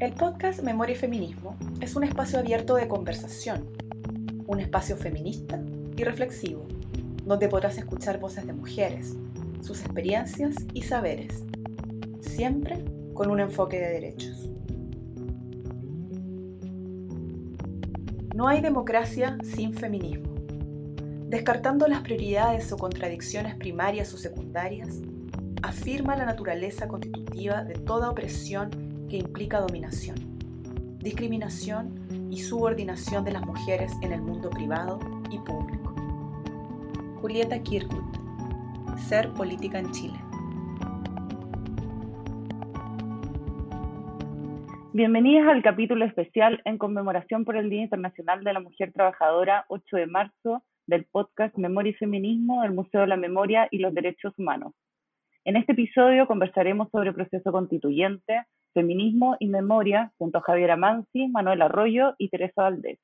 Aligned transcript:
El 0.00 0.12
podcast 0.12 0.62
Memoria 0.62 0.94
y 0.94 0.96
Feminismo 0.96 1.56
es 1.80 1.96
un 1.96 2.04
espacio 2.04 2.38
abierto 2.38 2.76
de 2.76 2.86
conversación, 2.86 3.68
un 4.46 4.60
espacio 4.60 4.96
feminista 4.96 5.60
y 5.96 6.04
reflexivo, 6.04 6.68
donde 7.24 7.48
podrás 7.48 7.78
escuchar 7.78 8.20
voces 8.20 8.46
de 8.46 8.52
mujeres, 8.52 9.16
sus 9.60 9.80
experiencias 9.80 10.54
y 10.72 10.82
saberes, 10.82 11.42
siempre 12.20 12.84
con 13.12 13.28
un 13.28 13.40
enfoque 13.40 13.80
de 13.80 13.88
derechos. 13.88 14.48
No 18.36 18.46
hay 18.46 18.60
democracia 18.60 19.36
sin 19.42 19.74
feminismo. 19.74 20.32
Descartando 21.26 21.88
las 21.88 22.02
prioridades 22.02 22.70
o 22.70 22.76
contradicciones 22.76 23.56
primarias 23.56 24.14
o 24.14 24.16
secundarias, 24.16 25.00
afirma 25.64 26.14
la 26.14 26.24
naturaleza 26.24 26.86
constitutiva 26.86 27.64
de 27.64 27.74
toda 27.74 28.10
opresión 28.10 28.87
que 29.08 29.16
implica 29.16 29.60
dominación, 29.60 30.16
discriminación 30.98 32.28
y 32.30 32.38
subordinación 32.38 33.24
de 33.24 33.32
las 33.32 33.42
mujeres 33.46 33.92
en 34.02 34.12
el 34.12 34.20
mundo 34.20 34.50
privado 34.50 34.98
y 35.30 35.38
público. 35.38 35.94
Julieta 37.20 37.62
Kirkwood, 37.62 38.04
Ser 38.98 39.32
Política 39.32 39.78
en 39.78 39.90
Chile. 39.92 40.18
Bienvenidas 44.92 45.48
al 45.48 45.62
capítulo 45.62 46.04
especial 46.04 46.60
en 46.66 46.76
conmemoración 46.76 47.46
por 47.46 47.56
el 47.56 47.70
Día 47.70 47.82
Internacional 47.82 48.44
de 48.44 48.52
la 48.52 48.60
Mujer 48.60 48.92
Trabajadora, 48.92 49.64
8 49.68 49.96
de 49.96 50.06
marzo, 50.06 50.64
del 50.86 51.06
podcast 51.06 51.56
Memoria 51.56 51.90
y 51.90 51.94
Feminismo 51.94 52.62
del 52.62 52.72
Museo 52.72 53.02
de 53.02 53.06
la 53.06 53.16
Memoria 53.16 53.68
y 53.70 53.78
los 53.78 53.94
Derechos 53.94 54.34
Humanos. 54.38 54.74
En 55.44 55.56
este 55.56 55.72
episodio 55.72 56.26
conversaremos 56.26 56.90
sobre 56.90 57.14
proceso 57.14 57.52
constituyente, 57.52 58.44
feminismo 58.78 59.36
y 59.40 59.48
memoria 59.48 60.12
junto 60.18 60.38
a 60.38 60.42
Javiera 60.42 60.76
Mansi, 60.76 61.28
Manuel 61.28 61.62
Arroyo 61.62 62.14
y 62.18 62.28
Teresa 62.28 62.62
Valdés. 62.62 62.98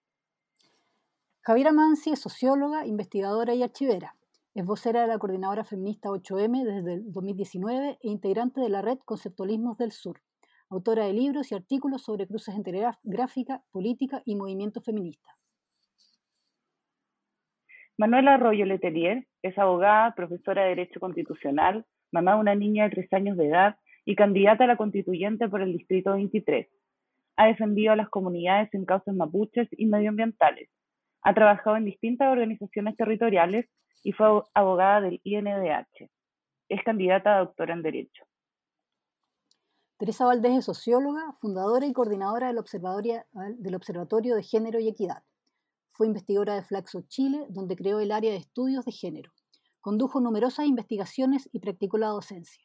Javiera 1.41 1.73
Mansi 1.73 2.11
es 2.11 2.21
socióloga, 2.21 2.87
investigadora 2.87 3.55
y 3.55 3.63
archivera. 3.63 4.15
Es 4.55 4.65
vocera 4.65 5.03
de 5.03 5.09
la 5.09 5.19
Coordinadora 5.19 5.65
Feminista 5.65 6.11
8M 6.11 6.65
desde 6.65 6.95
el 6.95 7.13
2019 7.13 7.99
e 8.01 8.09
integrante 8.09 8.61
de 8.61 8.69
la 8.69 8.83
red 8.83 8.99
Conceptualismos 9.05 9.77
del 9.79 9.91
Sur 9.91 10.21
autora 10.71 11.07
de 11.07 11.13
libros 11.13 11.51
y 11.51 11.55
artículos 11.55 12.03
sobre 12.03 12.27
cruces 12.27 12.55
entre 12.55 12.83
gráfica, 13.03 13.63
política 13.71 14.23
y 14.25 14.37
movimiento 14.37 14.81
feminista. 14.81 15.37
Manuela 17.97 18.35
Arroyo 18.35 18.67
Letelier 18.67 19.27
es 19.43 19.57
abogada, 19.57 20.15
profesora 20.17 20.63
de 20.63 20.71
Derecho 20.71 20.99
Constitucional, 20.99 21.87
mamá 22.11 22.35
de 22.35 22.41
una 22.41 22.55
niña 22.55 22.85
de 22.85 22.91
tres 22.91 23.13
años 23.13 23.37
de 23.37 23.49
edad 23.49 23.77
y 24.05 24.17
candidata 24.17 24.65
a 24.65 24.67
la 24.67 24.77
constituyente 24.77 25.49
por 25.49 25.63
el 25.63 25.73
Distrito 25.73 26.13
23. 26.13 26.69
Ha 27.37 27.47
defendido 27.47 27.93
a 27.93 27.97
las 27.97 28.09
comunidades 28.09 28.73
en 28.75 28.85
causas 28.85 29.15
mapuches 29.15 29.69
y 29.73 29.87
medioambientales. 29.87 30.69
Ha 31.23 31.35
trabajado 31.35 31.77
en 31.77 31.87
distintas 31.87 32.31
organizaciones 32.31 32.97
territoriales 32.97 33.67
y 34.03 34.13
fue 34.13 34.43
abogada 34.53 35.01
del 35.01 35.21
INDH. 35.25 36.11
Es 36.69 36.83
candidata 36.85 37.37
a 37.37 37.41
doctora 37.41 37.75
en 37.75 37.83
Derecho. 37.83 38.25
Teresa 39.97 40.27
Valdés 40.27 40.59
es 40.59 40.65
socióloga, 40.67 41.37
fundadora 41.41 41.87
y 41.87 41.93
coordinadora 41.93 42.49
del 42.49 43.75
Observatorio 43.75 44.35
de 44.35 44.43
Género 44.43 44.81
y 44.81 44.89
Equidad. 44.89 45.23
Fue 45.93 46.07
investigadora 46.07 46.57
de 46.57 46.65
Flaxo 46.65 47.05
Chile, 47.09 47.47
donde 47.49 47.77
creó 47.77 48.01
el 48.01 48.11
área 48.11 48.33
de 48.33 48.39
estudios 48.39 48.85
de 48.85 48.93
género. 48.93 49.33
Condujo 49.81 50.21
numerosas 50.21 50.67
investigaciones 50.67 51.49
y 51.53 51.61
practicó 51.61 51.99
la 51.99 52.09
docencia. 52.09 52.65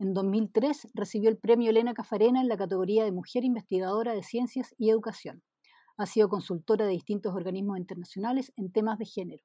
En 0.00 0.14
2003 0.14 0.92
recibió 0.94 1.28
el 1.28 1.38
premio 1.38 1.70
Elena 1.70 1.92
Cafarena 1.92 2.40
en 2.40 2.46
la 2.46 2.56
categoría 2.56 3.04
de 3.04 3.10
Mujer 3.10 3.42
Investigadora 3.42 4.14
de 4.14 4.22
Ciencias 4.22 4.72
y 4.78 4.90
Educación. 4.90 5.42
Ha 5.96 6.06
sido 6.06 6.28
consultora 6.28 6.86
de 6.86 6.92
distintos 6.92 7.34
organismos 7.34 7.78
internacionales 7.78 8.52
en 8.56 8.70
temas 8.70 8.98
de 8.98 9.06
género. 9.06 9.42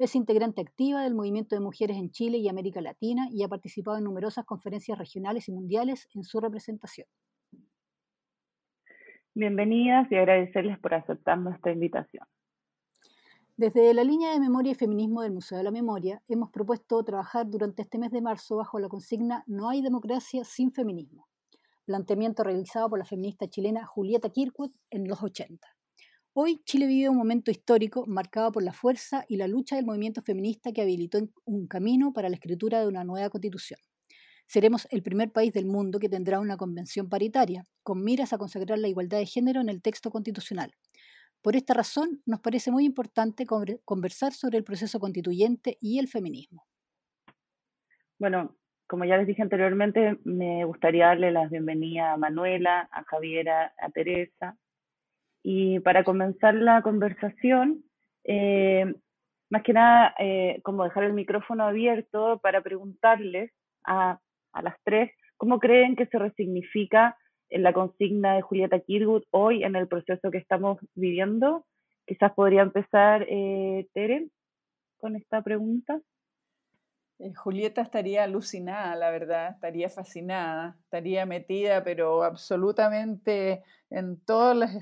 Es 0.00 0.16
integrante 0.16 0.60
activa 0.60 1.04
del 1.04 1.14
movimiento 1.14 1.54
de 1.54 1.60
mujeres 1.60 1.96
en 1.96 2.10
Chile 2.10 2.38
y 2.38 2.48
América 2.48 2.80
Latina 2.80 3.28
y 3.30 3.44
ha 3.44 3.48
participado 3.48 3.98
en 3.98 4.04
numerosas 4.04 4.44
conferencias 4.44 4.98
regionales 4.98 5.48
y 5.48 5.52
mundiales 5.52 6.08
en 6.16 6.24
su 6.24 6.40
representación. 6.40 7.06
Bienvenidas 9.34 10.10
y 10.10 10.16
agradecerles 10.16 10.80
por 10.80 10.94
aceptar 10.94 11.38
nuestra 11.38 11.70
invitación. 11.70 12.26
Desde 13.62 13.94
la 13.94 14.02
línea 14.02 14.32
de 14.32 14.40
memoria 14.40 14.72
y 14.72 14.74
feminismo 14.74 15.22
del 15.22 15.30
Museo 15.30 15.56
de 15.56 15.62
la 15.62 15.70
Memoria, 15.70 16.20
hemos 16.26 16.50
propuesto 16.50 17.00
trabajar 17.04 17.48
durante 17.48 17.82
este 17.82 17.96
mes 17.96 18.10
de 18.10 18.20
marzo 18.20 18.56
bajo 18.56 18.80
la 18.80 18.88
consigna 18.88 19.44
No 19.46 19.68
hay 19.68 19.82
democracia 19.82 20.42
sin 20.42 20.72
feminismo, 20.72 21.28
planteamiento 21.84 22.42
realizado 22.42 22.90
por 22.90 22.98
la 22.98 23.04
feminista 23.04 23.46
chilena 23.48 23.86
Julieta 23.86 24.30
Kirkwood 24.30 24.72
en 24.90 25.06
los 25.06 25.22
80. 25.22 25.64
Hoy 26.32 26.60
Chile 26.64 26.88
vive 26.88 27.08
un 27.08 27.16
momento 27.16 27.52
histórico 27.52 28.04
marcado 28.08 28.50
por 28.50 28.64
la 28.64 28.72
fuerza 28.72 29.24
y 29.28 29.36
la 29.36 29.46
lucha 29.46 29.76
del 29.76 29.86
movimiento 29.86 30.22
feminista 30.22 30.72
que 30.72 30.82
habilitó 30.82 31.20
un 31.44 31.68
camino 31.68 32.12
para 32.12 32.28
la 32.30 32.34
escritura 32.34 32.80
de 32.80 32.88
una 32.88 33.04
nueva 33.04 33.30
constitución. 33.30 33.78
Seremos 34.48 34.88
el 34.90 35.04
primer 35.04 35.30
país 35.30 35.52
del 35.52 35.66
mundo 35.66 36.00
que 36.00 36.08
tendrá 36.08 36.40
una 36.40 36.56
convención 36.56 37.08
paritaria, 37.08 37.62
con 37.84 38.02
miras 38.02 38.32
a 38.32 38.38
consagrar 38.38 38.80
la 38.80 38.88
igualdad 38.88 39.18
de 39.18 39.26
género 39.26 39.60
en 39.60 39.68
el 39.68 39.82
texto 39.82 40.10
constitucional. 40.10 40.72
Por 41.42 41.56
esta 41.56 41.74
razón, 41.74 42.22
nos 42.24 42.40
parece 42.40 42.70
muy 42.70 42.84
importante 42.84 43.46
conversar 43.84 44.32
sobre 44.32 44.58
el 44.58 44.64
proceso 44.64 45.00
constituyente 45.00 45.76
y 45.80 45.98
el 45.98 46.06
feminismo. 46.06 46.64
Bueno, 48.18 48.54
como 48.86 49.04
ya 49.04 49.16
les 49.16 49.26
dije 49.26 49.42
anteriormente, 49.42 50.18
me 50.24 50.64
gustaría 50.64 51.06
darle 51.06 51.32
la 51.32 51.48
bienvenida 51.48 52.12
a 52.12 52.16
Manuela, 52.16 52.88
a 52.92 53.02
Javiera, 53.04 53.74
a 53.76 53.90
Teresa, 53.90 54.56
y 55.42 55.80
para 55.80 56.04
comenzar 56.04 56.54
la 56.54 56.82
conversación, 56.82 57.82
eh, 58.22 58.94
más 59.50 59.62
que 59.64 59.72
nada, 59.72 60.14
eh, 60.20 60.60
como 60.62 60.84
dejar 60.84 61.02
el 61.04 61.14
micrófono 61.14 61.64
abierto 61.64 62.38
para 62.40 62.60
preguntarles 62.60 63.50
a, 63.82 64.20
a, 64.52 64.62
las 64.62 64.76
tres 64.84 65.10
cómo 65.36 65.58
creen 65.58 65.96
que 65.96 66.06
se 66.06 66.18
resignifica 66.18 67.16
en 67.52 67.62
la 67.62 67.72
consigna 67.72 68.34
de 68.34 68.42
Julieta 68.42 68.80
Kirwood 68.80 69.24
hoy 69.30 69.62
en 69.62 69.76
el 69.76 69.86
proceso 69.86 70.30
que 70.30 70.38
estamos 70.38 70.78
viviendo. 70.94 71.66
Quizás 72.06 72.32
podría 72.32 72.62
empezar 72.62 73.26
eh, 73.28 73.88
Tere 73.92 74.28
con 74.96 75.16
esta 75.16 75.42
pregunta. 75.42 76.00
Eh, 77.18 77.34
Julieta 77.34 77.82
estaría 77.82 78.24
alucinada, 78.24 78.96
la 78.96 79.10
verdad, 79.10 79.50
estaría 79.50 79.88
fascinada, 79.90 80.76
estaría 80.84 81.26
metida, 81.26 81.84
pero 81.84 82.22
absolutamente 82.22 83.62
en 83.90 84.18
todas 84.24 84.56
las 84.56 84.74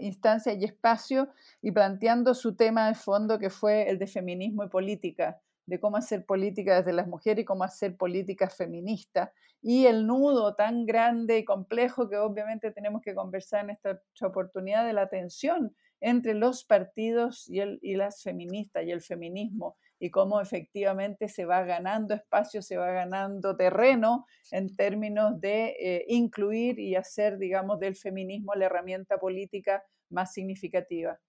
instancias 0.00 0.56
y 0.58 0.64
espacios 0.64 1.28
y 1.62 1.72
planteando 1.72 2.34
su 2.34 2.54
tema 2.54 2.88
de 2.88 2.94
fondo 2.94 3.38
que 3.38 3.50
fue 3.50 3.88
el 3.88 3.98
de 3.98 4.06
feminismo 4.06 4.62
y 4.64 4.68
política, 4.68 5.40
de 5.70 5.78
cómo 5.78 5.96
hacer 5.96 6.26
política 6.26 6.76
desde 6.76 6.92
las 6.92 7.06
mujeres 7.06 7.42
y 7.42 7.44
cómo 7.44 7.62
hacer 7.62 7.96
política 7.96 8.50
feminista 8.50 9.32
y 9.62 9.86
el 9.86 10.04
nudo 10.04 10.56
tan 10.56 10.84
grande 10.84 11.38
y 11.38 11.44
complejo 11.44 12.08
que 12.08 12.16
obviamente 12.16 12.72
tenemos 12.72 13.02
que 13.02 13.14
conversar 13.14 13.64
en 13.64 13.70
esta 13.70 14.02
oportunidad 14.22 14.84
de 14.84 14.92
la 14.92 15.08
tensión 15.08 15.76
entre 16.00 16.34
los 16.34 16.64
partidos 16.64 17.48
y, 17.48 17.60
el, 17.60 17.78
y 17.82 17.94
las 17.94 18.20
feministas 18.22 18.84
y 18.84 18.90
el 18.90 19.00
feminismo 19.00 19.76
y 20.00 20.10
cómo 20.10 20.40
efectivamente 20.40 21.28
se 21.28 21.44
va 21.44 21.62
ganando 21.62 22.14
espacio, 22.14 22.62
se 22.62 22.76
va 22.76 22.90
ganando 22.90 23.56
terreno 23.56 24.26
en 24.50 24.74
términos 24.74 25.40
de 25.40 25.76
eh, 25.78 26.04
incluir 26.08 26.80
y 26.80 26.96
hacer, 26.96 27.38
digamos, 27.38 27.78
del 27.78 27.94
feminismo 27.94 28.54
la 28.54 28.66
herramienta 28.66 29.18
política 29.18 29.84
más 30.08 30.32
significativa. 30.32 31.20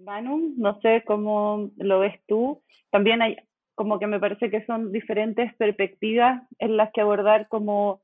Manu, 0.00 0.54
no 0.56 0.80
sé 0.80 1.02
cómo 1.06 1.70
lo 1.76 2.00
ves 2.00 2.20
tú. 2.26 2.62
También 2.90 3.22
hay 3.22 3.36
como 3.74 3.98
que 3.98 4.06
me 4.06 4.20
parece 4.20 4.50
que 4.50 4.64
son 4.66 4.92
diferentes 4.92 5.54
perspectivas 5.54 6.42
en 6.58 6.76
las 6.76 6.92
que 6.92 7.00
abordar 7.00 7.48
como 7.48 8.02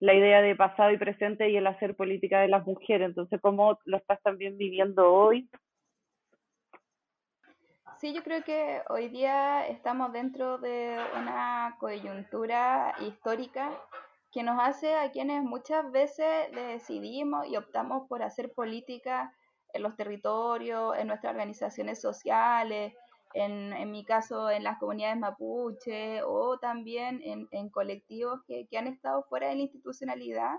la 0.00 0.14
idea 0.14 0.40
de 0.40 0.56
pasado 0.56 0.90
y 0.92 0.98
presente 0.98 1.50
y 1.50 1.56
el 1.56 1.66
hacer 1.66 1.94
política 1.94 2.40
de 2.40 2.48
las 2.48 2.66
mujeres. 2.66 3.08
Entonces, 3.08 3.38
¿cómo 3.40 3.78
lo 3.84 3.98
estás 3.98 4.20
también 4.22 4.56
viviendo 4.56 5.12
hoy? 5.12 5.48
Sí, 7.98 8.14
yo 8.14 8.22
creo 8.22 8.42
que 8.42 8.80
hoy 8.88 9.08
día 9.08 9.66
estamos 9.66 10.10
dentro 10.12 10.56
de 10.56 10.96
una 11.20 11.76
coyuntura 11.78 12.94
histórica 13.06 13.70
que 14.32 14.42
nos 14.42 14.58
hace 14.58 14.94
a 14.94 15.10
quienes 15.10 15.42
muchas 15.42 15.90
veces 15.92 16.50
decidimos 16.54 17.46
y 17.46 17.58
optamos 17.58 18.08
por 18.08 18.22
hacer 18.22 18.52
política 18.54 19.34
en 19.72 19.82
los 19.82 19.96
territorios, 19.96 20.96
en 20.98 21.08
nuestras 21.08 21.32
organizaciones 21.32 22.00
sociales, 22.00 22.94
en, 23.34 23.72
en 23.72 23.90
mi 23.90 24.04
caso 24.04 24.50
en 24.50 24.64
las 24.64 24.78
comunidades 24.78 25.18
mapuche 25.18 26.22
o 26.24 26.58
también 26.58 27.20
en, 27.22 27.48
en 27.52 27.70
colectivos 27.70 28.40
que, 28.46 28.66
que 28.68 28.78
han 28.78 28.88
estado 28.88 29.22
fuera 29.24 29.48
de 29.48 29.56
la 29.56 29.62
institucionalidad, 29.62 30.58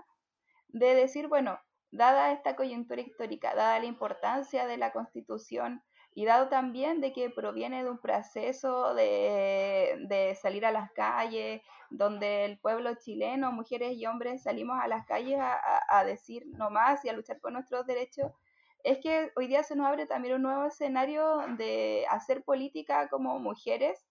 de 0.68 0.94
decir, 0.94 1.28
bueno, 1.28 1.58
dada 1.90 2.32
esta 2.32 2.56
coyuntura 2.56 3.02
histórica, 3.02 3.54
dada 3.54 3.78
la 3.78 3.86
importancia 3.86 4.66
de 4.66 4.78
la 4.78 4.92
constitución 4.92 5.82
y 6.14 6.24
dado 6.26 6.48
también 6.48 7.00
de 7.00 7.12
que 7.12 7.30
proviene 7.30 7.84
de 7.84 7.90
un 7.90 7.98
proceso 7.98 8.94
de, 8.94 10.36
salir 10.40 10.66
a 10.66 10.72
las 10.72 10.90
calles, 10.92 11.62
donde 11.90 12.44
el 12.44 12.58
pueblo 12.58 12.94
chileno, 12.96 13.52
mujeres 13.52 13.96
y 13.96 14.06
hombres, 14.06 14.42
salimos 14.42 14.78
a 14.80 14.88
las 14.88 15.06
calles 15.06 15.38
a, 15.40 16.04
decir 16.04 16.44
no 16.48 16.70
más 16.70 17.04
y 17.04 17.08
a 17.08 17.12
luchar 17.12 17.38
por 17.40 17.52
nuestros 17.52 17.86
derechos, 17.86 18.30
es 18.84 18.98
que 18.98 19.32
hoy 19.36 19.46
día 19.46 19.62
se 19.62 19.76
nos 19.76 19.86
abre 19.86 20.06
también 20.06 20.34
un 20.34 20.42
nuevo 20.42 20.64
escenario 20.64 21.38
de 21.56 22.04
hacer 22.10 22.42
política 22.44 23.08
como 23.08 23.38
mujeres, 23.38 24.04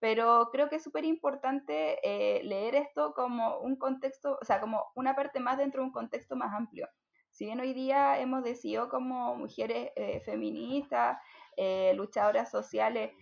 pero 0.00 0.50
creo 0.52 0.68
que 0.68 0.76
es 0.76 0.82
súper 0.82 1.04
importante 1.04 1.98
eh, 2.02 2.42
leer 2.44 2.74
esto 2.74 3.14
como 3.14 3.58
un 3.58 3.76
contexto, 3.76 4.38
o 4.40 4.44
sea, 4.44 4.60
como 4.60 4.84
una 4.94 5.16
parte 5.16 5.40
más 5.40 5.58
dentro 5.58 5.80
de 5.80 5.86
un 5.86 5.92
contexto 5.92 6.36
más 6.36 6.52
amplio. 6.52 6.88
Si 7.30 7.46
bien 7.46 7.60
hoy 7.60 7.72
día 7.72 8.20
hemos 8.20 8.42
decidido 8.42 8.88
como 8.88 9.34
mujeres 9.36 9.90
eh, 9.96 10.20
feministas, 10.24 11.18
eh, 11.56 11.92
luchadoras 11.94 12.50
sociales 12.50 13.12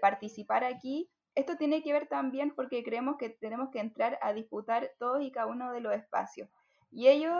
participar 0.00 0.62
aquí, 0.62 1.10
esto 1.34 1.56
tiene 1.56 1.82
que 1.82 1.92
ver 1.92 2.06
también 2.06 2.54
porque 2.54 2.84
creemos 2.84 3.16
que 3.16 3.30
tenemos 3.30 3.70
que 3.70 3.80
entrar 3.80 4.18
a 4.22 4.32
disputar 4.32 4.92
todos 4.98 5.22
y 5.22 5.32
cada 5.32 5.46
uno 5.46 5.72
de 5.72 5.80
los 5.80 5.94
espacios. 5.94 6.48
Y 6.90 7.08
ello 7.08 7.32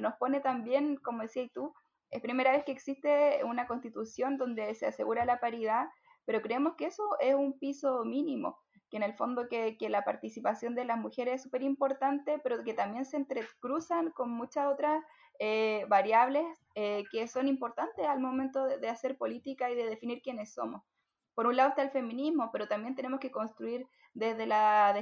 nos 0.00 0.14
pone 0.14 0.40
también, 0.40 0.96
como 0.96 1.22
decías 1.22 1.50
tú, 1.52 1.72
es 2.12 2.20
primera 2.20 2.52
vez 2.52 2.62
que 2.64 2.72
existe 2.72 3.42
una 3.42 3.66
constitución 3.66 4.36
donde 4.36 4.74
se 4.74 4.86
asegura 4.86 5.24
la 5.24 5.40
paridad, 5.40 5.86
pero 6.26 6.42
creemos 6.42 6.74
que 6.76 6.84
eso 6.84 7.02
es 7.20 7.34
un 7.34 7.58
piso 7.58 8.04
mínimo, 8.04 8.60
que 8.90 8.98
en 8.98 9.02
el 9.02 9.14
fondo 9.14 9.48
que, 9.48 9.76
la 9.88 10.04
participación 10.04 10.74
de 10.74 10.84
las 10.84 10.98
mujeres 10.98 11.36
es 11.36 11.42
súper 11.42 11.62
importante, 11.62 12.38
pero 12.44 12.62
que 12.62 12.74
también 12.74 13.06
se 13.06 13.16
entrecruzan 13.16 14.10
con 14.10 14.30
muchas 14.30 14.66
otras 14.70 15.02
eh, 15.38 15.86
variables 15.88 16.44
eh, 16.74 17.04
que 17.10 17.26
son 17.26 17.48
importantes 17.48 18.06
al 18.06 18.20
momento 18.20 18.66
de, 18.66 18.88
hacer 18.90 19.16
política 19.16 19.70
y 19.70 19.74
de 19.74 19.86
definir 19.86 20.20
quiénes 20.20 20.52
somos. 20.52 20.82
Por 21.34 21.46
un 21.46 21.56
lado 21.56 21.70
está 21.70 21.82
el 21.82 21.90
feminismo, 21.90 22.50
pero 22.52 22.68
también 22.68 22.94
tenemos 22.94 23.20
que 23.20 23.30
construir 23.30 23.86
desde 24.14 24.46
la 24.46 24.94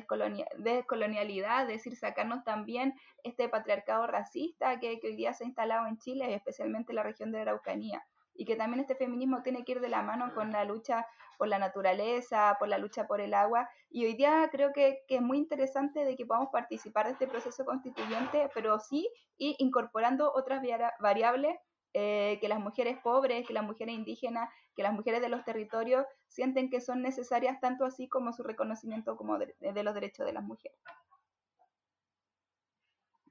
descolonialidad, 0.58 1.62
es 1.62 1.68
decir, 1.68 1.96
sacarnos 1.96 2.44
también 2.44 2.94
este 3.24 3.48
patriarcado 3.48 4.06
racista 4.06 4.78
que, 4.78 5.00
que 5.00 5.08
hoy 5.08 5.16
día 5.16 5.34
se 5.34 5.44
ha 5.44 5.48
instalado 5.48 5.86
en 5.86 5.98
Chile, 5.98 6.32
especialmente 6.34 6.92
en 6.92 6.96
la 6.96 7.02
región 7.02 7.32
de 7.32 7.40
Araucanía 7.40 8.04
y 8.40 8.46
que 8.46 8.56
también 8.56 8.80
este 8.80 8.94
feminismo 8.94 9.42
tiene 9.42 9.64
que 9.64 9.72
ir 9.72 9.80
de 9.80 9.90
la 9.90 10.02
mano 10.02 10.32
con 10.34 10.50
la 10.50 10.64
lucha 10.64 11.06
por 11.36 11.48
la 11.48 11.58
naturaleza, 11.58 12.56
por 12.58 12.68
la 12.68 12.78
lucha 12.78 13.06
por 13.06 13.20
el 13.20 13.34
agua. 13.34 13.68
Y 13.90 14.06
hoy 14.06 14.14
día 14.14 14.48
creo 14.50 14.72
que, 14.72 15.02
es 15.08 15.20
muy 15.20 15.36
interesante 15.36 16.04
de 16.06 16.16
que 16.16 16.24
podamos 16.24 16.48
participar 16.50 17.06
de 17.06 17.12
este 17.12 17.26
proceso 17.26 17.66
constituyente, 17.66 18.48
pero 18.54 18.78
sí 18.78 19.10
y 19.36 19.56
incorporando 19.58 20.32
otras 20.34 20.62
variables 21.00 21.58
eh, 21.92 22.38
que 22.40 22.48
las 22.48 22.60
mujeres 22.60 22.98
pobres, 23.02 23.46
que 23.46 23.52
las 23.52 23.64
mujeres 23.64 23.94
indígenas, 23.94 24.48
que 24.76 24.82
las 24.82 24.92
mujeres 24.92 25.20
de 25.20 25.28
los 25.28 25.44
territorios 25.44 26.06
sienten 26.28 26.70
que 26.70 26.80
son 26.80 27.02
necesarias 27.02 27.60
tanto 27.60 27.84
así 27.84 28.08
como 28.08 28.32
su 28.32 28.44
reconocimiento 28.44 29.16
como 29.16 29.38
de, 29.38 29.54
los 29.60 29.94
derechos 29.94 30.24
de 30.24 30.32
las 30.32 30.44
mujeres. 30.44 30.78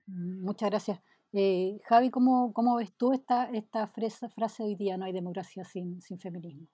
Muchas 0.06 0.70
gracias. 0.70 1.00
Eh, 1.32 1.80
Javi, 1.86 2.10
¿cómo, 2.10 2.52
¿cómo, 2.54 2.76
ves 2.76 2.92
tú 2.98 3.14
esta, 3.14 3.46
esta 3.46 3.88
frase, 3.88 4.28
frase 4.30 4.64
hoy 4.64 4.76
día, 4.76 4.98
no 4.98 5.06
hay 5.06 5.14
democracia 5.14 5.64
sin, 5.64 6.02
sin 6.02 6.20
feminismo? 6.20 6.68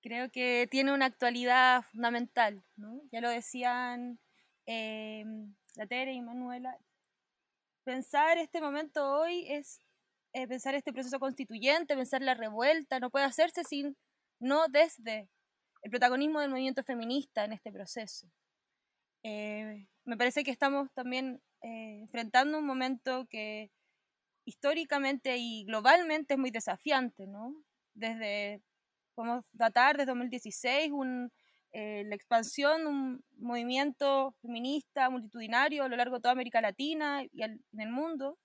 Creo 0.00 0.30
que 0.30 0.68
tiene 0.70 0.94
una 0.94 1.06
actualidad 1.06 1.82
fundamental, 1.82 2.62
¿no? 2.76 3.02
Ya 3.10 3.20
lo 3.20 3.28
decían 3.28 4.20
eh, 4.64 5.24
la 5.74 5.86
Tere 5.86 6.12
y 6.12 6.22
Manuela. 6.22 6.78
Pensar 7.84 8.38
este 8.38 8.60
momento 8.60 9.18
hoy 9.18 9.46
es 9.48 9.82
eh, 10.36 10.46
pensar 10.46 10.74
este 10.74 10.92
proceso 10.92 11.18
constituyente, 11.18 11.96
pensar 11.96 12.20
la 12.20 12.34
revuelta, 12.34 13.00
no 13.00 13.08
puede 13.08 13.24
hacerse 13.24 13.64
sin, 13.64 13.96
no 14.38 14.68
desde 14.68 15.30
el 15.80 15.90
protagonismo 15.90 16.40
del 16.40 16.50
movimiento 16.50 16.84
feminista 16.84 17.46
en 17.46 17.54
este 17.54 17.72
proceso. 17.72 18.28
Eh, 19.22 19.86
me 20.04 20.16
parece 20.18 20.44
que 20.44 20.50
estamos 20.50 20.92
también 20.92 21.40
eh, 21.62 22.00
enfrentando 22.02 22.58
un 22.58 22.66
momento 22.66 23.26
que 23.30 23.70
históricamente 24.44 25.38
y 25.38 25.64
globalmente 25.64 26.34
es 26.34 26.38
muy 26.38 26.50
desafiante, 26.50 27.26
¿no? 27.26 27.54
Desde, 27.94 28.60
podemos 29.14 29.42
datar 29.52 29.96
desde 29.96 30.10
2016 30.10 30.92
un, 30.92 31.32
la 31.72 32.14
expansión 32.14 32.82
de 32.82 32.86
un 32.88 33.24
movimiento 33.38 34.34
feminista 34.42 35.08
multitudinario 35.08 35.84
a 35.84 35.88
lo 35.88 35.96
largo 35.96 36.16
de 36.16 36.20
toda 36.20 36.32
América 36.32 36.60
Latina 36.60 37.24
y 37.24 37.42
en 37.42 37.64
el 37.78 37.90
mundo, 37.90 38.38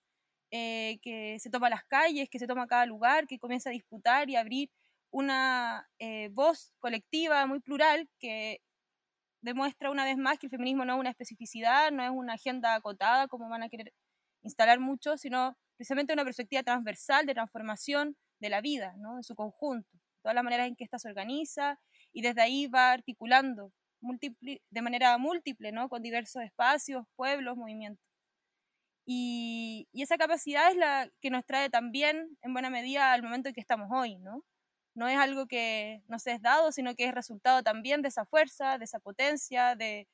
eh, 0.52 1.00
que 1.02 1.40
se 1.40 1.50
toma 1.50 1.70
las 1.70 1.84
calles, 1.86 2.30
que 2.30 2.40
se 2.40 2.48
toma 2.48 2.68
cada 2.68 2.86
lugar, 2.86 3.28
que 3.28 3.40
comienza 3.40 3.70
a 3.70 3.74
disputar 3.74 4.30
y 4.30 4.36
abrir 4.36 4.70
una 5.12 5.90
voz 6.32 6.74
colectiva 6.80 7.46
muy 7.46 7.60
plural 7.60 8.10
que 8.18 8.62
demuestra 9.42 9.90
una 9.90 10.06
vez 10.06 10.18
más 10.18 10.38
que 10.40 10.48
el 10.48 10.52
feminismo 10.52 10.86
no 10.86 10.94
es 10.94 11.00
una 11.00 11.10
especificidad, 11.10 11.92
no 11.92 12.04
es 12.04 12.12
una 12.12 12.34
agenda 12.34 12.76
acotada 12.76 13.28
como 13.28 13.50
van 13.50 13.64
a 13.64 13.70
querer 13.70 13.94
instalar 14.44 14.80
muchos, 14.80 15.22
sino 15.22 15.58
precisamente 15.76 16.14
una 16.14 16.24
perspectiva 16.24 16.64
transversal 16.64 17.26
de 17.26 17.34
transformación 17.34 18.16
de 18.40 18.50
la 18.50 18.62
vida, 18.62 18.94
¿no? 18.98 19.18
en 19.18 19.24
su 19.24 19.36
conjunto, 19.36 19.90
todas 20.22 20.36
las 20.36 20.44
maneras 20.44 20.68
en 20.68 20.76
que 20.76 20.84
ésta 20.84 21.00
se 21.00 21.10
organiza 21.10 21.80
y 22.14 22.22
desde 22.22 22.42
ahí 22.42 22.68
va 22.68 22.92
articulando 22.92 23.72
de 24.00 24.82
manera 24.82 25.18
múltiple, 25.18 25.72
¿no? 25.72 25.90
con 25.90 26.02
diversos 26.02 26.44
espacios, 26.44 27.06
pueblos, 27.16 27.56
movimientos. 27.58 28.04
Y, 29.14 29.90
y, 29.92 30.04
esa 30.04 30.18
capacidad 30.18 30.72
es 30.72 30.78
la 30.78 31.10
que 31.22 31.32
nos 31.32 31.46
trae 31.46 31.70
también 31.70 32.38
en 32.42 32.54
buena 32.54 32.70
medida 32.70 33.12
al 33.12 33.24
momento 33.24 33.50
en 33.50 33.56
que 33.56 33.62
estamos 33.62 33.90
hoy, 33.92 34.18
¿no? 34.20 34.44
no 34.94 35.08
es 35.08 35.18
algo 35.18 35.48
que 35.48 36.04
no 36.08 36.20
se 36.20 36.34
es 36.34 36.42
dado, 36.42 36.72
sino 36.72 36.96
que 36.96 37.06
es 37.06 37.14
resultado 37.14 37.64
también 37.64 38.02
de 38.02 38.10
esa 38.10 38.26
fuerza, 38.26 38.78
de 38.78 38.86
esa 38.86 39.00
potencia, 39.00 39.76
de, 39.76 40.08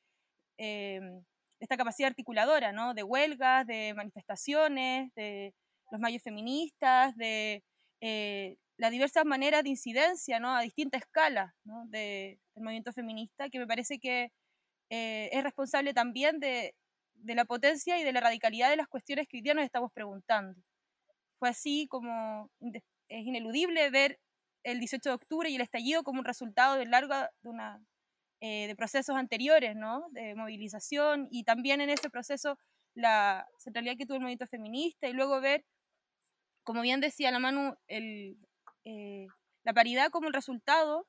em, 0.58 1.24
esta 1.60 1.76
capacidad 1.76 2.08
articuladora, 2.08 2.72
¿no? 2.72 2.94
de 2.94 3.02
huelgas, 3.02 3.66
de 3.66 3.94
manifestaciones, 3.94 5.12
de 5.14 5.54
los 5.90 6.00
mayos 6.00 6.22
feministas, 6.22 7.16
de 7.16 7.64
eh, 8.00 8.56
las 8.76 8.90
diversas 8.92 9.24
maneras 9.24 9.64
de 9.64 9.70
incidencia 9.70 10.38
¿no? 10.40 10.54
a 10.54 10.62
distinta 10.62 10.98
escala 10.98 11.54
¿no? 11.64 11.84
del 11.88 12.38
movimiento 12.54 12.92
feminista, 12.92 13.48
que 13.50 13.58
me 13.58 13.66
parece 13.66 13.98
que 13.98 14.32
eh, 14.90 15.30
es 15.32 15.42
responsable 15.42 15.94
también 15.94 16.40
de, 16.40 16.74
de 17.18 17.34
la 17.34 17.44
potencia 17.44 17.98
y 17.98 18.04
de 18.04 18.12
la 18.12 18.20
radicalidad 18.20 18.70
de 18.70 18.76
las 18.76 18.88
cuestiones 18.88 19.26
que 19.28 19.38
hoy 19.38 19.54
nos 19.54 19.64
estamos 19.64 19.92
preguntando. 19.92 20.60
Fue 21.38 21.48
así 21.48 21.86
como 21.88 22.50
es 23.08 23.26
ineludible 23.26 23.90
ver 23.90 24.18
el 24.64 24.80
18 24.80 25.08
de 25.08 25.14
octubre 25.14 25.50
y 25.50 25.56
el 25.56 25.62
estallido 25.62 26.02
como 26.02 26.20
un 26.20 26.24
resultado 26.24 26.76
de 26.76 26.86
largo 26.86 27.14
de, 27.14 27.48
una, 27.48 27.80
eh, 28.40 28.66
de 28.66 28.76
procesos 28.76 29.16
anteriores, 29.16 29.76
¿no? 29.76 30.08
De 30.10 30.34
movilización 30.34 31.28
y 31.30 31.44
también 31.44 31.80
en 31.80 31.90
ese 31.90 32.10
proceso 32.10 32.58
la 32.94 33.46
centralidad 33.58 33.96
que 33.96 34.06
tuvo 34.06 34.16
el 34.16 34.22
movimiento 34.22 34.46
feminista 34.46 35.08
y 35.08 35.12
luego 35.12 35.40
ver, 35.40 35.64
como 36.64 36.82
bien 36.82 37.00
decía 37.00 37.30
la 37.30 37.38
Manu, 37.38 37.76
el, 37.86 38.36
eh, 38.84 39.26
la 39.64 39.72
paridad 39.72 40.10
como 40.10 40.28
el 40.28 40.34
resultado 40.34 41.06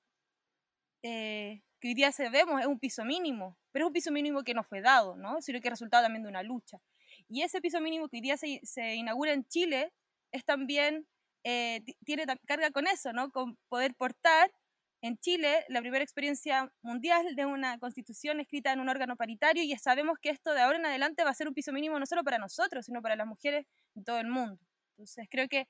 eh, 1.03 1.61
que 1.79 1.89
hoy 1.89 1.93
día 1.93 2.11
se 2.11 2.29
vemos 2.29 2.61
es 2.61 2.67
un 2.67 2.79
piso 2.79 3.05
mínimo, 3.05 3.57
pero 3.71 3.85
es 3.85 3.87
un 3.87 3.93
piso 3.93 4.11
mínimo 4.11 4.43
que 4.43 4.53
no 4.53 4.63
fue 4.63 4.81
dado, 4.81 5.15
¿no? 5.15 5.41
sino 5.41 5.59
que 5.61 5.67
es 5.67 5.73
resultado 5.73 6.03
también 6.03 6.23
de 6.23 6.29
una 6.29 6.43
lucha. 6.43 6.79
Y 7.27 7.41
ese 7.41 7.61
piso 7.61 7.79
mínimo 7.81 8.09
que 8.09 8.17
hoy 8.17 8.21
día 8.21 8.37
se, 8.37 8.59
se 8.63 8.95
inaugura 8.95 9.33
en 9.33 9.45
Chile 9.45 9.93
es 10.31 10.45
también 10.45 11.07
eh, 11.43 11.81
tiene 12.05 12.25
carga 12.45 12.71
con 12.71 12.87
eso, 12.87 13.13
¿no? 13.13 13.31
Con 13.31 13.57
poder 13.69 13.95
portar 13.95 14.51
en 15.01 15.17
Chile 15.17 15.63
la 15.69 15.79
primera 15.79 16.03
experiencia 16.03 16.71
mundial 16.81 17.35
de 17.35 17.45
una 17.45 17.79
constitución 17.79 18.39
escrita 18.41 18.73
en 18.73 18.81
un 18.81 18.89
órgano 18.89 19.15
paritario 19.15 19.63
y 19.63 19.73
sabemos 19.77 20.17
que 20.21 20.29
esto 20.29 20.53
de 20.53 20.61
ahora 20.61 20.77
en 20.77 20.85
adelante 20.85 21.23
va 21.23 21.29
a 21.29 21.33
ser 21.33 21.47
un 21.47 21.53
piso 21.53 21.71
mínimo 21.71 21.97
no 21.99 22.05
solo 22.05 22.23
para 22.23 22.37
nosotros, 22.37 22.85
sino 22.85 23.01
para 23.01 23.15
las 23.15 23.27
mujeres 23.27 23.65
en 23.95 24.03
todo 24.03 24.19
el 24.19 24.27
mundo. 24.27 24.59
Entonces 24.91 25.27
creo 25.29 25.47
que 25.47 25.67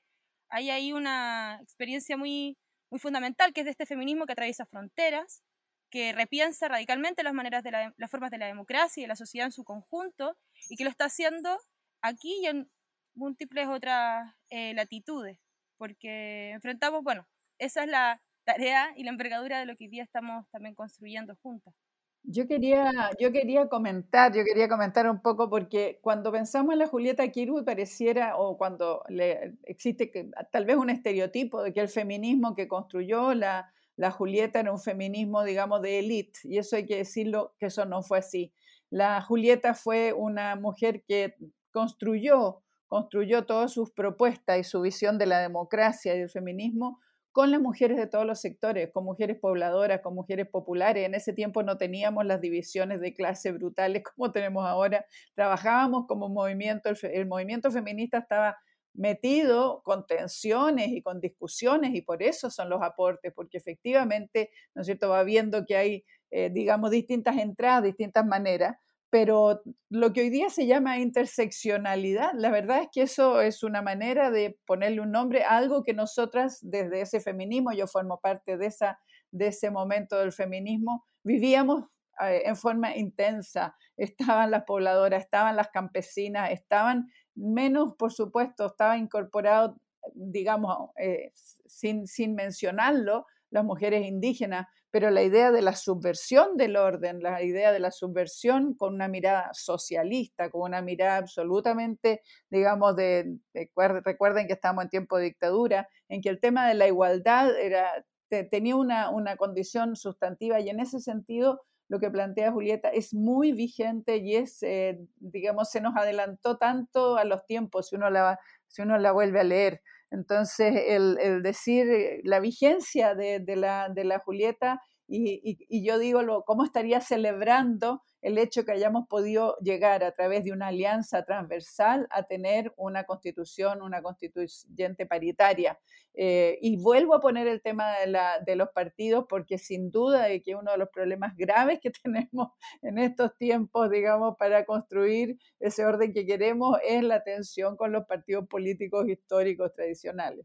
hay 0.48 0.70
ahí 0.70 0.92
una 0.92 1.60
experiencia 1.62 2.16
muy, 2.16 2.58
muy 2.90 2.98
fundamental 3.00 3.52
que 3.52 3.60
es 3.60 3.64
de 3.64 3.70
este 3.70 3.86
feminismo 3.86 4.26
que 4.26 4.32
atraviesa 4.32 4.66
fronteras, 4.66 5.42
que 5.90 6.12
repiensa 6.12 6.68
radicalmente 6.68 7.22
las 7.22 8.10
formas 8.10 8.30
de 8.30 8.38
la 8.38 8.46
democracia 8.46 9.00
y 9.00 9.04
de 9.04 9.08
la 9.08 9.16
sociedad 9.16 9.46
en 9.46 9.52
su 9.52 9.64
conjunto 9.64 10.36
y 10.68 10.76
que 10.76 10.84
lo 10.84 10.90
está 10.90 11.06
haciendo 11.06 11.58
aquí 12.02 12.40
y 12.42 12.46
en 12.46 12.70
múltiples 13.14 13.68
otras 13.68 14.34
eh, 14.50 14.72
latitudes 14.74 15.38
porque 15.80 16.50
enfrentamos, 16.50 17.02
bueno, 17.02 17.26
esa 17.58 17.84
es 17.84 17.88
la 17.88 18.20
tarea 18.44 18.92
y 18.96 19.04
la 19.04 19.12
envergadura 19.12 19.58
de 19.58 19.64
lo 19.64 19.76
que 19.76 19.84
hoy 19.84 19.90
día 19.90 20.02
estamos 20.02 20.46
también 20.50 20.74
construyendo 20.74 21.36
juntas. 21.36 21.74
Yo 22.22 22.46
quería, 22.46 22.92
yo 23.18 23.32
quería 23.32 23.68
comentar, 23.68 24.32
yo 24.34 24.44
quería 24.44 24.68
comentar 24.68 25.08
un 25.10 25.20
poco 25.20 25.48
porque 25.48 25.98
cuando 26.02 26.30
pensamos 26.30 26.74
en 26.74 26.78
la 26.80 26.86
Julieta 26.86 27.26
Kirby 27.28 27.62
pareciera, 27.64 28.36
o 28.36 28.56
cuando 28.58 29.02
le, 29.08 29.54
existe 29.64 30.30
tal 30.52 30.64
vez 30.66 30.76
un 30.76 30.90
estereotipo 30.90 31.62
de 31.62 31.72
que 31.72 31.80
el 31.80 31.88
feminismo 31.88 32.54
que 32.54 32.68
construyó 32.68 33.34
la, 33.34 33.72
la 33.96 34.10
Julieta 34.10 34.60
era 34.60 34.70
un 34.70 34.78
feminismo, 34.78 35.42
digamos, 35.44 35.82
de 35.82 35.98
élite, 35.98 36.40
y 36.44 36.58
eso 36.58 36.76
hay 36.76 36.86
que 36.86 36.98
decirlo, 36.98 37.54
que 37.58 37.66
eso 37.66 37.84
no 37.86 38.02
fue 38.02 38.18
así. 38.18 38.52
La 38.90 39.22
Julieta 39.22 39.74
fue 39.74 40.12
una 40.12 40.56
mujer 40.56 41.02
que 41.06 41.36
construyó 41.72 42.62
construyó 42.90 43.46
todas 43.46 43.72
sus 43.72 43.92
propuestas 43.92 44.58
y 44.58 44.64
su 44.64 44.80
visión 44.80 45.16
de 45.16 45.26
la 45.26 45.38
democracia 45.38 46.12
y 46.12 46.18
del 46.18 46.28
feminismo 46.28 46.98
con 47.32 47.50
las 47.50 47.60
mujeres 47.60 47.96
de 47.96 48.06
todos 48.06 48.26
los 48.26 48.40
sectores, 48.40 48.90
con 48.92 49.04
mujeres 49.04 49.38
pobladoras, 49.38 50.00
con 50.00 50.14
mujeres 50.14 50.48
populares. 50.48 51.06
En 51.06 51.14
ese 51.14 51.32
tiempo 51.32 51.62
no 51.62 51.78
teníamos 51.78 52.26
las 52.26 52.40
divisiones 52.40 53.00
de 53.00 53.14
clase 53.14 53.52
brutales 53.52 54.02
como 54.14 54.32
tenemos 54.32 54.66
ahora. 54.66 55.04
Trabajábamos 55.34 56.06
como 56.06 56.28
movimiento, 56.28 56.90
el, 57.02 57.26
movimiento 57.26 57.70
feminista 57.70 58.18
estaba 58.18 58.56
metido 58.92 59.82
con 59.84 60.06
tensiones 60.06 60.88
y 60.88 61.02
con 61.02 61.20
discusiones 61.20 61.94
y 61.94 62.02
por 62.02 62.22
eso 62.22 62.50
son 62.50 62.68
los 62.68 62.82
aportes, 62.82 63.32
porque 63.34 63.58
efectivamente, 63.58 64.50
¿no 64.74 64.82
es 64.82 64.86
cierto?, 64.86 65.08
va 65.08 65.22
viendo 65.22 65.64
que 65.64 65.76
hay, 65.76 66.04
eh, 66.32 66.50
digamos, 66.50 66.90
distintas 66.90 67.38
entradas, 67.38 67.84
distintas 67.84 68.26
maneras, 68.26 68.76
pero 69.10 69.60
lo 69.90 70.12
que 70.12 70.20
hoy 70.22 70.30
día 70.30 70.48
se 70.50 70.66
llama 70.66 70.98
interseccionalidad, 70.98 72.32
la 72.34 72.50
verdad 72.50 72.82
es 72.82 72.88
que 72.92 73.02
eso 73.02 73.40
es 73.40 73.64
una 73.64 73.82
manera 73.82 74.30
de 74.30 74.56
ponerle 74.66 75.00
un 75.00 75.10
nombre 75.10 75.42
a 75.42 75.56
algo 75.56 75.82
que 75.82 75.94
nosotras 75.94 76.58
desde 76.62 77.00
ese 77.00 77.20
feminismo, 77.20 77.72
yo 77.72 77.88
formo 77.88 78.20
parte 78.20 78.56
de, 78.56 78.66
esa, 78.66 79.00
de 79.32 79.48
ese 79.48 79.70
momento 79.70 80.16
del 80.16 80.32
feminismo, 80.32 81.04
vivíamos 81.24 81.86
eh, 82.20 82.42
en 82.44 82.56
forma 82.56 82.96
intensa. 82.96 83.74
Estaban 83.96 84.52
las 84.52 84.64
pobladoras, 84.64 85.24
estaban 85.24 85.56
las 85.56 85.68
campesinas, 85.68 86.52
estaban 86.52 87.10
menos, 87.34 87.94
por 87.96 88.12
supuesto, 88.12 88.66
estaba 88.66 88.96
incorporado, 88.96 89.76
digamos, 90.14 90.90
eh, 90.96 91.32
sin, 91.34 92.06
sin 92.06 92.34
mencionarlo, 92.34 93.26
las 93.50 93.64
mujeres 93.64 94.06
indígenas, 94.06 94.68
pero 94.90 95.10
la 95.10 95.22
idea 95.22 95.52
de 95.52 95.62
la 95.62 95.74
subversión 95.74 96.56
del 96.56 96.76
orden, 96.76 97.22
la 97.22 97.42
idea 97.42 97.72
de 97.72 97.78
la 97.78 97.90
subversión 97.90 98.74
con 98.74 98.94
una 98.94 99.08
mirada 99.08 99.50
socialista, 99.52 100.50
con 100.50 100.62
una 100.62 100.82
mirada 100.82 101.18
absolutamente, 101.18 102.22
digamos, 102.50 102.96
de, 102.96 103.36
recuerden 103.54 104.46
que 104.46 104.54
estamos 104.54 104.84
en 104.84 104.90
tiempo 104.90 105.16
de 105.16 105.24
dictadura, 105.24 105.88
en 106.08 106.20
que 106.20 106.28
el 106.28 106.40
tema 106.40 106.68
de 106.68 106.74
la 106.74 106.88
igualdad 106.88 107.56
era, 107.58 108.04
tenía 108.50 108.76
una, 108.76 109.36
condición 109.36 109.96
sustantiva 109.96 110.60
y 110.60 110.68
en 110.68 110.80
ese 110.80 111.00
sentido 111.00 111.62
lo 111.88 111.98
que 111.98 112.10
plantea 112.10 112.52
Julieta 112.52 112.88
es 112.88 113.14
muy 113.14 113.52
vigente 113.52 114.18
y 114.18 114.36
es, 114.36 114.62
eh, 114.62 115.00
digamos, 115.16 115.70
se 115.70 115.80
nos 115.80 115.96
adelantó 115.96 116.56
tanto 116.56 117.16
a 117.16 117.24
los 117.24 117.44
tiempos 117.46 117.88
si 117.88 117.96
uno 117.96 118.10
la, 118.10 118.38
si 118.68 118.82
uno 118.82 118.96
la 118.98 119.10
vuelve 119.12 119.40
a 119.40 119.44
leer. 119.44 119.82
Entonces, 120.10 120.74
el, 120.88 121.42
decir 121.42 121.88
eh, 121.88 122.20
la 122.24 122.40
vigencia 122.40 123.14
de, 123.14 123.42
la, 123.56 123.88
de 123.88 124.04
la, 124.04 124.18
Julieta, 124.18 124.82
y, 125.10 125.84
yo 125.84 125.98
digo, 125.98 126.22
lo, 126.22 126.44
¿cómo 126.44 126.64
estaría 126.64 127.00
celebrando 127.00 128.02
el 128.22 128.38
hecho 128.38 128.64
que 128.64 128.72
hayamos 128.72 129.08
podido 129.08 129.56
llegar 129.58 130.04
a 130.04 130.12
través 130.12 130.44
de 130.44 130.52
una 130.52 130.68
alianza 130.68 131.24
transversal 131.24 132.06
a 132.10 132.24
tener 132.24 132.72
una 132.76 133.04
constitución, 133.04 133.82
una 133.82 134.02
constituyente 134.02 135.06
paritaria. 135.06 135.78
Eh, 136.14 136.58
y 136.60 136.76
vuelvo 136.76 137.14
a 137.14 137.20
poner 137.20 137.46
el 137.46 137.62
tema 137.62 137.98
de, 137.98 138.08
la, 138.08 138.40
de, 138.40 138.56
los 138.56 138.70
partidos 138.70 139.26
porque 139.28 139.58
sin 139.58 139.90
duda 139.90 140.24
de 140.24 140.42
que 140.42 140.56
uno 140.56 140.72
de 140.72 140.78
los 140.78 140.88
problemas 140.90 141.36
graves 141.36 141.80
que 141.80 141.90
tenemos 142.02 142.52
en 142.82 142.98
estos 142.98 143.36
tiempos, 143.36 143.90
digamos, 143.90 144.36
para 144.36 144.64
construir 144.64 145.38
ese 145.60 145.84
orden 145.84 146.12
que 146.12 146.26
queremos 146.26 146.78
es 146.84 147.02
la 147.02 147.22
tensión 147.22 147.76
con 147.76 147.92
los 147.92 148.06
partidos 148.06 148.46
políticos 148.48 149.08
históricos 149.08 149.72
tradicionales. 149.72 150.44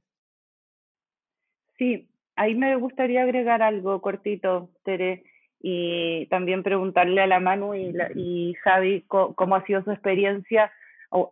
Sí, 1.77 2.07
ahí 2.35 2.55
me 2.55 2.75
gustaría 2.75 3.23
agregar 3.23 3.61
algo 3.61 4.01
cortito, 4.01 4.69
Tere 4.83 5.23
y 5.61 6.27
también 6.27 6.63
preguntarle 6.63 7.21
a 7.21 7.27
la 7.27 7.39
Manu 7.39 7.73
y, 7.73 7.93
y 8.15 8.53
Javi 8.63 9.03
cómo 9.07 9.55
ha 9.55 9.65
sido 9.65 9.83
su 9.83 9.91
experiencia 9.91 10.71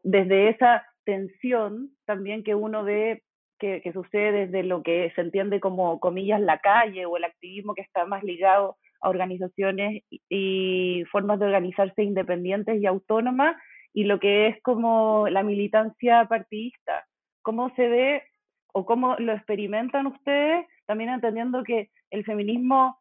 desde 0.04 0.50
esa 0.50 0.86
tensión 1.04 1.92
también 2.06 2.44
que 2.44 2.56
uno 2.56 2.84
ve 2.84 3.24
que, 3.60 3.82
que, 3.82 3.94
sucede 3.94 4.48
desde 4.48 4.64
lo 4.64 4.82
que 4.82 5.12
se 5.16 5.22
entiende 5.22 5.60
como 5.60 6.00
comillas 6.00 6.42
la 6.42 6.60
calle 6.60 7.06
o 7.06 7.18
el 7.18 7.24
activismo 7.24 7.76
que 7.76 7.82
está 7.82 8.06
más 8.06 8.24
ligado 8.24 8.78
a 9.02 9.10
organizaciones 9.10 10.04
y, 10.10 11.04
formas 11.12 11.40
de 11.40 11.46
organizarse 11.46 12.04
independientes 12.04 12.82
y 12.82 12.86
autónomas 12.86 13.56
y 13.94 14.06
lo 14.06 14.20
que 14.20 14.48
es 14.48 14.62
como 14.64 15.28
la 15.30 15.44
militancia 15.44 16.26
partidista. 16.26 17.06
¿Cómo 17.42 17.74
se 17.76 17.88
ve 17.88 18.24
o 18.74 18.86
cómo 18.86 19.16
lo 19.18 19.34
experimentan 19.34 20.08
ustedes? 20.08 20.68
También 20.86 21.10
entendiendo 21.10 21.64
que 21.64 21.90
el 22.10 22.26
feminismo 22.26 23.00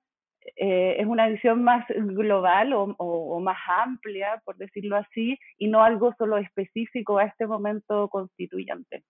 eh, 0.57 0.97
es 0.99 1.07
una 1.07 1.29
visión 1.29 1.63
más 1.63 1.85
global 1.89 2.73
o, 2.75 3.41
más 3.41 3.59
amplia, 3.67 4.41
por 4.45 4.57
decirlo 4.57 4.97
así, 4.97 5.39
y 5.59 5.69
no 5.69 5.83
algo 5.83 6.15
solo 6.19 6.37
específico 6.39 7.19
a 7.19 7.25
este 7.25 7.47
momento 7.47 8.09
constituyente. 8.09 9.05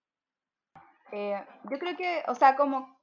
Eh, 1.12 1.42
yo 1.70 1.78
creo 1.78 1.96
que, 1.96 2.22
o 2.28 2.34
sea, 2.34 2.56
como 2.56 2.98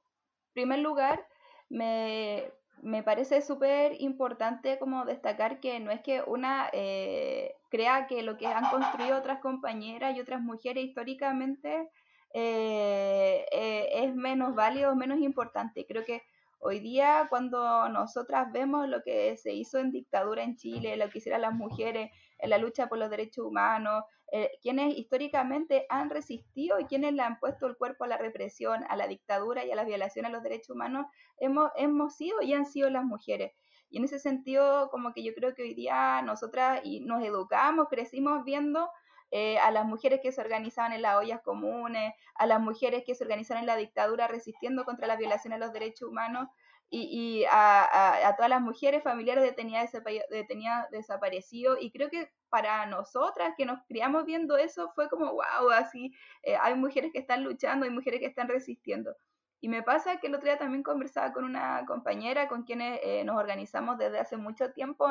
primer 0.52 0.80
lugar, 0.80 1.24
me, 1.68 2.50
me 2.82 3.02
parece 3.02 3.42
súper 3.42 4.00
importante 4.00 4.78
como 4.78 5.04
destacar 5.04 5.60
que 5.60 5.80
no 5.80 5.90
es 5.90 6.00
que 6.00 6.22
una 6.22 6.68
eh, 6.72 7.54
crea 7.70 8.06
que 8.06 8.22
lo 8.22 8.36
que 8.36 8.46
han 8.46 8.70
construido 8.70 9.18
otras 9.18 9.40
compañeras 9.40 10.16
y 10.16 10.20
otras 10.20 10.40
mujeres 10.40 10.84
históricamente 10.84 11.88
es 12.32 14.14
menos 14.14 14.54
válido 14.54 14.94
menos 14.94 15.18
importante. 15.20 15.86
Creo 15.86 16.04
que 16.04 16.22
Hoy 16.62 16.80
día, 16.80 17.26
cuando 17.30 17.88
nosotras 17.88 18.52
vemos 18.52 18.86
lo 18.86 19.02
que 19.02 19.34
se 19.38 19.54
hizo 19.54 19.78
en 19.78 19.92
dictadura 19.92 20.42
en 20.42 20.56
Chile, 20.56 20.94
lo 20.98 21.08
que 21.08 21.16
hicieron 21.16 21.40
las 21.40 21.54
mujeres 21.54 22.10
en 22.38 22.50
la 22.50 22.58
lucha 22.58 22.86
por 22.86 22.98
los 22.98 23.08
derechos 23.08 23.46
humanos, 23.46 24.04
eh, 24.30 24.50
quienes 24.60 24.94
históricamente 24.94 25.86
han 25.88 26.10
resistido 26.10 26.78
y 26.78 26.84
quienes 26.84 27.14
le 27.14 27.22
han 27.22 27.38
puesto 27.38 27.66
el 27.66 27.78
cuerpo 27.78 28.04
a 28.04 28.08
la 28.08 28.18
represión, 28.18 28.84
a 28.90 28.96
la 28.96 29.06
dictadura 29.08 29.64
y 29.64 29.70
a 29.70 29.74
las 29.74 29.86
violaciones 29.86 30.28
a 30.28 30.34
los 30.34 30.42
derechos 30.42 30.76
humanos, 30.76 31.06
hemos, 31.38 31.70
hemos 31.76 32.14
sido 32.16 32.42
y 32.42 32.52
han 32.52 32.66
sido 32.66 32.90
las 32.90 33.04
mujeres. 33.04 33.52
Y 33.88 33.96
en 33.96 34.04
ese 34.04 34.18
sentido, 34.18 34.90
como 34.90 35.14
que 35.14 35.22
yo 35.22 35.32
creo 35.32 35.54
que 35.54 35.62
hoy 35.62 35.72
día 35.72 36.20
nosotras 36.20 36.82
y 36.84 37.00
nos 37.00 37.24
educamos, 37.24 37.88
crecimos 37.88 38.44
viendo 38.44 38.90
eh, 39.30 39.58
a 39.58 39.70
las 39.70 39.84
mujeres 39.84 40.20
que 40.22 40.32
se 40.32 40.40
organizaban 40.40 40.92
en 40.92 41.02
las 41.02 41.16
ollas 41.16 41.40
comunes, 41.42 42.14
a 42.34 42.46
las 42.46 42.60
mujeres 42.60 43.04
que 43.04 43.14
se 43.14 43.24
organizaban 43.24 43.62
en 43.62 43.66
la 43.66 43.76
dictadura 43.76 44.28
resistiendo 44.28 44.84
contra 44.84 45.06
la 45.06 45.16
violación 45.16 45.52
de 45.52 45.58
los 45.58 45.72
derechos 45.72 46.08
humanos 46.08 46.48
y, 46.90 47.44
a, 47.50 48.34
todas 48.36 48.50
las 48.50 48.60
mujeres 48.60 49.02
familiares 49.02 49.44
detenidas, 49.44 49.92
detenidas 50.30 50.90
desaparecidos. 50.90 51.78
Y 51.80 51.92
creo 51.92 52.10
que 52.10 52.30
para 52.48 52.84
nosotras 52.86 53.54
que 53.56 53.64
nos 53.64 53.80
criamos 53.86 54.24
viendo 54.24 54.56
eso 54.56 54.90
fue 54.94 55.08
como, 55.08 55.32
wow, 55.32 55.70
así, 55.72 56.12
eh, 56.42 56.56
hay 56.60 56.74
mujeres 56.74 57.12
que 57.12 57.20
están 57.20 57.44
luchando, 57.44 57.84
hay 57.84 57.92
mujeres 57.92 58.20
que 58.20 58.26
están 58.26 58.48
resistiendo. 58.48 59.14
Y 59.60 59.68
me 59.68 59.82
pasa 59.82 60.18
que 60.18 60.26
el 60.26 60.34
otro 60.34 60.46
día 60.46 60.58
también 60.58 60.82
conversaba 60.82 61.32
con 61.32 61.44
una 61.44 61.84
compañera 61.86 62.48
con 62.48 62.64
quienes 62.64 62.98
eh, 63.02 63.24
nos 63.24 63.36
organizamos 63.36 63.98
desde 63.98 64.18
hace 64.18 64.36
mucho 64.36 64.72
tiempo 64.72 65.06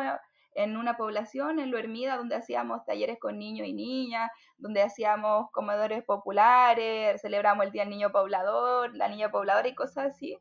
en 0.55 0.77
una 0.77 0.97
población, 0.97 1.59
en 1.59 1.71
Lo 1.71 1.77
Hermida, 1.77 2.17
donde 2.17 2.35
hacíamos 2.35 2.83
talleres 2.85 3.19
con 3.19 3.37
niños 3.37 3.67
y 3.67 3.73
niñas, 3.73 4.29
donde 4.57 4.81
hacíamos 4.81 5.51
comedores 5.51 6.03
populares, 6.03 7.21
celebramos 7.21 7.65
el 7.65 7.71
Día 7.71 7.83
del 7.83 7.91
Niño 7.91 8.11
Poblador, 8.11 8.95
la 8.95 9.07
Niña 9.07 9.31
Pobladora 9.31 9.67
y 9.67 9.75
cosas 9.75 10.11
así. 10.11 10.37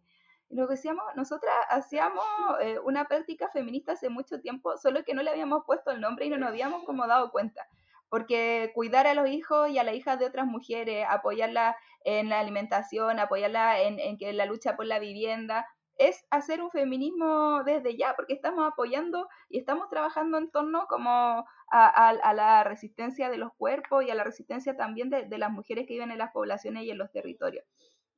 Y 0.51 0.57
lo 0.57 0.67
que 0.67 0.75
decíamos, 0.75 1.05
nosotras 1.15 1.55
hacíamos 1.69 2.25
eh, 2.63 2.79
una 2.81 3.05
práctica 3.05 3.49
feminista 3.51 3.93
hace 3.93 4.09
mucho 4.09 4.41
tiempo, 4.41 4.77
solo 4.79 5.05
que 5.05 5.15
no 5.15 5.23
le 5.23 5.31
habíamos 5.31 5.65
puesto 5.67 5.91
el 5.91 6.01
nombre 6.01 6.27
y 6.27 6.31
no 6.31 6.39
nos 6.39 6.49
habíamos 6.49 6.85
como 6.85 7.07
dado 7.07 7.31
cuenta. 7.31 7.69
Porque 8.09 8.73
cuidar 8.75 9.07
a 9.07 9.13
los 9.13 9.29
hijos 9.29 9.69
y 9.69 9.79
a 9.79 9.85
las 9.85 9.95
hijas 9.95 10.19
de 10.19 10.25
otras 10.25 10.47
mujeres, 10.47 11.05
apoyarla 11.09 11.77
en 12.05 12.31
la 12.31 12.41
alimentación, 12.41 13.19
apoyarla 13.19 13.83
en, 13.83 13.99
en 14.01 14.37
la 14.37 14.47
lucha 14.47 14.77
por 14.77 14.87
la 14.87 14.99
vivienda, 14.99 15.67
es 15.99 16.25
hacer 16.31 16.63
un 16.63 16.71
feminismo 16.71 17.65
desde 17.65 17.97
ya, 17.97 18.15
porque 18.15 18.33
estamos 18.33 18.67
apoyando 18.67 19.29
y 19.49 19.59
estamos 19.59 19.89
trabajando 19.91 20.39
en 20.39 20.51
torno 20.51 20.87
como 20.87 21.45
a, 21.71 22.33
la 22.35 22.65
resistencia 22.65 23.29
de 23.29 23.37
los 23.37 23.53
cuerpos 23.55 24.05
y 24.05 24.11
a 24.11 24.15
la 24.15 24.25
resistencia 24.25 24.77
también 24.77 25.11
de, 25.11 25.39
las 25.39 25.51
mujeres 25.51 25.87
que 25.87 25.95
viven 25.95 26.13
en 26.13 26.19
las 26.19 26.33
poblaciones 26.33 26.85
y 26.85 26.91
en 26.91 26.99
los 26.99 27.11
territorios. 27.11 27.65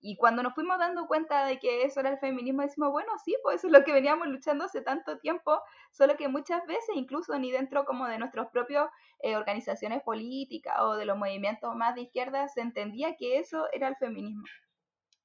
Y 0.02 0.16
cuando 0.16 0.42
nos 0.42 0.54
fuimos 0.54 0.78
dando 0.78 1.06
cuenta 1.06 1.44
de 1.44 1.58
que 1.58 1.82
eso 1.82 2.00
era 2.00 2.10
el 2.10 2.18
feminismo, 2.18 2.62
decimos, 2.62 2.90
bueno, 2.90 3.12
sí, 3.22 3.37
pues 3.42 3.56
eso 3.56 3.66
es 3.66 3.72
lo 3.72 3.84
que 3.84 3.92
veníamos 3.92 4.28
luchando 4.28 4.64
hace 4.64 4.80
tanto 4.80 5.18
tiempo, 5.18 5.60
solo 5.90 6.16
que 6.16 6.28
muchas 6.28 6.66
veces, 6.66 6.94
incluso 6.94 7.38
ni 7.38 7.50
dentro 7.50 7.84
como 7.84 8.06
de 8.06 8.18
nuestras 8.18 8.49
propias 8.50 8.88
eh, 9.22 9.37
organizaciones 9.37 10.02
políticas 10.02 10.75
o 10.80 10.96
de 10.96 11.04
los 11.04 11.18
movimientos 11.18 11.75
más 11.76 11.94
de 11.94 12.02
izquierda, 12.02 12.49
se 12.49 12.62
entendía 12.62 13.16
que 13.16 13.38
eso 13.38 13.66
era 13.72 13.88
el 13.88 13.96
feminismo. 13.96 14.44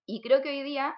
Y 0.05 0.21
creo 0.21 0.41
que 0.41 0.50
hoy 0.50 0.63
día 0.63 0.95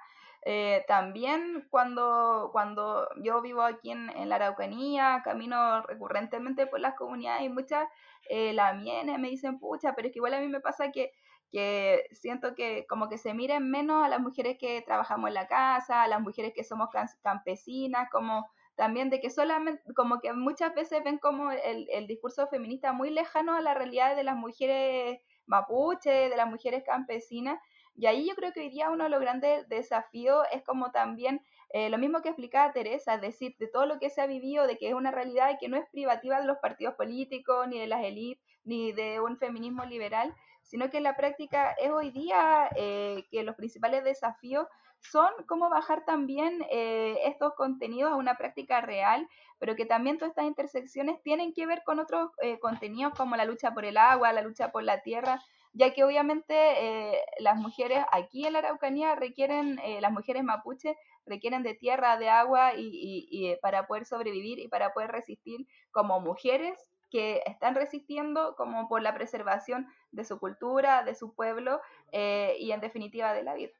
eh, 0.49 0.85
también 0.87 1.67
cuando, 1.69 2.51
cuando 2.53 3.09
yo 3.21 3.41
vivo 3.41 3.63
aquí 3.63 3.91
en, 3.91 4.29
la 4.29 4.35
Araucanía, 4.35 5.21
camino 5.21 5.81
recurrentemente 5.81 6.67
por 6.67 6.79
las 6.79 6.95
comunidades 6.95 7.43
y 7.43 7.49
muchas 7.49 7.85
eh, 8.29 8.53
la 8.53 8.71
vienen, 8.71 9.19
me 9.19 9.29
dicen, 9.29 9.59
pucha, 9.59 9.91
pero 9.93 10.07
es 10.07 10.13
que 10.13 10.19
igual 10.19 10.35
a 10.35 10.39
mí 10.39 10.47
me 10.47 10.61
pasa 10.61 10.89
que, 10.89 11.11
que 11.51 12.05
siento 12.13 12.55
que 12.55 12.85
como 12.87 13.09
que 13.09 13.17
se 13.17 13.33
miren 13.33 13.69
menos 13.69 14.05
a 14.05 14.07
las 14.07 14.21
mujeres 14.21 14.55
que 14.57 14.81
trabajamos 14.83 15.27
en 15.27 15.33
la 15.33 15.47
casa, 15.47 16.03
a 16.03 16.07
las 16.07 16.21
mujeres 16.21 16.53
que 16.55 16.63
somos 16.63 16.87
campesinas, 17.21 18.07
como 18.09 18.49
también 18.75 19.09
de 19.09 19.19
que 19.19 19.29
solamente, 19.29 19.83
como 19.97 20.21
que 20.21 20.31
muchas 20.31 20.73
veces 20.73 21.03
ven 21.03 21.17
como 21.17 21.51
el, 21.51 21.89
el 21.91 22.07
discurso 22.07 22.47
feminista 22.47 22.93
muy 22.93 23.09
lejano 23.09 23.53
a 23.53 23.59
la 23.59 23.73
realidad 23.73 24.15
de 24.15 24.23
las 24.23 24.37
mujeres 24.37 25.19
mapuche, 25.45 26.29
de 26.29 26.37
las 26.37 26.47
mujeres 26.47 26.83
campesinas, 26.85 27.59
Y 27.97 28.05
ahí 28.05 28.27
yo 28.27 28.35
creo 28.35 28.53
que 28.53 28.59
hoy 28.59 28.69
día 28.69 28.91
uno 28.91 29.05
de 29.05 29.09
los 29.09 29.19
grandes 29.19 29.67
desafíos 29.69 30.45
es 30.51 30.63
como 30.63 30.91
también 30.91 31.41
eh, 31.73 31.89
lo 31.89 31.97
mismo 31.97 32.21
que 32.21 32.29
explicaba 32.29 32.71
Teresa, 32.71 33.15
es 33.15 33.21
decir, 33.21 33.55
de 33.57 33.67
todo 33.67 33.87
lo 33.87 33.97
que 33.97 34.11
se 34.11 34.21
ha 34.21 34.27
vivido, 34.27 34.67
de 34.67 34.77
que 34.77 34.87
es 34.89 34.93
una 34.93 35.09
realidad 35.09 35.49
y 35.51 35.57
que 35.57 35.67
no 35.67 35.77
es 35.77 35.89
privativa 35.91 36.39
de 36.39 36.45
los 36.45 36.59
partidos 36.59 36.93
políticos, 36.93 37.67
ni 37.67 37.79
de 37.79 37.87
las 37.87 38.03
élites, 38.03 38.45
ni 38.63 38.91
de 38.91 39.19
un 39.19 39.37
feminismo 39.37 39.83
liberal, 39.83 40.33
sino 40.61 40.91
que 40.91 40.97
en 40.97 41.03
la 41.03 41.17
práctica 41.17 41.71
es 41.71 41.89
hoy 41.89 42.11
día 42.11 42.69
eh, 42.75 43.25
que 43.31 43.41
los 43.41 43.55
principales 43.55 44.03
desafíos 44.03 44.67
son 44.99 45.29
cómo 45.47 45.69
bajar 45.69 46.05
también 46.05 46.63
eh, 46.69 47.17
estos 47.25 47.55
contenidos 47.55 48.11
a 48.11 48.15
una 48.15 48.37
práctica 48.37 48.79
real, 48.81 49.27
pero 49.57 49.75
que 49.75 49.85
también 49.85 50.19
todas 50.19 50.31
estas 50.31 50.45
intersecciones 50.45 51.21
tienen 51.23 51.51
que 51.51 51.65
ver 51.65 51.81
con 51.83 51.99
otros 51.99 52.29
contenidos 52.61 53.13
como 53.15 53.35
la 53.35 53.45
lucha 53.45 53.73
por 53.73 53.85
el 53.85 53.97
agua, 53.97 54.33
la 54.33 54.41
lucha 54.41 54.71
por 54.71 54.83
la 54.83 55.01
tierra, 55.01 55.41
ya 55.77 55.93
que 55.93 56.03
obviamente 56.03 56.55
eh, 56.55 57.21
las 57.39 57.55
mujeres 57.55 58.03
aquí 58.11 58.45
en 58.45 58.53
la 58.53 58.59
Araucanía 58.59 59.15
requieren, 59.15 59.79
eh, 59.79 60.01
las 60.01 60.11
mujeres 60.11 60.43
mapuche 60.43 60.97
requieren 61.25 61.61
de 61.61 61.75
tierra, 61.75 62.17
de 62.17 62.29
agua 62.29 62.73
y, 62.75 63.45
eh, 63.45 63.59
para 63.61 63.85
poder 63.85 64.05
sobrevivir 64.05 64.59
y 64.59 64.67
para 64.69 64.93
poder 64.93 65.11
resistir 65.11 65.67
como 65.91 66.19
mujeres 66.19 66.79
que 67.11 67.41
están 67.45 67.75
resistiendo 67.75 68.55
como 68.55 68.87
por 68.89 69.01
la 69.01 69.13
preservación 69.13 69.87
de 70.11 70.25
su 70.25 70.39
cultura, 70.39 71.03
de 71.03 71.15
su 71.15 71.33
pueblo 71.33 71.79
y 72.11 72.71
en 72.71 72.81
definitiva 72.81 73.33
de 73.33 73.43
la 73.43 73.53
vida. 73.53 73.73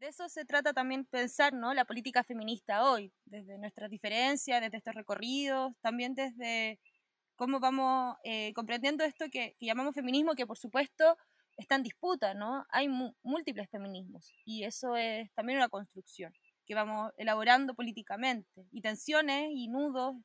De 0.00 0.08
eso 0.08 0.28
se 0.28 0.44
trata 0.44 0.72
también 0.72 1.04
pensar 1.04 1.52
¿no? 1.52 1.74
la 1.74 1.84
política 1.84 2.24
feminista 2.24 2.90
hoy, 2.90 3.12
desde 3.24 3.58
nuestras 3.58 3.90
diferencias, 3.90 4.60
desde 4.60 4.78
estos 4.78 4.94
recorridos, 4.94 5.72
también 5.82 6.14
desde 6.14 6.80
cómo 7.40 7.58
vamos 7.58 8.18
eh, 8.22 8.52
comprendiendo 8.52 9.02
esto 9.02 9.24
que, 9.30 9.56
llamamos 9.60 9.94
feminismo, 9.94 10.34
que 10.34 10.46
por 10.46 10.58
supuesto 10.58 11.16
está 11.56 11.76
en 11.76 11.82
disputa, 11.82 12.34
¿no? 12.34 12.66
Hay 12.68 12.86
múltiples 13.22 13.70
feminismos 13.70 14.30
y 14.44 14.64
eso 14.64 14.94
es 14.94 15.32
también 15.32 15.56
una 15.56 15.70
construcción 15.70 16.34
que 16.66 16.74
vamos 16.74 17.12
elaborando 17.16 17.72
políticamente 17.72 18.66
y 18.70 18.82
tensiones 18.82 19.52
y 19.54 19.68
nudos, 19.68 20.16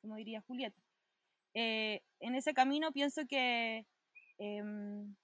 como 0.00 0.16
diría 0.16 0.40
Julieta. 0.46 0.80
Eh, 1.52 2.00
en 2.20 2.34
ese 2.34 2.54
camino 2.54 2.90
pienso 2.90 3.26
que, 3.28 3.84
em, 4.38 5.14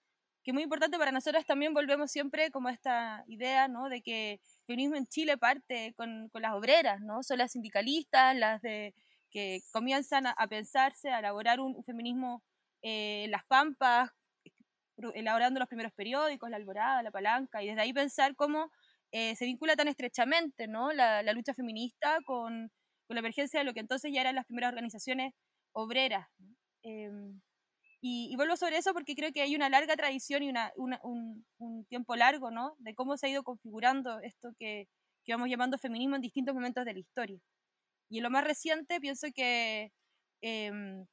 que 0.44 0.52
muy 0.52 0.64
importante 0.64 0.98
para 0.98 1.12
nosotras 1.12 1.46
también 1.46 1.72
volvemos 1.72 2.10
siempre 2.10 2.50
como 2.50 2.68
a 2.68 2.72
esta 2.72 3.24
idea, 3.26 3.68
¿no? 3.68 3.88
De 3.88 4.02
que 4.02 4.32
el 4.32 4.66
feminismo 4.66 4.96
en 4.96 5.06
Chile 5.06 5.38
parte 5.38 5.94
con, 5.96 6.28
con 6.28 6.42
las 6.42 6.52
obreras, 6.52 7.00
¿no? 7.00 7.22
Son 7.22 7.38
las 7.38 7.52
sindicalistas, 7.52 8.36
las 8.36 8.60
de 8.60 8.94
que 9.32 9.60
comienzan 9.72 10.26
a, 10.26 10.46
pensarse, 10.48 11.10
a 11.10 11.18
elaborar 11.20 11.60
un, 11.60 11.82
feminismo 11.84 12.42
en 12.82 13.30
las 13.30 13.44
pampas, 13.46 14.10
elaborando 15.14 15.58
los 15.58 15.68
primeros 15.68 15.92
periódicos, 15.92 16.50
la 16.50 16.56
alborada, 16.56 17.02
la 17.02 17.10
palanca, 17.10 17.62
y 17.62 17.68
desde 17.68 17.80
ahí 17.80 17.92
pensar 17.92 18.36
cómo 18.36 18.70
eh, 19.10 19.34
se 19.36 19.46
vincula 19.46 19.76
tan 19.76 19.88
estrechamente 19.88 20.68
¿no? 20.68 20.92
la, 20.92 21.22
lucha 21.32 21.54
feminista 21.54 22.18
con, 22.24 22.70
la 23.08 23.18
emergencia 23.18 23.60
de 23.60 23.64
lo 23.64 23.74
que 23.74 23.80
entonces 23.80 24.10
ya 24.12 24.22
eran 24.22 24.34
las 24.36 24.46
primeras 24.46 24.70
organizaciones 24.70 25.34
obreras. 25.72 26.26
Em, 26.82 27.40
y, 28.00 28.34
vuelvo 28.36 28.56
sobre 28.56 28.78
eso 28.78 28.92
porque 28.94 29.14
creo 29.14 29.32
que 29.32 29.42
hay 29.42 29.54
una 29.54 29.68
larga 29.68 29.96
tradición 29.96 30.42
y 30.42 30.48
una, 30.48 30.72
un, 30.76 31.44
un, 31.58 31.84
tiempo 31.86 32.16
largo 32.16 32.50
¿no? 32.50 32.74
de 32.78 32.94
cómo 32.94 33.16
se 33.16 33.26
ha 33.26 33.30
ido 33.30 33.42
configurando 33.44 34.20
esto 34.20 34.50
que, 34.58 34.88
que 35.24 35.32
vamos 35.32 35.48
llamando 35.48 35.78
feminismo 35.78 36.16
en 36.16 36.22
distintos 36.22 36.54
momentos 36.54 36.84
de 36.84 36.94
la 36.94 37.00
historia. 37.00 37.38
Y 38.12 38.18
en 38.18 38.24
lo 38.24 38.30
más 38.30 38.44
reciente 38.44 39.00
pienso 39.00 39.28
que, 39.34 39.90
em, 40.42 41.06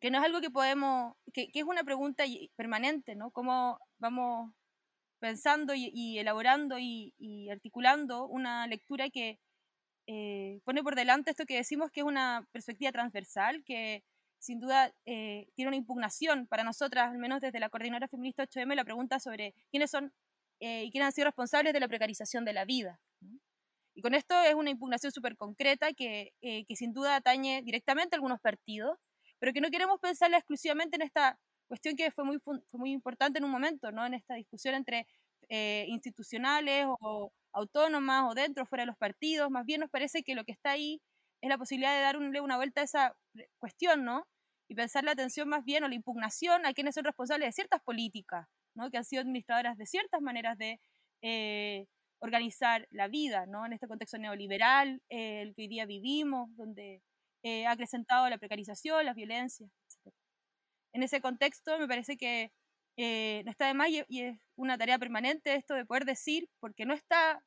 que 0.00 0.10
no 0.10 0.18
es 0.18 0.24
algo 0.24 0.42
que 0.42 0.50
podemos, 0.50 1.14
que, 1.32 1.48
es 1.54 1.64
una 1.64 1.84
pregunta 1.84 2.24
permanente, 2.56 3.16
¿no? 3.16 3.30
Cómo 3.30 3.78
vamos 3.98 4.52
pensando 5.20 5.74
y, 5.74 6.18
elaborando 6.18 6.76
y, 6.78 7.48
articulando 7.50 8.26
una 8.26 8.66
lectura 8.66 9.08
que 9.10 9.38
eh, 10.06 10.60
pone 10.64 10.82
por 10.82 10.96
delante 10.96 11.30
esto 11.30 11.46
que 11.46 11.56
decimos 11.56 11.90
que 11.90 12.00
es 12.00 12.06
una 12.06 12.46
perspectiva 12.52 12.92
transversal, 12.92 13.64
que 13.64 14.04
sin 14.38 14.60
duda 14.60 14.92
eh, 15.06 15.48
tiene 15.54 15.68
una 15.70 15.76
impugnación 15.76 16.46
para 16.46 16.62
nosotras, 16.64 17.10
al 17.10 17.18
menos 17.18 17.40
desde 17.40 17.60
la 17.60 17.70
Coordinadora 17.70 18.08
Feminista 18.08 18.44
8M, 18.44 18.74
la 18.74 18.84
pregunta 18.84 19.18
sobre 19.20 19.54
quiénes 19.70 19.90
son 19.90 20.12
eh, 20.60 20.84
y 20.84 20.90
quiénes 20.90 21.06
han 21.08 21.12
sido 21.12 21.26
responsables 21.26 21.72
de 21.72 21.80
la 21.80 21.88
precarización 21.88 22.44
de 22.44 22.52
la 22.52 22.64
vida. 22.66 23.00
Y 23.98 24.00
con 24.00 24.14
esto 24.14 24.40
es 24.42 24.54
una 24.54 24.70
impugnación 24.70 25.10
súper 25.10 25.34
concreta 25.34 25.92
que, 25.92 26.32
eh, 26.40 26.64
que, 26.66 26.76
sin 26.76 26.92
duda 26.92 27.16
atañe 27.16 27.62
directamente 27.62 28.14
a 28.14 28.18
algunos 28.18 28.40
partidos, 28.40 28.96
pero 29.40 29.52
que 29.52 29.60
no 29.60 29.70
queremos 29.70 29.98
pensarla 29.98 30.36
exclusivamente 30.36 30.94
en 30.94 31.02
esta 31.02 31.36
cuestión 31.66 31.96
que 31.96 32.12
fue 32.12 32.22
muy, 32.24 32.38
fue 32.38 32.78
muy 32.78 32.92
importante 32.92 33.40
en 33.40 33.44
un 33.44 33.50
momento, 33.50 33.90
¿no? 33.90 34.06
en 34.06 34.14
esta 34.14 34.34
discusión 34.34 34.76
entre 34.76 35.08
eh, 35.48 35.84
institucionales 35.88 36.86
o 36.86 37.32
autónomas 37.52 38.30
o 38.30 38.34
dentro 38.34 38.62
o 38.62 38.66
fuera 38.66 38.82
de 38.82 38.86
los 38.86 38.96
partidos. 38.96 39.50
Más 39.50 39.66
bien 39.66 39.80
nos 39.80 39.90
parece 39.90 40.22
que 40.22 40.36
lo 40.36 40.44
que 40.44 40.52
está 40.52 40.70
ahí 40.70 41.02
es 41.40 41.48
la 41.48 41.58
posibilidad 41.58 41.96
de 41.96 42.02
darle 42.02 42.40
una 42.40 42.56
vuelta 42.56 42.82
a 42.82 42.84
esa 42.84 43.16
cuestión, 43.58 44.04
¿no? 44.04 44.28
Y 44.68 44.76
pensar 44.76 45.02
la 45.02 45.10
atención 45.10 45.48
más 45.48 45.64
bien 45.64 45.82
o 45.82 45.88
la 45.88 45.96
impugnación 45.96 46.66
a 46.66 46.72
quienes 46.72 46.94
son 46.94 47.02
responsables 47.02 47.48
de 47.48 47.52
ciertas 47.52 47.82
políticas, 47.82 48.46
¿no? 48.76 48.92
Que 48.92 48.98
han 48.98 49.04
sido 49.04 49.22
administradoras 49.22 49.76
de 49.76 49.86
ciertas 49.86 50.20
maneras 50.20 50.56
de 50.56 50.78
eh, 51.22 51.86
organizar 52.20 52.88
la 52.90 53.08
vida, 53.08 53.46
¿no? 53.46 53.66
En 53.66 53.72
este 53.72 53.88
contexto 53.88 54.18
neoliberal, 54.18 55.02
eh, 55.08 55.42
el 55.42 55.54
que 55.54 55.62
hoy 55.62 55.68
día 55.68 55.86
vivimos, 55.86 56.54
donde 56.56 57.02
eh, 57.42 57.66
ha 57.66 57.72
acrecentado 57.72 58.28
la 58.28 58.38
precarización, 58.38 59.04
la 59.06 59.14
violencia, 59.14 59.68
etc. 59.86 60.14
En 60.92 61.02
ese 61.02 61.20
contexto 61.20 61.78
me 61.78 61.88
parece 61.88 62.16
que 62.16 62.52
eh, 62.96 63.42
no 63.44 63.50
está 63.50 63.68
de 63.68 63.74
más 63.74 63.88
y, 63.90 64.04
es 64.20 64.38
una 64.56 64.76
tarea 64.76 64.98
permanente 64.98 65.54
esto 65.54 65.74
de 65.74 65.86
poder 65.86 66.04
decir, 66.04 66.48
porque 66.60 66.84
no 66.86 66.94
está 66.94 67.42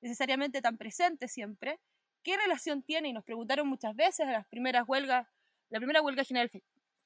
necesariamente 0.00 0.62
tan 0.62 0.78
presente 0.78 1.28
siempre, 1.28 1.80
qué 2.22 2.36
relación 2.36 2.82
tiene, 2.82 3.08
y 3.08 3.12
nos 3.12 3.24
preguntaron 3.24 3.68
muchas 3.68 3.94
veces 3.96 4.26
a 4.26 4.32
las 4.32 4.46
primeras 4.46 4.84
huelgas, 4.88 5.26
la 5.70 5.78
primera 5.78 6.02
huelga 6.02 6.24
general 6.24 6.50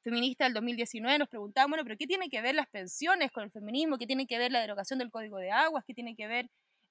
feminista 0.03 0.45
del 0.45 0.55
2019 0.55 1.19
nos 1.19 1.29
preguntábamos, 1.29 1.73
bueno, 1.73 1.85
pero 1.85 1.97
¿qué 1.99 2.07
tiene 2.07 2.29
que 2.29 2.41
ver 2.41 2.55
las 2.55 2.69
pensiones 2.69 3.31
con 3.31 3.45
el 3.45 3.51
feminismo? 3.51 3.99
¿Qué 3.99 4.07
tiene 4.07 4.27
que 4.27 4.39
ver 4.39 4.53
la 4.53 4.61
derogación 4.61 4.99
del 4.99 5.11
Código 5.11 5.39
de 5.39 5.51
Aguas? 5.51 5.85
¿Qué 5.87 5.95
tiene 5.95 6.17
que 6.17 6.27
ver 6.27 6.51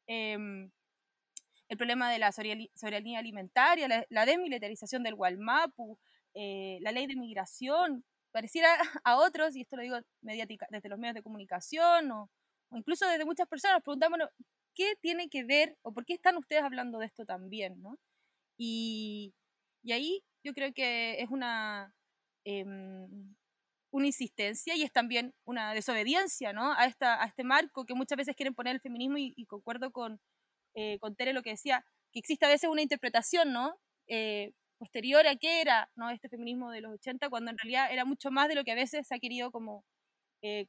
em, 0.10 0.72
el 1.70 1.78
problema 1.78 2.12
de 2.12 2.20
la 2.20 2.32
soberanía 2.32 3.20
alimentaria, 3.20 4.06
la, 4.10 4.26
desmilitarización 4.26 5.04
del 5.04 5.16
Gualmapu, 5.16 5.98
eh, 6.34 6.80
la 6.82 6.92
ley 6.92 7.08
de 7.08 7.16
migración? 7.16 8.04
Pareciera 8.32 8.70
a 9.04 9.18
otros, 9.18 9.56
y 9.56 9.62
esto 9.62 9.78
lo 9.78 9.84
digo 9.84 9.98
desde 10.22 10.90
los 10.90 11.00
medios 11.00 11.16
de 11.16 11.24
comunicación 11.24 12.12
o, 12.12 12.30
incluso 12.72 13.08
desde 13.08 13.26
muchas 13.26 13.48
personas, 13.48 13.78
nos 13.78 13.84
preguntamos, 13.84 14.20
¿qué 14.76 14.96
tiene 15.02 15.30
que 15.30 15.44
ver 15.44 15.78
o 15.84 15.94
por 15.94 16.06
qué 16.06 16.14
están 16.14 16.38
ustedes 16.38 16.64
hablando 16.64 17.00
de 17.00 17.06
esto 17.08 17.26
también? 17.26 17.82
¿no? 17.82 17.98
Y, 18.58 19.34
y 19.84 19.94
ahí 19.94 20.24
yo 20.44 20.54
creo 20.54 20.74
que 20.74 21.22
es 21.22 21.30
una, 21.30 21.94
Em, 22.46 23.36
una 23.92 24.08
insistencia 24.08 24.76
y 24.76 24.84
es 24.84 24.92
también 24.92 25.34
una 25.46 25.74
desobediencia 25.74 26.54
¿no? 26.54 26.74
a, 26.74 26.86
esta, 26.86 27.22
a 27.22 27.26
este 27.26 27.44
marco 27.44 27.86
que 27.86 27.96
muchas 27.96 28.18
veces 28.18 28.36
quieren 28.36 28.54
poner 28.54 28.76
el 28.76 28.82
feminismo 28.82 29.18
y, 29.18 29.46
concuerdo 29.46 29.92
con, 29.92 30.20
eh, 30.76 31.00
con 31.00 31.16
Tere 31.16 31.34
lo 31.34 31.42
que 31.42 31.52
decía, 31.52 31.86
que 32.12 32.20
existe 32.20 32.46
a 32.46 32.50
veces 32.50 32.70
una 32.70 32.82
interpretación 32.82 33.52
¿no? 33.54 33.80
Eh, 34.08 34.54
posterior 34.78 35.28
a 35.28 35.36
qué 35.36 35.62
era 35.62 35.90
¿no? 35.96 36.10
este 36.10 36.30
feminismo 36.30 36.72
de 36.72 36.82
los 36.82 36.94
80, 36.94 37.30
cuando 37.30 37.52
en 37.52 37.58
realidad 37.58 37.92
era 37.92 38.06
mucho 38.06 38.32
más 38.32 38.48
de 38.48 38.56
lo 38.56 38.64
que 38.64 38.72
a 38.72 38.76
veces 38.76 39.08
se 39.08 39.16
ha 39.16 39.20
querido 39.20 39.52
como 39.52 39.84
eh, 40.42 40.66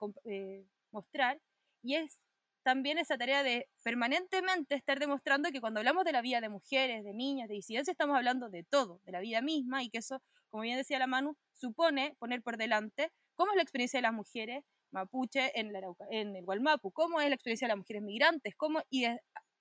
mostrar. 0.90 1.40
Y 1.82 1.94
es 1.94 2.18
también 2.62 2.98
esa 2.98 3.16
tarea 3.16 3.42
de 3.42 3.68
permanentemente 3.82 4.74
estar 4.74 4.98
demostrando 4.98 5.50
que 5.50 5.60
cuando 5.60 5.80
hablamos 5.80 6.04
de 6.04 6.12
la 6.12 6.22
vida 6.22 6.40
de 6.40 6.48
mujeres, 6.48 7.04
de 7.04 7.14
niñas, 7.14 7.48
de 7.48 7.54
disidencias, 7.54 7.94
estamos 7.94 8.16
hablando 8.16 8.48
de 8.50 8.64
todo, 8.64 9.00
de 9.04 9.12
la 9.12 9.20
vida 9.20 9.40
misma, 9.40 9.82
y 9.82 9.90
que 9.90 9.98
eso, 9.98 10.20
como 10.50 10.62
bien 10.62 10.76
decía 10.76 10.98
la 10.98 11.06
Manu, 11.06 11.36
supone 11.52 12.14
poner 12.18 12.42
por 12.42 12.56
delante 12.56 13.10
cómo 13.34 13.52
es 13.52 13.56
la 13.56 13.62
experiencia 13.62 13.98
de 13.98 14.02
las 14.02 14.12
mujeres 14.12 14.64
mapuche 14.92 15.58
en, 15.58 15.72
en 16.10 16.36
el 16.36 16.44
Gualmapu, 16.44 16.90
cómo 16.92 17.20
es 17.20 17.28
la 17.28 17.34
experiencia 17.34 17.66
de 17.66 17.70
las 17.70 17.78
mujeres 17.78 18.02
migrantes, 18.02 18.54
cómo, 18.56 18.82
y 18.90 19.06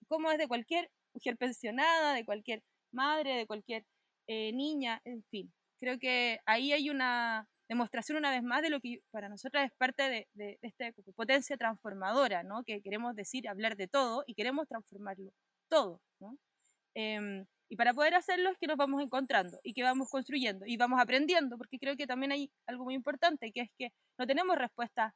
cómo 0.07 0.31
es 0.31 0.37
de 0.37 0.47
cualquier 0.47 0.89
mujer 1.13 1.37
pensionada, 1.37 2.13
de 2.13 2.25
cualquier 2.25 2.63
madre, 2.91 3.35
de 3.35 3.45
cualquier 3.47 3.85
eh, 4.27 4.51
niña, 4.53 5.01
en 5.05 5.23
fin. 5.25 5.53
Creo 5.79 5.99
que 5.99 6.39
ahí 6.45 6.73
hay 6.73 6.89
una 6.89 7.47
demostración 7.69 8.17
una 8.17 8.31
vez 8.31 8.43
más 8.43 8.61
de 8.61 8.71
lo 8.71 8.81
que 8.81 9.01
para 9.11 9.29
nosotras 9.29 9.67
es 9.67 9.71
parte 9.77 10.03
de, 10.09 10.27
de, 10.33 10.57
esta 10.63 10.91
potencia 11.15 11.55
transformadora, 11.55 12.43
¿no? 12.43 12.63
que 12.63 12.81
queremos 12.81 13.15
decir, 13.15 13.47
hablar 13.47 13.77
de 13.77 13.87
todo 13.87 14.23
y 14.27 14.33
queremos 14.33 14.67
transformarlo 14.67 15.31
todo. 15.69 16.01
¿no? 16.19 16.37
Em, 16.95 17.45
y 17.69 17.75
para 17.75 17.93
poder 17.93 18.15
hacerlo 18.15 18.49
es 18.49 18.57
que 18.57 18.65
nos 18.65 18.77
vamos 18.77 19.01
encontrando 19.03 19.59
y 19.63 19.73
que 19.73 19.83
vamos 19.83 20.09
construyendo 20.09 20.65
y 20.65 20.77
vamos 20.77 20.99
aprendiendo, 20.99 21.57
porque 21.57 21.77
creo 21.77 21.95
que 21.95 22.07
también 22.07 22.31
hay 22.31 22.51
algo 22.65 22.83
muy 22.85 22.95
importante, 22.95 23.51
que 23.51 23.61
es 23.61 23.69
que 23.77 23.93
no 24.17 24.25
tenemos 24.25 24.57
respuestas 24.57 25.13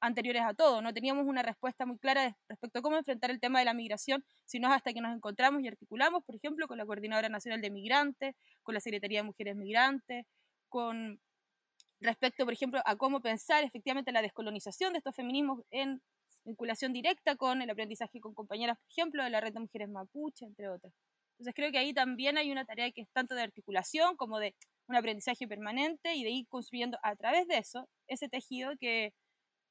anteriores 0.00 0.42
a 0.42 0.54
todo, 0.54 0.80
no 0.80 0.94
teníamos 0.94 1.26
una 1.26 1.42
respuesta 1.42 1.84
muy 1.84 1.98
clara 1.98 2.36
respecto 2.48 2.78
a 2.78 2.82
cómo 2.82 2.96
enfrentar 2.96 3.32
el 3.32 3.40
tema 3.40 3.58
de 3.58 3.64
la 3.64 3.74
migración, 3.74 4.24
sino 4.44 4.72
hasta 4.72 4.92
que 4.92 5.00
nos 5.00 5.12
encontramos 5.16 5.62
y 5.62 5.66
articulamos, 5.68 6.22
por 6.24 6.36
ejemplo, 6.36 6.68
con 6.68 6.78
la 6.78 6.86
Coordinadora 6.86 7.28
Nacional 7.28 7.60
de 7.60 7.70
Migrantes, 7.70 8.36
con 8.62 8.74
la 8.74 8.80
Secretaría 8.80 9.18
de 9.20 9.24
Mujeres 9.24 9.56
Migrantes, 9.56 10.24
con 10.68 11.20
respecto, 12.00 12.44
por 12.44 12.52
ejemplo, 12.52 12.80
a 12.84 12.96
cómo 12.96 13.20
pensar 13.20 13.64
efectivamente 13.64 14.12
la 14.12 14.22
descolonización 14.22 14.92
de 14.92 14.98
estos 14.98 15.14
feminismos 15.14 15.62
en 15.70 16.00
vinculación 16.44 16.92
directa 16.92 17.36
con 17.36 17.62
el 17.62 17.70
aprendizaje 17.70 18.20
con 18.20 18.34
compañeras, 18.34 18.78
por 18.78 18.90
ejemplo, 18.90 19.24
de 19.24 19.30
la 19.30 19.40
red 19.40 19.52
de 19.52 19.60
mujeres 19.60 19.88
mapuche, 19.88 20.44
entre 20.46 20.68
otras. 20.68 20.92
Entonces 21.32 21.54
creo 21.54 21.70
que 21.70 21.78
ahí 21.78 21.92
también 21.92 22.36
hay 22.36 22.50
una 22.50 22.64
tarea 22.64 22.90
que 22.90 23.02
es 23.02 23.08
tanto 23.12 23.34
de 23.34 23.42
articulación 23.42 24.16
como 24.16 24.38
de 24.38 24.54
un 24.88 24.96
aprendizaje 24.96 25.46
permanente 25.46 26.14
y 26.14 26.24
de 26.24 26.30
ir 26.30 26.46
construyendo 26.48 26.98
a 27.02 27.14
través 27.16 27.46
de 27.46 27.58
eso 27.58 27.88
ese 28.08 28.28
tejido 28.28 28.72
que 28.80 29.12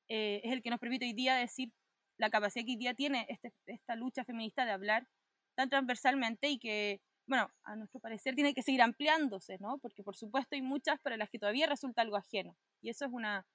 eh, 0.10 0.42
es 0.44 0.54
el 0.54 0.62
que 0.62 0.70
nos 0.70 0.80
permite 0.80 1.06
hoy 1.06 1.14
día 1.14 1.36
decir 1.36 1.72
la 2.18 2.30
capacidad 2.30 2.66
que 2.66 2.72
hoy 2.72 2.78
día 2.78 2.94
tiene 2.94 3.26
este, 3.30 3.52
esta 3.66 3.96
lucha 3.96 4.24
feminista 4.24 4.66
de 4.66 4.72
hablar 4.72 5.08
tan 5.56 5.70
transversalmente 5.70 6.50
y 6.50 6.60
que, 6.60 7.02
bueno, 7.28 7.50
a 7.64 7.76
nuestro 7.76 8.00
parecer 8.00 8.36
tiene 8.36 8.54
que 8.54 8.64
seguir 8.64 8.82
ampliándose, 8.82 9.58
¿no? 9.60 9.78
Porque 9.80 10.02
por 10.02 10.16
supuesto 10.16 10.56
hay 10.56 10.62
muchas 10.62 11.00
para 11.02 11.18
las 11.18 11.30
que 11.30 11.40
todavía 11.40 11.68
resulta 11.68 12.02
algo 12.02 12.16
ajeno. 12.16 12.56
Y 12.82 12.90
eso 12.90 13.06
es 13.06 13.12
una, 13.12 13.46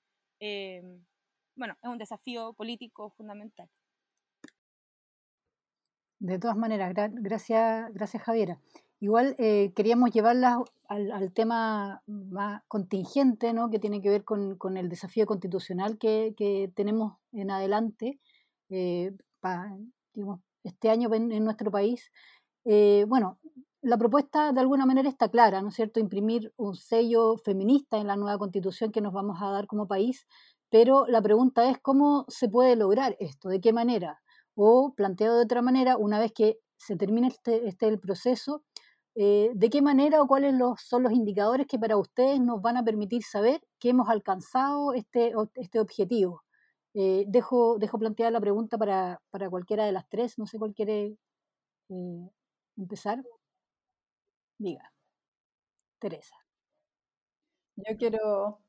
eh, 0.40 0.82
bueno, 1.56 1.76
es 1.82 1.88
un 1.88 1.98
desafío 1.98 2.52
político 2.52 3.10
fundamental. 3.10 3.68
De 6.18 6.38
todas 6.38 6.56
maneras, 6.56 6.94
gracias, 6.94 7.92
gracias 7.92 8.22
Javiera. 8.22 8.60
Igual 9.00 9.34
eh, 9.38 9.72
queríamos 9.74 10.12
llevarla 10.12 10.62
al, 10.86 11.32
tema 11.32 12.02
más 12.06 12.62
contingente, 12.68 13.52
¿no? 13.52 13.70
que 13.70 13.80
tiene 13.80 14.00
que 14.00 14.10
ver 14.10 14.22
con, 14.22 14.56
con 14.56 14.76
el 14.76 14.88
desafío 14.88 15.26
constitucional 15.26 15.98
que, 15.98 16.34
que, 16.36 16.70
tenemos 16.76 17.16
en 17.32 17.50
adelante 17.50 18.20
eh, 18.68 19.12
digamos, 20.14 20.40
este 20.62 20.90
año 20.90 21.12
en, 21.14 21.32
en 21.32 21.44
nuestro 21.44 21.70
país. 21.72 22.12
Eh, 22.64 23.04
bueno, 23.08 23.38
la 23.82 23.98
propuesta 23.98 24.52
de 24.52 24.60
alguna 24.60 24.86
manera 24.86 25.08
está 25.08 25.28
clara, 25.28 25.60
¿no 25.60 25.68
es 25.68 25.74
cierto? 25.74 26.00
Imprimir 26.00 26.52
un 26.56 26.74
sello 26.76 27.36
feminista 27.36 27.98
en 27.98 28.06
la 28.06 28.16
nueva 28.16 28.38
constitución 28.38 28.92
que 28.92 29.00
nos 29.00 29.12
vamos 29.12 29.38
a 29.42 29.50
dar 29.50 29.66
como 29.66 29.88
país, 29.88 30.26
pero 30.70 31.06
la 31.08 31.20
pregunta 31.20 31.68
es 31.68 31.78
cómo 31.78 32.24
se 32.28 32.48
puede 32.48 32.76
lograr 32.76 33.16
esto, 33.18 33.48
de 33.48 33.60
qué 33.60 33.72
manera, 33.72 34.22
o 34.54 34.94
planteado 34.94 35.36
de 35.36 35.44
otra 35.44 35.62
manera, 35.62 35.96
una 35.96 36.20
vez 36.20 36.32
que 36.32 36.58
se 36.76 36.96
termine 36.96 37.28
este, 37.28 37.68
este 37.68 37.88
el 37.88 37.98
proceso, 37.98 38.62
eh, 39.14 39.50
¿de 39.54 39.68
qué 39.68 39.82
manera 39.82 40.22
o 40.22 40.26
cuáles 40.26 40.54
son 40.78 41.02
los 41.02 41.12
indicadores 41.12 41.66
que 41.66 41.78
para 41.78 41.96
ustedes 41.96 42.40
nos 42.40 42.62
van 42.62 42.76
a 42.76 42.84
permitir 42.84 43.22
saber 43.24 43.60
que 43.78 43.90
hemos 43.90 44.08
alcanzado 44.08 44.94
este, 44.94 45.32
este 45.56 45.80
objetivo? 45.80 46.42
Eh, 46.94 47.24
dejo, 47.28 47.78
dejo 47.78 47.98
planteada 47.98 48.30
la 48.30 48.40
pregunta 48.40 48.78
para, 48.78 49.20
para, 49.30 49.50
cualquiera 49.50 49.84
de 49.86 49.92
las 49.92 50.08
tres, 50.08 50.38
no 50.38 50.46
sé 50.46 50.58
cuál 50.58 50.74
quiere 50.74 51.16
eh, 51.90 52.30
empezar. 52.76 53.22
Diga, 54.62 54.92
Teresa. 55.98 56.36
Yo 57.76 57.96
quiero 57.98 58.62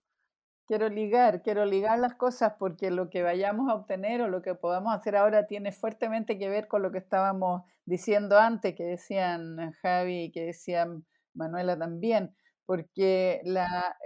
Quiero 0.66 0.88
ligar, 0.88 1.42
quiero 1.42 1.66
ligar 1.66 2.00
las 2.00 2.16
cosas 2.16 2.54
porque 2.58 2.90
lo 2.90 3.10
que 3.10 3.22
vayamos 3.22 3.70
a 3.70 3.76
obtener 3.76 4.22
o 4.22 4.30
lo 4.30 4.42
que 4.42 4.56
podamos 4.56 4.96
hacer 4.96 5.18
ahora 5.18 5.46
tiene 5.46 5.74
fuertemente 5.74 6.40
que 6.40 6.48
ver 6.48 6.70
con 6.70 6.82
lo 6.82 6.92
que 6.92 7.00
estábamos 7.00 7.64
diciendo 7.86 8.40
antes, 8.40 8.74
que 8.74 8.86
decían 8.86 9.74
Javi 9.82 10.24
y 10.24 10.32
que 10.32 10.46
decían 10.46 11.06
Manuela 11.34 11.78
también, 11.78 12.34
porque 12.66 13.42
la, 13.44 13.98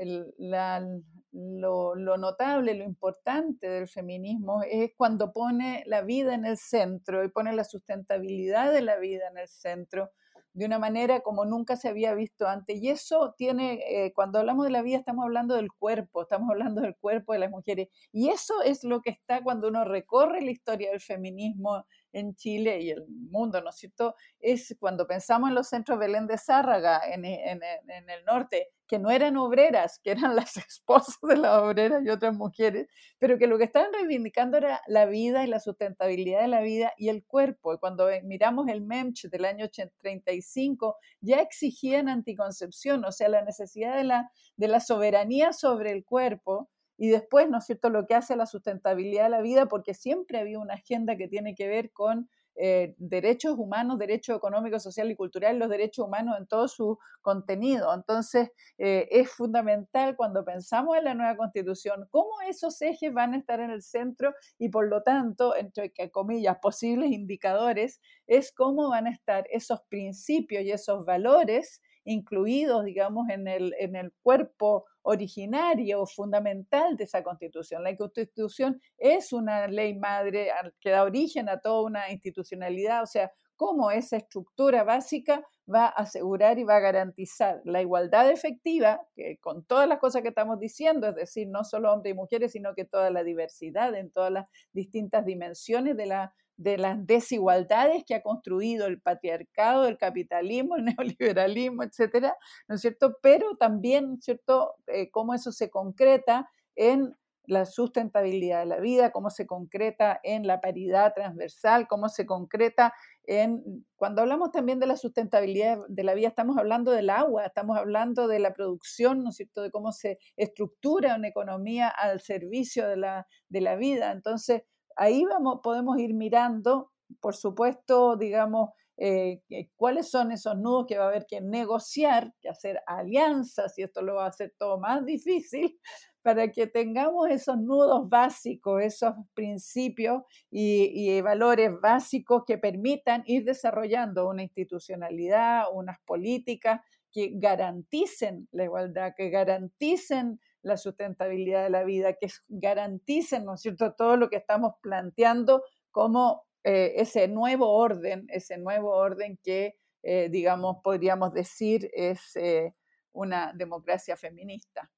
lo, 1.32 1.94
lo, 1.94 2.18
notable, 2.18 2.74
lo 2.74 2.84
importante 2.84 3.70
del 3.70 3.88
feminismo 3.88 4.64
es 4.64 4.92
cuando 4.98 5.32
pone 5.32 5.84
la 5.86 6.02
vida 6.02 6.34
en 6.34 6.46
el 6.48 6.58
centro 6.58 7.24
y 7.24 7.30
pone 7.30 7.54
la 7.54 7.66
sustentabilidad 7.66 8.74
de 8.74 8.82
la 8.82 8.98
vida 8.98 9.28
en 9.30 9.38
el 9.38 9.48
centro 9.48 10.10
de 10.58 10.66
una 10.66 10.80
manera 10.80 11.20
como 11.20 11.46
nunca 11.46 11.76
se 11.76 11.88
había 11.88 12.16
visto 12.16 12.48
antes. 12.48 12.82
Y 12.82 12.90
eso 12.90 13.36
tiene, 13.38 13.80
eh, 13.88 14.12
cuando 14.14 14.40
hablamos 14.40 14.66
de 14.66 14.72
la 14.72 14.82
vida, 14.82 14.98
estamos 14.98 15.24
hablando 15.24 15.54
del 15.54 15.72
cuerpo, 15.72 16.24
estamos 16.24 16.50
hablando 16.50 16.82
del 16.82 16.96
cuerpo 16.96 17.34
de 17.34 17.40
las 17.40 17.52
mujeres. 17.52 17.90
Y 18.12 18.30
eso 18.30 18.64
es 18.64 18.84
lo 18.84 19.02
que 19.02 19.12
está 19.12 19.44
cuando 19.44 19.68
uno 19.68 19.86
recorre 19.86 20.42
la 20.42 20.50
historia 20.50 20.90
del 20.90 21.00
feminismo 21.00 21.86
en 22.12 22.34
Chile 22.34 22.82
y 22.82 22.90
el 22.90 23.06
mundo, 23.08 23.62
¿no 23.62 23.70
es 23.70 23.76
cierto? 23.76 24.16
Es 24.40 24.76
cuando 24.80 25.06
pensamos 25.06 25.50
en 25.50 25.56
los 25.56 25.68
centros 25.70 26.00
Belén 26.00 26.26
de 26.26 26.40
Zárraga, 26.40 27.02
en, 27.08 27.24
en, 27.24 27.62
en 27.62 28.10
el 28.10 28.26
norte, 28.26 28.70
que 28.88 29.00
no 29.00 29.12
eran 29.12 29.38
obreras, 29.38 30.00
que 30.04 30.12
eran 30.12 30.36
las 30.36 30.58
esposas 30.68 31.18
de 31.22 31.38
las 31.38 31.62
obreras 31.62 32.04
y 32.06 32.10
otras 32.10 32.36
mujeres, 32.36 32.88
pero 33.20 33.38
que 33.38 33.48
lo 33.48 33.58
que 33.58 33.66
estaban 33.66 33.92
reivindicando 33.94 34.58
era 34.58 34.82
la 34.88 35.06
vida 35.06 35.44
y 35.44 35.48
la 35.48 35.60
sustentabilidad 35.60 36.42
de 36.42 36.48
la 36.48 36.62
vida 36.62 36.94
y 36.98 37.10
el 37.10 37.26
cuerpo. 37.26 37.74
Y 37.74 37.78
cuando 37.78 38.08
miramos 38.24 38.68
el 38.70 38.82
MEMCH 38.82 39.30
del 39.30 39.46
año 39.46 39.68
35, 40.00 40.96
ya 41.22 41.42
exigían 41.42 42.10
anticoncepción, 42.10 43.04
o 43.06 43.12
sea, 43.12 43.30
la 43.30 43.44
necesidad 43.44 43.96
de 43.96 44.04
la, 44.04 44.32
de 44.56 44.68
la 44.68 44.80
soberanía 44.80 45.54
sobre 45.54 45.92
el 45.92 46.06
cuerpo 46.06 46.70
y 46.98 47.10
después, 47.10 47.48
¿no 47.50 47.60
es 47.60 47.66
cierto?, 47.66 47.90
lo 47.90 48.08
que 48.08 48.16
hace 48.16 48.36
la 48.36 48.48
sustentabilidad 48.48 49.26
de 49.26 49.30
la 49.30 49.42
vida, 49.42 49.68
porque 49.68 49.94
siempre 49.94 50.40
había 50.40 50.60
una 50.60 50.74
agenda 50.74 51.16
que 51.16 51.28
tiene 51.28 51.54
que 51.54 51.68
ver 51.68 51.92
con 51.92 52.30
eh, 52.60 52.96
derechos 52.98 53.56
humanos, 53.58 54.00
derechos 54.00 54.36
económicos, 54.38 54.84
social 54.84 55.12
y 55.12 55.16
cultural, 55.16 55.60
los 55.60 55.70
derechos 55.70 56.06
humanos 56.06 56.38
en 56.40 56.48
todo 56.48 56.68
su 56.68 56.98
contenido. 57.22 57.94
Entonces, 57.94 58.52
eh, 58.78 59.08
es 59.12 59.32
fundamental 59.32 60.16
cuando 60.16 60.44
pensamos 60.44 60.98
en 60.98 61.06
la 61.06 61.14
nueva 61.14 61.38
constitución, 61.38 62.08
cómo 62.10 62.42
esos 62.50 62.82
ejes 62.82 63.14
van 63.14 63.34
a 63.34 63.38
estar 63.38 63.60
en 63.60 63.70
el 63.70 63.82
centro 63.82 64.34
y 64.58 64.70
por 64.70 64.88
lo 64.88 65.04
tanto, 65.04 65.56
entre 65.56 65.94
comillas, 66.12 66.58
posibles 66.62 67.12
indicadores, 67.12 68.02
es 68.26 68.52
cómo 68.52 68.90
van 68.90 69.08
a 69.08 69.12
estar 69.12 69.46
esos 69.52 69.82
principios 69.90 70.64
y 70.64 70.72
esos 70.72 71.06
valores 71.06 71.82
incluidos, 72.08 72.86
digamos, 72.86 73.30
en 73.30 73.48
el, 73.48 73.76
en 73.80 73.96
el 73.96 74.14
cuerpo 74.24 74.86
originario, 75.02 76.06
fundamental 76.06 76.96
de 76.96 77.04
esa 77.04 77.22
constitución. 77.22 77.84
La 77.84 77.96
constitución 77.96 78.82
es 78.98 79.34
una 79.34 79.68
ley 79.68 79.94
madre 79.98 80.50
que 80.80 80.90
da 80.90 81.04
origen 81.04 81.50
a 81.50 81.60
toda 81.60 81.84
una 81.84 82.10
institucionalidad, 82.12 83.04
o 83.04 83.08
sea, 83.08 83.32
cómo 83.58 83.92
esa 83.92 84.18
estructura 84.18 84.84
básica 84.84 85.44
va 85.74 85.88
a 85.88 86.04
asegurar 86.04 86.60
y 86.60 86.64
va 86.64 86.78
a 86.78 86.80
garantizar 86.80 87.62
la 87.66 87.82
igualdad 87.82 88.30
efectiva, 88.30 89.02
que 89.16 89.38
con 89.40 89.66
todas 89.66 89.90
las 89.90 90.00
cosas 90.00 90.22
que 90.22 90.30
estamos 90.30 90.60
diciendo, 90.60 91.10
es 91.10 91.16
decir, 91.16 91.50
no 91.50 91.66
solo 91.66 91.92
hombres 91.92 92.14
y 92.14 92.16
mujeres, 92.16 92.54
sino 92.54 92.74
que 92.74 92.86
toda 92.86 93.10
la 93.10 93.24
diversidad 93.24 93.94
en 93.96 94.12
todas 94.12 94.32
las 94.32 94.46
distintas 94.72 95.26
dimensiones 95.26 95.98
de 95.98 96.06
la 96.06 96.34
de 96.58 96.78
las 96.78 97.06
desigualdades 97.06 98.04
que 98.06 98.16
ha 98.16 98.24
construido 98.24 98.88
el 98.88 99.00
patriarcado, 99.00 99.88
el 99.88 99.98
capitalismo, 99.98 100.76
el 100.76 100.86
neoliberalismo, 101.18 101.84
etcétera, 101.84 102.36
¿no 102.68 102.76
es 102.76 102.82
cierto? 102.82 103.18
Pero 103.22 103.56
también, 103.58 104.20
¿cierto?, 104.22 104.76
eh, 104.88 105.10
cómo 105.12 105.34
eso 105.34 105.52
se 105.52 105.70
concreta 105.70 106.50
en 106.76 107.16
la 107.48 107.66
sustentabilidad 107.66 108.60
de 108.60 108.66
la 108.66 108.80
vida, 108.80 109.12
cómo 109.12 109.30
se 109.30 109.48
concreta 109.48 110.20
en 110.24 110.46
la 110.46 110.60
paridad 110.60 111.14
transversal, 111.16 111.88
cómo 111.88 112.10
se 112.10 112.26
concreta 112.26 112.94
en, 113.24 113.86
cuando 113.96 114.22
hablamos 114.22 114.52
también 114.52 114.80
de 114.80 114.86
la 114.86 114.98
sustentabilidad 114.98 115.80
de 115.88 116.04
la 116.04 116.14
vida, 116.14 116.28
estamos 116.28 116.58
hablando 116.58 116.92
del 116.92 117.10
agua, 117.10 117.46
estamos 117.46 117.78
hablando 117.78 118.28
de 118.28 118.40
la 118.40 118.54
producción, 118.54 119.24
¿no 119.24 119.30
es 119.30 119.38
cierto?, 119.38 119.62
de 119.62 119.72
cómo 119.72 119.94
se 119.94 120.20
estructura 120.36 121.16
una 121.16 121.30
economía 121.30 121.88
al 121.88 122.20
servicio 122.20 122.88
de 122.88 122.98
la, 122.98 123.28
de 123.48 123.62
la 123.62 123.78
vida. 123.78 124.12
Entonces, 124.12 124.64
ahí 124.98 125.24
vamos, 125.26 125.60
podemos 125.64 125.98
ir 126.00 126.14
mirando, 126.14 126.92
por 127.22 127.36
supuesto, 127.36 128.18
digamos, 128.18 128.72
eh, 129.00 129.42
cuáles 129.76 130.10
son 130.10 130.32
esos 130.32 130.58
nudos 130.58 130.88
que 130.88 130.98
va 130.98 131.06
a 131.06 131.10
haber 131.10 131.28
que 131.28 131.40
negociar, 131.40 132.34
que 132.42 132.50
hacer 132.50 132.82
alianzas, 132.88 133.78
y 133.78 133.84
esto 133.84 134.02
lo 134.02 134.16
va 134.16 134.26
a 134.26 134.30
hacer 134.30 134.54
todo 134.58 134.80
más 134.80 135.06
difícil, 135.06 135.80
para 136.24 136.52
que 136.52 136.68
tengamos 136.68 137.30
esos 137.30 137.58
nudos 137.58 138.10
básicos, 138.10 138.82
esos 138.84 139.14
principios 139.34 140.24
y, 140.50 141.22
valores 141.22 141.72
básicos 141.80 142.44
que 142.46 142.58
permitan 142.58 143.24
ir 143.28 143.46
desarrollando 143.46 144.28
una 144.28 144.44
institucionalidad, 144.44 145.66
unas 145.72 146.00
políticas 146.06 146.82
que 147.12 147.32
garanticen 147.36 148.50
la 148.52 148.66
igualdad, 148.66 149.14
que 149.16 149.30
garanticen 149.30 150.42
la 150.62 150.78
sustentabilidad 150.78 151.64
de 151.64 151.70
la 151.70 151.84
vida, 151.84 152.14
que 152.14 152.28
garanticen, 152.48 153.46
¿no 153.46 153.56
es 153.56 153.62
cierto?, 153.62 153.94
todo 153.94 154.18
lo 154.18 154.30
que 154.30 154.38
estamos 154.38 154.74
planteando 154.82 155.64
como 155.92 156.46
eh, 156.64 156.94
ese 156.98 157.28
nuevo 157.28 157.72
orden, 157.72 158.26
ese 158.30 158.58
nuevo 158.58 158.92
orden 158.92 159.40
que, 159.44 159.76
eh, 160.04 160.30
digamos, 160.30 160.78
podríamos 160.84 161.34
decir 161.34 161.90
es 161.94 162.36
eh, 162.36 162.74
una 163.14 163.54
democracia 163.54 164.18
feminista. 164.18 164.90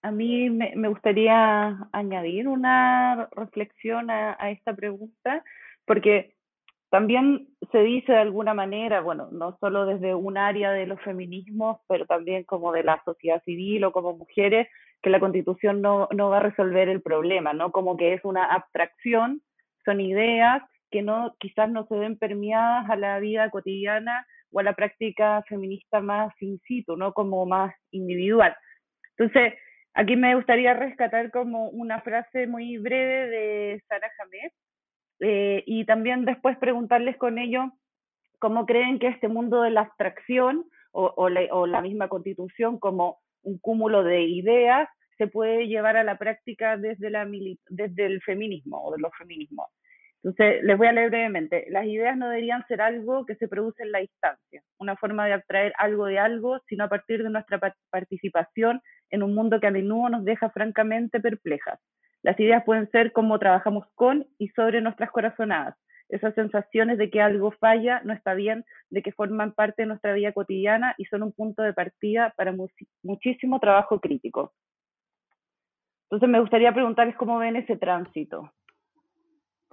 A 0.00 0.10
mí 0.10 0.50
me, 0.50 0.88
gustaría 0.88 1.78
añadir 1.92 2.48
una 2.48 3.28
reflexión 3.32 4.10
a, 4.10 4.36
a 4.38 4.50
esta 4.50 4.74
pregunta, 4.74 5.44
porque 5.84 6.34
también 6.92 7.48
se 7.70 7.78
dice 7.78 8.12
de 8.12 8.18
alguna 8.18 8.52
manera, 8.52 9.00
bueno, 9.00 9.30
no 9.32 9.56
solo 9.60 9.86
desde 9.86 10.14
un 10.14 10.36
área 10.36 10.72
de 10.72 10.84
los 10.86 11.00
feminismos, 11.00 11.78
pero 11.88 12.04
también 12.04 12.44
como 12.44 12.70
de 12.70 12.84
la 12.84 13.00
sociedad 13.06 13.42
civil 13.44 13.82
o 13.84 13.92
como 13.92 14.14
mujeres, 14.14 14.68
que 15.00 15.08
la 15.08 15.18
constitución 15.18 15.80
no, 15.80 16.06
no 16.14 16.28
va 16.28 16.36
a 16.36 16.42
resolver 16.42 16.90
el 16.90 17.00
problema, 17.00 17.54
¿no? 17.54 17.72
Como 17.72 17.96
que 17.96 18.12
es 18.12 18.22
una 18.26 18.44
abstracción, 18.44 19.40
son 19.86 20.02
ideas 20.02 20.62
que 20.90 21.00
no, 21.00 21.34
quizás 21.38 21.70
no 21.70 21.86
se 21.86 21.94
ven 21.94 22.18
permeadas 22.18 22.90
a 22.90 22.96
la 22.96 23.18
vida 23.20 23.48
cotidiana 23.48 24.26
o 24.52 24.60
a 24.60 24.62
la 24.62 24.74
práctica 24.74 25.42
feminista 25.48 26.02
más 26.02 26.30
in 26.42 26.60
situ, 26.68 26.98
¿no? 26.98 27.14
Como 27.14 27.46
más 27.46 27.74
individual. 27.90 28.54
Entonces, 29.16 29.54
aquí 29.94 30.14
me 30.16 30.34
gustaría 30.34 30.74
rescatar 30.74 31.30
como 31.30 31.70
una 31.70 32.02
frase 32.02 32.46
muy 32.46 32.76
breve 32.76 33.28
de 33.28 33.82
Sara 33.88 34.10
Jamet 34.18 34.52
eh, 35.22 35.62
y 35.66 35.84
también 35.84 36.24
después 36.24 36.58
preguntarles 36.58 37.16
con 37.16 37.38
ello 37.38 37.72
cómo 38.40 38.66
creen 38.66 38.98
que 38.98 39.06
este 39.06 39.28
mundo 39.28 39.62
de 39.62 39.70
la 39.70 39.82
abstracción 39.82 40.66
o, 40.90 41.14
o, 41.16 41.66
la, 41.66 41.80
misma 41.80 42.08
constitución 42.08 42.80
como 42.80 43.20
un 43.42 43.58
cúmulo 43.58 44.02
de 44.02 44.22
ideas 44.22 44.88
se 45.16 45.28
puede 45.28 45.68
llevar 45.68 45.96
a 45.96 46.02
la 46.02 46.18
práctica 46.18 46.76
desde, 46.76 47.08
la, 47.08 47.24
desde 47.68 48.06
el 48.06 48.20
feminismo 48.22 48.82
o 48.84 48.92
de 48.92 49.00
los 49.00 49.12
feminismos. 49.16 49.68
Entonces, 50.24 50.62
les 50.64 50.76
voy 50.76 50.88
a 50.88 50.92
leer 50.92 51.10
brevemente. 51.10 51.66
Las 51.70 51.86
ideas 51.86 52.16
no 52.16 52.28
deberían 52.28 52.66
ser 52.66 52.80
algo 52.80 53.24
que 53.24 53.36
se 53.36 53.46
produce 53.46 53.84
en 53.84 53.92
la 53.92 54.00
distancia, 54.00 54.62
una 54.78 54.96
forma 54.96 55.26
de 55.26 55.34
abstraer 55.34 55.72
algo 55.78 56.06
de 56.06 56.18
algo, 56.18 56.60
sino 56.68 56.84
a 56.84 56.88
partir 56.88 57.22
de 57.22 57.30
nuestra 57.30 57.60
participación 57.90 58.80
en 59.10 59.22
un 59.22 59.34
mundo 59.36 59.60
que 59.60 59.68
a 59.68 59.70
menudo 59.70 60.08
nos 60.08 60.24
deja 60.24 60.50
francamente 60.50 61.20
perplejas. 61.20 61.78
Las 62.22 62.38
ideas 62.38 62.64
pueden 62.64 62.90
ser 62.90 63.12
cómo 63.12 63.38
trabajamos 63.38 63.86
con 63.94 64.26
y 64.38 64.48
sobre 64.48 64.80
nuestras 64.80 65.10
corazonadas, 65.10 65.76
esas 66.08 66.34
sensaciones 66.34 66.98
de 66.98 67.10
que 67.10 67.20
algo 67.20 67.50
falla, 67.52 68.00
no 68.04 68.12
está 68.12 68.34
bien, 68.34 68.64
de 68.90 69.02
que 69.02 69.12
forman 69.12 69.52
parte 69.52 69.82
de 69.82 69.88
nuestra 69.88 70.12
vida 70.12 70.32
cotidiana 70.32 70.94
y 70.98 71.06
son 71.06 71.22
un 71.22 71.32
punto 71.32 71.62
de 71.62 71.72
partida 71.72 72.32
para 72.36 72.54
muchísimo 73.02 73.58
trabajo 73.58 74.00
crítico. 74.00 74.52
Entonces 76.04 76.28
me 76.28 76.40
gustaría 76.40 76.72
preguntarles 76.72 77.16
cómo 77.16 77.38
ven 77.38 77.56
ese 77.56 77.76
tránsito. 77.76 78.52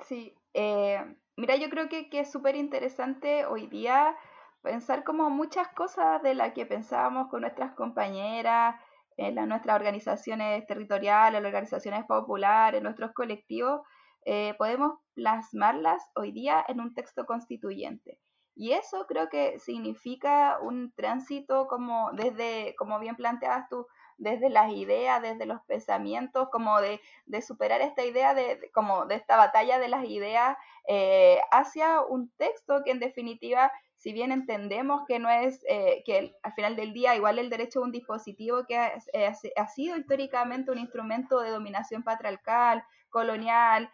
Sí, 0.05 0.33
eh, 0.53 1.03
mira, 1.35 1.57
yo 1.57 1.69
creo 1.69 1.89
que, 1.89 2.09
que 2.09 2.21
es 2.21 2.31
súper 2.31 2.55
interesante 2.55 3.45
hoy 3.45 3.67
día 3.67 4.15
pensar 4.61 5.03
como 5.03 5.29
muchas 5.29 5.67
cosas 5.69 6.21
de 6.23 6.33
las 6.35 6.53
que 6.53 6.65
pensábamos 6.65 7.27
con 7.29 7.41
nuestras 7.41 7.73
compañeras, 7.73 8.75
en 9.19 9.35
nuestras 9.49 9.75
organizaciones 9.75 10.65
territoriales, 10.65 11.41
las 11.41 11.49
organizaciones 11.49 12.05
populares, 12.05 12.81
nuestros 12.81 13.11
colectivos, 13.13 13.81
eh, 14.25 14.53
podemos 14.57 14.99
plasmarlas 15.13 16.01
hoy 16.15 16.31
día 16.31 16.63
en 16.67 16.79
un 16.79 16.93
texto 16.93 17.25
constituyente. 17.25 18.19
Y 18.55 18.73
eso 18.73 19.05
creo 19.07 19.29
que 19.29 19.59
significa 19.59 20.59
un 20.61 20.91
tránsito 20.93 21.67
como 21.67 22.11
desde, 22.13 22.75
como 22.77 22.99
bien 22.99 23.15
planteabas 23.15 23.69
tú, 23.69 23.87
desde 24.17 24.49
las 24.49 24.71
ideas, 24.73 25.21
desde 25.21 25.45
los 25.45 25.61
pensamientos, 25.61 26.49
como 26.51 26.79
de, 26.81 26.99
superar 27.41 27.81
esta 27.81 28.03
idea 28.03 28.33
de, 28.33 28.69
como 28.73 29.05
de 29.05 29.15
esta 29.15 29.37
batalla 29.37 29.79
de 29.79 29.87
las 29.87 30.05
ideas 30.05 30.57
eh, 30.87 31.39
hacia 31.51 32.01
un 32.01 32.29
texto 32.37 32.83
que 32.83 32.91
en 32.91 32.99
definitiva, 32.99 33.71
si 33.99 34.13
bien 34.13 34.31
entendemos 34.31 35.03
que 35.07 35.19
no 35.19 35.29
es, 35.29 35.63
eh, 35.69 36.01
que 36.05 36.35
al 36.41 36.53
final 36.53 36.75
del 36.75 36.93
día 36.93 37.15
igual 37.15 37.37
el 37.37 37.51
derecho 37.51 37.79
es 37.79 37.85
un 37.85 37.91
dispositivo 37.91 38.65
que 38.67 38.77
ha, 38.77 38.93
eh, 39.13 39.31
ha 39.55 39.67
sido 39.67 39.95
históricamente 39.95 40.71
un 40.71 40.79
instrumento 40.79 41.39
de 41.41 41.51
dominación 41.51 42.03
patriarcal, 42.03 42.83
colonial, 43.09 43.89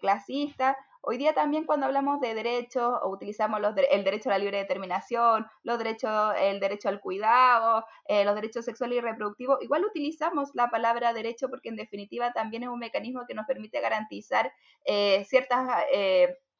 clasista, 0.00 0.76
Hoy 1.08 1.18
día 1.18 1.34
también 1.34 1.66
cuando 1.66 1.86
hablamos 1.86 2.20
de 2.20 2.34
derechos 2.34 2.98
o 3.00 3.10
utilizamos 3.10 3.60
los 3.60 3.76
el 3.92 4.02
derecho 4.02 4.28
a 4.28 4.32
la 4.32 4.38
libre 4.38 4.58
determinación, 4.58 5.46
los 5.62 5.78
derechos, 5.78 6.34
el 6.36 6.58
derecho 6.58 6.88
al 6.88 7.00
cuidado, 7.00 7.86
eh, 8.08 8.24
los 8.24 8.34
derechos 8.34 8.64
sexuales 8.64 8.98
y 8.98 9.00
reproductivos, 9.00 9.62
igual 9.62 9.84
utilizamos 9.84 10.50
la 10.54 10.68
palabra 10.68 11.12
derecho 11.12 11.48
porque 11.48 11.68
en 11.68 11.76
definitiva 11.76 12.32
también 12.32 12.64
es 12.64 12.70
un 12.70 12.80
mecanismo 12.80 13.24
que 13.24 13.34
nos 13.34 13.46
permite 13.46 13.80
garantizar 13.80 14.52
eh, 14.84 15.24
ciertas 15.28 15.84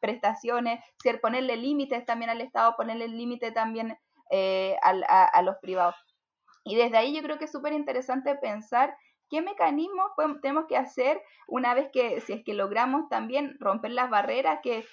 eh, 0.01 0.81
prestaciones, 1.01 1.21
ponerle 1.21 1.57
límites 1.57 2.05
también 2.05 2.31
al 2.31 2.41
Estado, 2.41 2.75
ponerle 2.77 3.09
límite 3.09 3.53
también 3.53 3.97
a, 4.83 5.25
a 5.25 5.43
los 5.43 5.57
privados. 5.63 5.95
Y 6.65 6.75
desde 6.75 6.97
ahí 6.97 7.15
yo 7.15 7.23
creo 7.23 7.39
que 7.39 7.45
es 7.45 7.53
súper 7.53 7.73
interesante 7.73 8.35
pensar 8.35 8.97
¿Qué 9.29 9.43
mecanismos 9.43 10.13
tenemos 10.41 10.67
que 10.67 10.77
hacer 10.77 11.21
una 11.49 11.75
vez 11.75 11.89
que, 11.93 12.21
si 12.21 12.33
es 12.33 12.45
que 12.45 12.55
logramos 12.55 13.09
también 13.09 13.57
romper 13.59 13.91
las 13.91 14.09
barreras 14.09 14.61
que, 14.63 14.87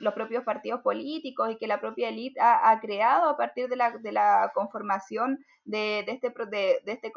los, 0.00 0.14
propios 0.14 0.42
partidos 0.42 0.80
políticos 0.80 1.52
y 1.52 1.56
que 1.56 1.68
la 1.68 1.80
propia 1.80 2.08
élite 2.08 2.40
ha, 2.40 2.78
creado 2.80 3.28
a 3.28 3.36
partir 3.36 3.68
de 3.68 3.76
la, 3.76 4.50
conformación 4.54 5.44
de, 5.64 6.00
este, 6.08 6.32
de, 6.50 6.82
este 6.86 7.12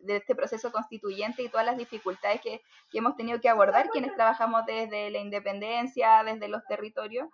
de 0.00 0.16
este 0.16 0.34
proceso 0.34 0.72
constituyente 0.72 1.42
y 1.42 1.48
todas 1.48 1.66
las 1.66 1.76
dificultades 1.76 2.40
que, 2.40 2.62
hemos 2.92 3.16
tenido 3.16 3.40
que 3.40 3.48
abordar 3.48 3.90
quienes 3.90 4.14
trabajamos 4.14 4.66
desde 4.66 5.10
la 5.10 5.18
independencia, 5.18 6.24
desde 6.24 6.48
los 6.48 6.64
territorios? 6.66 7.28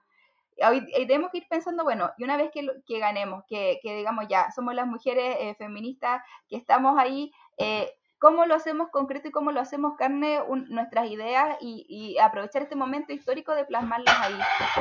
Hoy, 0.67 0.87
tenemos 1.07 1.31
que 1.31 1.39
ir 1.39 1.47
pensando, 1.49 1.85
bueno, 1.85 2.11
y 2.19 2.25
una 2.25 2.37
vez 2.37 2.51
que, 2.51 2.99
ganemos, 2.99 3.45
que, 3.49 3.79
digamos 3.83 4.27
ya, 4.29 4.51
somos 4.51 4.75
las 4.75 4.87
mujeres 4.87 5.37
eh, 5.39 5.55
feministas 5.57 6.23
que 6.49 6.57
estamos 6.57 6.99
ahí, 6.99 7.31
eh, 7.59 7.91
cómo 8.19 8.47
lo 8.47 8.55
hacemos 8.55 8.89
concreto 8.91 9.29
y 9.29 9.31
cómo 9.31 9.53
lo 9.53 9.61
hacemos 9.61 9.97
carne 9.97 10.41
nuestras 10.69 11.11
ideas 11.11 11.57
y, 11.61 12.17
aprovechar 12.19 12.63
este 12.63 12.77
momento 12.77 13.13
histórico 13.13 13.55
de 13.55 13.65
plasmarlas 13.65 14.15
ahí. 14.21 14.39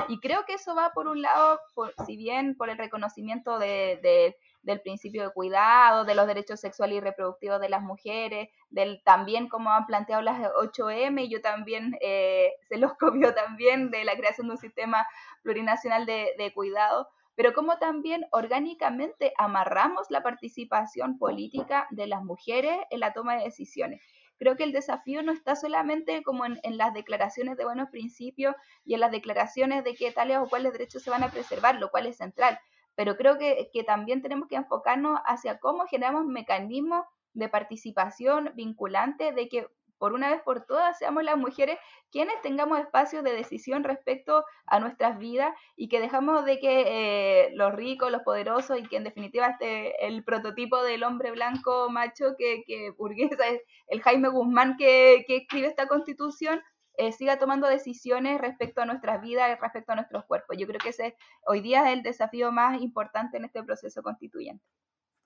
Y 0.07 0.19
creo 0.19 0.45
que 0.45 0.53
eso 0.53 0.73
va 0.73 0.91
por 0.93 1.07
un 1.07 1.21
lado, 1.21 1.59
si 2.05 2.15
bien 2.15 2.55
por 2.55 2.69
el 2.69 2.77
reconocimiento 2.77 3.59
de, 3.59 4.35
del 4.63 4.81
principio 4.81 5.23
de 5.23 5.33
cuidado, 5.33 6.05
de 6.05 6.15
los 6.15 6.27
derechos 6.27 6.59
sexuales 6.59 6.97
y 6.97 7.01
reproductivos 7.01 7.59
de 7.59 7.69
las 7.69 7.81
mujeres, 7.81 8.49
del 8.69 9.01
también 9.03 9.49
como 9.49 9.69
han 9.71 9.85
planteado 9.85 10.21
las 10.21 10.39
8M, 10.39 11.25
y 11.25 11.29
yo 11.29 11.41
también 11.41 11.97
eh, 12.01 12.53
se 12.69 12.77
los 12.77 12.93
copio 12.93 13.33
también 13.33 13.91
de 13.91 14.05
la 14.05 14.15
creación 14.15 14.47
de 14.47 14.53
un 14.53 14.59
sistema 14.59 15.05
plurinacional 15.43 16.05
de, 16.05 16.33
de 16.37 16.53
cuidado 16.53 17.09
pero 17.35 17.53
como 17.53 17.77
también 17.77 18.25
orgánicamente 18.31 19.33
amarramos 19.37 20.07
la 20.09 20.23
participación 20.23 21.17
política 21.17 21.87
de 21.91 22.07
las 22.07 22.23
mujeres 22.23 22.77
en 22.89 23.01
la 23.01 23.13
toma 23.13 23.35
de 23.35 23.43
decisiones. 23.43 24.01
Creo 24.37 24.57
que 24.57 24.63
el 24.63 24.73
desafío 24.73 25.23
no 25.23 25.31
está 25.31 25.55
solamente 25.55 26.21
como 26.23 26.45
en, 26.45 26.59
las 26.63 26.93
declaraciones 26.93 27.57
de 27.57 27.65
buenos 27.65 27.89
principios 27.89 28.55
y 28.83 28.93
en 28.93 28.99
las 28.99 29.11
declaraciones 29.11 29.83
de 29.83 29.95
que 29.95 30.11
tales 30.11 30.37
o 30.37 30.47
cuáles 30.47 30.73
derechos 30.73 31.03
se 31.03 31.09
van 31.09 31.23
a 31.23 31.31
preservar, 31.31 31.75
lo 31.75 31.89
cual 31.89 32.05
es 32.05 32.17
central, 32.17 32.59
pero 32.95 33.15
creo 33.15 33.37
que, 33.37 33.69
que 33.71 33.83
también 33.83 34.21
tenemos 34.21 34.49
que 34.49 34.55
enfocarnos 34.55 35.19
hacia 35.25 35.59
cómo 35.59 35.85
generamos 35.85 36.25
mecanismos 36.25 37.05
de 37.33 37.49
participación 37.49 38.51
vinculante 38.55 39.31
de 39.31 39.47
que 39.47 39.67
por 39.97 40.13
una 40.13 40.29
vez 40.29 40.41
por 40.41 40.65
todas 40.65 40.97
seamos 40.97 41.23
las 41.23 41.37
mujeres 41.37 41.77
quienes 42.11 42.41
tengamos 42.41 42.79
espacios 42.79 43.23
de 43.23 43.33
decisión 43.33 43.83
respecto 43.83 44.45
a 44.67 44.79
nuestras 44.79 45.17
vidas 45.17 45.53
y 45.75 45.89
que 45.89 45.99
dejamos 45.99 46.45
de 46.45 46.59
que 46.59 46.83
eh, 46.87 47.49
los 47.55 47.73
ricos, 47.73 48.11
los 48.11 48.21
poderosos 48.21 48.79
y 48.79 48.83
que 48.83 48.97
en 48.97 49.03
definitiva 49.03 49.47
este 49.47 50.05
el 50.05 50.23
prototipo 50.23 50.81
del 50.81 51.03
hombre 51.03 51.31
blanco 51.31 51.89
macho 51.89 52.35
que, 52.37 52.63
burguesa 52.97 53.47
es 53.47 53.61
el 53.87 54.01
Jaime 54.01 54.29
Guzmán 54.29 54.77
que, 54.77 55.25
que 55.27 55.37
escribe 55.37 55.67
esta 55.67 55.87
constitución, 55.87 56.61
eh, 56.97 57.11
siga 57.11 57.37
tomando 57.37 57.67
decisiones 57.67 58.39
respecto 58.39 58.81
a 58.81 58.85
nuestras 58.85 59.21
vidas 59.21 59.51
y 59.51 59.59
respecto 59.61 59.91
a 59.91 59.95
nuestros 59.95 60.25
cuerpos. 60.25 60.57
Yo 60.57 60.67
creo 60.67 60.79
que 60.79 60.89
ese 60.89 61.17
hoy 61.45 61.61
día 61.61 61.87
es 61.87 61.97
el 61.97 62.03
desafío 62.03 62.51
más 62.51 62.81
importante 62.81 63.37
en 63.37 63.45
este 63.45 63.63
proceso 63.63 64.01
constituyente. 64.01 64.63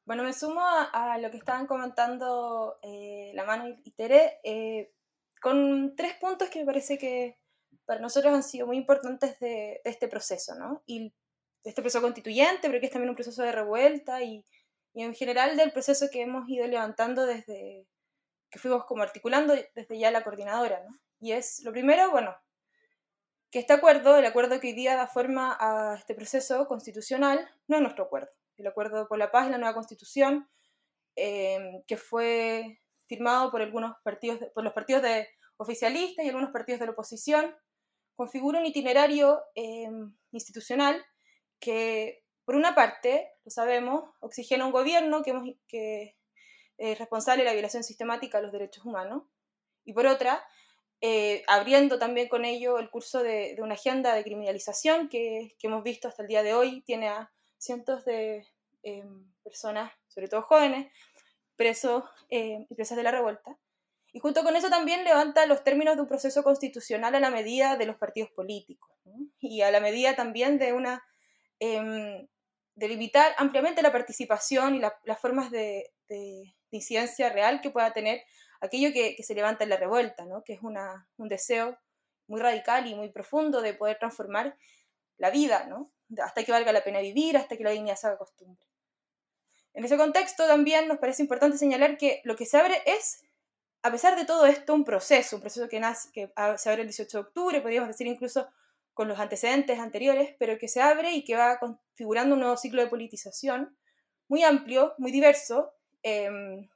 Bueno, 0.09 0.23
me 0.23 0.33
sumo 0.33 0.61
a, 0.65 1.19
lo 1.19 1.29
que 1.29 1.37
estaban 1.37 1.67
comentando 1.67 2.79
eh, 2.81 3.31
la 3.35 3.45
mano 3.45 3.67
y 3.67 3.91
Tere, 3.91 4.39
eh, 4.43 4.91
con 5.39 5.93
tres 5.95 6.15
puntos 6.15 6.49
que 6.49 6.61
me 6.61 6.65
parece 6.65 6.97
que 6.97 7.37
para 7.85 7.99
nosotros 7.99 8.33
han 8.33 8.41
sido 8.41 8.65
muy 8.65 8.77
importantes 8.77 9.39
de, 9.39 9.81
este 9.83 10.07
proceso, 10.07 10.55
¿no? 10.55 10.81
Y 10.87 11.13
de 11.63 11.69
este 11.69 11.83
proceso 11.83 12.01
constituyente, 12.01 12.67
pero 12.69 12.79
que 12.79 12.87
es 12.87 12.91
también 12.91 13.11
un 13.11 13.15
proceso 13.15 13.43
de 13.43 13.51
revuelta 13.51 14.23
y, 14.23 14.43
y 14.95 15.03
en 15.03 15.13
general 15.13 15.55
del 15.55 15.71
proceso 15.71 16.07
que 16.11 16.23
hemos 16.23 16.49
ido 16.49 16.65
levantando 16.65 17.27
desde 17.27 17.85
que 18.49 18.57
fuimos 18.57 18.85
como 18.85 19.03
articulando 19.03 19.53
desde 19.75 19.99
ya 19.99 20.09
la 20.09 20.23
coordinadora, 20.23 20.83
¿no? 20.89 20.99
Y 21.19 21.33
es, 21.33 21.63
lo 21.63 21.71
primero, 21.71 22.09
bueno, 22.09 22.35
que 23.51 23.59
este 23.59 23.73
acuerdo, 23.73 24.17
el 24.17 24.25
acuerdo 24.25 24.59
que 24.59 24.69
hoy 24.69 24.73
día 24.73 24.95
da 24.95 25.05
forma 25.05 25.55
a 25.59 25.97
este 25.99 26.15
proceso 26.15 26.65
constitucional, 26.67 27.47
no 27.67 27.75
es 27.75 27.81
nuestro 27.83 28.05
acuerdo 28.05 28.31
el 28.59 28.67
Acuerdo 28.67 29.07
por 29.07 29.17
la 29.17 29.31
Paz 29.31 29.47
y 29.47 29.51
la 29.51 29.57
nueva 29.57 29.73
Constitución, 29.73 30.49
em, 31.15 31.83
que 31.87 31.97
fue 31.97 32.79
firmado 33.07 33.51
por 33.51 33.61
algunos 33.61 33.95
partidos, 34.03 34.39
por 34.53 34.63
los 34.63 34.73
partidos 34.73 35.01
de 35.01 35.27
oficialistas 35.57 36.25
y 36.25 36.29
algunos 36.29 36.51
partidos 36.51 36.79
de 36.79 36.85
la 36.85 36.91
oposición, 36.91 37.55
configura 38.15 38.59
un 38.59 38.65
itinerario 38.65 39.41
em, 39.55 40.15
institucional 40.31 41.03
que, 41.59 42.23
por 42.45 42.55
una 42.55 42.75
parte, 42.75 43.31
lo 43.43 43.51
sabemos, 43.51 44.11
oxigena 44.19 44.65
un 44.65 44.71
gobierno 44.71 45.23
que, 45.23 45.57
que 45.67 46.17
es 46.77 46.97
responsable 46.97 47.43
de 47.43 47.49
la 47.49 47.53
violación 47.53 47.83
sistemática 47.83 48.37
de 48.37 48.43
los 48.43 48.51
derechos 48.51 48.85
humanos, 48.85 49.23
y 49.85 49.93
por 49.93 50.05
otra, 50.05 50.43
eh, 51.01 51.43
abriendo 51.47 51.97
también 51.97 52.27
con 52.27 52.43
ello 52.43 52.77
el 52.77 52.89
curso 52.89 53.23
de, 53.23 53.55
una 53.59 53.75
agenda 53.75 54.13
de 54.13 54.23
criminalización 54.23 55.07
que, 55.09 55.55
que, 55.57 55.67
hemos 55.67 55.83
visto 55.83 56.07
hasta 56.07 56.23
el 56.23 56.27
día 56.27 56.43
de 56.43 56.53
hoy, 56.53 56.81
tiene 56.81 57.07
a 57.07 57.31
cientos 57.59 58.05
de 58.05 58.47
em, 58.81 59.31
personas, 59.43 59.91
sobre 60.07 60.27
todo 60.27 60.41
jóvenes, 60.41 60.91
presos 61.55 62.03
em, 62.29 62.65
y 62.69 62.75
presas 62.75 62.97
de 62.97 63.03
la 63.03 63.11
revuelta. 63.11 63.57
Y 64.11 64.19
junto 64.19 64.43
con 64.43 64.55
eso 64.55 64.69
también 64.69 65.03
levanta 65.03 65.45
los 65.45 65.63
términos 65.63 65.95
de 65.95 66.01
un 66.01 66.07
proceso 66.07 66.41
constitucional 66.41 67.13
a 67.13 67.19
la 67.19 67.29
medida 67.29 67.77
de 67.77 67.85
los 67.85 67.97
partidos 67.97 68.31
políticos 68.31 68.89
y 69.39 69.61
a 69.61 69.69
la 69.69 69.79
medida 69.79 70.15
también 70.15 70.57
de 70.57 70.73
una 70.73 71.03
em, 71.59 72.27
de 72.79 72.87
limitar 72.87 73.35
ampliamente 73.37 73.81
la 73.81 73.91
participación 73.91 74.75
y 74.75 74.79
las 74.79 75.19
formas 75.19 75.51
de, 75.51 75.91
incidencia 76.71 77.29
real 77.29 77.61
que 77.61 77.71
pueda 77.71 77.91
tener 77.93 78.21
aquello 78.61 78.93
que, 78.93 79.21
se 79.21 79.35
levanta 79.35 79.63
en 79.63 79.71
la 79.71 79.77
revuelta, 79.77 80.25
¿no? 80.25 80.43
que 80.43 80.53
es 80.53 80.61
una, 80.61 81.07
un 81.17 81.27
deseo 81.27 81.77
muy 82.27 82.39
radical 82.39 82.87
y 82.87 82.95
muy 82.95 83.09
profundo 83.09 83.61
de 83.61 83.73
poder 83.73 83.97
transformar 83.99 84.55
la 85.17 85.29
vida, 85.29 85.65
¿no? 85.65 85.91
Hasta 86.17 86.43
que 86.43 86.51
valga 86.51 86.71
la 86.71 86.83
pena 86.83 86.99
vivir, 86.99 87.37
hasta 87.37 87.57
que 87.57 87.63
la 87.63 87.71
dignidad 87.71 87.95
se 87.95 88.07
haga 88.07 88.17
costumbre. 88.17 88.65
En 89.73 89.85
ese 89.85 89.97
contexto 89.97 90.47
también 90.47 90.87
nos 90.87 90.97
parece 90.97 91.21
importante 91.21 91.57
señalar 91.57 91.97
que 91.97 92.21
lo 92.23 92.35
que 92.35 92.45
se 92.45 92.57
abre 92.57 92.81
es, 92.85 93.23
a 93.83 93.91
pesar 93.91 94.17
de 94.17 94.25
todo 94.25 94.45
esto, 94.45 94.73
un 94.73 94.83
proceso, 94.83 95.35
un 95.35 95.41
proceso 95.41 95.69
que, 95.69 95.79
nace, 95.79 96.09
que 96.11 96.31
se 96.57 96.69
abre 96.69 96.81
el 96.81 96.87
18 96.87 97.17
de 97.17 97.23
octubre, 97.23 97.61
podríamos 97.61 97.87
decir 97.87 98.07
incluso 98.07 98.47
con 98.93 99.07
los 99.07 99.19
antecedentes 99.19 99.79
anteriores, 99.79 100.35
pero 100.39 100.57
que 100.57 100.67
se 100.67 100.81
abre 100.81 101.13
y 101.13 101.23
que 101.23 101.35
va 101.35 101.59
configurando 101.59 102.33
un 102.35 102.41
nuevo 102.41 102.57
ciclo 102.57 102.81
de 102.81 102.89
politización 102.89 103.77
muy 104.27 104.43
amplio, 104.43 104.93
muy 104.97 105.11
diverso, 105.11 105.73
em, 106.03 106.69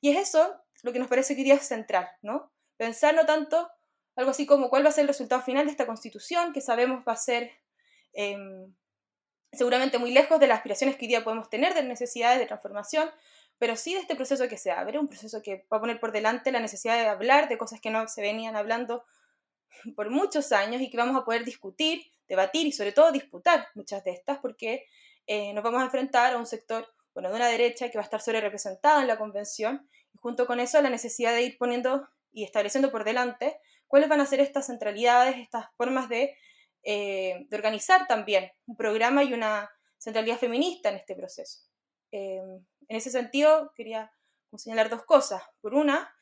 y 0.00 0.10
es 0.10 0.28
eso 0.28 0.62
lo 0.82 0.92
que 0.92 0.98
nos 0.98 1.08
parece 1.08 1.36
que 1.36 1.50
es 1.52 1.62
central, 1.66 2.08
¿no? 2.22 2.50
Pensar 2.76 3.14
no 3.14 3.26
tanto 3.26 3.70
algo 4.16 4.30
así 4.30 4.46
como 4.46 4.70
cuál 4.70 4.84
va 4.84 4.88
a 4.88 4.92
ser 4.92 5.02
el 5.02 5.08
resultado 5.08 5.42
final 5.42 5.66
de 5.66 5.72
esta 5.72 5.86
constitución, 5.86 6.52
que 6.52 6.60
sabemos 6.60 7.04
va 7.06 7.12
a 7.12 7.16
ser 7.16 7.52
em, 8.12 8.74
seguramente 9.52 9.98
muy 9.98 10.12
lejos 10.12 10.38
de 10.40 10.46
las 10.46 10.58
aspiraciones 10.58 10.96
que 10.96 11.04
hoy 11.06 11.08
día 11.08 11.24
podemos 11.24 11.50
tener, 11.50 11.74
de 11.74 11.82
necesidades 11.82 12.38
de 12.38 12.46
transformación, 12.46 13.10
pero 13.58 13.76
sí 13.76 13.94
de 13.94 14.00
este 14.00 14.16
proceso 14.16 14.48
que 14.48 14.56
se 14.56 14.70
abre, 14.70 14.98
un 14.98 15.08
proceso 15.08 15.42
que 15.42 15.66
va 15.72 15.76
a 15.76 15.80
poner 15.80 16.00
por 16.00 16.12
delante 16.12 16.52
la 16.52 16.60
necesidad 16.60 16.94
de 16.94 17.06
hablar 17.06 17.48
de 17.48 17.58
cosas 17.58 17.80
que 17.80 17.90
no 17.90 18.08
se 18.08 18.22
venían 18.22 18.56
hablando 18.56 19.04
por 19.96 20.10
muchos 20.10 20.52
años 20.52 20.80
y 20.80 20.90
que 20.90 20.96
vamos 20.96 21.20
a 21.20 21.24
poder 21.24 21.44
discutir, 21.44 22.10
debatir 22.28 22.66
y 22.66 22.72
sobre 22.72 22.92
todo 22.92 23.12
disputar 23.12 23.68
muchas 23.74 24.04
de 24.04 24.12
estas 24.12 24.38
porque 24.38 24.86
eh, 25.26 25.52
nos 25.52 25.62
vamos 25.62 25.82
a 25.82 25.84
enfrentar 25.84 26.32
a 26.32 26.38
un 26.38 26.46
sector 26.46 26.86
bueno, 27.12 27.28
de 27.28 27.36
una 27.36 27.48
derecha 27.48 27.90
que 27.90 27.98
va 27.98 28.02
a 28.02 28.04
estar 28.04 28.20
sobre 28.20 28.40
representado 28.40 29.00
en 29.00 29.08
la 29.08 29.18
convención 29.18 29.88
y 30.14 30.18
junto 30.18 30.46
con 30.46 30.60
eso 30.60 30.80
la 30.80 30.90
necesidad 30.90 31.32
de 31.34 31.42
ir 31.42 31.58
poniendo 31.58 32.08
y 32.32 32.44
estableciendo 32.44 32.90
por 32.90 33.04
delante 33.04 33.58
cuáles 33.88 34.08
van 34.08 34.20
a 34.20 34.26
ser 34.26 34.40
estas 34.40 34.66
centralidades, 34.66 35.36
estas 35.36 35.66
formas 35.76 36.08
de, 36.08 36.36
eh, 36.82 37.46
de 37.48 37.56
organizar 37.56 38.06
también 38.06 38.50
un 38.66 38.76
programa 38.76 39.24
y 39.24 39.32
una 39.32 39.70
centralidad 39.98 40.38
feminista 40.38 40.88
en 40.88 40.96
este 40.96 41.14
proceso. 41.14 41.60
Eh, 42.12 42.40
en 42.88 42.96
ese 42.96 43.10
sentido, 43.10 43.72
quería 43.76 44.12
señalar 44.56 44.88
dos 44.88 45.04
cosas. 45.04 45.42
Por 45.60 45.74
una, 45.74 46.12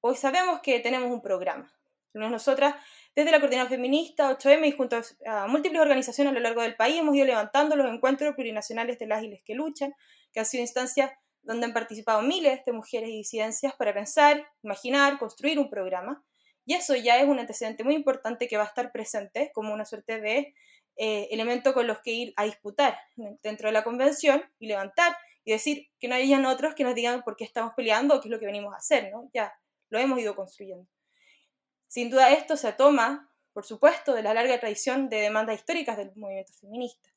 hoy 0.00 0.16
sabemos 0.16 0.60
que 0.62 0.80
tenemos 0.80 1.10
un 1.10 1.22
programa, 1.22 1.74
nosotras, 2.14 2.76
desde 3.14 3.30
la 3.30 3.40
Coordinadora 3.40 3.70
Feminista, 3.70 4.30
8M 4.30 4.68
y 4.68 4.72
junto 4.72 5.00
a 5.26 5.46
múltiples 5.48 5.80
organizaciones 5.80 6.30
a 6.30 6.34
lo 6.34 6.40
largo 6.40 6.62
del 6.62 6.76
país, 6.76 7.00
hemos 7.00 7.14
ido 7.16 7.26
levantando 7.26 7.76
los 7.76 7.92
encuentros 7.92 8.34
plurinacionales 8.34 8.98
de 8.98 9.06
las 9.06 9.22
islas 9.22 9.40
que 9.44 9.54
luchan, 9.54 9.92
que 10.32 10.40
han 10.40 10.46
sido 10.46 10.62
instancias 10.62 11.10
donde 11.42 11.66
han 11.66 11.72
participado 11.72 12.22
miles 12.22 12.64
de 12.64 12.72
mujeres 12.72 13.10
y 13.10 13.18
disidencias 13.18 13.74
para 13.74 13.92
pensar, 13.92 14.46
imaginar, 14.62 15.18
construir 15.18 15.58
un 15.58 15.68
programa. 15.68 16.24
Y 16.66 16.74
eso 16.74 16.96
ya 16.96 17.18
es 17.18 17.26
un 17.26 17.38
antecedente 17.38 17.84
muy 17.84 17.94
importante 17.94 18.48
que 18.48 18.56
va 18.56 18.64
a 18.64 18.66
estar 18.66 18.90
presente 18.92 19.50
como 19.54 19.72
una 19.72 19.84
suerte 19.84 20.20
de 20.20 20.54
eh, 20.96 21.28
elemento 21.30 21.74
con 21.74 21.86
los 21.86 22.00
que 22.00 22.12
ir 22.12 22.32
a 22.36 22.44
disputar 22.44 22.96
dentro 23.42 23.68
de 23.68 23.72
la 23.72 23.82
convención 23.82 24.44
y 24.58 24.68
levantar 24.68 25.16
y 25.44 25.52
decir 25.52 25.88
que 25.98 26.08
no 26.08 26.14
hayan 26.14 26.46
otros 26.46 26.74
que 26.74 26.84
nos 26.84 26.94
digan 26.94 27.22
por 27.22 27.36
qué 27.36 27.44
estamos 27.44 27.74
peleando 27.74 28.14
o 28.14 28.20
qué 28.20 28.28
es 28.28 28.32
lo 28.32 28.38
que 28.38 28.46
venimos 28.46 28.72
a 28.72 28.78
hacer, 28.78 29.10
¿no? 29.10 29.28
Ya 29.34 29.52
lo 29.90 29.98
hemos 29.98 30.18
ido 30.18 30.34
construyendo. 30.34 30.88
Sin 31.88 32.10
duda 32.10 32.32
esto 32.32 32.56
se 32.56 32.72
toma, 32.72 33.30
por 33.52 33.64
supuesto, 33.64 34.14
de 34.14 34.22
la 34.22 34.34
larga 34.34 34.58
tradición 34.58 35.08
de 35.08 35.18
demandas 35.18 35.56
históricas 35.56 35.96
del 35.96 36.12
movimiento 36.16 36.52
feminista. 36.54 37.10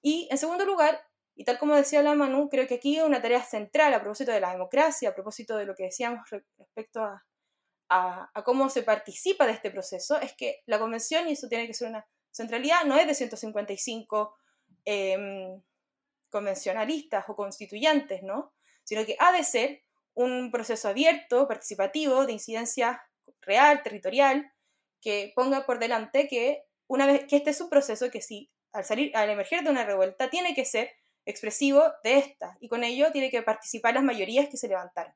Y, 0.00 0.26
en 0.30 0.38
segundo 0.38 0.64
lugar, 0.64 1.00
y 1.34 1.44
tal 1.44 1.58
como 1.58 1.76
decía 1.76 2.02
la 2.02 2.14
Manu, 2.14 2.48
creo 2.48 2.66
que 2.66 2.74
aquí 2.74 2.98
hay 2.98 3.06
una 3.06 3.22
tarea 3.22 3.42
central 3.42 3.94
a 3.94 4.00
propósito 4.00 4.32
de 4.32 4.40
la 4.40 4.52
democracia, 4.52 5.10
a 5.10 5.14
propósito 5.14 5.56
de 5.56 5.66
lo 5.66 5.74
que 5.74 5.84
decíamos 5.84 6.28
respecto 6.58 7.00
a, 7.00 7.24
cómo 8.44 8.68
se 8.68 8.82
participa 8.82 9.46
de 9.46 9.52
este 9.52 9.70
proceso, 9.70 10.20
es 10.20 10.34
que 10.34 10.62
la 10.66 10.78
convención, 10.78 11.28
y 11.28 11.32
eso 11.32 11.48
tiene 11.48 11.66
que 11.66 11.74
ser 11.74 11.88
una 11.88 12.06
centralidad, 12.30 12.84
no 12.84 12.96
es 12.96 13.06
de 13.06 13.14
155 13.14 14.34
em, 14.84 15.62
convencionalistas 16.30 17.24
o 17.28 17.36
constituyentes, 17.36 18.22
¿no? 18.22 18.54
Sino 18.84 19.04
que 19.04 19.16
ha 19.18 19.32
de 19.32 19.44
ser 19.44 19.82
un 20.14 20.50
proceso 20.50 20.88
abierto, 20.88 21.46
participativo, 21.46 22.26
de 22.26 22.32
incidencia 22.32 23.02
real, 23.40 23.82
territorial, 23.82 24.52
que 25.00 25.32
ponga 25.34 25.66
por 25.66 25.78
delante 25.78 26.28
que 26.28 26.64
una 26.86 27.06
vez 27.06 27.26
que 27.26 27.36
este 27.36 27.50
es 27.50 27.60
un 27.60 27.68
proceso 27.68 28.10
que 28.10 28.22
sí, 28.22 28.50
al 28.72 28.84
salir, 28.84 29.14
al 29.16 29.28
emerger 29.30 29.64
de 29.64 29.70
una 29.70 29.84
revuelta, 29.84 30.30
tiene 30.30 30.54
que 30.54 30.64
ser 30.64 30.90
expresivo 31.24 31.82
de 32.02 32.18
esta, 32.18 32.56
y 32.60 32.68
con 32.68 32.84
ello 32.84 33.12
tiene 33.12 33.30
que 33.30 33.42
participar 33.42 33.94
las 33.94 34.02
mayorías 34.02 34.48
que 34.48 34.56
se 34.56 34.68
levantaron. 34.68 35.14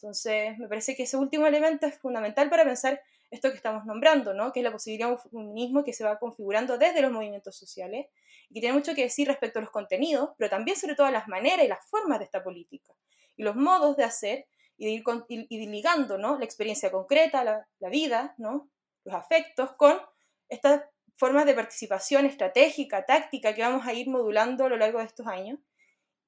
Entonces, 0.00 0.56
me 0.58 0.68
parece 0.68 0.94
que 0.94 1.02
ese 1.02 1.16
último 1.16 1.46
elemento 1.46 1.86
es 1.86 1.98
fundamental 1.98 2.48
para 2.48 2.64
pensar 2.64 3.02
esto 3.30 3.50
que 3.50 3.56
estamos 3.56 3.84
nombrando, 3.84 4.32
¿no? 4.32 4.52
que 4.52 4.60
es 4.60 4.64
la 4.64 4.70
posibilidad 4.70 5.08
de 5.08 5.14
un 5.14 5.18
feminismo 5.18 5.82
que 5.82 5.92
se 5.92 6.04
va 6.04 6.18
configurando 6.20 6.78
desde 6.78 7.02
los 7.02 7.10
movimientos 7.10 7.56
sociales 7.56 8.06
y 8.48 8.54
que 8.54 8.60
tiene 8.60 8.76
mucho 8.76 8.94
que 8.94 9.02
decir 9.02 9.26
respecto 9.26 9.58
a 9.58 9.62
los 9.62 9.72
contenidos, 9.72 10.30
pero 10.38 10.48
también 10.48 10.76
sobre 10.76 10.94
todo 10.94 11.08
a 11.08 11.10
las 11.10 11.26
maneras 11.26 11.64
y 11.64 11.68
las 11.68 11.84
formas 11.84 12.20
de 12.20 12.26
esta 12.26 12.44
política 12.44 12.94
y 13.36 13.42
los 13.42 13.56
modos 13.56 13.96
de 13.96 14.04
hacer 14.04 14.46
y 14.76 14.86
de 14.86 15.26
ir, 15.28 15.68
ligando 15.68 16.16
¿no? 16.16 16.38
la 16.38 16.44
experiencia 16.44 16.92
concreta, 16.92 17.42
la, 17.42 17.90
vida, 17.90 18.34
¿no? 18.38 18.70
los 19.04 19.16
afectos, 19.16 19.72
con 19.72 19.98
estas 20.48 20.84
formas 21.16 21.44
de 21.44 21.54
participación 21.54 22.24
estratégica, 22.24 23.04
táctica 23.04 23.52
que 23.52 23.62
vamos 23.62 23.84
a 23.84 23.92
ir 23.92 24.08
modulando 24.08 24.66
a 24.66 24.68
lo 24.68 24.76
largo 24.76 25.00
de 25.00 25.06
estos 25.06 25.26
años. 25.26 25.58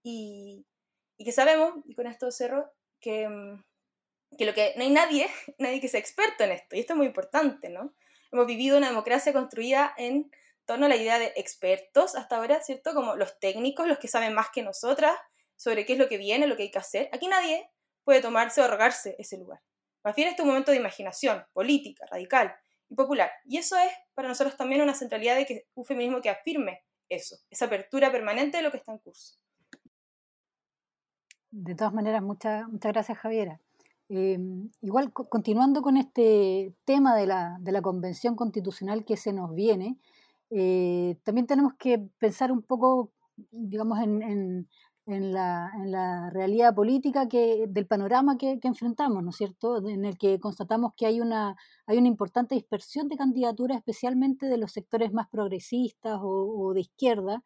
Y, 0.03 0.67
y 1.17 1.25
que 1.25 1.31
sabemos, 1.31 1.75
y 1.85 1.95
con 1.95 2.09
esto 2.09 2.33
cerro, 2.33 2.73
que, 3.01 3.29
mm, 3.29 3.65
que, 4.37 4.47
lo 4.47 4.55
que 4.55 4.75
no 4.77 4.83
hay 4.83 4.91
nadie, 4.91 5.29
nadie 5.59 5.81
que 5.81 5.89
sea 5.89 6.01
experto 6.01 6.45
en 6.45 6.53
esto, 6.53 6.77
y 6.77 6.81
esto 6.81 6.93
es 6.95 6.97
muy 6.97 7.07
importante, 7.07 7.69
¿no? 7.69 7.95
Hemos 8.33 8.47
vivido 8.47 8.79
una 8.79 8.89
democracia 8.89 9.33
construida 9.33 9.93
en 9.97 10.31
torno 10.65 10.87
a 10.87 10.89
la 10.89 10.97
idea 10.97 11.19
de 11.19 11.33
expertos 11.37 12.15
hasta 12.15 12.37
ahora, 12.37 12.63
¿cierto? 12.63 12.95
Como 12.95 13.17
los 13.17 13.41
técnicos, 13.41 13.89
los 13.89 13.99
que 13.99 14.07
saben 14.07 14.35
más 14.35 14.51
que 14.51 14.63
nosotras 14.63 15.17
sobre 15.57 15.85
qué 15.85 15.95
es 15.95 15.99
lo 15.99 16.09
que 16.09 16.17
viene, 16.17 16.47
lo 16.47 16.57
que 16.57 16.63
hay 16.63 16.71
que 16.71 16.79
hacer. 16.79 17.11
Aquí 17.13 17.27
nadie 17.27 17.69
puede 18.05 18.21
tomarse 18.21 18.63
o 18.63 18.69
rogarse 18.69 19.17
ese 19.19 19.37
lugar. 19.37 19.61
Más 20.05 20.15
bien 20.15 20.29
este 20.29 20.43
un 20.43 20.49
momento 20.49 20.71
de 20.71 20.77
imaginación 20.77 21.45
política, 21.53 22.07
radical 22.07 22.55
y 22.89 22.95
popular. 22.95 23.33
Y 23.45 23.59
eso 23.59 23.77
es 23.77 23.93
para 24.15 24.29
nosotros 24.29 24.57
también 24.57 24.81
una 24.81 24.95
centralidad 24.95 25.35
de 25.35 25.45
que 25.45 25.67
un 25.75 25.85
feminismo 25.85 26.21
que 26.21 26.31
afirme 26.31 26.85
eso, 27.09 27.37
esa 27.51 27.65
apertura 27.65 28.13
permanente 28.13 28.59
de 28.59 28.63
lo 28.63 28.71
que 28.71 28.77
está 28.77 28.93
en 28.93 28.99
curso. 28.99 29.40
De 31.51 31.75
todas 31.75 31.93
maneras, 31.93 32.23
muchas, 32.23 32.69
muchas 32.69 32.93
gracias 32.93 33.19
Javiera. 33.19 33.61
Em, 34.09 34.71
igual, 34.83 35.13
continuando 35.13 35.83
con 35.83 35.97
este 35.97 36.75
tema 36.85 37.17
de 37.17 37.27
la, 37.27 37.57
de 37.61 37.73
la, 37.73 37.83
convención 37.83 38.35
constitucional 38.37 39.05
que 39.05 39.17
se 39.17 39.33
nos 39.33 39.55
viene, 39.55 39.99
eh, 40.51 41.17
también 41.23 41.47
tenemos 41.47 41.75
que 41.75 41.99
pensar 42.19 42.51
un 42.51 42.63
poco, 42.63 43.13
digamos, 43.53 44.01
en, 44.01 44.67
en 45.11 45.33
la, 45.33 45.71
en 45.75 45.91
la 45.91 46.31
realidad 46.31 46.75
política 46.75 47.29
que, 47.29 47.67
del 47.69 47.87
panorama 47.87 48.39
que, 48.39 48.59
enfrentamos, 48.63 49.23
¿no 49.23 49.31
es 49.31 49.37
cierto? 49.37 49.87
En 49.89 50.05
el 50.05 50.17
que 50.19 50.39
constatamos 50.39 50.93
que 50.97 51.07
hay 51.07 51.21
una, 51.21 51.57
hay 51.87 51.99
una 51.99 52.09
importante 52.09 52.55
dispersión 52.55 53.09
de 53.09 53.17
candidaturas, 53.17 53.79
especialmente 53.79 54.47
de 54.47 54.57
los 54.59 54.73
sectores 54.73 55.13
más 55.13 55.29
progresistas 55.29 56.19
o, 56.23 56.73
de 56.75 56.81
izquierda. 56.81 57.43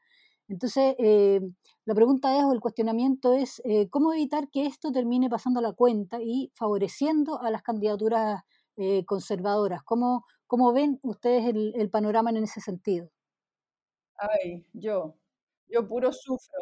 Entonces, 0.49 0.95
eh, 0.99 1.41
la 1.85 1.95
pregunta 1.95 2.37
es, 2.39 2.45
o 2.45 2.53
el 2.53 2.61
cuestionamiento 2.61 3.33
es, 3.33 3.63
eh, 3.65 3.89
¿cómo 3.89 4.13
evitar 4.13 4.49
que 4.51 4.67
esto 4.67 4.93
termine 4.93 5.31
pasando 5.31 5.61
la 5.61 5.73
cuenta 5.73 6.19
y 6.21 6.51
favoreciendo 6.55 7.41
a 7.41 7.51
las 7.51 7.63
candidaturas 7.63 8.43
eh, 8.77 9.05
conservadoras? 9.07 9.83
¿Cómo, 9.85 10.25
¿Cómo 10.47 10.73
ven 10.73 10.99
ustedes 11.03 11.47
el, 11.47 11.73
el 11.77 11.91
panorama 11.91 12.31
en 12.31 12.39
ese 12.45 12.61
sentido? 12.61 13.11
Ay, 14.17 14.65
yo, 14.73 15.17
yo 15.69 15.87
puro 15.89 16.13
sufro. 16.13 16.61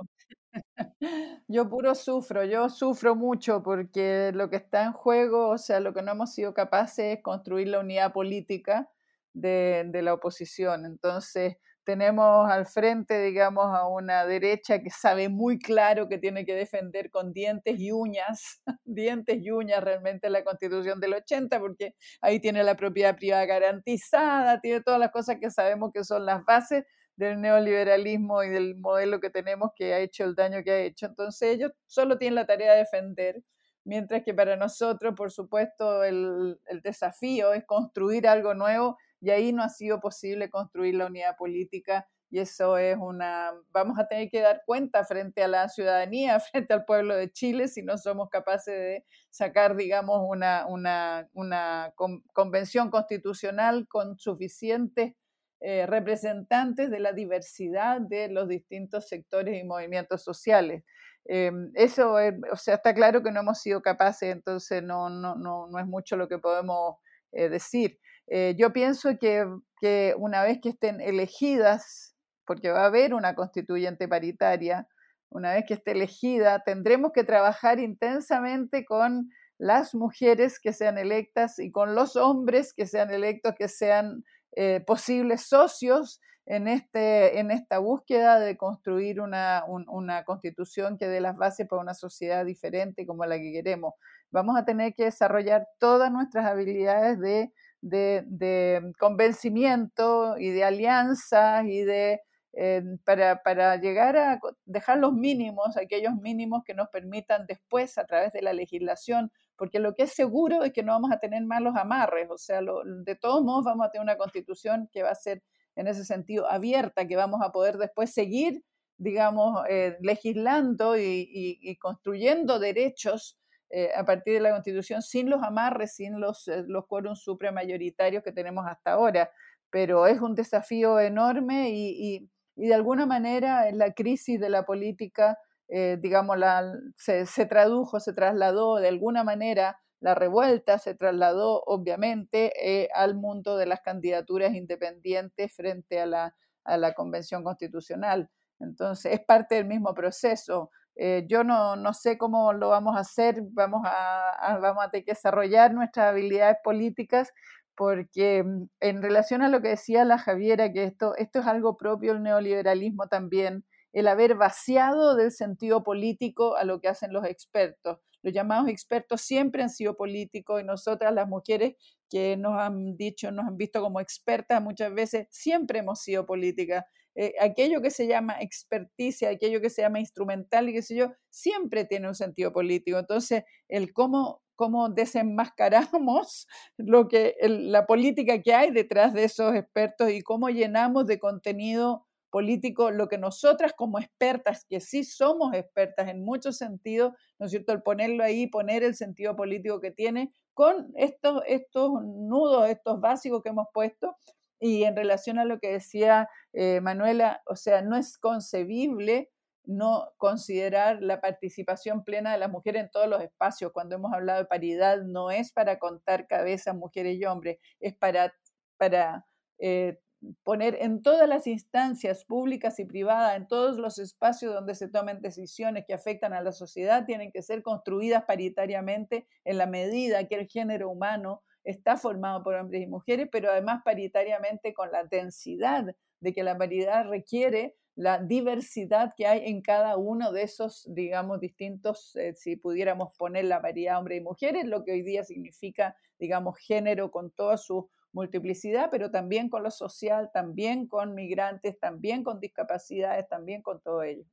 Yo 1.48 1.68
puro 1.68 1.94
sufro, 1.94 2.44
yo 2.44 2.68
sufro 2.68 3.14
mucho 3.14 3.62
porque 3.62 4.32
lo 4.34 4.50
que 4.50 4.56
está 4.56 4.84
en 4.84 4.92
juego, 4.92 5.48
o 5.48 5.58
sea, 5.58 5.80
lo 5.80 5.92
que 5.94 6.02
no 6.02 6.12
hemos 6.12 6.32
sido 6.34 6.54
capaces 6.54 7.16
es 7.16 7.22
construir 7.22 7.68
la 7.68 7.80
unidad 7.80 8.12
política 8.12 8.90
de, 9.34 9.90
la 10.02 10.14
oposición. 10.14 10.86
Entonces, 10.86 11.56
tenemos 11.84 12.50
al 12.50 12.66
frente, 12.66 13.22
digamos, 13.22 13.66
a 13.66 13.86
una 13.86 14.24
derecha 14.24 14.80
que 14.80 14.90
sabe 14.90 15.28
muy 15.28 15.58
claro 15.58 16.08
que 16.08 16.18
tiene 16.18 16.44
que 16.44 16.54
defender 16.54 17.10
con 17.10 17.32
dientes 17.32 17.78
y 17.78 17.92
uñas, 17.92 18.62
dientes 18.84 19.38
y 19.40 19.50
uñas 19.50 19.82
realmente 19.82 20.30
la 20.30 20.44
constitución 20.44 21.00
del 21.00 21.14
80, 21.14 21.58
porque 21.60 21.94
ahí 22.20 22.40
tiene 22.40 22.62
la 22.64 22.76
propiedad 22.76 23.16
privada 23.16 23.46
garantizada, 23.46 24.60
tiene 24.60 24.80
todas 24.80 25.00
las 25.00 25.10
cosas 25.10 25.38
que 25.40 25.50
sabemos 25.50 25.90
que 25.92 26.04
son 26.04 26.24
las 26.26 26.44
bases 26.44 26.84
del 27.16 27.40
neoliberalismo 27.40 28.42
y 28.42 28.48
del 28.50 28.76
modelo 28.76 29.20
que 29.20 29.30
tenemos 29.30 29.70
que 29.76 29.94
ha 29.94 29.98
hecho 29.98 30.24
el 30.24 30.34
daño 30.34 30.62
que 30.64 30.70
ha 30.70 30.78
hecho. 30.80 31.06
Entonces 31.06 31.54
ellos 31.54 31.72
solo 31.86 32.18
tienen 32.18 32.36
la 32.36 32.46
tarea 32.46 32.72
de 32.72 32.78
defender, 32.78 33.42
mientras 33.84 34.22
que 34.24 34.34
para 34.34 34.56
nosotros, 34.56 35.14
por 35.16 35.30
supuesto, 35.32 36.04
el, 36.04 36.58
el 36.66 36.80
desafío 36.80 37.52
es 37.52 37.64
construir 37.66 38.28
algo 38.28 38.54
nuevo 38.54 38.96
y 39.22 39.30
ahí 39.30 39.52
no 39.52 39.62
ha 39.62 39.70
sido 39.70 40.00
posible 40.00 40.50
construir 40.50 40.96
la 40.96 41.06
unidad 41.06 41.36
política 41.36 42.06
y 42.28 42.40
eso 42.40 42.78
es 42.78 42.96
una, 42.98 43.52
vamos 43.72 43.98
a 43.98 44.08
tener 44.08 44.30
que 44.30 44.40
dar 44.40 44.62
cuenta 44.64 45.04
frente 45.04 45.42
a 45.42 45.48
la 45.48 45.68
ciudadanía, 45.68 46.40
frente 46.52 46.72
al 46.72 46.86
pueblo 46.86 47.14
de 47.14 47.30
Chile, 47.30 47.68
si 47.68 47.82
no 47.82 47.98
somos 47.98 48.30
capaces 48.30 48.74
de 48.74 49.04
sacar, 49.28 49.76
digamos, 49.76 50.22
una, 50.26 50.66
una, 50.66 51.28
una 51.34 51.92
convención 52.32 52.90
constitucional 52.90 53.86
con 53.86 54.18
suficientes 54.18 55.14
eh, 55.60 55.86
representantes 55.86 56.90
de 56.90 57.00
la 57.00 57.12
diversidad 57.12 58.00
de 58.00 58.28
los 58.28 58.48
distintos 58.48 59.08
sectores 59.08 59.62
y 59.62 59.64
movimientos 59.64 60.24
sociales. 60.24 60.82
Em, 61.26 61.70
eso, 61.74 62.14
o 62.50 62.56
sea, 62.56 62.76
está 62.76 62.94
claro 62.94 63.22
que 63.22 63.30
no 63.30 63.40
hemos 63.40 63.60
sido 63.60 63.82
capaces, 63.82 64.32
entonces 64.32 64.82
no, 64.82 65.10
no, 65.10 65.36
no, 65.36 65.68
no 65.68 65.78
es 65.78 65.86
mucho 65.86 66.16
lo 66.16 66.28
que 66.28 66.38
podemos 66.38 66.96
eh, 67.30 67.50
decir. 67.50 68.00
Eh, 68.28 68.54
yo 68.58 68.72
pienso 68.72 69.10
que, 69.18 70.14
una 70.16 70.42
vez 70.42 70.60
que 70.62 70.70
estén 70.70 71.00
elegidas, 71.00 72.14
porque 72.46 72.70
va 72.70 72.82
a 72.82 72.86
haber 72.86 73.14
una 73.14 73.34
constituyente 73.34 74.08
paritaria, 74.08 74.86
una 75.28 75.52
vez 75.54 75.64
que 75.66 75.74
esté 75.74 75.92
elegida, 75.92 76.62
tendremos 76.64 77.12
que 77.12 77.24
trabajar 77.24 77.78
intensamente 77.78 78.84
con 78.84 79.30
las 79.58 79.94
mujeres 79.94 80.58
que 80.60 80.72
sean 80.72 80.98
electas 80.98 81.58
y 81.58 81.70
con 81.70 81.94
los 81.94 82.16
hombres 82.16 82.74
que 82.74 82.86
sean 82.86 83.10
electos, 83.10 83.54
que 83.56 83.68
sean 83.68 84.24
eh, 84.56 84.82
posibles 84.86 85.42
socios 85.42 86.20
en, 86.46 86.68
este, 86.68 87.38
en 87.38 87.50
esta 87.50 87.78
búsqueda 87.78 88.40
de 88.40 88.56
construir 88.56 89.20
una, 89.20 89.64
una 89.66 90.24
constitución 90.24 90.98
que 90.98 91.06
dé 91.08 91.20
las 91.20 91.36
bases 91.36 91.68
para 91.68 91.80
una 91.80 91.94
sociedad 91.94 92.44
diferente 92.44 93.06
como 93.06 93.24
la 93.24 93.38
que 93.38 93.52
queremos. 93.52 93.94
Vamos 94.30 94.56
a 94.56 94.64
tener 94.64 94.94
que 94.94 95.04
desarrollar 95.04 95.68
todas 95.78 96.10
nuestras 96.10 96.46
habilidades 96.46 97.20
de, 97.20 97.52
de, 97.82 98.24
de 98.26 98.92
convencimiento 98.98 100.38
y 100.38 100.50
de 100.50 100.64
alianzas 100.64 101.66
y 101.66 101.82
de 101.82 102.20
eh, 102.54 102.82
para, 103.04 103.42
para, 103.42 103.76
llegar 103.76 104.14
a 104.16 104.38
dejar 104.66 104.98
los 104.98 105.14
mínimos, 105.14 105.76
aquellos 105.78 106.14
mínimos 106.16 106.62
que 106.64 106.74
nos 106.74 106.88
permitan 106.88 107.46
después, 107.46 107.96
a 107.96 108.04
través 108.04 108.32
de 108.34 108.42
la 108.42 108.52
legislación, 108.52 109.32
porque 109.56 109.78
lo 109.78 109.94
que 109.94 110.02
es 110.02 110.12
seguro 110.12 110.62
es 110.62 110.72
que 110.72 110.82
no 110.82 110.92
vamos 110.92 111.12
a 111.12 111.18
tener 111.18 111.42
malos 111.44 111.76
amarres, 111.76 112.28
o 112.30 112.36
sea, 112.36 112.60
de 112.60 113.16
todos 113.16 113.42
modos 113.42 113.64
vamos 113.64 113.86
a 113.86 113.90
tener 113.90 114.02
una 114.02 114.18
constitución 114.18 114.90
que 114.92 115.02
va 115.02 115.10
a 115.10 115.14
ser 115.14 115.42
en 115.76 115.88
ese 115.88 116.04
sentido 116.04 116.46
abierta, 116.50 117.06
que 117.06 117.16
vamos 117.16 117.40
a 117.42 117.52
poder 117.52 117.78
después 117.78 118.12
seguir, 118.12 118.62
digamos, 118.98 119.64
eh, 119.70 119.96
legislando 120.02 120.98
y, 120.98 121.78
construyendo 121.80 122.58
derechos 122.58 123.38
eh, 123.72 123.90
a 123.96 124.04
partir 124.04 124.34
de 124.34 124.40
la 124.40 124.52
constitución 124.52 125.02
sin 125.02 125.30
los 125.30 125.42
amarres, 125.42 125.94
sin 125.96 126.20
los, 126.20 126.48
los 126.66 126.86
quórums 126.86 127.22
supramayoritarios 127.22 128.22
que 128.22 128.32
tenemos 128.32 128.64
hasta 128.66 128.92
ahora. 128.92 129.30
Pero 129.70 130.06
es 130.06 130.20
un 130.20 130.34
desafío 130.34 131.00
enorme 131.00 131.70
y 131.70 132.28
y 132.56 132.68
de 132.68 132.74
alguna 132.74 133.06
manera 133.06 133.70
la 133.72 133.92
crisis 133.92 134.38
de 134.40 134.50
la 134.50 134.64
política, 134.64 135.38
eh, 135.68 135.98
digamos, 136.00 136.38
la, 136.38 136.74
se, 136.96 137.24
tradujo, 137.46 138.00
se 138.00 138.12
trasladó 138.12 138.76
de 138.76 138.88
alguna 138.88 139.24
manera, 139.24 139.78
la 140.00 140.14
revuelta 140.14 140.78
se 140.78 140.94
trasladó 140.94 141.62
obviamente 141.64 142.52
eh, 142.56 142.88
al 142.94 143.14
mundo 143.14 143.56
de 143.56 143.66
las 143.66 143.80
candidaturas 143.80 144.54
independientes 144.54 145.54
frente 145.54 146.00
a 146.00 146.06
la, 146.06 146.36
a 146.64 146.76
la 146.76 146.92
Convención 146.92 147.44
Constitucional. 147.44 148.28
Entonces, 148.60 149.12
es 149.12 149.20
parte 149.24 149.54
del 149.56 149.64
mismo 149.64 149.94
proceso. 149.94 150.70
Eh, 150.96 151.24
yo 151.28 151.42
no, 151.44 151.76
no, 151.76 151.94
sé 151.94 152.18
cómo 152.18 152.52
lo 152.52 152.68
vamos 152.68 152.96
a 152.96 153.00
hacer, 153.00 153.42
vamos 153.52 153.82
a, 153.84 154.58
vamos 154.60 154.84
a 154.84 154.90
tener 154.90 155.04
que 155.04 155.12
desarrollar 155.12 155.72
nuestras 155.72 156.10
habilidades 156.10 156.58
políticas, 156.62 157.32
porque 157.74 158.42
mm, 158.44 158.68
en 158.80 159.02
relación 159.02 159.42
a 159.42 159.48
lo 159.48 159.62
que 159.62 159.68
decía 159.68 160.04
la 160.04 160.18
Javiera, 160.18 160.72
que 160.72 160.84
esto, 160.84 161.16
esto 161.16 161.40
es 161.40 161.46
algo 161.46 161.76
propio 161.76 162.12
del 162.12 162.22
neoliberalismo 162.22 163.08
también, 163.08 163.64
el 163.92 164.08
haber 164.08 164.34
vaciado 164.36 165.16
del 165.16 165.32
sentido 165.32 165.82
político 165.82 166.56
a 166.56 166.64
lo 166.64 166.80
que 166.80 166.88
hacen 166.88 167.12
los 167.12 167.24
expertos. 167.24 167.98
Los 168.22 168.32
llamados 168.32 168.68
expertos 168.68 169.20
siempre 169.22 169.62
han 169.62 169.70
sido 169.70 169.96
políticos 169.96 170.60
y 170.60 170.64
nosotras 170.64 171.12
las 171.12 171.28
mujeres 171.28 171.74
que 172.08 172.36
nos 172.36 172.58
han 172.60 172.96
dicho, 172.96 173.32
nos 173.32 173.46
han 173.46 173.56
visto 173.56 173.80
como 173.80 174.00
expertas 174.00 174.62
muchas 174.62 174.94
veces, 174.94 175.26
siempre 175.30 175.80
hemos 175.80 176.00
sido 176.00 176.24
políticas. 176.26 176.84
Eh, 177.14 177.34
aquello 177.40 177.82
que 177.82 177.90
se 177.90 178.06
llama 178.06 178.40
experticia, 178.40 179.30
aquello 179.30 179.60
que 179.60 179.70
se 179.70 179.82
llama 179.82 180.00
instrumental 180.00 180.68
y 180.68 180.72
qué 180.72 180.82
sé 180.82 180.96
yo, 180.96 181.12
siempre 181.30 181.84
tiene 181.84 182.08
un 182.08 182.14
sentido 182.14 182.52
político. 182.52 182.98
Entonces, 182.98 183.44
el 183.68 183.92
cómo 183.92 184.42
cómo 184.54 184.90
desenmascaramos 184.90 186.46
lo 186.76 187.08
que, 187.08 187.34
la 187.42 187.86
política 187.86 188.40
que 188.42 188.54
hay 188.54 188.70
detrás 188.70 189.12
de 189.12 189.24
esos 189.24 189.54
expertos 189.54 190.10
y 190.10 190.22
cómo 190.22 190.50
llenamos 190.50 191.06
de 191.06 191.18
contenido 191.18 192.06
político 192.30 192.90
lo 192.90 193.08
que 193.08 193.18
nosotras 193.18 193.74
como 193.76 193.98
expertas, 193.98 194.64
que 194.68 194.80
sí 194.80 195.04
somos 195.04 195.52
expertas 195.52 196.08
en 196.08 196.24
muchos 196.24 196.56
sentidos, 196.56 197.12
¿no 197.38 197.46
es 197.46 197.50
cierto? 197.50 197.72
El 197.72 197.82
ponerlo 197.82 198.24
ahí, 198.24 198.46
poner 198.46 198.82
el 198.82 198.94
sentido 198.94 199.36
político 199.36 199.80
que 199.80 199.90
tiene 199.90 200.32
con 200.54 200.92
estos, 200.96 201.42
estos 201.46 201.90
nudos, 202.02 202.70
estos 202.70 203.00
básicos 203.00 203.42
que 203.42 203.50
hemos 203.50 203.66
puesto. 203.74 204.16
Y 204.64 204.84
en 204.84 204.94
relación 204.94 205.40
a 205.40 205.44
lo 205.44 205.58
que 205.58 205.72
decía 205.72 206.28
eh, 206.52 206.80
Manuela, 206.80 207.42
o 207.46 207.56
sea, 207.56 207.82
no 207.82 207.96
es 207.96 208.16
concebible 208.16 209.28
no 209.64 210.12
considerar 210.18 211.02
la 211.02 211.20
participación 211.20 212.04
plena 212.04 212.30
de 212.30 212.38
las 212.38 212.48
mujeres 212.48 212.84
en 212.84 212.90
todos 212.92 213.08
los 213.08 213.20
espacios. 213.22 213.72
Cuando 213.72 213.96
hemos 213.96 214.12
hablado 214.12 214.38
de 214.38 214.46
paridad, 214.46 215.02
no 215.02 215.32
es 215.32 215.52
para 215.52 215.80
contar 215.80 216.28
cabezas 216.28 216.76
mujeres 216.76 217.16
y 217.18 217.24
hombres, 217.24 217.58
es 217.80 217.96
para, 217.96 218.34
para 218.76 219.26
eh, 219.58 219.98
poner 220.44 220.78
en 220.80 221.02
todas 221.02 221.28
las 221.28 221.48
instancias 221.48 222.24
públicas 222.24 222.78
y 222.78 222.84
privadas, 222.84 223.36
en 223.36 223.48
todos 223.48 223.78
los 223.78 223.98
espacios 223.98 224.54
donde 224.54 224.76
se 224.76 224.88
tomen 224.88 225.20
decisiones 225.20 225.86
que 225.88 225.94
afectan 225.94 226.34
a 226.34 226.40
la 226.40 226.52
sociedad, 226.52 227.04
tienen 227.04 227.32
que 227.32 227.42
ser 227.42 227.64
construidas 227.64 228.22
paritariamente 228.26 229.26
en 229.44 229.58
la 229.58 229.66
medida 229.66 230.28
que 230.28 230.36
el 230.36 230.46
género 230.46 230.88
humano 230.88 231.42
está 231.64 231.96
formado 231.96 232.42
por 232.42 232.54
hombres 232.54 232.82
y 232.82 232.86
mujeres, 232.86 233.28
pero 233.30 233.50
además 233.50 233.82
paritariamente 233.84 234.74
con 234.74 234.90
la 234.90 235.04
densidad 235.04 235.94
de 236.20 236.32
que 236.32 236.42
la 236.42 236.56
paridad 236.56 237.08
requiere 237.08 237.76
la 237.94 238.18
diversidad 238.18 239.12
que 239.16 239.26
hay 239.26 239.50
en 239.50 239.60
cada 239.60 239.96
uno 239.96 240.32
de 240.32 240.42
esos, 240.42 240.86
digamos, 240.94 241.40
distintos, 241.40 242.16
eh, 242.16 242.34
si 242.34 242.56
pudiéramos 242.56 243.14
poner 243.18 243.44
la 243.44 243.58
variedad 243.58 243.98
hombres 243.98 244.18
y 244.18 244.24
mujeres, 244.24 244.64
lo 244.64 244.82
que 244.82 244.92
hoy 244.92 245.02
día 245.02 245.24
significa, 245.24 245.94
digamos, 246.18 246.58
género 246.58 247.10
con 247.10 247.30
toda 247.30 247.58
su 247.58 247.90
multiplicidad, 248.12 248.88
pero 248.90 249.10
también 249.10 249.48
con 249.48 249.62
lo 249.62 249.70
social, 249.70 250.30
también 250.32 250.86
con 250.86 251.14
migrantes, 251.14 251.78
también 251.78 252.24
con 252.24 252.40
discapacidades, 252.40 253.28
también 253.28 253.62
con 253.62 253.80
todo 253.80 254.02
ello. 254.02 254.24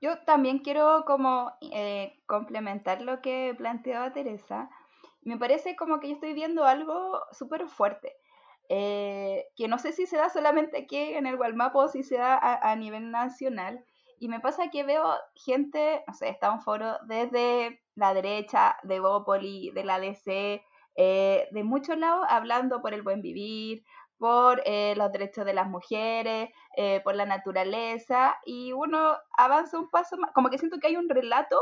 Yo 0.00 0.18
también 0.24 0.58
quiero 0.58 1.04
como 1.06 1.52
eh, 1.60 2.20
complementar 2.26 3.02
lo 3.02 3.20
que 3.20 3.54
planteaba 3.56 4.12
Teresa. 4.12 4.68
Me 5.22 5.38
parece 5.38 5.76
como 5.76 6.00
que 6.00 6.08
yo 6.08 6.14
estoy 6.14 6.34
viendo 6.34 6.64
algo 6.64 7.20
súper 7.32 7.68
fuerte. 7.68 8.16
Eh, 8.68 9.48
que 9.56 9.68
no 9.68 9.78
sé 9.78 9.92
si 9.92 10.06
se 10.06 10.16
da 10.16 10.30
solamente 10.30 10.78
aquí 10.78 10.96
en 10.96 11.26
el 11.26 11.36
Gualmapo 11.36 11.80
o 11.80 11.88
si 11.88 12.02
se 12.02 12.16
da 12.16 12.38
a, 12.38 12.74
nivel 12.76 13.10
nacional. 13.10 13.84
Y 14.18 14.28
me 14.28 14.40
pasa 14.40 14.70
que 14.70 14.84
veo 14.84 15.04
gente, 15.34 16.02
no 16.06 16.14
sé, 16.14 16.28
está 16.28 16.50
un 16.50 16.60
foro 16.60 16.96
desde 17.06 17.82
la 17.96 18.14
derecha, 18.14 18.76
de 18.84 19.00
Bópoli, 19.00 19.70
de 19.72 19.84
la 19.84 19.98
DC, 19.98 20.62
eh, 20.96 21.48
de 21.50 21.64
muchos 21.64 21.98
lados, 21.98 22.24
hablando 22.28 22.80
por 22.80 22.94
el 22.94 23.02
buen 23.02 23.20
vivir, 23.20 23.84
por 24.16 24.62
eh, 24.64 24.94
los 24.96 25.10
derechos 25.12 25.44
de 25.44 25.54
las 25.54 25.68
mujeres, 25.68 26.50
por 27.04 27.14
la 27.16 27.26
naturaleza, 27.26 28.36
y 28.46 28.72
uno 28.72 29.16
avanza 29.36 29.78
un 29.78 29.90
paso 29.90 30.16
más, 30.16 30.30
como 30.32 30.48
que 30.48 30.58
siento 30.58 30.78
que 30.78 30.86
hay 30.86 30.96
un 30.96 31.08
relato 31.08 31.60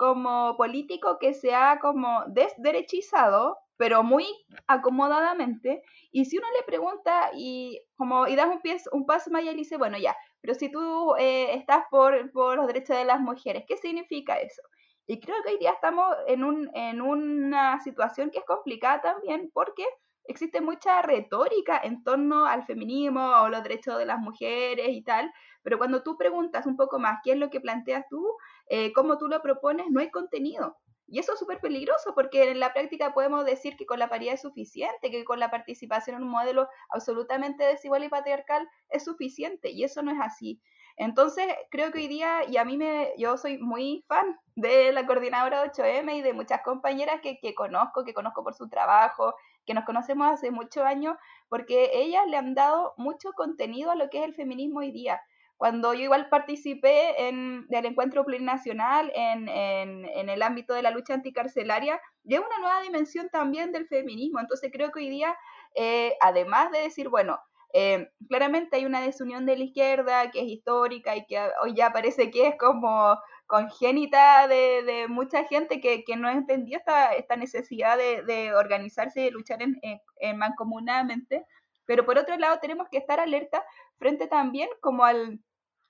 como 0.00 0.56
político 0.56 1.18
que 1.18 1.34
se 1.34 1.54
ha 1.54 1.78
como 1.78 2.24
desderechizado 2.28 3.58
pero 3.76 4.02
muy 4.02 4.26
acomodadamente. 4.66 5.82
Y 6.10 6.26
si 6.26 6.36
uno 6.36 6.46
le 6.54 6.64
pregunta 6.64 7.30
y 7.34 7.80
como 7.96 8.26
y 8.26 8.36
das 8.36 8.48
un, 8.48 8.60
pie, 8.60 8.76
un 8.92 9.06
paso 9.06 9.30
más 9.30 9.42
y 9.42 9.54
dice, 9.54 9.78
bueno, 9.78 9.96
ya, 9.98 10.14
pero 10.42 10.54
si 10.54 10.70
tú 10.70 11.14
eh, 11.18 11.54
estás 11.54 11.84
por, 11.90 12.30
por 12.30 12.56
los 12.56 12.66
derechos 12.66 12.98
de 12.98 13.06
las 13.06 13.20
mujeres, 13.20 13.64
¿qué 13.66 13.78
significa 13.78 14.38
eso? 14.38 14.60
Y 15.06 15.18
creo 15.18 15.36
que 15.42 15.52
hoy 15.52 15.58
día 15.58 15.70
estamos 15.70 16.14
en, 16.26 16.44
un, 16.44 16.70
en 16.74 17.00
una 17.00 17.80
situación 17.80 18.30
que 18.30 18.40
es 18.40 18.44
complicada 18.44 19.00
también 19.00 19.50
porque 19.54 19.84
existe 20.24 20.60
mucha 20.60 21.02
retórica 21.02 21.80
en 21.82 22.02
torno 22.04 22.46
al 22.46 22.64
feminismo 22.64 23.32
o 23.40 23.48
los 23.48 23.62
derechos 23.62 23.98
de 23.98 24.06
las 24.06 24.18
mujeres 24.18 24.88
y 24.90 25.02
tal, 25.02 25.32
pero 25.62 25.78
cuando 25.78 26.02
tú 26.02 26.16
preguntas 26.16 26.66
un 26.66 26.76
poco 26.76 26.98
más 26.98 27.18
qué 27.24 27.32
es 27.32 27.38
lo 27.38 27.50
que 27.50 27.60
planteas 27.60 28.04
tú, 28.08 28.36
eh, 28.70 28.92
cómo 28.92 29.18
tú 29.18 29.26
lo 29.26 29.42
propones, 29.42 29.86
no 29.90 30.00
hay 30.00 30.10
contenido. 30.10 30.78
Y 31.08 31.18
eso 31.18 31.32
es 31.32 31.40
súper 31.40 31.58
peligroso 31.58 32.14
porque 32.14 32.50
en 32.50 32.60
la 32.60 32.72
práctica 32.72 33.12
podemos 33.12 33.44
decir 33.44 33.76
que 33.76 33.84
con 33.84 33.98
la 33.98 34.08
paridad 34.08 34.34
es 34.34 34.42
suficiente, 34.42 35.10
que 35.10 35.24
con 35.24 35.40
la 35.40 35.50
participación 35.50 36.16
en 36.16 36.22
un 36.22 36.28
modelo 36.28 36.68
absolutamente 36.88 37.64
desigual 37.64 38.04
y 38.04 38.08
patriarcal 38.08 38.68
es 38.88 39.04
suficiente, 39.04 39.70
y 39.70 39.82
eso 39.82 40.02
no 40.02 40.12
es 40.12 40.18
así. 40.20 40.60
Entonces, 40.96 41.46
creo 41.70 41.90
que 41.90 41.98
hoy 41.98 42.06
día, 42.08 42.44
y 42.48 42.58
a 42.58 42.64
mí 42.64 42.76
me, 42.76 43.12
yo 43.18 43.36
soy 43.38 43.58
muy 43.58 44.04
fan 44.06 44.38
de 44.54 44.92
la 44.92 45.04
coordinadora 45.04 45.64
8M 45.64 46.14
y 46.14 46.22
de 46.22 46.32
muchas 46.32 46.62
compañeras 46.62 47.20
que 47.22 47.54
conozco, 47.54 48.04
que 48.04 48.14
conozco 48.14 48.44
por 48.44 48.54
su 48.54 48.68
trabajo, 48.68 49.34
que 49.66 49.74
nos 49.74 49.84
conocemos 49.84 50.30
hace 50.30 50.52
muchos 50.52 50.84
años, 50.84 51.16
porque 51.48 51.90
ellas 51.92 52.24
le 52.28 52.36
han 52.36 52.54
dado 52.54 52.94
mucho 52.96 53.32
contenido 53.32 53.90
a 53.90 53.96
lo 53.96 54.10
que 54.10 54.18
es 54.18 54.24
el 54.24 54.34
feminismo 54.34 54.80
hoy 54.80 54.92
día. 54.92 55.20
Cuando 55.60 55.92
yo 55.92 56.04
igual 56.04 56.30
participé 56.30 57.28
en 57.28 57.66
el 57.68 57.84
encuentro 57.84 58.24
plurinacional 58.24 59.12
en, 59.14 59.46
en, 59.46 60.06
en 60.06 60.30
el 60.30 60.40
ámbito 60.40 60.72
de 60.72 60.80
la 60.80 60.90
lucha 60.90 61.12
anticarcelaria, 61.12 62.00
lleva 62.24 62.46
una 62.46 62.60
nueva 62.60 62.80
dimensión 62.80 63.28
también 63.28 63.70
del 63.70 63.86
feminismo. 63.86 64.40
Entonces 64.40 64.70
creo 64.72 64.90
que 64.90 65.00
hoy 65.00 65.10
día, 65.10 65.36
eh, 65.74 66.16
además 66.22 66.72
de 66.72 66.78
decir, 66.78 67.10
bueno, 67.10 67.38
eh, 67.74 68.10
claramente 68.26 68.76
hay 68.76 68.86
una 68.86 69.02
desunión 69.02 69.44
de 69.44 69.58
la 69.58 69.64
izquierda 69.64 70.30
que 70.30 70.40
es 70.40 70.46
histórica 70.46 71.14
y 71.14 71.26
que 71.26 71.38
hoy 71.62 71.74
ya 71.74 71.92
parece 71.92 72.30
que 72.30 72.46
es 72.46 72.56
como 72.56 73.18
congénita 73.46 74.48
de, 74.48 75.08
mucha 75.10 75.44
gente 75.44 75.82
que, 75.82 76.02
no 76.16 76.30
entendió 76.30 76.78
esta, 76.78 77.12
esta 77.12 77.36
necesidad 77.36 77.98
de, 77.98 78.22
de, 78.22 78.54
organizarse 78.54 79.20
y 79.20 79.24
de 79.24 79.30
luchar 79.32 79.60
en, 79.60 79.78
en, 79.82 80.00
en 80.20 80.38
mancomunadamente. 80.38 81.44
Pero 81.84 82.06
por 82.06 82.16
otro 82.16 82.38
lado 82.38 82.60
tenemos 82.60 82.88
que 82.90 82.96
estar 82.96 83.20
alerta 83.20 83.62
frente 83.98 84.26
también 84.26 84.70
como 84.80 85.04
al, 85.04 85.38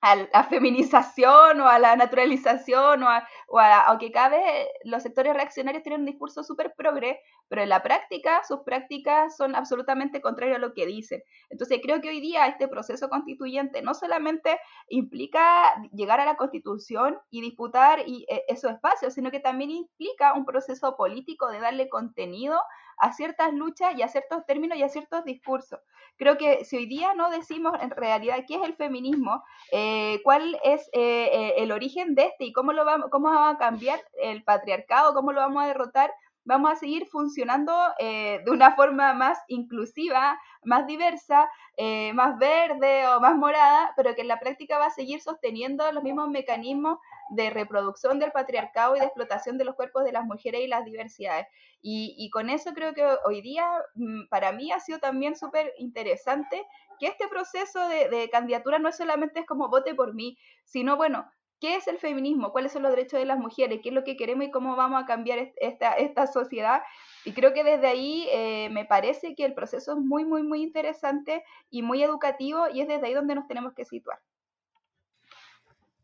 a 0.00 0.16
la 0.16 0.44
feminización 0.44 1.60
o 1.60 1.68
a 1.68 1.78
la 1.78 1.94
naturalización 1.96 3.02
o 3.02 3.08
a, 3.08 3.28
o 3.48 3.58
a, 3.58 3.96
que 3.98 4.10
cada 4.10 4.30
vez 4.30 4.68
los 4.84 5.02
sectores 5.02 5.34
reaccionarios 5.34 5.82
tienen 5.82 6.00
un 6.00 6.06
discurso 6.06 6.42
súper 6.42 6.74
progre, 6.76 7.20
pero 7.48 7.62
en 7.62 7.68
la 7.68 7.82
práctica 7.82 8.42
sus 8.44 8.60
prácticas 8.60 9.36
son 9.36 9.54
absolutamente 9.54 10.20
contrarias 10.20 10.56
a 10.56 10.60
lo 10.60 10.72
que 10.72 10.86
dicen. 10.86 11.22
Entonces 11.50 11.80
creo 11.82 12.00
que 12.00 12.08
hoy 12.08 12.20
día 12.20 12.46
este 12.46 12.68
proceso 12.68 13.08
constituyente 13.08 13.82
no 13.82 13.94
solamente 13.94 14.58
implica 14.88 15.74
llegar 15.92 16.20
a 16.20 16.24
la 16.24 16.36
constitución 16.36 17.18
y 17.30 17.42
disputar 17.42 18.02
y, 18.06 18.26
eh, 18.30 18.44
esos 18.48 18.72
espacios, 18.72 19.14
sino 19.14 19.30
que 19.30 19.40
también 19.40 19.70
implica 19.70 20.32
un 20.34 20.44
proceso 20.44 20.96
político 20.96 21.48
de 21.50 21.60
darle 21.60 21.88
contenido 21.88 22.58
a 23.00 23.12
ciertas 23.12 23.52
luchas 23.52 23.94
y 23.96 24.02
a 24.02 24.08
ciertos 24.08 24.44
términos 24.46 24.78
y 24.78 24.82
a 24.82 24.88
ciertos 24.88 25.24
discursos. 25.24 25.80
Creo 26.16 26.36
que 26.36 26.64
si 26.64 26.76
hoy 26.76 26.86
día 26.86 27.14
no 27.14 27.30
decimos 27.30 27.72
en 27.80 27.90
realidad 27.90 28.44
qué 28.46 28.56
es 28.56 28.62
el 28.62 28.74
feminismo, 28.74 29.42
eh, 29.72 30.20
cuál 30.22 30.58
es 30.62 30.88
eh, 30.92 31.30
eh, 31.32 31.54
el 31.58 31.72
origen 31.72 32.14
de 32.14 32.26
este 32.26 32.44
y 32.44 32.52
cómo, 32.52 32.72
lo 32.72 32.84
vamos, 32.84 33.08
cómo 33.10 33.30
vamos 33.30 33.54
a 33.54 33.58
cambiar 33.58 34.00
el 34.22 34.44
patriarcado, 34.44 35.14
cómo 35.14 35.32
lo 35.32 35.40
vamos 35.40 35.62
a 35.64 35.66
derrotar, 35.66 36.12
vamos 36.44 36.72
a 36.72 36.76
seguir 36.76 37.06
funcionando 37.06 37.72
eh, 37.98 38.40
de 38.44 38.50
una 38.50 38.74
forma 38.74 39.12
más 39.14 39.38
inclusiva, 39.48 40.38
más 40.64 40.86
diversa, 40.86 41.48
eh, 41.76 42.12
más 42.14 42.38
verde 42.38 43.06
o 43.08 43.20
más 43.20 43.36
morada, 43.36 43.92
pero 43.96 44.14
que 44.14 44.22
en 44.22 44.28
la 44.28 44.40
práctica 44.40 44.78
va 44.78 44.86
a 44.86 44.90
seguir 44.90 45.20
sosteniendo 45.20 45.90
los 45.92 46.02
mismos 46.02 46.28
mecanismos 46.28 46.98
de 47.30 47.50
reproducción 47.50 48.18
del 48.18 48.32
patriarcado 48.32 48.96
y 48.96 49.00
de 49.00 49.06
explotación 49.06 49.58
de 49.58 49.64
los 49.64 49.74
cuerpos 49.74 50.04
de 50.04 50.12
las 50.12 50.24
mujeres 50.24 50.60
y 50.62 50.66
las 50.66 50.84
diversidades. 50.84 51.46
Y, 51.80 52.14
y 52.18 52.30
con 52.30 52.50
eso 52.50 52.72
creo 52.74 52.92
que 52.94 53.04
hoy 53.24 53.40
día 53.40 53.66
mm, 53.94 54.28
para 54.28 54.52
mí 54.52 54.72
ha 54.72 54.80
sido 54.80 54.98
también 54.98 55.36
súper 55.36 55.72
interesante 55.78 56.66
que 56.98 57.06
este 57.06 57.28
proceso 57.28 57.88
de, 57.88 58.08
de 58.08 58.28
candidatura 58.30 58.78
no 58.78 58.88
es 58.88 58.96
solamente 58.96 59.40
es 59.40 59.46
como 59.46 59.68
vote 59.68 59.94
por 59.94 60.12
mí, 60.14 60.36
sino 60.64 60.96
bueno, 60.96 61.30
qué 61.60 61.76
es 61.76 61.86
el 61.86 61.98
feminismo, 61.98 62.52
cuáles 62.52 62.72
son 62.72 62.82
los 62.82 62.90
derechos 62.90 63.20
de 63.20 63.26
las 63.26 63.38
mujeres, 63.38 63.80
qué 63.82 63.90
es 63.90 63.94
lo 63.94 64.02
que 64.02 64.16
queremos 64.16 64.46
y 64.46 64.50
cómo 64.50 64.76
vamos 64.76 65.02
a 65.02 65.06
cambiar 65.06 65.52
esta, 65.56 65.92
esta 65.94 66.26
sociedad. 66.26 66.82
Y 67.24 67.32
creo 67.32 67.52
que 67.52 67.62
desde 67.62 67.86
ahí 67.86 68.26
eh, 68.32 68.70
me 68.70 68.86
parece 68.86 69.34
que 69.34 69.44
el 69.44 69.54
proceso 69.54 69.92
es 69.92 69.98
muy, 69.98 70.24
muy, 70.24 70.42
muy 70.42 70.62
interesante 70.62 71.44
y 71.68 71.82
muy 71.82 72.02
educativo 72.02 72.64
y 72.72 72.80
es 72.80 72.88
desde 72.88 73.06
ahí 73.06 73.14
donde 73.14 73.34
nos 73.34 73.46
tenemos 73.46 73.74
que 73.74 73.84
situar. 73.84 74.18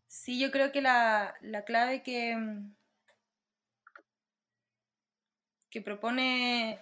Sí, 0.08 0.38
yo 0.40 0.50
creo 0.50 0.72
que 0.72 0.80
la, 0.80 1.34
la 1.40 1.64
clave 1.64 2.02
que, 2.02 2.36
que 5.70 5.80
propone 5.82 6.78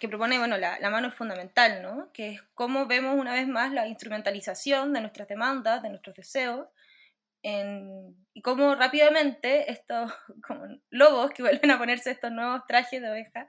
que 0.00 0.08
propone, 0.08 0.38
bueno, 0.38 0.58
la, 0.58 0.78
la, 0.80 0.90
mano 0.90 1.08
es 1.08 1.14
fundamental, 1.14 1.82
¿no? 1.82 2.10
Que 2.12 2.32
es 2.32 2.42
cómo 2.54 2.86
vemos 2.86 3.16
una 3.18 3.32
vez 3.32 3.46
más 3.48 3.72
la 3.72 3.86
instrumentalización 3.88 4.92
de 4.92 5.00
nuestras 5.00 5.28
demandas, 5.28 5.82
de 5.82 5.88
nuestros 5.88 6.14
deseos, 6.16 6.68
y 8.32 8.40
cómo 8.42 8.74
rápidamente 8.74 9.70
estos 9.70 10.10
lobos 10.90 11.30
que 11.32 11.42
vuelven 11.42 11.70
a 11.70 11.78
ponerse 11.78 12.10
estos 12.10 12.32
nuevos 12.32 12.62
trajes 12.66 13.02
de 13.02 13.10
oveja 13.10 13.48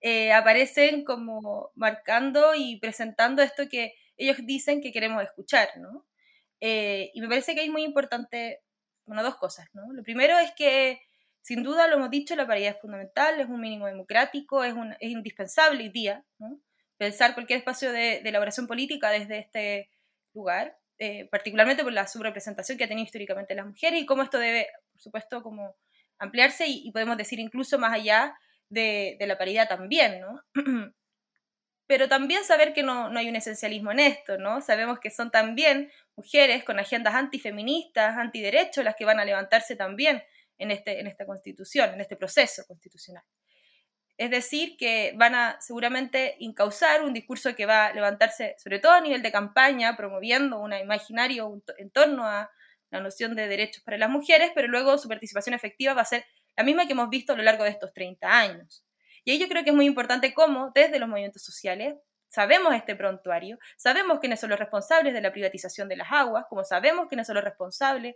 eh, 0.00 0.32
aparecen 0.32 1.04
como 1.04 1.70
marcando 1.76 2.54
y 2.56 2.80
presentando 2.80 3.42
esto 3.42 3.68
que 3.68 3.94
ellos 4.16 4.38
dicen 4.42 4.80
que 4.80 4.92
queremos 4.92 5.22
escuchar, 5.22 5.68
¿no? 5.78 6.04
Eh, 6.60 7.10
y 7.14 7.20
me 7.20 7.28
parece 7.28 7.54
que 7.54 7.64
es 7.64 7.70
muy 7.70 7.82
importante, 7.84 8.62
bueno, 9.04 9.22
dos 9.22 9.36
cosas, 9.36 9.68
¿no? 9.74 9.92
Lo 9.92 10.02
primero 10.02 10.38
es 10.38 10.52
que, 10.52 11.00
sin 11.42 11.62
duda, 11.62 11.88
lo 11.88 11.96
hemos 11.96 12.10
dicho, 12.10 12.34
la 12.36 12.46
paridad 12.46 12.74
es 12.74 12.80
fundamental, 12.80 13.40
es 13.40 13.48
un 13.48 13.60
mínimo 13.60 13.86
democrático, 13.86 14.64
es, 14.64 14.72
un, 14.74 14.92
es 15.00 15.10
indispensable 15.10 15.84
hoy 15.84 15.90
día, 15.90 16.24
¿no? 16.38 16.60
Pensar 16.96 17.34
cualquier 17.34 17.58
espacio 17.58 17.92
de, 17.92 18.20
de 18.22 18.28
elaboración 18.28 18.66
política 18.66 19.10
desde 19.10 19.38
este 19.38 19.90
lugar. 20.34 20.78
Eh, 20.98 21.28
particularmente 21.30 21.82
por 21.84 21.92
la 21.92 22.06
subrepresentación 22.06 22.78
que 22.78 22.84
ha 22.84 22.88
tenido 22.88 23.04
históricamente 23.04 23.54
las 23.54 23.66
mujeres 23.66 24.00
y 24.00 24.06
cómo 24.06 24.22
esto 24.22 24.38
debe, 24.38 24.66
por 24.92 25.02
supuesto, 25.02 25.42
como 25.42 25.76
ampliarse 26.18 26.66
y, 26.66 26.88
y 26.88 26.90
podemos 26.90 27.18
decir 27.18 27.38
incluso 27.38 27.78
más 27.78 27.92
allá 27.92 28.34
de, 28.70 29.16
de 29.18 29.26
la 29.26 29.36
paridad 29.36 29.68
también, 29.68 30.20
¿no? 30.20 30.42
Pero 31.86 32.08
también 32.08 32.44
saber 32.44 32.72
que 32.72 32.82
no, 32.82 33.10
no, 33.10 33.18
hay 33.18 33.28
un 33.28 33.36
esencialismo 33.36 33.92
en 33.92 34.00
esto, 34.00 34.38
¿no? 34.38 34.60
Sabemos 34.60 34.98
que 34.98 35.10
son 35.10 35.30
también 35.30 35.90
mujeres 36.16 36.64
con 36.64 36.78
agendas 36.78 37.14
antifeministas, 37.14 38.16
antiderechos, 38.16 38.84
las 38.84 38.96
que 38.96 39.04
van 39.04 39.20
a 39.20 39.24
levantarse 39.24 39.76
también 39.76 40.22
en, 40.58 40.70
este, 40.70 41.00
en 41.00 41.06
esta 41.06 41.26
constitución, 41.26 41.94
en 41.94 42.00
este 42.00 42.16
proceso 42.16 42.64
constitucional. 42.66 43.24
Es 44.18 44.30
decir, 44.30 44.76
que 44.78 45.12
van 45.16 45.34
a 45.34 45.58
seguramente 45.60 46.36
incausar 46.38 47.02
un 47.02 47.12
discurso 47.12 47.54
que 47.54 47.66
va 47.66 47.86
a 47.86 47.92
levantarse, 47.92 48.56
sobre 48.58 48.78
todo 48.78 48.92
a 48.92 49.00
nivel 49.00 49.22
de 49.22 49.30
campaña, 49.30 49.96
promoviendo 49.96 50.58
un 50.58 50.72
imaginario 50.72 51.62
en 51.76 51.90
torno 51.90 52.26
a 52.26 52.50
la 52.90 53.00
noción 53.00 53.36
de 53.36 53.46
derechos 53.46 53.82
para 53.82 53.98
las 53.98 54.08
mujeres, 54.08 54.52
pero 54.54 54.68
luego 54.68 54.96
su 54.96 55.08
participación 55.08 55.54
efectiva 55.54 55.92
va 55.92 56.02
a 56.02 56.06
ser 56.06 56.24
la 56.56 56.64
misma 56.64 56.86
que 56.86 56.92
hemos 56.92 57.10
visto 57.10 57.34
a 57.34 57.36
lo 57.36 57.42
largo 57.42 57.64
de 57.64 57.70
estos 57.70 57.92
30 57.92 58.26
años. 58.26 58.85
Y 59.26 59.32
ahí 59.32 59.38
yo 59.40 59.48
creo 59.48 59.64
que 59.64 59.70
es 59.70 59.76
muy 59.76 59.86
importante 59.86 60.32
cómo, 60.32 60.70
desde 60.72 61.00
los 61.00 61.08
movimientos 61.08 61.42
sociales, 61.42 61.96
sabemos 62.28 62.72
este 62.76 62.94
prontuario, 62.94 63.58
sabemos 63.76 64.20
quiénes 64.20 64.38
son 64.38 64.50
los 64.50 64.58
responsables 64.58 65.12
de 65.12 65.20
la 65.20 65.32
privatización 65.32 65.88
de 65.88 65.96
las 65.96 66.12
aguas, 66.12 66.44
como 66.48 66.62
sabemos 66.62 67.08
quiénes 67.08 67.26
son 67.26 67.34
los 67.34 67.42
responsables 67.42 68.14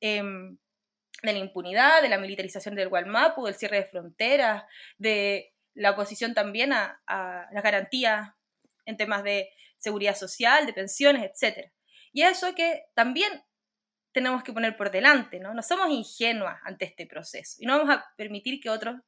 eh, 0.00 0.22
de 0.22 1.32
la 1.32 1.38
impunidad, 1.38 2.00
de 2.00 2.08
la 2.08 2.16
militarización 2.16 2.76
del 2.76 2.88
Gualmapu, 2.88 3.44
del 3.44 3.56
cierre 3.56 3.78
de 3.78 3.86
fronteras, 3.86 4.62
de 4.98 5.52
la 5.74 5.90
oposición 5.90 6.32
también 6.32 6.72
a, 6.72 7.02
a 7.08 7.48
las 7.52 7.64
garantías 7.64 8.30
en 8.86 8.96
temas 8.96 9.24
de 9.24 9.50
seguridad 9.78 10.14
social, 10.14 10.64
de 10.64 10.74
pensiones, 10.74 11.24
etc. 11.24 11.72
Y 12.12 12.22
eso 12.22 12.54
que 12.54 12.84
también 12.94 13.42
tenemos 14.12 14.44
que 14.44 14.52
poner 14.52 14.76
por 14.76 14.92
delante, 14.92 15.40
¿no? 15.40 15.54
No 15.54 15.62
somos 15.62 15.90
ingenuas 15.90 16.60
ante 16.62 16.84
este 16.84 17.06
proceso 17.06 17.56
y 17.58 17.66
no 17.66 17.78
vamos 17.78 17.96
a 17.96 18.04
permitir 18.16 18.60
que 18.60 18.70
otros 18.70 19.00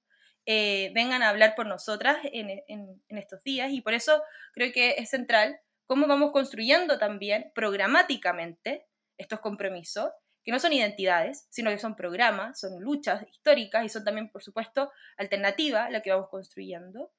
eh, 0.46 0.90
vengan 0.94 1.22
a 1.22 1.30
hablar 1.30 1.54
por 1.54 1.66
nosotras 1.66 2.18
en, 2.24 2.62
estos 3.08 3.42
días 3.42 3.70
y 3.72 3.80
por 3.80 3.94
eso 3.94 4.22
creo 4.52 4.72
que 4.72 4.96
es 4.98 5.10
central 5.10 5.58
cómo 5.86 6.06
vamos 6.06 6.32
construyendo 6.32 6.98
también 6.98 7.50
programáticamente 7.54 8.86
estos 9.16 9.40
compromisos 9.40 10.10
que 10.44 10.52
no 10.52 10.58
son 10.58 10.74
identidades, 10.74 11.46
sino 11.50 11.70
que 11.70 11.78
son 11.78 11.96
programas, 11.96 12.60
son 12.60 12.78
luchas 12.80 13.26
históricas 13.30 13.84
y 13.84 13.88
son 13.88 14.04
también, 14.04 14.28
por 14.28 14.42
supuesto, 14.42 14.92
alternativas 15.16 15.90
la 15.90 16.02
que 16.02 16.10
vamos 16.10 16.28
construyendo. 16.28 17.10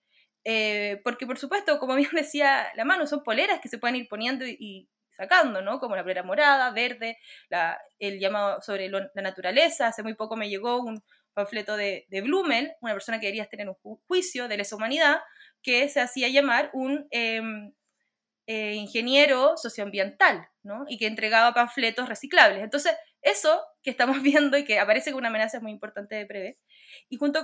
Eh, 0.44 1.02
porque, 1.04 1.26
por 1.26 1.40
supuesto, 1.40 1.80
como 1.80 1.96
bien 1.96 2.10
decía 2.14 2.68
la 2.76 2.86
mano, 2.86 3.08
son 3.08 3.24
poleras 3.24 3.60
que 3.60 3.70
se 3.70 3.80
pueden 3.80 3.96
ir 3.96 4.08
poniendo 4.08 4.46
y, 4.46 4.88
sacando, 5.18 5.62
¿no? 5.62 5.80
Como 5.80 5.96
la 5.96 6.04
polera 6.04 6.24
morada, 6.24 6.72
verde, 6.72 7.18
el 8.00 8.20
llamado 8.20 8.62
sobre 8.62 8.90
la 8.90 9.10
naturaleza. 9.16 9.88
Hace 9.88 10.04
muy 10.04 10.14
poco 10.14 10.36
me 10.36 10.50
llegó 10.50 10.82
un 10.82 11.04
panfleto 11.36 11.78
de, 11.78 12.06
de 12.10 12.22
una 12.24 12.94
persona 12.94 13.20
que 13.20 13.28
quería 13.28 13.46
tener 13.46 13.70
un 13.70 13.76
ju 13.76 14.02
juicio 14.08 14.48
de 14.48 14.58
lesa 14.58 14.76
humanidad, 14.76 15.20
que 15.62 15.88
se 15.90 16.00
hacía 16.00 16.30
llamar 16.30 16.72
un 16.74 17.08
eh, 17.12 17.42
eh, 18.48 18.74
ingeniero 18.74 19.58
socioambiental, 19.58 20.48
¿no? 20.64 20.86
Y 20.88 20.98
que 20.98 21.08
entregaba 21.08 21.54
panfletos 21.54 22.08
reciclables. 22.08 22.64
Entonces, 22.64 22.96
eso 23.22 23.62
que 23.82 23.90
estamos 23.90 24.22
viendo 24.24 24.58
y 24.58 24.66
que 24.66 24.80
aparece 24.80 25.12
como 25.12 25.20
una 25.20 25.30
amenaza 25.30 25.60
muy 25.60 25.72
importante 25.72 26.16
de 26.16 26.26
Preve. 26.26 26.60
Y 27.10 27.18
junto, 27.18 27.44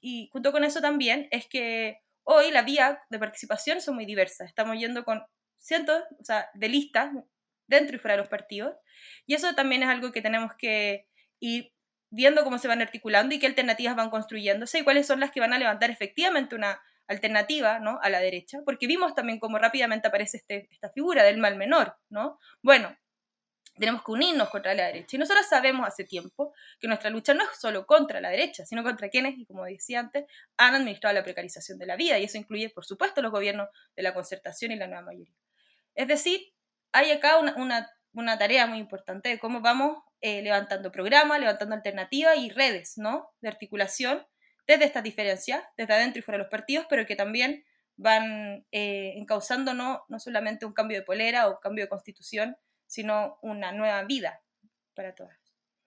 y 0.00 0.28
junto 0.32 0.52
con 0.52 0.64
eso 0.64 0.80
también 0.80 1.28
es 1.30 1.46
que 1.46 2.00
hoy 2.24 2.50
la 2.50 2.62
vía 2.62 3.02
de 3.08 3.18
participación 3.18 3.80
son 3.80 3.94
muy 3.94 4.04
diversas. 4.04 4.48
Estamos 4.48 4.76
yendo 4.78 5.04
con 5.04 5.22
cientos 5.58 6.02
o 6.20 6.24
sea, 6.24 6.50
de 6.54 6.68
listas 6.68 7.12
dentro 7.68 7.96
y 7.96 7.98
fuera 8.00 8.16
de 8.16 8.22
los 8.22 8.28
partidos. 8.28 8.74
Y 9.26 9.34
eso 9.34 9.54
también 9.54 9.84
es 9.84 9.88
algo 9.88 10.10
que 10.10 10.22
tenemos 10.22 10.52
que 10.58 11.06
ir 11.40 11.72
viendo 12.12 12.44
cómo 12.44 12.58
se 12.58 12.68
van 12.68 12.82
articulando 12.82 13.34
y 13.34 13.38
qué 13.38 13.46
alternativas 13.46 13.96
van 13.96 14.10
construyéndose 14.10 14.78
y 14.78 14.84
cuáles 14.84 15.06
son 15.06 15.18
las 15.18 15.30
que 15.30 15.40
van 15.40 15.52
a 15.52 15.58
levantar 15.58 15.90
efectivamente 15.90 16.54
una 16.54 16.80
alternativa 17.08 17.78
¿no? 17.80 17.98
a 18.02 18.10
la 18.10 18.20
derecha, 18.20 18.58
porque 18.64 18.86
vimos 18.86 19.14
también 19.14 19.40
cómo 19.40 19.58
rápidamente 19.58 20.08
aparece 20.08 20.36
este, 20.36 20.68
esta 20.70 20.90
figura 20.90 21.24
del 21.24 21.38
mal 21.38 21.56
menor, 21.56 21.96
¿no? 22.10 22.38
Bueno, 22.62 22.96
tenemos 23.74 24.04
que 24.04 24.12
unirnos 24.12 24.50
contra 24.50 24.74
la 24.74 24.86
derecha. 24.86 25.16
Y 25.16 25.18
nosotros 25.18 25.46
sabemos 25.48 25.88
hace 25.88 26.04
tiempo 26.04 26.54
que 26.78 26.86
nuestra 26.86 27.08
lucha 27.08 27.32
no 27.32 27.44
es 27.44 27.58
solo 27.58 27.86
contra 27.86 28.20
la 28.20 28.28
derecha, 28.28 28.66
sino 28.66 28.82
contra 28.82 29.08
quienes, 29.08 29.34
como 29.48 29.64
decía 29.64 30.00
antes, 30.00 30.26
han 30.58 30.74
administrado 30.74 31.14
la 31.14 31.24
precarización 31.24 31.78
de 31.78 31.86
la 31.86 31.96
vida. 31.96 32.18
Y 32.18 32.24
eso 32.24 32.36
incluye, 32.36 32.68
por 32.68 32.84
supuesto, 32.84 33.22
los 33.22 33.32
gobiernos 33.32 33.68
de 33.96 34.02
la 34.02 34.12
concertación 34.12 34.72
y 34.72 34.76
la 34.76 34.86
nueva 34.86 35.02
mayoría. 35.02 35.34
Es 35.94 36.06
decir, 36.06 36.52
hay 36.92 37.10
acá 37.10 37.38
una, 37.38 37.90
tarea 38.38 38.66
muy 38.66 38.78
importante 38.78 39.28
de 39.28 39.38
cómo 39.38 39.60
vamos 39.60 39.98
eh, 40.20 40.42
levantando 40.42 40.92
programas, 40.92 41.40
levantando 41.40 41.74
alternativas 41.74 42.38
y 42.38 42.50
redes 42.50 42.94
¿no? 42.96 43.30
de 43.40 43.48
articulación 43.48 44.26
desde 44.66 44.84
estas 44.84 45.02
diferencias, 45.02 45.62
desde 45.76 45.94
adentro 45.94 46.20
y 46.20 46.22
fuera 46.22 46.38
de 46.38 46.44
los 46.44 46.50
partidos, 46.50 46.86
pero 46.88 47.06
que 47.06 47.16
también 47.16 47.64
van 47.96 48.64
eh, 48.70 49.14
encauzando 49.16 49.74
no, 49.74 50.04
no 50.08 50.18
solamente 50.18 50.64
un 50.66 50.72
cambio 50.72 50.98
de 50.98 51.04
polera 51.04 51.48
o 51.48 51.52
un 51.52 51.58
cambio 51.60 51.84
de 51.84 51.88
constitución, 51.88 52.56
sino 52.86 53.38
una 53.42 53.72
nueva 53.72 54.02
vida 54.04 54.42
para 54.94 55.14
todas. 55.14 55.36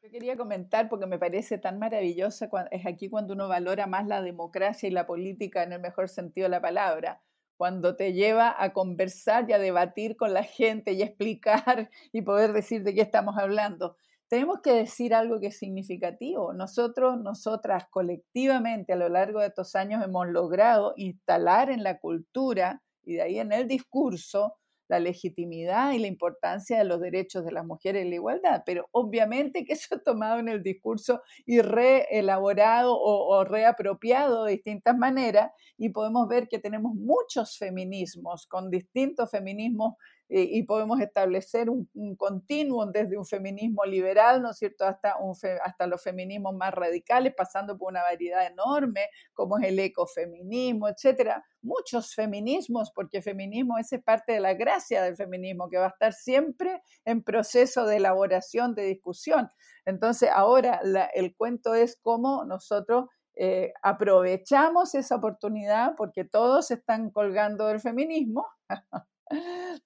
Yo 0.01 0.11
quería 0.11 0.37
comentar, 0.37 0.87
porque 0.87 1.07
me 1.07 1.17
parece 1.17 1.57
tan 1.57 1.79
maravillosa, 1.79 2.47
es 2.69 2.85
aquí 2.85 3.09
cuando 3.09 3.33
uno 3.33 3.47
valora 3.47 3.87
más 3.87 4.05
la 4.05 4.21
democracia 4.21 4.87
y 4.87 4.91
la 4.91 5.07
política 5.07 5.63
en 5.63 5.73
el 5.73 5.79
mejor 5.79 6.09
sentido 6.09 6.45
de 6.45 6.49
la 6.49 6.61
palabra, 6.61 7.23
cuando 7.57 7.95
te 7.95 8.13
lleva 8.13 8.55
a 8.57 8.73
conversar 8.73 9.49
y 9.49 9.53
a 9.53 9.59
debatir 9.59 10.15
con 10.15 10.33
la 10.33 10.43
gente 10.43 10.93
y 10.93 11.01
explicar 11.01 11.89
y 12.11 12.21
poder 12.21 12.53
decir 12.53 12.83
de 12.83 12.93
qué 12.93 13.01
estamos 13.01 13.37
hablando. 13.37 13.95
Tenemos 14.27 14.61
que 14.61 14.73
decir 14.73 15.13
algo 15.13 15.39
que 15.39 15.47
es 15.47 15.57
significativo. 15.57 16.53
Nosotros, 16.53 17.19
nosotras 17.19 17.85
colectivamente 17.89 18.93
a 18.93 18.95
lo 18.95 19.07
largo 19.07 19.39
de 19.39 19.47
estos 19.47 19.75
años 19.75 20.03
hemos 20.03 20.27
logrado 20.27 20.93
instalar 20.97 21.69
en 21.69 21.83
la 21.83 21.99
cultura 21.99 22.81
y 23.03 23.15
de 23.15 23.21
ahí 23.21 23.39
en 23.39 23.51
el 23.51 23.67
discurso 23.67 24.55
la 24.87 24.99
legitimidad 24.99 25.91
y 25.93 25.99
la 25.99 26.07
importancia 26.07 26.77
de 26.77 26.85
los 26.85 26.99
derechos 27.01 27.45
de 27.45 27.51
las 27.51 27.65
mujeres 27.65 28.05
y 28.05 28.09
la 28.09 28.15
igualdad, 28.15 28.63
pero 28.65 28.87
obviamente 28.91 29.65
que 29.65 29.73
eso 29.73 29.95
ha 29.95 29.99
tomado 29.99 30.39
en 30.39 30.49
el 30.49 30.63
discurso 30.63 31.21
y 31.45 31.61
reelaborado 31.61 32.95
o, 32.95 33.37
o 33.37 33.43
reapropiado 33.43 34.45
de 34.45 34.53
distintas 34.53 34.97
maneras 34.97 35.51
y 35.77 35.89
podemos 35.89 36.27
ver 36.27 36.47
que 36.47 36.59
tenemos 36.59 36.93
muchos 36.95 37.57
feminismos 37.57 38.47
con 38.47 38.69
distintos 38.69 39.29
feminismos 39.31 39.95
y 40.27 40.63
podemos 40.63 40.99
establecer 41.01 41.69
un, 41.69 41.87
continuum 42.17 42.91
desde 42.91 43.17
un 43.17 43.25
feminismo 43.25 43.85
liberal, 43.85 44.41
¿no 44.41 44.51
es 44.51 44.57
cierto?, 44.57 44.85
hasta, 44.85 45.17
un 45.17 45.35
hasta 45.63 45.87
los 45.87 46.01
feminismos 46.01 46.55
más 46.55 46.73
radicales, 46.73 47.33
pasando 47.35 47.77
por 47.77 47.91
una 47.91 48.01
variedad 48.01 48.45
enorme, 48.45 49.09
como 49.33 49.59
es 49.59 49.65
el 49.65 49.79
ecofeminismo, 49.79 50.89
etcétera. 50.89 51.45
Muchos 51.61 52.15
feminismos, 52.15 52.91
porque 52.91 53.21
feminismo 53.21 53.77
es 53.77 53.89
parte 54.03 54.33
de 54.33 54.39
la 54.39 54.55
gracia 54.55 55.03
del 55.03 55.15
feminismo, 55.15 55.69
que 55.69 55.77
va 55.77 55.85
a 55.85 55.89
estar 55.89 56.13
siempre 56.13 56.81
en 57.05 57.23
proceso 57.23 57.85
de 57.85 57.97
elaboración, 57.97 58.73
de 58.73 58.83
discusión. 58.83 59.49
Entonces, 59.85 60.29
ahora 60.33 60.81
el 61.13 61.35
cuento 61.35 61.75
es 61.75 61.97
cómo 62.01 62.45
nosotros 62.45 63.05
eh, 63.35 63.73
aprovechamos 63.83 64.95
esa 64.95 65.17
oportunidad 65.17 65.95
porque 65.97 66.23
todos 66.23 66.71
están 66.71 67.11
colgando 67.11 67.67
del 67.67 67.81
feminismo 67.81 68.47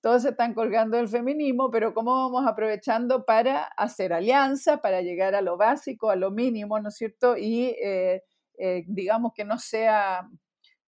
todos 0.01 0.23
se 0.23 0.29
están 0.29 0.53
colgando 0.53 0.97
del 0.97 1.07
feminismo, 1.07 1.71
pero 1.71 1.93
cómo 1.93 2.29
vamos 2.29 2.45
aprovechando 2.47 3.25
para 3.25 3.63
hacer 3.63 4.13
alianza, 4.13 4.81
para 4.81 5.01
llegar 5.01 5.35
a 5.35 5.41
lo 5.41 5.57
básico, 5.57 6.09
a 6.09 6.15
lo 6.15 6.31
mínimo, 6.31 6.79
¿no 6.79 6.89
es 6.89 6.95
cierto? 6.95 7.37
Y 7.37 7.75
eh, 7.81 8.23
eh, 8.57 8.83
digamos 8.87 9.33
que 9.33 9.45
no 9.45 9.57
sea 9.57 10.27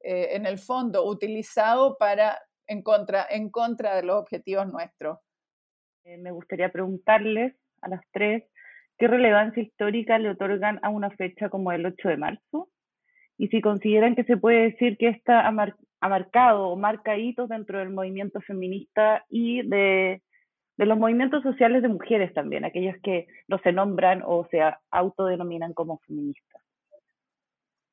eh, 0.02 0.30
en 0.32 0.46
el 0.46 0.58
fondo 0.58 1.06
utilizado 1.06 1.98
para 1.98 2.40
en 2.68 2.82
contra, 2.82 3.26
en 3.30 3.50
contra 3.50 3.96
de 3.96 4.04
los 4.04 4.18
objetivos 4.18 4.68
nuestros. 4.68 5.20
me 6.04 6.32
gustaría 6.32 6.70
preguntarles 6.70 7.56
a 7.82 7.90
las 7.90 8.02
tres 8.12 8.44
qué 8.98 9.08
relevancia 9.08 9.64
histórica 9.64 10.18
le 10.20 10.30
otorgan 10.30 10.80
a 10.84 10.90
una 10.90 11.10
fecha 11.12 11.50
como 11.50 11.72
el 11.72 11.86
8 11.86 12.10
de 12.10 12.18
marzo 12.18 12.70
y 13.38 13.48
si 13.50 13.62
consideran 13.62 14.16
que 14.16 14.24
se 14.24 14.38
puede 14.38 14.72
decir 14.72 14.98
que 14.98 15.10
esta 15.10 15.48
ha 15.48 15.52
marcado 16.02 16.70
o 16.70 16.76
marca 16.76 17.18
hitos 17.18 17.50
dentro 17.50 17.80
del 17.80 17.90
movimiento 17.90 18.42
feminista 18.42 19.26
y 19.30 19.68
de, 19.68 20.22
los 20.78 20.98
movimientos 20.98 21.44
sociales 21.44 21.82
de 21.82 21.88
mujeres 21.88 22.34
también, 22.34 22.66
aquellas 22.66 23.00
que 23.02 23.28
no 23.48 23.58
se 23.60 23.72
nombran 23.72 24.22
o 24.26 24.48
se 24.52 24.62
autodenominan 24.92 25.74
como 25.74 25.98
feministas. 26.00 26.62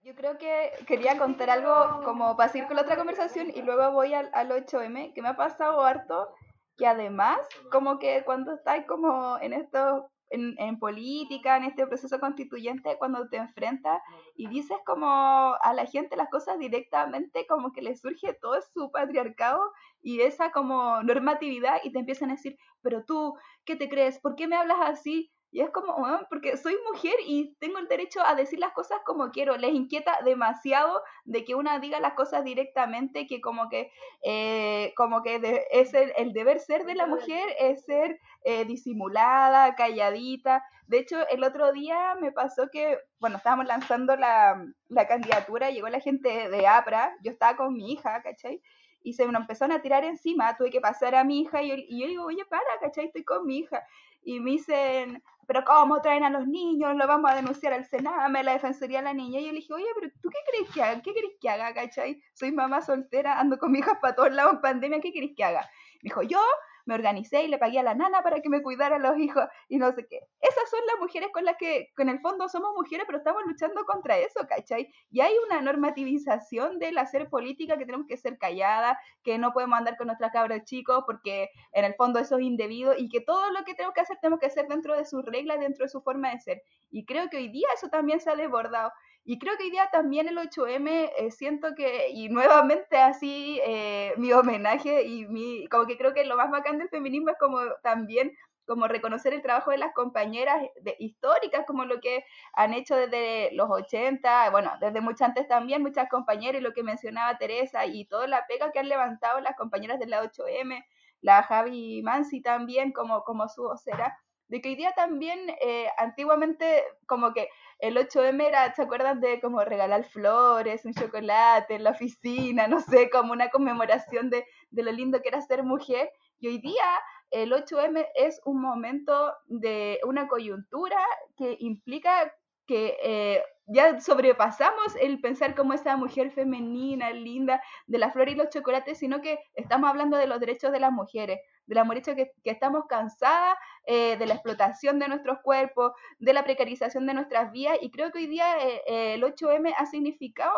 Yo 0.03 0.15
creo 0.15 0.37
que 0.37 0.71
quería 0.87 1.17
contar 1.17 1.49
algo 1.49 2.03
como 2.05 2.37
para 2.37 2.51
seguir 2.51 2.67
con 2.67 2.77
la 2.77 2.83
otra 2.83 2.97
conversación 2.97 3.49
y 3.55 3.63
luego 3.63 3.91
voy 3.93 4.13
al, 4.13 4.29
al 4.35 4.51
8M, 4.51 5.15
que 5.15 5.23
me 5.23 5.29
ha 5.29 5.37
pasado 5.37 5.83
harto, 5.83 6.29
que 6.77 6.87
además, 6.87 7.39
como 7.73 7.99
que 7.99 8.23
cuando 8.25 8.53
estáis 8.53 8.85
como 8.85 9.39
en 9.41 9.55
estos 9.55 10.05
en, 10.35 10.79
política, 10.79 11.57
en 11.57 11.65
este 11.65 11.87
proceso 11.87 12.21
constituyente, 12.21 12.97
cuando 12.99 13.29
te 13.29 13.37
enfrentas 13.37 14.01
y 14.37 14.49
dices 14.49 14.77
como 14.85 15.07
a 15.07 15.73
la 15.75 15.87
gente 15.87 16.17
las 16.17 16.29
cosas 16.29 16.59
directamente, 16.59 17.47
como 17.47 17.73
que 17.73 17.83
le 17.83 17.97
surge 17.97 18.35
todo 18.35 18.61
su 18.73 18.91
patriarcado 18.91 19.73
y 20.03 20.21
esa 20.21 20.51
como 20.53 21.03
normatividad 21.03 21.77
y 21.83 21.93
te 21.93 22.01
empiezan 22.01 22.31
a 22.31 22.35
decir, 22.35 22.57
pero 22.83 23.05
tú, 23.05 23.35
¿qué 23.65 23.77
te 23.77 23.89
crees? 23.89 24.19
¿Por 24.19 24.37
qué 24.37 24.47
me 24.47 24.57
hablas 24.57 24.79
así? 24.83 25.33
Y 25.55 25.61
es 25.61 25.71
como, 25.71 25.95
porque 26.29 26.57
soy 26.57 26.77
mujer 26.91 27.15
y 27.25 27.55
tengo 27.61 27.79
el 27.79 27.87
derecho 27.87 28.21
a 28.27 28.35
decir 28.35 28.59
las 28.59 28.73
cosas 28.73 28.99
como 29.07 29.31
quiero. 29.31 29.57
Les 29.57 29.73
inquieta 29.73 30.19
demasiado 30.25 31.01
de 31.25 31.45
que 31.45 31.55
una 31.55 31.79
diga 31.79 32.01
las 32.01 32.15
cosas 32.15 32.43
directamente, 32.43 33.29
que 33.29 33.41
como 33.41 33.69
que, 33.69 33.93
eh, 34.25 34.93
como 34.97 35.23
que 35.23 35.65
es 35.71 35.95
el, 35.95 36.33
deber 36.33 36.59
ser 36.59 36.85
de 36.87 36.97
la 36.97 37.07
mujer 37.07 37.55
es 37.61 37.85
ser 37.85 38.19
eh, 38.43 38.65
disimulada, 38.65 39.77
calladita. 39.77 40.65
De 40.89 40.99
hecho, 40.99 41.25
el 41.29 41.45
otro 41.45 41.73
día 41.73 42.17
me 42.21 42.33
pasó 42.33 42.69
que, 42.73 42.99
bueno, 43.21 43.37
estábamos 43.37 43.67
lanzando 43.67 44.17
la, 44.17 44.61
la 44.89 45.07
candidatura, 45.07 45.71
llegó 45.71 45.89
la 45.89 46.01
gente 46.01 46.49
de 46.49 46.67
APRA, 46.67 47.15
yo 47.23 47.31
estaba 47.31 47.57
con 47.57 47.75
mi 47.75 47.93
hija, 47.93 48.21
¿cachai? 48.25 48.61
Y 49.05 49.13
se 49.13 49.29
me 49.29 49.39
empezaron 49.39 49.77
a 49.77 49.83
tirar 49.83 50.03
encima, 50.03 50.57
tuve 50.57 50.71
que 50.71 50.81
pasar 50.81 51.15
a 51.15 51.23
mi 51.23 51.43
hija 51.43 51.63
y 51.63 51.69
yo, 51.69 51.75
y 51.77 52.01
yo 52.01 52.07
digo, 52.09 52.25
oye, 52.25 52.45
para, 52.47 52.65
¿cachai? 52.81 53.07
Estoy 53.07 53.23
con 53.23 53.47
mi 53.47 53.59
hija. 53.59 53.87
Y 54.25 54.41
me 54.41 54.53
dicen, 54.53 55.23
pero 55.47 55.63
¿cómo 55.65 56.01
traen 56.01 56.25
a 56.25 56.31
los 56.31 56.47
niños? 56.47 56.97
Lo 56.97 57.07
vamos 57.07 57.31
a 57.31 57.35
denunciar 57.35 57.75
al 57.75 57.85
Sename, 57.85 58.43
la 58.43 58.55
Defensoría 58.55 58.99
de 58.99 59.05
la 59.05 59.13
Niña. 59.13 59.41
Y 59.41 59.45
yo 59.45 59.53
le 59.53 59.59
dije, 59.59 59.75
oye, 59.75 59.85
pero 59.95 60.11
¿tú 60.23 60.31
qué 60.31 60.39
crees 60.51 60.71
que 60.73 60.83
haga? 60.83 61.03
¿Qué 61.03 61.13
crees 61.13 61.35
que 61.39 61.51
haga, 61.51 61.75
cachai? 61.75 62.23
Soy 62.33 62.51
mamá 62.51 62.81
soltera, 62.81 63.39
ando 63.39 63.59
con 63.59 63.71
mi 63.71 63.81
hija 63.81 64.01
para 64.01 64.15
todos 64.15 64.33
lados 64.33 64.55
en 64.55 64.61
pandemia, 64.63 65.01
¿qué 65.01 65.13
crees 65.13 65.33
que 65.37 65.45
haga? 65.45 65.69
Me 66.03 66.09
dijo, 66.09 66.23
yo 66.23 66.41
me 66.87 66.95
organicé 66.95 67.45
y 67.45 67.49
le 67.49 67.59
pagué 67.59 67.79
a 67.79 67.83
la 67.83 67.95
nana 67.95 68.23
para 68.23 68.41
que 68.41 68.49
me 68.49 68.63
cuidara 68.63 68.97
a 68.97 68.99
los 68.99 69.19
hijos 69.19 69.45
y 69.69 69.79
no 69.79 69.93
sé 69.93 70.07
qué. 70.07 70.21
Esas 70.41 70.71
son 70.71 70.81
las 70.87 71.01
mujeres 71.01 71.31
con 71.33 71.45
las 71.45 71.57
que, 71.57 71.93
con 71.97 72.09
el 72.09 72.21
fondo 72.21 72.49
somos 72.49 72.75
mujeres, 72.75 73.05
pero 73.07 73.19
estamos 73.19 73.43
luchando 73.47 73.85
contra 73.85 74.19
eso, 74.19 74.47
¿cachai? 74.49 74.93
Y 75.11 75.21
hay 75.21 75.33
una 75.47 75.61
normativización 75.61 76.79
del 76.79 76.99
hacer 76.99 77.29
política 77.29 77.77
que 77.77 77.87
tenemos 77.87 78.07
que 78.07 78.17
ser 78.17 78.39
calladas, 78.39 78.97
que 79.23 79.39
no 79.39 79.53
podemos 79.53 79.79
andar 79.79 79.97
con 79.97 80.07
nuestras 80.07 80.33
cabras 80.33 80.65
chicos 80.65 81.05
porque 81.07 81.51
en 81.73 81.85
el 81.85 81.95
fondo 81.95 82.19
eso 82.19 82.37
es 82.39 82.45
indebido 82.45 82.95
y 82.97 83.09
que 83.09 83.21
todo 83.21 83.51
lo 83.51 83.65
que 83.65 83.75
tenemos 83.75 83.95
que 83.95 84.01
hacer 84.01 84.19
tenemos 84.21 84.41
que 84.41 84.47
hacer 84.47 84.69
dentro 84.69 84.97
de 84.97 85.05
sus 85.05 85.25
reglas, 85.25 85.61
dentro 85.61 85.85
de 85.85 85.89
su 85.89 86.03
forma 86.03 86.31
de 86.31 86.41
ser. 86.41 86.63
Y 86.91 87.05
creo 87.05 87.29
que 87.29 87.39
hoy 87.39 87.49
día 87.49 87.67
eso 87.75 87.89
también 87.89 88.21
se 88.21 88.31
ha 88.31 88.37
desbordado. 88.37 88.93
Y 89.27 89.39
creo 89.39 89.57
que 89.57 89.65
hoy 89.65 89.71
día 89.71 89.89
también 89.91 90.29
el 90.29 90.37
8M, 90.37 91.11
eh, 91.17 91.31
siento 91.31 91.75
que, 91.75 92.11
y 92.11 92.29
nuevamente 92.29 92.99
así, 92.99 93.59
eh, 93.65 94.13
mi 94.19 94.33
homenaje 94.33 95.05
y 95.05 95.27
mi, 95.27 95.67
como 95.69 95.87
que 95.87 95.97
creo 95.97 96.13
que 96.13 96.25
lo 96.25 96.37
más 96.37 96.51
bacán 96.51 96.79
del 96.79 96.91
feminismo 96.91 97.31
es 97.31 97.37
como 97.39 97.59
también 97.83 98.33
como 98.67 98.87
reconocer 98.87 99.33
el 99.35 99.43
trabajo 99.43 99.71
de 99.71 99.79
las 99.79 99.93
compañeras 99.93 100.63
históricas, 100.99 101.65
como 101.67 101.85
lo 101.85 102.01
que 102.01 102.25
han 102.55 102.73
hecho 102.75 102.97
desde 102.97 103.51
los 103.53 103.69
80, 103.71 104.51
bueno, 104.51 104.73
desde 104.81 105.01
mucho 105.01 105.25
antes 105.25 105.47
también, 105.49 105.83
muchas 105.83 106.09
compañeras, 106.09 106.61
y 106.61 106.65
lo 106.65 106.73
que 106.73 106.83
mencionaba 106.83 107.37
Teresa, 107.37 107.87
y 107.87 108.07
toda 108.07 108.27
la 108.27 108.47
pega 108.47 108.73
que 108.73 108.79
han 108.79 108.89
levantado 108.89 109.41
las 109.41 109.57
compañeras 109.57 109.99
de 109.99 110.07
la 110.07 110.23
8M, 110.23 110.83
la 111.21 111.43
Javi 111.43 112.03
Mansi 112.03 112.41
también, 112.41 112.93
como, 112.93 113.23
como 113.25 113.49
su 113.49 113.63
vocera, 113.65 114.17
de 114.49 114.61
que 114.61 114.71
hoy 114.71 114.77
día 114.77 114.93
también, 114.93 115.39
eh, 115.61 115.89
antiguamente, 115.99 116.85
como 117.07 117.33
que 117.33 117.49
el 117.79 117.97
8M 117.97 118.47
era, 118.47 118.75
¿se 118.75 118.83
acuerdan 118.83 119.21
de 119.21 119.41
como 119.41 119.65
regalar 119.65 120.05
flores, 120.05 120.85
un 120.85 120.95
chocolate 120.95 121.75
en 121.75 121.85
la 121.85 121.91
oficina, 121.91 122.67
no 122.69 122.81
sé, 122.81 123.11
como 123.11 123.33
una 123.33 123.51
conmemoración 123.51 124.31
de, 124.31 124.45
lo 124.71 124.93
lindo 124.93 125.21
que 125.23 125.29
era 125.29 125.41
ser 125.41 125.63
mujer? 125.63 126.11
Y 126.39 126.49
hoy 126.49 126.59
día 126.59 126.85
el 127.31 127.53
8M 127.53 128.07
es 128.15 128.41
un 128.45 128.61
momento 128.61 129.33
de 129.47 130.01
una 130.05 130.29
coyuntura 130.29 130.99
que 131.37 131.57
implica 131.61 132.33
que 132.67 132.97
eh, 133.03 133.43
ya 133.67 134.01
sobrepasamos 134.01 134.95
el 135.01 135.21
pensar 135.21 135.55
como 135.55 135.73
esa 135.73 135.97
mujer 135.97 136.31
femenina, 136.31 137.11
linda, 137.11 137.63
de 137.87 137.99
la 137.99 138.11
flor 138.11 138.29
y 138.29 138.35
los 138.35 138.51
chocolates, 138.51 138.99
sino 138.99 139.21
que 139.21 139.39
estamos 139.55 139.89
hablando 139.89 140.17
de 140.17 140.27
los 140.27 140.41
derechos 140.41 140.73
de 140.73 140.81
las 140.81 140.93
mujeres, 140.93 141.41
de 141.67 141.75
la 141.75 141.85
mujeres 141.85 142.15
que, 142.15 142.33
que 142.43 142.51
estamos 142.51 142.85
cansadas 142.89 143.57
eh, 143.87 144.17
de 144.19 144.27
la 144.27 144.35
explotación 144.35 144.99
de 144.99 145.09
nuestros 145.09 145.39
cuerpos, 145.43 145.93
de 146.19 146.33
la 146.33 146.45
precarización 146.45 147.07
de 147.07 147.15
nuestras 147.15 147.53
vidas, 147.53 147.79
y 147.81 147.91
creo 147.91 148.13
que 148.13 148.19
hoy 148.19 148.27
día 148.27 148.59
eh, 148.61 149.15
el 149.15 149.23
8M 149.23 149.75
ha 149.77 149.87
significado 149.87 150.55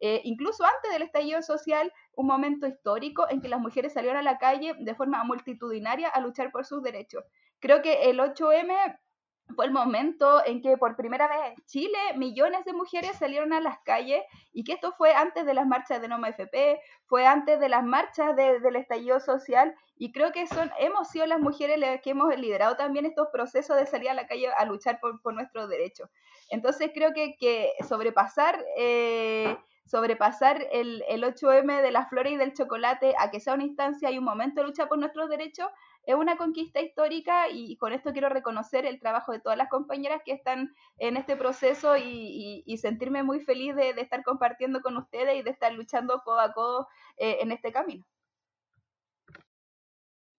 eh, 0.00 0.22
incluso 0.24 0.64
antes 0.64 0.90
del 0.92 1.02
estallido 1.02 1.42
social, 1.42 1.92
un 2.14 2.26
momento 2.26 2.66
histórico 2.66 3.26
en 3.28 3.42
que 3.42 3.48
las 3.48 3.60
mujeres 3.60 3.92
salieron 3.92 4.16
a 4.18 4.22
la 4.22 4.38
calle 4.38 4.74
de 4.78 4.94
forma 4.94 5.22
multitudinaria 5.24 6.08
a 6.08 6.20
luchar 6.20 6.50
por 6.50 6.64
sus 6.64 6.82
derechos. 6.82 7.22
Creo 7.60 7.82
que 7.82 8.08
el 8.08 8.18
8M 8.18 8.98
fue 9.54 9.66
el 9.66 9.72
momento 9.72 10.44
en 10.44 10.62
que 10.62 10.76
por 10.76 10.96
primera 10.96 11.28
vez 11.28 11.38
en 11.46 11.64
Chile 11.66 11.98
millones 12.16 12.64
de 12.64 12.72
mujeres 12.72 13.16
salieron 13.18 13.52
a 13.52 13.60
las 13.60 13.78
calles 13.80 14.22
y 14.52 14.64
que 14.64 14.72
esto 14.72 14.92
fue 14.92 15.12
antes 15.14 15.46
de 15.46 15.54
las 15.54 15.66
marchas 15.66 16.00
de 16.00 16.08
Noma 16.08 16.28
FP, 16.28 16.80
fue 17.06 17.26
antes 17.26 17.60
de 17.60 17.68
las 17.68 17.84
marchas 17.84 18.36
del 18.36 18.76
estallido 18.76 19.20
social 19.20 19.74
y 19.96 20.12
creo 20.12 20.32
que 20.32 20.46
son, 20.46 20.70
hemos 20.78 21.08
sido 21.08 21.26
las 21.26 21.40
mujeres 21.40 21.78
las 21.78 22.00
que 22.00 22.10
hemos 22.10 22.34
liderado 22.36 22.76
también 22.76 23.06
estos 23.06 23.28
procesos 23.32 23.76
de 23.76 23.86
salir 23.86 24.10
a 24.10 24.14
la 24.14 24.26
calle 24.26 24.48
a 24.56 24.64
luchar 24.64 24.98
por, 25.00 25.34
nuestros 25.34 25.68
derechos. 25.68 26.08
Entonces 26.48 26.90
creo 26.94 27.12
que, 27.12 27.36
que 27.38 27.72
sobrepasar... 27.88 28.64
Eh, 28.76 29.56
sobrepasar 29.90 30.68
el, 30.70 31.02
el 31.08 31.24
8M 31.24 31.82
de 31.82 31.90
las 31.90 32.08
flores 32.08 32.32
y 32.32 32.36
del 32.36 32.54
chocolate 32.54 33.14
a 33.18 33.32
que 33.32 33.40
sea 33.40 33.54
una 33.54 33.64
instancia 33.64 34.08
y 34.12 34.18
un 34.18 34.24
momento 34.24 34.60
de 34.60 34.68
lucha 34.68 34.86
por 34.86 34.98
nuestros 34.98 35.28
derechos, 35.28 35.66
es 36.04 36.14
una 36.14 36.36
conquista 36.36 36.80
histórica 36.80 37.48
y 37.50 37.76
con 37.76 37.92
esto 37.92 38.12
quiero 38.12 38.28
reconocer 38.28 38.86
el 38.86 39.00
trabajo 39.00 39.32
de 39.32 39.40
todas 39.40 39.58
las 39.58 39.68
compañeras 39.68 40.22
que 40.24 40.32
están 40.32 40.74
en 40.98 41.16
este 41.16 41.36
proceso 41.36 41.96
y, 41.96 42.64
sentirme 42.80 43.22
muy 43.22 43.40
feliz 43.40 43.76
de, 43.76 43.90
estar 43.90 44.24
compartiendo 44.24 44.80
con 44.80 44.96
ustedes 44.96 45.36
y 45.38 45.42
de 45.42 45.50
estar 45.50 45.72
luchando 45.72 46.22
codo 46.24 46.40
a 46.40 46.52
codo 46.52 46.88
eh, 47.18 47.38
en 47.40 47.52
este 47.52 47.72
camino. 47.72 48.04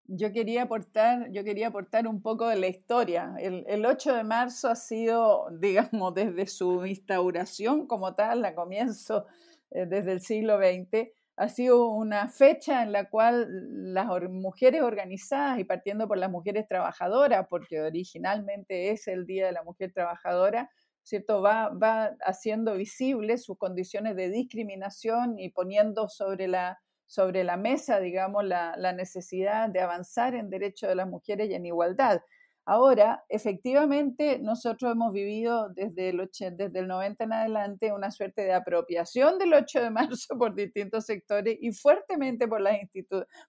Yo 0.06 0.32
quería 0.32 0.64
aportar, 0.64 1.30
yo 1.30 1.44
quería 1.44 1.68
aportar 1.68 2.06
un 2.08 2.20
poco 2.20 2.48
de 2.48 2.56
la 2.56 2.66
historia. 2.66 3.34
El, 3.38 3.64
el 3.68 3.86
8 3.86 4.14
de 4.14 4.24
marzo 4.24 4.68
ha 4.68 4.74
sido, 4.74 5.46
digamos, 5.58 6.12
desde 6.14 6.46
su 6.46 6.84
instauración 6.84 7.86
como 7.86 8.14
tal, 8.14 8.44
a 8.44 8.54
comienzo 8.54 9.26
eh, 9.70 9.86
desde 9.86 10.12
el 10.12 10.20
siglo 10.20 10.58
XX, 10.58 11.08
ha 11.36 11.48
sido 11.48 11.88
una 11.90 12.28
fecha 12.28 12.82
en 12.82 12.92
la 12.92 13.08
cual 13.08 13.46
las 13.94 14.06
mujeres 14.30 14.82
organizadas 14.82 15.58
y 15.58 15.64
partiendo 15.64 16.06
por 16.06 16.18
las 16.18 16.30
mujeres 16.30 16.66
trabajadoras, 16.66 17.46
porque 17.48 17.80
originalmente 17.80 18.90
es 18.90 19.08
el 19.08 19.26
Día 19.26 19.46
de 19.46 19.52
la 19.52 19.62
Mujer 19.62 19.92
Trabajadora, 19.92 20.70
¿cierto? 21.02 21.40
Va, 21.42 21.70
va 21.70 22.16
haciendo 22.24 22.74
visibles 22.74 23.44
sus 23.44 23.58
condiciones 23.58 24.14
de 24.16 24.30
discriminación 24.30 25.38
y 25.38 25.50
poniendo 25.50 26.08
sobre 26.08 26.48
la, 26.48 26.78
sobre 27.06 27.44
la 27.44 27.56
mesa, 27.56 27.98
digamos, 27.98 28.44
la, 28.44 28.74
la 28.76 28.92
necesidad 28.92 29.68
de 29.68 29.80
avanzar 29.80 30.34
en 30.34 30.50
derechos 30.50 30.88
de 30.88 30.96
las 30.96 31.08
mujeres 31.08 31.48
y 31.50 31.54
en 31.54 31.66
igualdad. 31.66 32.20
Ahora, 32.64 33.24
efectivamente, 33.28 34.38
nosotros 34.38 34.92
hemos 34.92 35.12
vivido 35.12 35.70
desde 35.70 36.10
el, 36.10 36.30
desde 36.56 36.78
el 36.78 36.86
90 36.86 37.24
en 37.24 37.32
adelante 37.32 37.92
una 37.92 38.12
suerte 38.12 38.42
de 38.42 38.52
apropiación 38.52 39.36
del 39.38 39.52
8 39.52 39.82
de 39.82 39.90
marzo 39.90 40.28
por 40.38 40.54
distintos 40.54 41.06
sectores 41.06 41.58
y 41.60 41.72
fuertemente 41.72 42.46
por 42.46 42.60
las, 42.60 42.76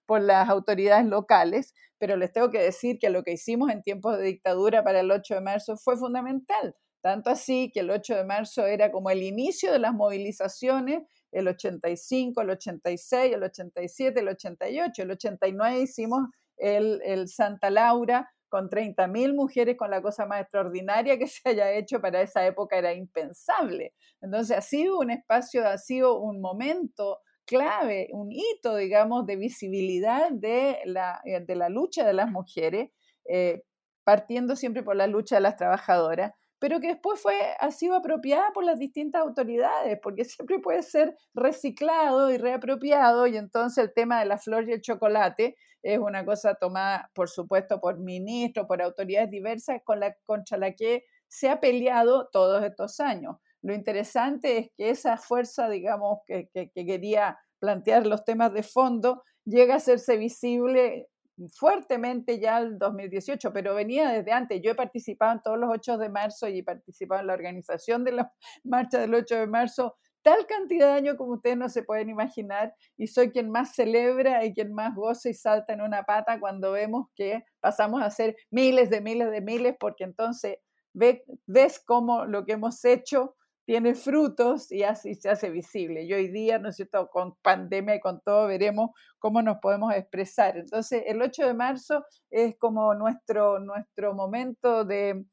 por 0.04 0.20
las 0.20 0.48
autoridades 0.48 1.06
locales, 1.06 1.74
pero 1.98 2.16
les 2.16 2.32
tengo 2.32 2.50
que 2.50 2.60
decir 2.60 2.98
que 2.98 3.08
lo 3.08 3.22
que 3.22 3.34
hicimos 3.34 3.70
en 3.70 3.82
tiempos 3.82 4.18
de 4.18 4.24
dictadura 4.24 4.82
para 4.82 5.00
el 5.00 5.10
8 5.12 5.34
de 5.34 5.40
marzo 5.40 5.76
fue 5.76 5.96
fundamental. 5.96 6.74
Tanto 7.00 7.30
así 7.30 7.70
que 7.72 7.80
el 7.80 7.90
8 7.90 8.16
de 8.16 8.24
marzo 8.24 8.66
era 8.66 8.90
como 8.90 9.10
el 9.10 9.22
inicio 9.22 9.70
de 9.70 9.78
las 9.78 9.92
movilizaciones, 9.94 11.02
el 11.30 11.46
85, 11.46 12.40
el 12.40 12.50
86, 12.50 13.34
el 13.34 13.42
87, 13.44 14.20
el 14.20 14.28
88, 14.28 15.02
el 15.02 15.10
89 15.12 15.80
hicimos 15.82 16.20
el, 16.56 17.00
el 17.04 17.28
Santa 17.28 17.70
Laura, 17.70 18.28
con 18.48 18.68
30.000 18.68 19.34
mujeres, 19.34 19.76
con 19.76 19.90
la 19.90 20.02
cosa 20.02 20.26
más 20.26 20.42
extraordinaria 20.42 21.18
que 21.18 21.26
se 21.28 21.48
haya 21.48 21.72
hecho 21.72 22.00
para 22.00 22.22
esa 22.22 22.46
época 22.46 22.76
era 22.76 22.92
impensable. 22.92 23.94
Entonces 24.20 24.56
ha 24.56 24.60
sido 24.60 24.98
un 24.98 25.10
espacio, 25.10 25.66
ha 25.66 25.78
sido 25.78 26.20
un 26.20 26.40
momento 26.40 27.20
clave, 27.46 28.08
un 28.12 28.30
hito, 28.32 28.76
digamos, 28.76 29.26
de 29.26 29.36
visibilidad 29.36 30.30
de 30.30 30.78
la, 30.84 31.20
eh, 31.24 31.40
de 31.40 31.56
la 31.56 31.68
lucha 31.68 32.06
de 32.06 32.14
las 32.14 32.30
mujeres, 32.30 32.90
eh, 33.28 33.62
partiendo 34.04 34.56
siempre 34.56 34.82
por 34.82 34.96
la 34.96 35.06
lucha 35.06 35.36
de 35.36 35.42
las 35.42 35.56
trabajadoras, 35.56 36.32
pero 36.64 36.80
que 36.80 36.86
después 36.86 37.20
fue, 37.20 37.34
ha 37.60 37.70
sido 37.70 37.94
apropiada 37.94 38.50
por 38.54 38.64
las 38.64 38.78
distintas 38.78 39.20
autoridades, 39.20 40.00
porque 40.02 40.24
siempre 40.24 40.60
puede 40.60 40.82
ser 40.82 41.14
reciclado 41.34 42.30
y 42.30 42.38
reapropiado, 42.38 43.26
y 43.26 43.36
entonces 43.36 43.84
el 43.84 43.92
tema 43.92 44.20
de 44.20 44.24
la 44.24 44.38
flor 44.38 44.66
y 44.66 44.72
el 44.72 44.80
chocolate 44.80 45.56
es 45.82 45.98
una 45.98 46.24
cosa 46.24 46.54
tomada, 46.54 47.10
por 47.12 47.28
supuesto, 47.28 47.82
por 47.82 47.98
ministros, 47.98 48.66
por 48.66 48.80
autoridades 48.80 49.28
diversas 49.28 49.82
con 49.84 50.00
la, 50.00 50.16
contra 50.24 50.56
la 50.56 50.72
que 50.72 51.04
se 51.28 51.50
ha 51.50 51.60
peleado 51.60 52.30
todos 52.32 52.64
estos 52.64 52.98
años. 52.98 53.36
Lo 53.60 53.74
interesante 53.74 54.56
es 54.56 54.70
que 54.74 54.88
esa 54.88 55.18
fuerza, 55.18 55.68
digamos, 55.68 56.20
que, 56.26 56.48
que, 56.50 56.70
quería 56.72 57.38
plantear 57.58 58.06
los 58.06 58.24
temas 58.24 58.54
de 58.54 58.62
fondo, 58.62 59.22
llega 59.44 59.74
a 59.74 59.76
hacerse 59.76 60.16
visible 60.16 61.10
fuertemente 61.52 62.38
ya 62.40 62.58
el 62.58 62.78
2018, 62.78 63.52
pero 63.52 63.74
venía 63.74 64.10
desde 64.10 64.32
antes. 64.32 64.60
Yo 64.62 64.72
he 64.72 64.74
participado 64.74 65.32
en 65.32 65.42
todos 65.42 65.58
los 65.58 65.70
8 65.70 65.98
de 65.98 66.08
marzo 66.08 66.48
y 66.48 66.58
he 66.58 66.64
participado 66.64 67.20
en 67.20 67.26
la 67.28 67.34
organización 67.34 68.04
de 68.04 68.12
la 68.12 68.32
marcha 68.64 69.00
del 69.00 69.14
8 69.14 69.36
de 69.36 69.46
marzo 69.46 69.96
tal 70.24 70.46
cantidad 70.46 70.86
de 70.86 70.92
años 70.94 71.16
como 71.16 71.34
ustedes 71.34 71.58
no 71.58 71.68
se 71.68 71.82
pueden 71.82 72.08
imaginar 72.08 72.74
y 72.96 73.06
soy 73.06 73.30
quien 73.30 73.50
más 73.50 73.74
celebra 73.74 74.44
y 74.44 74.54
quien 74.54 74.72
más 74.72 74.94
goza 74.94 75.28
y 75.28 75.34
salta 75.34 75.74
en 75.74 75.82
una 75.82 76.02
pata 76.04 76.40
cuando 76.40 76.72
vemos 76.72 77.08
que 77.14 77.44
pasamos 77.60 78.00
a 78.00 78.06
hacer 78.06 78.34
miles 78.50 78.88
de 78.88 79.02
miles 79.02 79.30
de 79.30 79.42
miles 79.42 79.76
porque 79.78 80.04
entonces 80.04 80.56
ves 80.94 81.78
cómo 81.84 82.24
lo 82.24 82.46
que 82.46 82.52
hemos 82.52 82.82
hecho 82.86 83.36
tiene 83.64 83.94
frutos 83.94 84.70
y 84.70 84.82
así 84.82 85.14
se 85.14 85.30
hace 85.30 85.50
visible. 85.50 86.04
Y 86.04 86.12
hoy 86.12 86.28
día, 86.28 86.58
¿no 86.58 86.68
es 86.68 86.76
cierto?, 86.76 87.08
con 87.10 87.34
pandemia 87.42 87.96
y 87.96 88.00
con 88.00 88.20
todo, 88.20 88.46
veremos 88.46 88.90
cómo 89.18 89.42
nos 89.42 89.58
podemos 89.58 89.94
expresar. 89.94 90.56
Entonces, 90.56 91.02
el 91.06 91.22
8 91.22 91.46
de 91.46 91.54
marzo 91.54 92.04
es 92.30 92.56
como 92.58 92.94
nuestro, 92.94 93.58
nuestro 93.60 94.14
momento 94.14 94.84
de, 94.84 95.24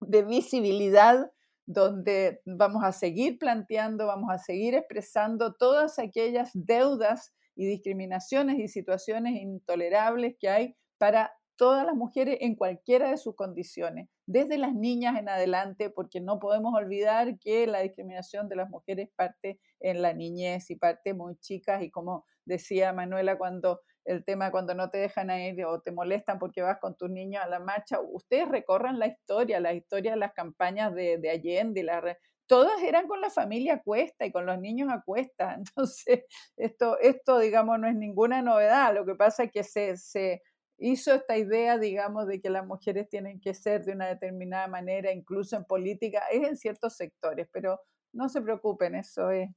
de 0.00 0.22
visibilidad 0.24 1.30
donde 1.66 2.40
vamos 2.46 2.82
a 2.82 2.92
seguir 2.92 3.38
planteando, 3.38 4.06
vamos 4.06 4.30
a 4.30 4.38
seguir 4.38 4.74
expresando 4.74 5.54
todas 5.54 5.98
aquellas 5.98 6.50
deudas 6.54 7.34
y 7.54 7.66
discriminaciones 7.66 8.58
y 8.58 8.68
situaciones 8.68 9.34
intolerables 9.34 10.36
que 10.40 10.48
hay 10.48 10.76
para 10.96 11.32
todas 11.58 11.84
las 11.84 11.96
mujeres 11.96 12.38
en 12.40 12.54
cualquiera 12.54 13.10
de 13.10 13.18
sus 13.18 13.34
condiciones, 13.34 14.08
desde 14.26 14.58
las 14.58 14.74
niñas 14.74 15.18
en 15.18 15.28
adelante, 15.28 15.90
porque 15.90 16.20
no 16.20 16.38
podemos 16.38 16.72
olvidar 16.72 17.38
que 17.40 17.66
la 17.66 17.80
discriminación 17.80 18.48
de 18.48 18.56
las 18.56 18.70
mujeres 18.70 19.10
parte 19.16 19.58
en 19.80 20.00
la 20.00 20.14
niñez 20.14 20.70
y 20.70 20.76
parte 20.76 21.14
muy 21.14 21.36
chicas 21.36 21.82
y 21.82 21.90
como 21.90 22.24
decía 22.44 22.92
Manuela 22.92 23.36
cuando 23.36 23.80
el 24.04 24.24
tema 24.24 24.50
cuando 24.52 24.74
no 24.74 24.88
te 24.88 24.98
dejan 24.98 25.30
ir 25.30 25.62
o 25.66 25.80
te 25.80 25.90
molestan 25.92 26.38
porque 26.38 26.62
vas 26.62 26.78
con 26.80 26.96
tus 26.96 27.10
niños 27.10 27.44
a 27.44 27.48
la 27.48 27.58
marcha, 27.58 27.98
ustedes 28.00 28.48
recorran 28.48 28.98
la 28.98 29.08
historia, 29.08 29.60
la 29.60 29.74
historia 29.74 30.12
de 30.12 30.16
las 30.16 30.32
campañas 30.32 30.94
de, 30.94 31.18
de 31.18 31.28
Allende, 31.28 31.82
la, 31.82 32.16
todas 32.46 32.82
eran 32.82 33.06
con 33.06 33.20
la 33.20 33.30
familia 33.30 33.74
a 33.74 33.82
cuesta 33.82 34.24
y 34.24 34.32
con 34.32 34.46
los 34.46 34.58
niños 34.58 34.90
a 34.90 35.02
cuesta. 35.02 35.54
Entonces, 35.58 36.24
esto, 36.56 36.98
esto, 37.00 37.38
digamos, 37.38 37.78
no 37.78 37.88
es 37.88 37.94
ninguna 37.94 38.42
novedad. 38.42 38.94
Lo 38.94 39.04
que 39.04 39.14
pasa 39.14 39.44
es 39.44 39.52
que 39.52 39.62
se, 39.62 39.96
se 39.96 40.42
hizo 40.78 41.12
esta 41.12 41.36
idea, 41.36 41.76
digamos, 41.76 42.26
de 42.26 42.40
que 42.40 42.50
las 42.50 42.66
mujeres 42.66 43.08
tienen 43.08 43.40
que 43.40 43.52
ser 43.54 43.84
de 43.84 43.92
una 43.92 44.06
determinada 44.06 44.68
manera, 44.68 45.12
incluso 45.12 45.56
en 45.56 45.64
política, 45.64 46.22
es 46.30 46.48
en 46.48 46.56
ciertos 46.56 46.96
sectores, 46.96 47.48
pero 47.52 47.80
no 48.12 48.28
se 48.28 48.40
preocupen, 48.40 48.94
eso 48.94 49.30
es, 49.30 49.50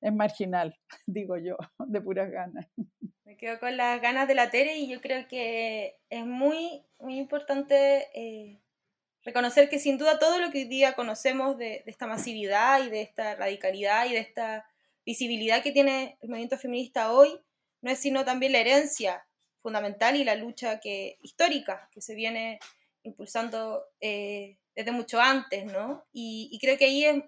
es 0.00 0.12
marginal, 0.12 0.76
digo 1.06 1.36
yo, 1.38 1.56
de 1.86 2.00
puras 2.00 2.30
ganas. 2.30 2.66
Me 3.24 3.38
quedo 3.38 3.58
con 3.58 3.76
las 3.76 4.02
ganas 4.02 4.28
de 4.28 4.34
la 4.34 4.50
Tere 4.50 4.76
y 4.76 4.86
yo 4.86 5.00
creo 5.00 5.26
que 5.28 5.96
es 6.10 6.26
muy, 6.26 6.84
muy 6.98 7.18
importante 7.18 8.06
eh, 8.14 8.60
reconocer 9.22 9.70
que 9.70 9.78
sin 9.78 9.96
duda 9.96 10.18
todo 10.18 10.38
lo 10.40 10.50
que 10.50 10.58
hoy 10.58 10.64
día 10.64 10.92
conocemos 10.92 11.56
de, 11.56 11.82
esta 11.86 12.06
masividad 12.06 12.84
y 12.84 12.90
de 12.90 13.00
esta 13.00 13.34
radicalidad 13.34 14.06
y 14.06 14.12
de 14.12 14.18
esta 14.18 14.68
visibilidad 15.06 15.62
que 15.62 15.72
tiene 15.72 16.18
el 16.20 16.28
movimiento 16.28 16.58
feminista 16.58 17.12
hoy 17.12 17.30
no 17.80 17.90
es 17.90 17.98
sino 17.98 18.26
también 18.26 18.52
la 18.52 18.58
herencia 18.58 19.26
fundamental 19.64 20.14
y 20.14 20.24
la 20.24 20.34
lucha 20.34 20.78
que, 20.78 21.16
histórica 21.22 21.88
que 21.90 22.02
se 22.02 22.14
viene 22.14 22.60
impulsando 23.02 23.86
eh, 23.98 24.58
desde 24.76 24.92
mucho 24.92 25.18
antes, 25.18 25.64
¿no? 25.64 26.04
Y, 26.12 26.58
creo 26.60 26.76
que 26.76 26.84
ahí 26.84 27.24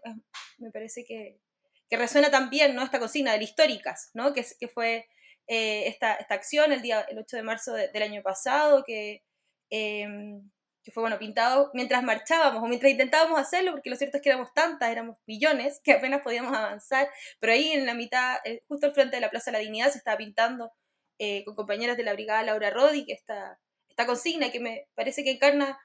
me 0.59 0.71
parece 0.71 1.05
que, 1.07 1.41
que 1.89 1.97
resuena 1.97 2.31
también 2.31 2.75
¿no? 2.75 2.83
esta 2.83 2.99
consigna 2.99 3.33
de 3.33 3.43
históricas, 3.43 4.11
¿no? 4.13 4.35
que, 4.35 4.45
fue 4.69 5.09
eh, 5.47 5.89
esta, 5.89 6.15
esta, 6.15 6.35
acción 6.35 6.73
el, 6.73 6.83
día, 6.83 7.01
el 7.09 7.19
8 7.19 7.37
de 7.37 7.43
marzo 7.43 7.73
del 7.73 8.03
año 8.03 8.23
pasado, 8.23 8.85
que, 8.85 9.25
em, 9.71 10.51
que 10.85 10.93
fue 10.93 11.03
bueno, 11.03 11.19
pintado 11.19 11.71
mientras 11.73 12.03
marchábamos 12.03 12.63
o 12.63 12.67
mientras 12.67 12.93
intentábamos 12.93 13.41
hacerlo, 13.41 13.73
porque 13.73 13.91
lo 13.91 13.97
cierto 13.97 14.19
es 14.19 14.23
que 14.23 14.29
éramos 14.29 14.53
tantas, 14.53 14.91
éramos 14.91 15.17
millones, 15.27 15.81
que 15.83 15.93
apenas 15.93 16.21
podíamos 16.21 16.55
avanzar, 16.55 17.09
pero 17.41 17.55
ahí 17.55 17.73
en 17.73 17.87
la 17.87 17.95
mitad, 17.95 18.37
eh, 18.45 18.63
justo 18.69 18.87
al 18.87 18.95
frente 18.95 19.17
de 19.17 19.23
la 19.23 19.31
Plaza 19.31 19.51
de 19.51 19.59
la 19.59 19.63
Dignidad, 19.63 19.91
se 19.91 19.99
estaba 19.99 20.19
pintando 20.19 20.73
eh, 21.19 21.45
con 21.45 21.55
compañeras 21.55 21.97
de 21.97 22.05
la 22.05 22.13
Brigada 22.13 22.43
Laura 22.43 22.71
Rodi, 22.71 23.05
que 23.05 23.13
esta, 23.13 23.59
esta 23.89 24.07
consigna 24.07 24.51
que 24.51 24.61
me 24.61 24.89
parece 24.95 25.25
que 25.25 25.31
encarna 25.31 25.79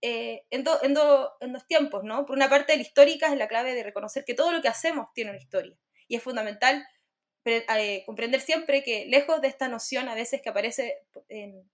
en, 0.00 0.40
en, 0.50 0.64
en, 0.82 0.94
dos 1.52 1.66
tiempos, 1.68 2.02
¿no? 2.04 2.26
Por 2.26 2.36
una 2.36 2.48
parte, 2.48 2.74
la 2.76 2.82
histórica 2.82 3.28
es 3.28 3.38
la 3.38 3.48
clave 3.48 3.74
de 3.74 3.84
reconocer 3.84 4.24
que 4.24 4.34
todo 4.34 4.52
lo 4.52 4.60
que 4.60 4.68
hacemos 4.68 5.06
tiene 5.14 5.30
una 5.30 5.40
historia 5.40 5.76
y 6.08 6.16
es 6.16 6.22
fundamental 6.22 6.84
eh, 7.44 8.04
comprender 8.06 8.40
siempre 8.40 8.84
que 8.84 9.06
lejos 9.06 9.40
de 9.40 9.48
esta 9.48 9.68
noción 9.68 10.08
a 10.08 10.14
veces 10.14 10.40
que 10.42 10.50
aparece 10.50 10.98
en, 11.28 11.68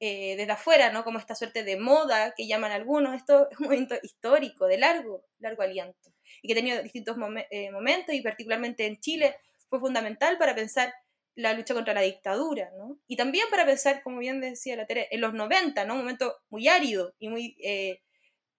eh, 0.00 0.36
desde 0.36 0.52
afuera, 0.52 0.92
¿no? 0.92 1.02
Como 1.02 1.18
esta 1.18 1.34
suerte 1.34 1.64
de 1.64 1.78
moda 1.78 2.34
que 2.36 2.46
llaman 2.46 2.72
algunos, 2.72 3.14
esto 3.14 3.48
es 3.50 3.58
un 3.58 3.66
momento 3.66 3.94
histórico, 4.02 4.66
de 4.66 4.78
largo, 4.78 5.24
largo 5.38 5.62
aliento, 5.62 6.12
y 6.42 6.48
que 6.48 6.52
ha 6.52 6.56
tenido 6.56 6.82
distintos 6.82 7.16
eh, 7.50 7.70
momentos, 7.70 8.14
y 8.14 8.20
particularmente 8.20 8.86
en 8.86 9.00
Chile 9.00 9.36
fue 9.70 9.80
fundamental 9.80 10.36
para 10.38 10.54
pensar 10.54 10.92
la 11.40 11.52
lucha 11.52 11.72
contra 11.72 11.94
la 11.94 12.00
dictadura, 12.00 12.70
¿no? 12.76 12.98
Y 13.06 13.16
también 13.16 13.46
para 13.48 13.64
pensar, 13.64 14.02
como 14.02 14.18
bien 14.18 14.40
decía 14.40 14.76
la 14.76 14.86
Tere, 14.86 15.08
en 15.12 15.20
los 15.20 15.34
90, 15.34 15.84
¿no? 15.84 15.94
Un 15.94 16.00
momento 16.00 16.36
muy 16.50 16.68
árido 16.68 17.14
y 17.18 17.28
muy... 17.28 17.56
Eh, 17.62 18.00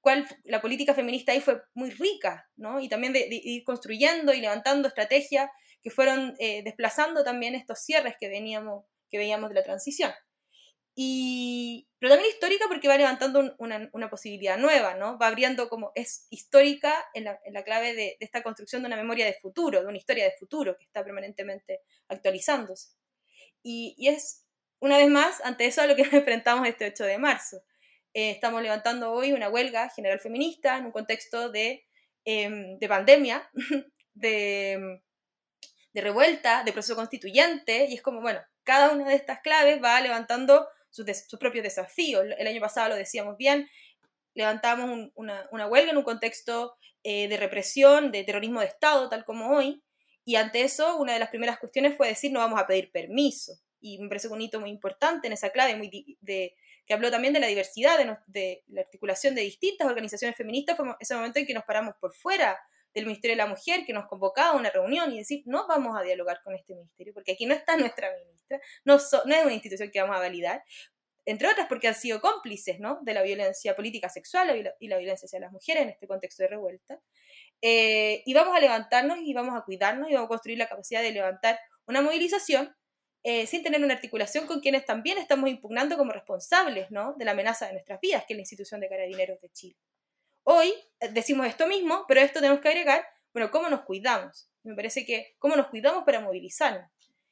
cual 0.01 0.25
la 0.45 0.61
política 0.61 0.93
feminista 0.93 1.33
ahí 1.33 1.41
fue 1.41 1.61
muy 1.73 1.89
rica, 1.89 2.49
¿no? 2.55 2.79
Y 2.79 2.87
también 2.87 3.11
de, 3.11 3.27
ir 3.29 3.65
construyendo 3.65 4.33
y 4.33 4.39
levantando 4.39 4.87
estrategias 4.87 5.49
que 5.83 5.89
fueron 5.89 6.35
desplazando 6.37 7.25
también 7.25 7.53
estos 7.53 7.79
cierres 7.79 8.15
que, 8.17 8.29
veníamos, 8.29 8.85
que 9.09 9.17
veíamos 9.17 9.49
de 9.49 9.55
la 9.55 9.63
transición. 9.63 10.13
Y, 11.01 11.87
pero 11.97 12.11
también 12.11 12.29
histórica 12.29 12.65
porque 12.67 12.89
va 12.89 12.97
levantando 12.97 13.55
una, 13.57 13.89
una, 13.93 14.09
posibilidad 14.09 14.57
nueva, 14.57 14.95
¿no? 14.95 15.17
Va 15.17 15.27
abriendo 15.27 15.69
como, 15.69 15.93
es 15.95 16.27
histórica 16.29 16.93
en 17.13 17.23
la, 17.23 17.39
en 17.45 17.53
la 17.53 17.63
clave 17.63 17.93
de, 17.93 17.95
de, 17.95 18.17
esta 18.19 18.43
construcción 18.43 18.81
de 18.81 18.87
una 18.87 18.97
memoria 18.97 19.25
de 19.25 19.37
futuro, 19.41 19.79
de 19.79 19.87
una 19.87 19.97
historia 19.97 20.25
de 20.25 20.35
futuro 20.37 20.77
que 20.77 20.83
está 20.83 21.01
permanentemente 21.01 21.83
actualizándose. 22.09 22.89
Y, 23.63 23.95
y 23.97 24.09
es, 24.09 24.45
una 24.79 24.97
vez 24.97 25.07
más, 25.07 25.39
ante 25.45 25.67
eso 25.67 25.81
a 25.81 25.87
lo 25.87 25.95
que 25.95 26.03
nos 26.03 26.11
enfrentamos 26.11 26.67
este 26.67 26.87
8 26.87 27.05
de 27.05 27.17
marzo. 27.17 27.63
Eh, 28.13 28.31
estamos 28.31 28.61
levantando 28.61 29.13
hoy 29.13 29.31
una 29.31 29.47
huelga 29.47 29.87
general 29.91 30.19
feminista 30.19 30.77
en 30.77 30.87
un 30.87 30.91
contexto 30.91 31.49
de, 31.49 31.87
eh, 32.25 32.75
de 32.77 32.87
pandemia, 32.89 33.49
de, 34.15 35.01
de 35.93 36.01
revuelta, 36.01 36.65
de 36.65 36.73
proceso 36.73 36.97
constituyente, 36.97 37.85
y 37.85 37.93
es 37.93 38.01
como, 38.01 38.19
bueno, 38.19 38.41
cada 38.65 38.91
una 38.91 39.07
de 39.07 39.15
estas 39.15 39.39
claves 39.39 39.81
va 39.81 40.01
levantando 40.01 40.67
sus, 40.89 41.05
propios 41.39 41.63
desafíos. 41.63 42.25
El 42.37 42.47
año 42.47 42.61
pasado 42.61 42.89
lo 42.89 42.95
decíamos 42.95 43.37
bien, 43.37 43.69
levantamos 44.33 45.09
una, 45.15 45.67
huelga 45.67 45.91
en 45.91 45.97
un 45.97 46.03
contexto 46.03 46.75
eh, 47.03 47.27
de 47.27 47.37
represión, 47.37 48.11
de 48.11 48.23
terrorismo 48.23 48.59
de 48.59 48.67
Estado, 48.67 49.09
tal 49.09 49.25
como 49.25 49.55
hoy, 49.55 49.83
y 50.25 50.35
ante 50.35 50.61
eso 50.61 50.97
una 50.97 51.13
de 51.13 51.19
las 51.19 51.29
primeras 51.29 51.59
cuestiones 51.59 51.97
fue 51.97 52.07
decir 52.07 52.31
no 52.31 52.39
vamos 52.39 52.59
a 52.59 52.67
pedir 52.67 52.91
permiso. 52.91 53.53
Y 53.81 53.97
un 53.97 54.41
hito 54.41 54.59
muy 54.59 54.69
importante 54.69 55.27
en 55.27 55.33
esa 55.33 55.51
clave, 55.51 55.75
muy 55.75 56.17
de, 56.21 56.55
que 56.85 56.93
habló 56.93 57.09
también 57.09 57.33
de 57.33 57.39
la 57.39 57.47
diversidad, 57.47 57.97
de, 58.27 58.63
la 58.67 58.81
articulación 58.81 59.35
de 59.35 59.41
distintas 59.41 59.87
organizaciones 59.87 60.35
feministas, 60.35 60.75
fue 60.75 60.85
ese 60.99 61.15
momento 61.15 61.39
en 61.39 61.45
que 61.45 61.53
nos 61.53 61.63
paramos 61.63 61.95
por 61.99 62.13
fuera 62.13 62.59
del 62.99 63.07
Ministerio 63.07 63.33
de 63.35 63.43
la 63.43 63.47
Mujer, 63.47 63.85
que 63.85 63.93
nos 63.93 64.07
convocaba 64.07 64.49
a 64.49 64.55
una 64.55 64.69
reunión 64.69 65.11
y 65.11 65.17
decir, 65.17 65.43
no 65.45 65.67
vamos 65.67 65.97
a 65.99 66.03
dialogar 66.03 66.41
con 66.43 66.55
este 66.55 66.75
ministerio, 66.75 67.13
porque 67.13 67.33
aquí 67.33 67.45
no 67.45 67.53
está 67.53 67.77
nuestra 67.77 68.11
ministra, 68.15 68.59
no, 68.85 68.95
es 68.95 69.13
una 69.25 69.53
institución 69.53 69.89
que 69.91 70.01
vamos 70.01 70.15
a 70.15 70.19
validar, 70.19 70.63
entre 71.25 71.47
otras 71.47 71.67
porque 71.67 71.87
han 71.87 71.95
sido 71.95 72.21
cómplices 72.21 72.79
¿no? 72.79 72.99
de 73.01 73.13
la 73.13 73.21
violencia 73.21 73.75
política 73.75 74.09
sexual 74.09 74.73
y 74.79 74.87
la, 74.87 74.97
violencia 74.97 75.27
hacia 75.27 75.39
las 75.39 75.51
mujeres 75.51 75.83
en 75.83 75.89
este 75.89 76.07
contexto 76.07 76.43
de 76.43 76.49
revuelta. 76.49 76.99
Eh, 77.61 78.23
y 78.25 78.33
vamos 78.33 78.55
a 78.55 78.59
levantarnos 78.59 79.19
y 79.21 79.33
vamos 79.33 79.55
a 79.55 79.63
cuidarnos 79.63 80.09
y 80.09 80.13
vamos 80.13 80.25
a 80.25 80.29
construir 80.29 80.57
la 80.57 80.67
capacidad 80.67 81.01
de 81.01 81.11
levantar 81.11 81.59
una 81.85 82.01
movilización 82.01 82.73
eh, 83.21 83.45
sin 83.47 83.63
tener 83.63 83.83
una 83.83 83.93
articulación 83.93 84.47
con 84.47 84.61
quienes 84.61 84.85
también 84.85 85.17
estamos 85.17 85.49
impugnando 85.49 85.97
como 85.97 86.13
responsables 86.13 86.89
¿no? 86.89 87.13
de 87.17 87.25
la 87.25 87.31
amenaza 87.31 87.67
de 87.67 87.73
nuestras 87.73 87.99
vidas, 87.99 88.23
que 88.25 88.33
es 88.33 88.37
la 88.37 88.41
institución 88.41 88.79
de 88.79 88.87
carabineros 88.87 89.41
de 89.41 89.49
Chile. 89.49 89.75
Hoy 90.51 90.73
eh, 90.99 91.09
decimos 91.09 91.45
esto 91.45 91.67
mismo, 91.67 92.05
pero 92.07 92.21
esto 92.21 92.39
tenemos 92.39 92.59
que 92.59 92.69
agregar, 92.69 93.05
bueno, 93.33 93.51
¿cómo 93.51 93.69
nos 93.69 93.81
cuidamos? 93.81 94.49
Me 94.63 94.73
parece 94.73 95.05
que, 95.05 95.35
¿cómo 95.37 95.55
nos 95.55 95.67
cuidamos 95.67 96.05
para 96.05 96.21
movilizarnos? 96.21 96.89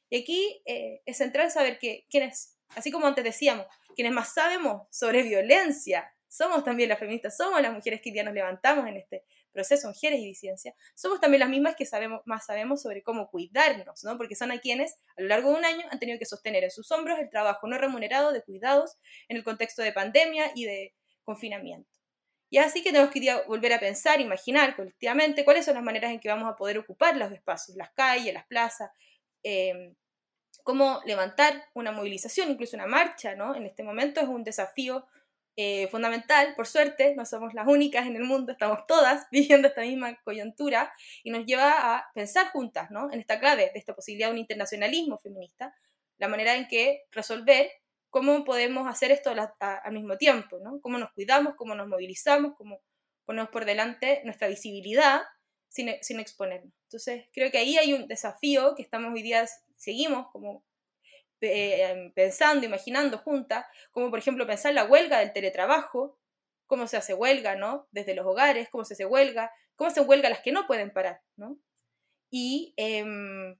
Y 0.08 0.22
aquí 0.22 0.62
eh, 0.66 1.02
es 1.04 1.16
central 1.16 1.50
saber 1.50 1.80
que 1.80 2.06
quienes, 2.08 2.56
así 2.76 2.92
como 2.92 3.08
antes 3.08 3.24
decíamos, 3.24 3.66
quienes 3.96 4.12
más 4.12 4.34
sabemos 4.34 4.86
sobre 4.92 5.24
violencia, 5.24 6.14
somos 6.28 6.62
también 6.62 6.90
las 6.90 7.00
feministas, 7.00 7.36
somos 7.36 7.60
las 7.60 7.72
mujeres 7.72 8.00
que 8.00 8.12
ya 8.12 8.22
nos 8.22 8.34
levantamos 8.34 8.86
en 8.86 8.98
este 8.98 9.24
proceso, 9.50 9.88
mujeres 9.88 10.20
y 10.20 10.24
disidencia, 10.26 10.76
somos 10.94 11.20
también 11.20 11.40
las 11.40 11.48
mismas 11.48 11.74
que 11.74 11.86
sabemos, 11.86 12.20
más 12.24 12.46
sabemos 12.46 12.82
sobre 12.82 13.02
cómo 13.02 13.30
cuidarnos, 13.30 14.04
¿no? 14.04 14.16
Porque 14.16 14.36
son 14.36 14.52
a 14.52 14.60
quienes 14.60 14.94
a 15.16 15.22
lo 15.22 15.26
largo 15.26 15.50
de 15.50 15.58
un 15.58 15.64
año 15.64 15.84
han 15.90 15.98
tenido 15.98 16.20
que 16.20 16.24
sostener 16.24 16.62
en 16.62 16.70
sus 16.70 16.92
hombros 16.92 17.18
el 17.18 17.30
trabajo 17.30 17.66
no 17.66 17.78
remunerado 17.78 18.32
de 18.32 18.44
cuidados 18.44 18.96
en 19.26 19.38
el 19.38 19.42
contexto 19.42 19.82
de 19.82 19.92
pandemia 19.92 20.52
y 20.54 20.66
de 20.66 20.94
confinamiento. 21.24 21.97
Y 22.50 22.58
así 22.58 22.82
que 22.82 22.90
tenemos 22.90 23.12
que 23.12 23.20
volver 23.46 23.72
a 23.74 23.80
pensar, 23.80 24.20
imaginar 24.20 24.74
colectivamente 24.74 25.44
cuáles 25.44 25.64
son 25.64 25.74
las 25.74 25.82
maneras 25.82 26.12
en 26.12 26.20
que 26.20 26.28
vamos 26.28 26.48
a 26.50 26.56
poder 26.56 26.78
ocupar 26.78 27.16
los 27.16 27.30
espacios, 27.32 27.76
las 27.76 27.90
calles, 27.90 28.32
las 28.32 28.46
plazas, 28.46 28.90
em, 29.42 29.94
cómo 30.64 31.00
levantar 31.06 31.64
una 31.74 31.92
movilización, 31.92 32.50
incluso 32.50 32.76
una 32.76 32.86
marcha, 32.86 33.34
¿no? 33.34 33.54
En 33.54 33.66
este 33.66 33.82
momento 33.82 34.20
es 34.20 34.28
un 34.28 34.44
desafío 34.44 35.06
eh, 35.60 35.88
fundamental, 35.88 36.54
por 36.54 36.68
suerte, 36.68 37.16
no 37.16 37.26
somos 37.26 37.52
las 37.52 37.66
únicas 37.66 38.06
en 38.06 38.14
el 38.14 38.22
mundo, 38.22 38.52
estamos 38.52 38.86
todas 38.86 39.26
viviendo 39.32 39.66
esta 39.66 39.80
misma 39.80 40.16
coyuntura 40.22 40.92
y 41.24 41.30
nos 41.32 41.46
lleva 41.46 41.96
a 41.96 42.10
pensar 42.14 42.52
juntas, 42.52 42.90
¿no? 42.92 43.10
En 43.12 43.18
esta 43.18 43.40
clave 43.40 43.70
de 43.72 43.78
esta 43.78 43.92
posibilidad 43.94 44.28
de 44.28 44.34
un 44.34 44.38
internacionalismo 44.38 45.18
feminista, 45.18 45.74
la 46.18 46.28
manera 46.28 46.54
en 46.54 46.68
que 46.68 47.02
resolver 47.10 47.70
cómo 48.10 48.44
podemos 48.44 48.88
hacer 48.88 49.10
esto 49.10 49.32
al 49.60 49.92
mismo 49.92 50.16
tiempo, 50.16 50.58
¿no? 50.58 50.80
Cómo 50.80 50.98
nos 50.98 51.12
cuidamos, 51.12 51.54
cómo 51.56 51.74
nos 51.74 51.88
movilizamos, 51.88 52.54
cómo 52.56 52.80
ponemos 53.24 53.50
por 53.50 53.64
delante 53.64 54.22
nuestra 54.24 54.48
visibilidad 54.48 55.22
sin, 55.68 55.90
sin 56.02 56.18
exponernos. 56.18 56.72
Entonces, 56.84 57.26
creo 57.32 57.50
que 57.50 57.58
ahí 57.58 57.76
hay 57.76 57.92
un 57.92 58.08
desafío 58.08 58.74
que 58.74 58.82
estamos 58.82 59.12
hoy 59.12 59.22
día, 59.22 59.46
seguimos 59.76 60.28
como 60.32 60.64
eh, 61.40 62.10
pensando, 62.14 62.66
imaginando 62.66 63.18
juntas, 63.18 63.66
como 63.92 64.10
por 64.10 64.18
ejemplo 64.18 64.46
pensar 64.46 64.74
la 64.74 64.86
huelga 64.86 65.20
del 65.20 65.32
teletrabajo, 65.32 66.18
cómo 66.66 66.86
se 66.86 66.96
hace 66.96 67.14
huelga, 67.14 67.54
¿no? 67.54 67.86
Desde 67.90 68.14
los 68.14 68.26
hogares, 68.26 68.68
cómo 68.70 68.84
se 68.84 68.94
hace 68.94 69.04
huelga, 69.04 69.52
cómo 69.76 69.90
se 69.90 70.00
huelga 70.00 70.30
las 70.30 70.40
que 70.40 70.52
no 70.52 70.66
pueden 70.66 70.92
parar, 70.92 71.20
¿no? 71.36 71.58
Y 72.30 72.74
em, 72.76 73.56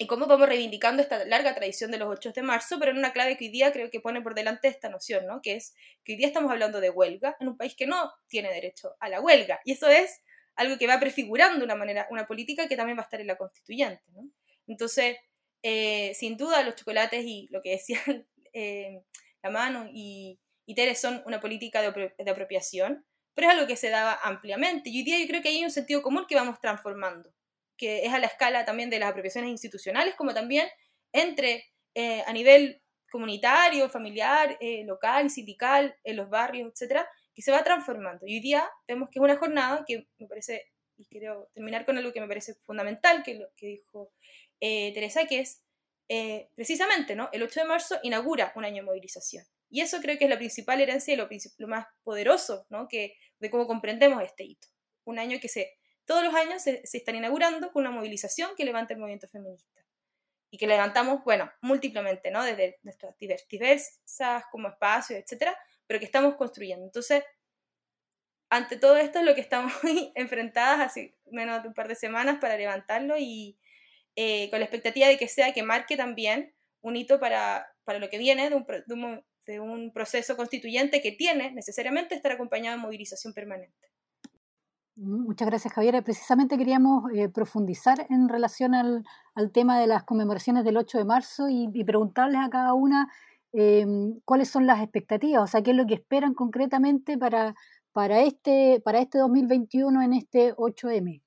y 0.00 0.06
cómo 0.06 0.26
vamos 0.26 0.48
reivindicando 0.48 1.02
esta 1.02 1.24
larga 1.24 1.56
tradición 1.56 1.90
de 1.90 1.98
los 1.98 2.08
8 2.08 2.30
de 2.32 2.42
marzo, 2.42 2.78
pero 2.78 2.92
en 2.92 2.98
una 2.98 3.12
clave 3.12 3.36
que 3.36 3.46
hoy 3.46 3.50
día 3.50 3.72
creo 3.72 3.90
que 3.90 3.98
pone 3.98 4.22
por 4.22 4.36
delante 4.36 4.68
esta 4.68 4.88
noción, 4.88 5.26
¿no? 5.26 5.42
Que 5.42 5.56
es 5.56 5.74
que 6.04 6.12
hoy 6.12 6.18
día 6.18 6.28
estamos 6.28 6.52
hablando 6.52 6.80
de 6.80 6.88
huelga 6.88 7.36
en 7.40 7.48
un 7.48 7.56
país 7.56 7.74
que 7.74 7.88
no 7.88 8.12
tiene 8.28 8.48
derecho 8.48 8.94
a 9.00 9.08
la 9.08 9.20
huelga. 9.20 9.58
Y 9.64 9.72
eso 9.72 9.88
es 9.88 10.22
algo 10.54 10.78
que 10.78 10.86
va 10.86 11.00
prefigurando 11.00 11.64
una 11.64 11.74
manera, 11.74 12.06
una 12.12 12.28
política 12.28 12.68
que 12.68 12.76
también 12.76 12.96
va 12.96 13.02
a 13.02 13.04
estar 13.06 13.20
en 13.20 13.26
la 13.26 13.36
constituyente, 13.36 14.04
¿no? 14.12 14.30
Entonces, 14.68 15.16
eh, 15.64 16.14
sin 16.14 16.36
duda 16.36 16.62
los 16.62 16.76
chocolates 16.76 17.24
y 17.26 17.48
lo 17.50 17.60
que 17.60 17.70
decían 17.70 18.24
eh, 18.52 19.02
la 19.42 19.50
mano 19.50 19.88
y, 19.92 20.38
y 20.64 20.76
Tere 20.76 20.94
son 20.94 21.24
una 21.26 21.40
política 21.40 21.82
de, 21.82 22.14
de 22.16 22.30
apropiación, 22.30 23.04
pero 23.34 23.48
es 23.48 23.54
algo 23.54 23.66
que 23.66 23.76
se 23.76 23.90
daba 23.90 24.16
ampliamente. 24.22 24.90
Y 24.90 24.98
hoy 24.98 25.04
día 25.04 25.18
yo 25.18 25.26
creo 25.26 25.42
que 25.42 25.48
hay 25.48 25.64
un 25.64 25.72
sentido 25.72 26.02
común 26.02 26.26
que 26.28 26.36
vamos 26.36 26.60
transformando 26.60 27.32
que 27.78 28.04
es 28.04 28.12
a 28.12 28.18
la 28.18 28.26
escala 28.26 28.64
también 28.64 28.90
de 28.90 28.98
las 28.98 29.10
apropiaciones 29.10 29.50
institucionales, 29.50 30.14
como 30.16 30.34
también 30.34 30.68
entre 31.12 31.64
eh, 31.94 32.22
a 32.26 32.32
nivel 32.32 32.82
comunitario, 33.10 33.88
familiar, 33.88 34.58
eh, 34.60 34.84
local, 34.84 35.30
sindical, 35.30 35.96
en 36.04 36.16
los 36.16 36.28
barrios, 36.28 36.70
etcétera, 36.72 37.08
que 37.34 37.40
se 37.40 37.52
va 37.52 37.64
transformando. 37.64 38.26
Y 38.26 38.34
hoy 38.34 38.40
día 38.40 38.68
vemos 38.86 39.08
que 39.08 39.18
es 39.18 39.22
una 39.22 39.38
jornada 39.38 39.84
que 39.86 40.08
me 40.18 40.26
parece, 40.26 40.66
y 40.98 41.06
quiero 41.06 41.48
terminar 41.54 41.86
con 41.86 41.96
algo 41.96 42.12
que 42.12 42.20
me 42.20 42.28
parece 42.28 42.56
fundamental, 42.66 43.22
que 43.22 43.34
lo 43.34 43.48
que 43.56 43.66
dijo 43.66 44.12
eh, 44.60 44.92
Teresa, 44.92 45.26
que 45.26 45.40
es 45.40 45.62
precisamente, 46.54 47.14
¿no? 47.14 47.28
El 47.32 47.42
8 47.42 47.60
de 47.60 47.66
marzo 47.66 47.98
inaugura 48.02 48.52
un 48.56 48.64
año 48.64 48.76
de 48.76 48.86
movilización. 48.86 49.44
Y 49.70 49.82
eso 49.82 50.00
creo 50.00 50.16
que 50.16 50.24
es 50.24 50.30
la 50.30 50.38
principal 50.38 50.80
herencia 50.80 51.12
y 51.12 51.16
lo, 51.18 51.28
lo 51.58 51.68
más 51.68 51.86
poderoso, 52.02 52.66
¿no? 52.70 52.88
Que, 52.88 53.14
de 53.38 53.50
cómo 53.50 53.66
comprendemos 53.66 54.22
este 54.22 54.44
hito. 54.44 54.68
Un 55.04 55.18
año 55.18 55.38
que 55.40 55.48
se 55.48 55.77
todos 56.08 56.24
los 56.24 56.34
años 56.34 56.62
se, 56.62 56.80
están 56.82 57.16
inaugurando 57.16 57.70
con 57.70 57.82
una 57.82 57.90
movilización 57.90 58.56
que 58.56 58.64
levanta 58.64 58.94
el 58.94 58.98
movimiento 58.98 59.28
feminista. 59.28 59.84
Y 60.50 60.56
que 60.56 60.66
levantamos, 60.66 61.22
bueno, 61.22 61.52
múltiplemente, 61.60 62.30
¿no? 62.30 62.42
Desde 62.42 62.78
nuestras 62.82 63.14
diversas 63.18 64.44
como 64.50 64.68
espacios, 64.68 65.20
etcétera, 65.20 65.54
pero 65.86 66.00
que 66.00 66.06
estamos 66.06 66.36
construyendo. 66.36 66.86
Entonces, 66.86 67.22
ante 68.48 68.78
todo 68.78 68.96
esto 68.96 69.18
es 69.18 69.26
lo 69.26 69.34
que 69.34 69.42
estamos 69.42 69.70
enfrentadas 70.14 70.80
hace 70.80 71.18
menos 71.26 71.62
de 71.62 71.68
un 71.68 71.74
par 71.74 71.88
de 71.88 71.94
semanas 71.94 72.38
para 72.40 72.56
levantarlo 72.56 73.16
y 73.18 73.58
eh, 74.16 74.48
con 74.48 74.60
la 74.60 74.64
expectativa 74.64 75.08
de 75.08 75.18
que 75.18 75.28
sea 75.28 75.52
que 75.52 75.62
marque 75.62 75.98
también 75.98 76.54
un 76.80 76.96
hito 76.96 77.20
para, 77.20 77.70
para 77.84 77.98
lo 77.98 78.08
que 78.08 78.16
viene 78.16 78.48
de 78.48 78.56
un, 78.56 78.66
de, 78.66 78.94
un, 78.94 79.24
de 79.46 79.60
un 79.60 79.92
proceso 79.92 80.38
constituyente 80.38 81.02
que 81.02 81.12
tiene 81.12 81.50
necesariamente 81.50 82.14
estar 82.14 82.32
acompañado 82.32 82.78
de 82.78 82.82
movilización 82.82 83.34
permanente. 83.34 83.88
Muchas 85.00 85.46
gracias, 85.46 85.72
Javier. 85.72 86.02
Precisamente 86.02 86.58
queríamos 86.58 87.04
eh, 87.14 87.28
profundizar 87.28 88.04
en 88.10 88.28
relación 88.28 88.74
al, 88.74 89.04
tema 89.52 89.78
de 89.78 89.86
las 89.86 90.02
conmemoraciones 90.02 90.64
del 90.64 90.76
8 90.76 90.98
de 90.98 91.04
marzo 91.04 91.48
y, 91.48 91.68
preguntarles 91.84 92.40
a 92.40 92.50
cada 92.50 92.74
una 92.74 93.08
em, 93.52 94.18
cuáles 94.24 94.50
son 94.50 94.66
las 94.66 94.82
expectativas, 94.82 95.44
o 95.44 95.46
sea, 95.46 95.62
qué 95.62 95.70
es 95.70 95.76
lo 95.76 95.86
que 95.86 95.94
esperan 95.94 96.34
concretamente 96.34 97.16
para, 97.16 97.54
para, 97.92 98.22
este, 98.22 98.82
para 98.84 98.98
este 98.98 99.18
2021 99.18 100.02
en 100.02 100.14
este 100.14 100.52
8M. 100.56 101.22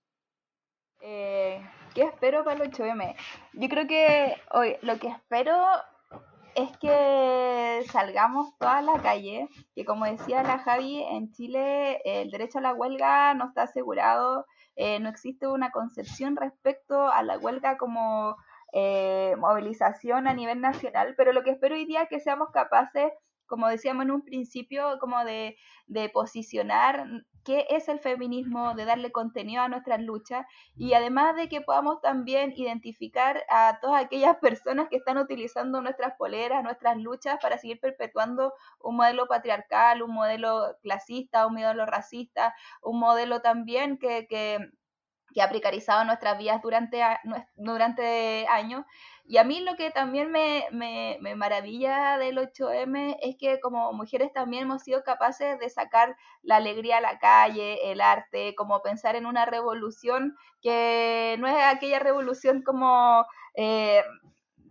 Eh, 0.99 1.61
¿Qué 1.95 2.03
espero 2.03 2.43
para 2.43 2.61
el 2.61 2.69
8M? 2.69 3.15
Yo 3.53 3.69
creo 3.69 3.87
que 3.87 4.35
hoy 4.51 4.75
lo 4.81 4.99
que 4.99 5.07
espero 5.07 5.55
es 6.55 6.77
que 6.77 7.83
salgamos 7.91 8.57
toda 8.57 8.81
la 8.81 9.01
calle, 9.01 9.47
que 9.75 9.85
como 9.85 10.05
decía 10.05 10.43
la 10.43 10.59
Javi, 10.59 11.03
en 11.03 11.31
Chile 11.31 12.01
el 12.05 12.31
derecho 12.31 12.59
a 12.59 12.61
la 12.61 12.73
huelga 12.73 13.33
no 13.33 13.47
está 13.47 13.63
asegurado, 13.63 14.45
eh, 14.75 14.99
no 14.99 15.09
existe 15.09 15.47
una 15.47 15.71
concepción 15.71 16.35
respecto 16.35 17.07
a 17.07 17.23
la 17.23 17.37
huelga 17.37 17.77
como 17.77 18.35
eh, 18.73 19.35
movilización 19.37 20.27
a 20.27 20.33
nivel 20.33 20.61
nacional, 20.61 21.13
pero 21.17 21.33
lo 21.33 21.43
que 21.43 21.51
espero 21.51 21.75
hoy 21.75 21.85
día 21.85 22.03
es 22.03 22.09
que 22.09 22.19
seamos 22.19 22.49
capaces 22.51 23.11
como 23.51 23.67
decíamos 23.67 24.05
en 24.05 24.11
un 24.11 24.21
principio, 24.21 24.97
como 25.01 25.25
de, 25.25 25.57
de, 25.85 26.07
posicionar 26.07 27.05
qué 27.43 27.65
es 27.69 27.87
el 27.87 27.99
feminismo, 27.99 28.73
de 28.75 28.85
darle 28.85 29.11
contenido 29.11 29.63
a 29.63 29.67
nuestras 29.67 30.01
luchas 30.01 30.45
y 30.75 30.93
además 30.93 31.35
de 31.35 31.49
que 31.49 31.61
podamos 31.61 32.01
también 32.01 32.53
identificar 32.55 33.43
a 33.49 33.79
todas 33.81 34.03
aquellas 34.03 34.37
personas 34.37 34.89
que 34.89 34.97
están 34.97 35.17
utilizando 35.17 35.81
nuestras 35.81 36.15
poleras, 36.17 36.63
nuestras 36.63 36.97
luchas 36.97 37.37
para 37.41 37.57
seguir 37.57 37.79
perpetuando 37.79 38.53
un 38.79 38.95
modelo 38.95 39.27
patriarcal, 39.27 40.01
un 40.01 40.13
modelo 40.13 40.77
clasista, 40.81 41.47
un 41.47 41.55
modelo 41.55 41.85
racista, 41.85 42.55
un 42.81 42.99
modelo 42.99 43.41
también 43.41 43.97
que, 43.97 44.27
que 44.27 44.71
que 45.33 45.41
ha 45.41 45.49
precarizado 45.49 46.03
nuestras 46.05 46.37
vidas 46.37 46.61
durante, 46.61 47.01
durante 47.55 48.47
años. 48.47 48.85
Y 49.25 49.37
a 49.37 49.43
mí 49.43 49.61
lo 49.61 49.75
que 49.75 49.91
también 49.91 50.31
me, 50.31 50.65
me, 50.71 51.17
me, 51.21 51.35
maravilla 51.35 52.17
del 52.17 52.37
8M 52.37 53.17
es 53.21 53.37
que 53.37 53.59
como 53.59 53.93
mujeres 53.93 54.33
también 54.33 54.63
hemos 54.63 54.83
sido 54.83 55.03
capaces 55.03 55.57
de 55.59 55.69
sacar 55.69 56.17
la 56.41 56.57
alegría 56.57 56.97
a 56.97 57.01
la 57.01 57.19
calle, 57.19 57.91
el 57.91 58.01
arte, 58.01 58.55
como 58.55 58.81
pensar 58.81 59.15
en 59.15 59.25
una 59.25 59.45
revolución 59.45 60.35
que 60.61 61.37
no 61.39 61.47
es 61.47 61.55
aquella 61.63 61.99
revolución 61.99 62.61
como 62.61 63.25
eh, 63.55 64.03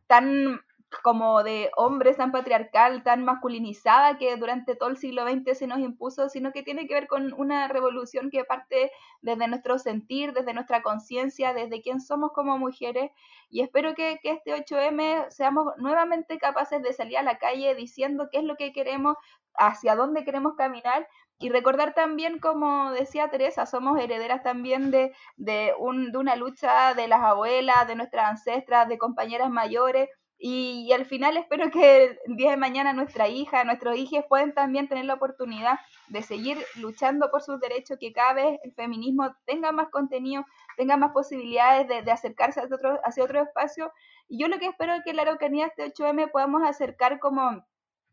tan 0.07 0.61
como 1.03 1.43
de 1.43 1.70
hombres 1.76 2.16
tan 2.16 2.32
patriarcal, 2.32 3.03
tan 3.03 3.24
masculinizada 3.24 4.18
que 4.18 4.36
durante 4.36 4.74
todo 4.74 4.88
el 4.91 4.97
siglo 4.97 5.24
XX 5.24 5.57
se 5.57 5.66
nos 5.66 5.78
impuso, 5.78 6.28
sino 6.28 6.53
que 6.53 6.62
tiene 6.62 6.86
que 6.86 6.95
ver 6.95 7.07
con 7.07 7.32
una 7.34 7.68
revolución 7.68 8.30
que 8.30 8.45
parte 8.45 8.91
desde 9.22 9.47
nuestro 9.49 9.78
sentir, 9.78 10.32
desde 10.32 10.53
nuestra 10.53 10.82
conciencia, 10.82 11.55
desde 11.55 11.80
quién 11.80 12.01
somos 12.01 12.32
como 12.32 12.59
mujeres. 12.59 13.11
Y 13.51 13.62
espero 13.62 13.95
que, 13.95 14.20
este 14.22 14.55
8M 14.55 15.30
seamos 15.30 15.72
nuevamente 15.78 16.38
capaces 16.38 16.82
de 16.82 16.93
salir 16.93 17.18
a 17.18 17.22
la 17.22 17.38
calle 17.38 17.74
diciendo 17.74 18.28
qué 18.30 18.38
es 18.38 18.45
lo 18.45 18.57
que 18.57 18.72
queremos, 18.72 19.16
hacia 19.55 19.97
dónde 19.97 20.24
queremos 20.24 20.55
caminar. 20.57 21.07
Y 21.38 21.49
recordar 21.49 21.95
también, 21.95 22.38
como 22.38 22.91
decía 22.91 23.30
Teresa, 23.30 23.64
somos 23.64 23.99
herederas 23.99 24.43
también 24.43 24.91
de, 24.91 25.14
de, 25.36 25.72
un, 25.78 26.12
de 26.12 26.18
una 26.18 26.36
lucha 26.36 26.93
de 26.95 27.09
las 27.09 27.22
abuelas, 27.22 27.86
de 27.86 27.95
nuestras 27.95 28.26
ancestras, 28.28 28.88
de 28.88 28.99
compañeras 28.99 29.51
mayores, 29.51 30.11
y, 30.43 30.91
al 30.93 31.05
final 31.05 31.36
espero 31.36 31.70
que 31.70 32.18
el 32.26 32.36
día 32.36 32.53
de 32.53 32.57
mañana 32.57 32.95
nuestra 32.95 33.28
hija, 33.28 33.62
nuestros 33.64 33.99
hijos 33.99 34.24
puedan 34.26 34.55
también 34.55 34.88
tener 34.88 35.05
la 35.05 35.14
oportunidad 35.14 35.78
de 36.09 36.22
seguir 36.22 36.57
luchando 36.76 37.30
por 37.30 37.43
sus 37.43 37.61
derechos, 37.61 37.99
que 38.01 38.14
cada 38.14 38.32
vez 38.32 38.59
el 38.64 38.72
feminismo 38.72 39.36
tenga 39.45 39.70
más 39.70 39.91
contenido, 39.91 40.47
tenga 40.78 40.97
más 40.97 41.12
posibilidades 41.12 41.86
de, 42.05 42.11
acercarse 42.11 42.61
hacia 42.61 42.74
otro, 42.74 42.99
hacia 43.05 43.24
otro 43.24 43.43
espacio. 43.43 43.93
Y 44.28 44.41
yo 44.41 44.49
lo 44.49 44.59
que 44.59 44.68
espero 44.68 44.95
es 44.95 45.03
que 45.05 45.12
la 45.12 45.22
Araucanía 45.22 45.66
este 45.66 45.93
8M 45.93 46.30
podamos 46.30 46.62
acercar 46.62 47.18
como 47.18 47.62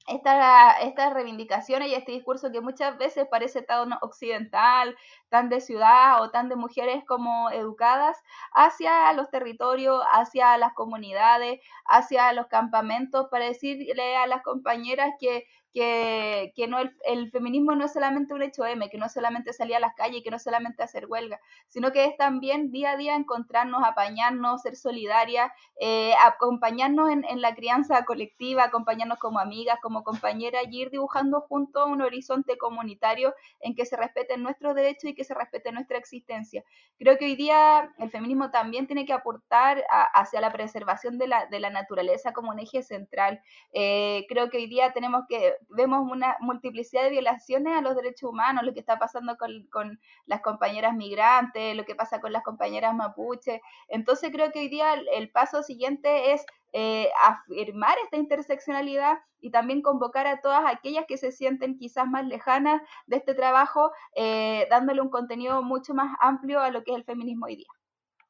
estas 0.07 1.13
reivindicaciones 1.13 1.89
y 1.89 1.95
este 1.95 2.13
discurso 2.13 2.51
que 2.51 2.61
muchas 2.61 2.97
veces 2.97 3.27
parece 3.29 3.61
tan 3.61 3.93
occidental, 4.01 4.95
tan 5.29 5.49
de 5.49 5.61
ciudad 5.61 6.21
o 6.21 6.31
tan 6.31 6.49
de 6.49 6.55
mujeres 6.55 7.03
como 7.05 7.49
educadas, 7.51 8.17
hacia 8.53 9.11
los 9.13 9.29
territorios, 9.29 10.01
hacia 10.11 10.57
las 10.57 10.73
comunidades, 10.73 11.59
hacia 11.85 12.31
los 12.33 12.47
campamentos, 12.47 13.27
para 13.29 13.45
decirle 13.45 14.15
a 14.17 14.27
las 14.27 14.41
compañeras 14.43 15.09
que 15.19 15.45
que, 15.73 16.53
que 16.55 16.67
no 16.67 16.79
el, 16.79 17.31
feminismo 17.31 17.75
no 17.75 17.85
es 17.85 17.93
solamente 17.93 18.33
un 18.33 18.41
hecho 18.41 18.65
M, 18.65 18.89
que 18.89 18.97
no 18.97 19.05
es 19.05 19.13
solamente 19.13 19.53
salir 19.53 19.75
a 19.75 19.79
las 19.79 19.95
calles, 19.95 20.23
que 20.23 20.31
no 20.31 20.37
es 20.37 20.43
solamente 20.43 20.83
hacer 20.83 21.05
huelga, 21.07 21.39
sino 21.67 21.91
que 21.91 22.05
es 22.05 22.17
también 22.17 22.71
día 22.71 22.91
a 22.91 22.97
día 22.97 23.15
encontrarnos, 23.15 23.83
apañarnos, 23.83 24.61
ser 24.61 24.75
solidarias, 24.75 25.51
eh, 25.79 26.13
acompañarnos 26.23 27.11
en, 27.11 27.25
en, 27.25 27.41
la 27.41 27.53
crianza 27.55 28.03
colectiva, 28.05 28.63
acompañarnos 28.63 29.19
como 29.19 29.39
amigas, 29.39 29.79
como 29.81 30.03
compañeras 30.03 30.63
y 30.69 30.81
ir 30.81 30.89
dibujando 30.89 31.41
juntos 31.41 31.85
un 31.87 32.01
horizonte 32.01 32.57
comunitario 32.57 33.33
en 33.59 33.75
que 33.75 33.85
se 33.85 33.97
respeten 33.97 34.43
nuestros 34.43 34.75
derechos 34.75 35.11
y 35.11 35.15
que 35.15 35.23
se 35.23 35.33
respete 35.33 35.71
nuestra 35.71 35.97
existencia. 35.97 36.63
Creo 36.97 37.17
que 37.17 37.25
hoy 37.25 37.35
día 37.35 37.93
el 37.99 38.09
feminismo 38.09 38.49
también 38.51 38.87
tiene 38.87 39.05
que 39.05 39.13
aportar 39.13 39.83
hacia 40.13 40.41
la 40.41 40.51
preservación 40.51 41.17
de 41.17 41.27
la, 41.27 41.45
de 41.45 41.59
la 41.59 41.69
naturaleza 41.69 42.33
como 42.33 42.51
un 42.51 42.59
eje 42.59 42.83
central. 42.83 43.41
Eh, 43.73 44.25
creo 44.29 44.49
que 44.49 44.57
hoy 44.57 44.67
día 44.67 44.93
tenemos 44.93 45.23
que 45.27 45.55
vemos 45.69 46.09
una 46.09 46.37
multiplicidad 46.39 47.03
de 47.03 47.09
violaciones 47.09 47.75
a 47.75 47.81
los 47.81 47.95
derechos 47.95 48.29
humanos, 48.29 48.63
lo 48.63 48.73
que 48.73 48.79
está 48.79 48.97
pasando 48.97 49.37
con, 49.37 49.67
con 49.71 49.99
las 50.25 50.41
compañeras 50.41 50.95
migrantes, 50.95 51.75
lo 51.75 51.85
que 51.85 51.95
pasa 51.95 52.21
con 52.21 52.31
las 52.31 52.43
compañeras 52.43 52.95
mapuche. 52.95 53.61
Entonces 53.87 54.31
creo 54.31 54.51
que 54.51 54.59
hoy 54.59 54.69
día 54.69 54.93
el, 54.93 55.31
paso 55.31 55.63
siguiente 55.63 56.33
es 56.33 56.45
eh, 56.73 57.09
afirmar 57.23 57.95
esta 58.03 58.17
interseccionalidad 58.17 59.17
y 59.39 59.51
también 59.51 59.81
convocar 59.81 60.25
a 60.27 60.41
todas 60.41 60.63
aquellas 60.65 61.05
que 61.07 61.17
se 61.17 61.31
sienten 61.31 61.77
quizás 61.77 62.07
más 62.07 62.25
lejanas 62.25 62.81
de 63.05 63.17
este 63.17 63.33
trabajo, 63.33 63.91
eh, 64.15 64.67
dándole 64.69 65.01
un 65.01 65.09
contenido 65.09 65.61
mucho 65.61 65.93
más 65.93 66.15
amplio 66.19 66.59
a 66.59 66.71
lo 66.71 66.83
que 66.83 66.91
es 66.91 66.97
el 66.97 67.03
feminismo 67.03 67.45
hoy 67.45 67.57
día. 67.57 67.67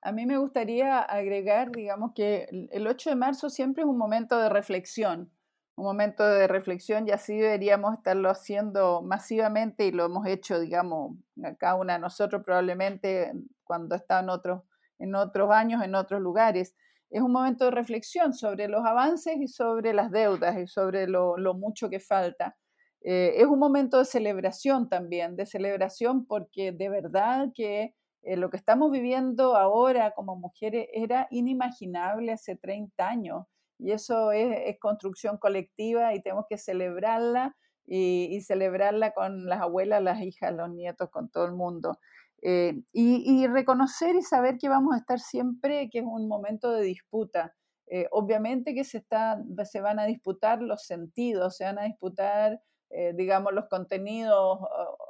A 0.02 0.12
mí 0.12 0.26
me 0.26 0.38
gustaría 0.38 1.00
agregar, 1.00 1.72
digamos, 1.72 2.12
que 2.14 2.48
el 2.72 2.88
8 2.88 3.10
de 3.10 3.16
marzo 3.16 3.50
siempre 3.50 3.84
es 3.84 3.90
un 3.90 3.98
momento 3.98 4.38
de 4.38 4.50
reflexión 4.50 5.32
un 5.78 5.86
momento 5.86 6.28
de 6.28 6.48
reflexión 6.48 7.08
y 7.08 7.12
así 7.12 7.38
deberíamos 7.38 7.94
estarlo 7.94 8.32
haciendo 8.32 9.04
masivamente 9.04 9.86
y 9.86 9.92
lo 9.92 10.06
hemos 10.06 10.26
hecho, 10.26 10.60
digamos, 10.60 11.16
cada 11.60 11.76
una 11.76 11.94
de 11.94 12.00
nosotros 12.00 12.42
probablemente 12.44 13.32
cuando 13.64 13.96
está 13.96 14.22
en 14.22 14.30
otros, 14.32 14.64
en 14.98 15.14
otros 15.14 15.52
años, 15.52 15.84
en 15.84 15.94
otros 15.94 16.20
lugares. 16.20 16.76
Es 17.12 17.22
un 17.22 17.32
momento 17.32 17.66
de 17.66 17.72
reflexión 17.72 18.34
sobre 18.34 18.68
los 18.68 18.84
avances 18.86 19.38
y 19.40 19.48
sobre 19.48 19.94
las 19.94 20.10
deudas 20.10 20.58
y 20.58 20.66
sobre 20.66 21.08
lo, 21.08 21.38
mucho 21.54 21.92
que 21.92 22.00
falta. 22.00 22.58
Eh, 23.02 23.34
es 23.38 23.46
un 23.46 23.60
momento 23.60 24.00
de 24.00 24.06
celebración 24.06 24.90
también, 24.90 25.36
de 25.36 25.46
celebración 25.46 26.26
porque 26.26 26.72
de 26.72 26.90
verdad 26.90 27.50
que 27.54 27.94
eh, 28.24 28.36
lo 28.36 28.50
que 28.50 28.58
estamos 28.58 28.92
viviendo 28.92 29.56
ahora 29.56 30.12
como 30.16 30.36
mujeres 30.36 30.88
era 30.92 31.28
inimaginable 31.30 32.32
hace 32.32 32.56
30 32.56 33.08
años 33.08 33.46
y 33.80 33.92
eso 33.92 34.32
es, 34.32 34.78
construcción 34.80 35.38
colectiva 35.38 36.14
y 36.14 36.22
tenemos 36.22 36.46
que 36.50 36.58
celebrarla 36.58 37.56
y, 37.86 38.42
celebrarla 38.42 39.12
con 39.12 39.46
las 39.46 39.62
abuelas, 39.62 40.04
las 40.04 40.22
hijas, 40.22 40.54
los 40.54 40.70
nietos, 40.70 41.10
con 41.10 41.30
todo 41.30 41.46
el 41.46 41.54
mundo. 41.54 42.00
Eh, 42.42 42.82
y, 42.92 43.48
reconocer 43.48 44.16
y 44.16 44.22
saber 44.22 44.58
que 44.58 44.70
vamos 44.70 44.94
a 44.94 44.98
estar 44.98 45.20
siempre, 45.20 45.90
que 45.90 46.00
es 46.00 46.06
un 46.06 46.28
momento 46.28 46.72
de 46.72 46.84
disputa. 46.84 47.56
Eh, 47.90 48.08
obviamente 48.12 48.74
que 48.74 48.84
se, 48.84 48.98
está, 48.98 49.42
se 49.64 49.80
van 49.80 50.00
a 50.00 50.06
disputar 50.06 50.62
los 50.62 50.84
sentidos, 50.84 51.56
se 51.56 51.64
van 51.64 51.80
a 51.80 51.84
disputar, 51.84 52.60
eh, 52.90 53.14
digamos, 53.16 53.54
los 53.54 53.70
contenidos 53.70 54.60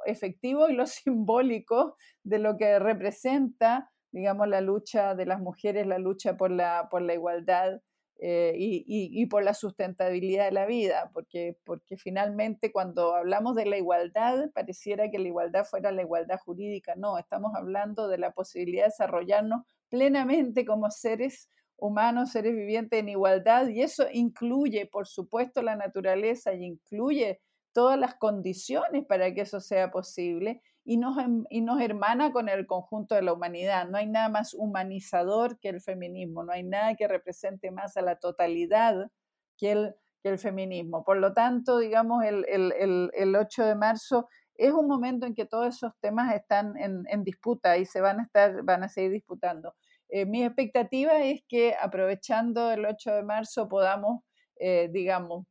efectivos 0.06 0.70
y 0.70 0.74
los 0.74 0.90
simbólicos 1.04 1.94
de 2.22 2.38
lo 2.38 2.56
que 2.56 2.78
representa, 2.78 3.90
digamos, 4.12 4.46
la 4.46 4.60
lucha 4.60 5.16
de 5.16 5.26
las 5.26 5.40
mujeres, 5.40 5.86
la 5.86 5.98
lucha 5.98 6.36
por 6.36 6.52
la, 6.52 6.88
por 6.90 7.02
la 7.02 7.14
igualdad 7.14 7.80
eh, 8.20 8.52
y, 8.56 9.26
por 9.26 9.44
la 9.44 9.54
sustentabilidad 9.54 10.46
de 10.46 10.52
la 10.52 10.66
vida, 10.66 11.10
porque, 11.14 11.56
porque 11.64 11.96
finalmente 11.96 12.72
cuando 12.72 13.14
hablamos 13.14 13.54
de 13.54 13.64
la 13.64 13.76
igualdad, 13.76 14.50
pareciera 14.52 15.08
que 15.08 15.20
la 15.20 15.28
igualdad 15.28 15.64
fuera 15.64 15.92
la 15.92 16.02
igualdad 16.02 16.40
jurídica, 16.44 16.96
no, 16.96 17.16
estamos 17.16 17.52
hablando 17.54 18.08
de 18.08 18.18
la 18.18 18.32
posibilidad 18.32 18.84
de 18.84 18.90
desarrollarnos 18.90 19.62
plenamente 19.88 20.64
como 20.64 20.90
seres 20.90 21.48
humanos, 21.76 22.32
seres 22.32 22.56
vivientes 22.56 22.98
en 22.98 23.08
igualdad, 23.08 23.68
y 23.68 23.82
eso 23.82 24.06
incluye, 24.12 24.86
por 24.86 25.06
supuesto, 25.06 25.62
la 25.62 25.76
naturaleza 25.76 26.52
y 26.54 26.64
incluye 26.64 27.40
todas 27.72 28.00
las 28.00 28.16
condiciones 28.16 29.06
para 29.06 29.32
que 29.32 29.42
eso 29.42 29.60
sea 29.60 29.92
posible 29.92 30.60
y 30.88 30.96
nos, 30.96 31.18
em, 31.18 31.44
y 31.50 31.60
nos 31.60 31.82
hermana 31.82 32.32
con 32.32 32.48
el 32.48 32.66
conjunto 32.66 33.14
de 33.14 33.20
la 33.20 33.34
humanidad. 33.34 33.86
No 33.88 33.98
hay 33.98 34.06
nada 34.06 34.30
más 34.30 34.54
humanizador 34.54 35.58
que 35.60 35.68
el 35.68 35.82
feminismo, 35.82 36.44
no 36.44 36.52
hay 36.52 36.62
nada 36.62 36.94
que 36.94 37.06
represente 37.06 37.70
más 37.70 37.98
a 37.98 38.00
la 38.00 38.16
totalidad 38.16 39.10
que 39.58 39.72
el, 39.72 39.94
que 40.22 40.30
el 40.30 40.38
feminismo. 40.38 41.04
Por 41.04 41.18
lo 41.18 41.34
tanto, 41.34 41.78
digamos, 41.78 42.24
el, 42.24 42.46
el, 42.48 43.10
el, 43.12 43.36
8 43.36 43.66
de 43.66 43.74
marzo 43.74 44.30
es 44.54 44.72
un 44.72 44.88
momento 44.88 45.26
en 45.26 45.34
que 45.34 45.44
todos 45.44 45.76
esos 45.76 45.92
temas 46.00 46.34
están 46.34 46.74
en, 46.78 47.04
en 47.10 47.22
disputa 47.22 47.76
y 47.76 47.84
se 47.84 48.00
van 48.00 48.20
a, 48.20 48.22
estar, 48.22 48.62
van 48.64 48.82
a 48.82 48.88
seguir 48.88 49.10
disputando. 49.10 49.74
Eh, 50.08 50.24
mi 50.24 50.42
expectativa 50.42 51.22
es 51.22 51.42
que 51.46 51.74
aprovechando 51.78 52.72
el 52.72 52.86
8 52.86 53.12
de 53.12 53.24
marzo 53.24 53.68
podamos, 53.68 54.22
eh, 54.58 54.88
digamos, 54.90 55.44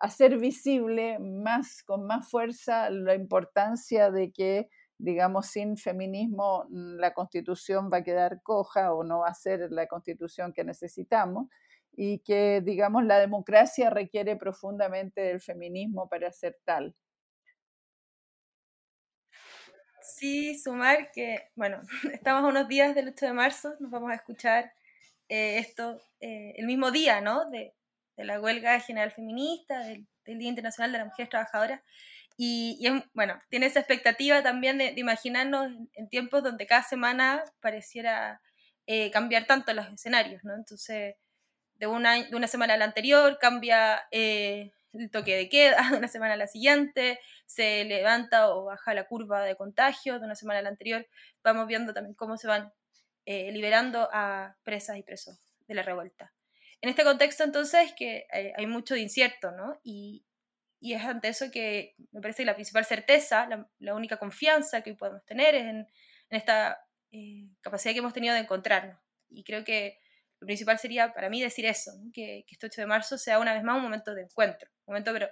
hacer 0.00 0.38
visible 0.38 1.20
más, 1.20 1.84
con 1.84 2.06
más 2.06 2.28
fuerza 2.28 2.90
la 2.90 3.14
importancia 3.14 4.10
de 4.10 4.32
que 4.32 4.68
digamos, 5.02 5.46
sin 5.46 5.76
feminismo 5.76 6.66
mm, 6.68 6.96
la 6.98 7.14
constitución 7.14 7.90
va 7.92 7.98
a 7.98 8.04
quedar 8.04 8.42
coja 8.42 8.94
o 8.94 9.04
no 9.04 9.20
va 9.20 9.28
a 9.28 9.34
ser 9.34 9.70
la 9.70 9.86
constitución 9.86 10.52
que 10.52 10.64
necesitamos 10.64 11.48
y 11.92 12.20
que, 12.20 12.60
digamos, 12.64 13.04
la 13.04 13.18
democracia 13.18 13.90
requiere 13.90 14.36
profundamente 14.36 15.20
del 15.22 15.40
feminismo 15.40 16.08
para 16.08 16.30
ser 16.32 16.58
tal. 16.64 16.94
Sí, 20.02 20.58
sumar 20.58 21.10
que, 21.12 21.50
bueno, 21.54 21.80
estamos 22.12 22.44
a 22.44 22.48
unos 22.48 22.68
días 22.68 22.94
del 22.94 23.08
8 23.08 23.26
de 23.26 23.32
marzo, 23.32 23.74
nos 23.80 23.90
vamos 23.90 24.10
a 24.10 24.14
escuchar 24.14 24.72
eh, 25.28 25.58
esto 25.58 26.00
eh, 26.20 26.54
el 26.56 26.66
mismo 26.66 26.90
día, 26.90 27.20
¿no? 27.20 27.48
De, 27.50 27.74
de, 28.16 28.24
la 28.24 28.40
huelga 28.40 28.80
general 28.80 29.12
feminista, 29.12 29.80
del, 29.80 30.06
Día 30.24 30.48
Internacional 30.48 30.92
de 30.92 30.98
las 30.98 31.06
Mujeres 31.08 31.28
Trabajadoras. 31.28 31.80
Y, 32.42 32.88
bueno, 33.12 33.38
tiene 33.50 33.66
esa 33.66 33.80
expectativa 33.80 34.42
también 34.42 34.78
de, 34.78 34.94
imaginarnos 34.96 35.72
en, 35.92 36.08
tiempos 36.08 36.42
donde 36.42 36.66
cada 36.66 36.82
semana 36.82 37.44
pareciera 37.60 38.40
eh, 38.86 39.10
cambiar 39.10 39.44
tanto 39.44 39.74
los 39.74 39.86
escenarios, 39.88 40.42
¿no? 40.42 40.54
Entonces, 40.54 41.16
de 41.74 41.86
una, 41.86 42.14
de 42.14 42.34
una 42.34 42.46
semana 42.46 42.72
a 42.72 42.76
la 42.78 42.86
anterior 42.86 43.36
cambia 43.38 44.08
el 44.10 44.72
toque 45.12 45.36
de 45.36 45.50
queda, 45.50 45.76
de 45.90 45.98
una 45.98 46.08
semana 46.08 46.32
a 46.32 46.38
la 46.38 46.46
siguiente 46.46 47.20
se 47.44 47.84
levanta 47.84 48.48
o 48.48 48.64
baja 48.64 48.94
la 48.94 49.06
curva 49.06 49.44
de 49.44 49.54
contagio, 49.54 50.18
de 50.18 50.24
una 50.24 50.34
semana 50.34 50.60
a 50.60 50.62
la 50.62 50.70
anterior 50.70 51.06
vamos 51.44 51.66
viendo 51.66 51.92
también 51.92 52.14
cómo 52.14 52.38
se 52.38 52.48
van 52.48 52.72
eh, 53.26 53.52
liberando 53.52 54.08
a 54.14 54.56
presas 54.62 54.96
y 54.96 55.02
presos 55.02 55.38
de 55.68 55.74
la 55.74 55.82
revuelta. 55.82 56.32
En 56.80 56.88
este 56.88 57.04
contexto, 57.04 57.44
entonces, 57.44 57.92
que 57.94 58.26
hay, 58.56 58.66
mucho 58.66 58.94
de 58.94 59.00
incierto, 59.00 59.50
¿no? 59.50 59.78
Y, 59.84 60.24
y, 60.80 60.94
es 60.94 61.04
ante 61.04 61.28
eso 61.28 61.50
que 61.50 61.94
me 62.12 62.20
parece 62.20 62.42
que 62.42 62.46
la 62.46 62.54
principal 62.54 62.84
certeza, 62.84 63.48
la, 63.78 63.94
única 63.94 64.16
confianza 64.16 64.82
que 64.82 64.94
podemos 64.94 65.24
tener 65.24 65.54
es 65.54 65.64
en, 65.64 65.86
esta 66.30 66.78
eh, 67.10 67.48
capacidad 67.60 67.92
que 67.92 67.98
hemos 67.98 68.12
tenido 68.12 68.34
de 68.34 68.40
encontrarnos. 68.40 68.98
Y 69.28 69.44
creo 69.44 69.64
que 69.64 69.98
lo 70.40 70.46
principal 70.46 70.78
sería 70.78 71.12
para 71.12 71.28
mí 71.28 71.42
decir 71.42 71.66
eso, 71.66 71.92
que, 72.12 72.44
este 72.48 72.66
8 72.66 72.82
de 72.82 72.86
marzo 72.86 73.18
sea 73.18 73.38
una 73.38 73.52
vez 73.52 73.62
más 73.62 73.76
un 73.76 73.82
momento 73.82 74.14
de 74.14 74.22
encuentro, 74.22 74.70
un 74.86 74.94
momento 74.94 75.12
pero, 75.12 75.28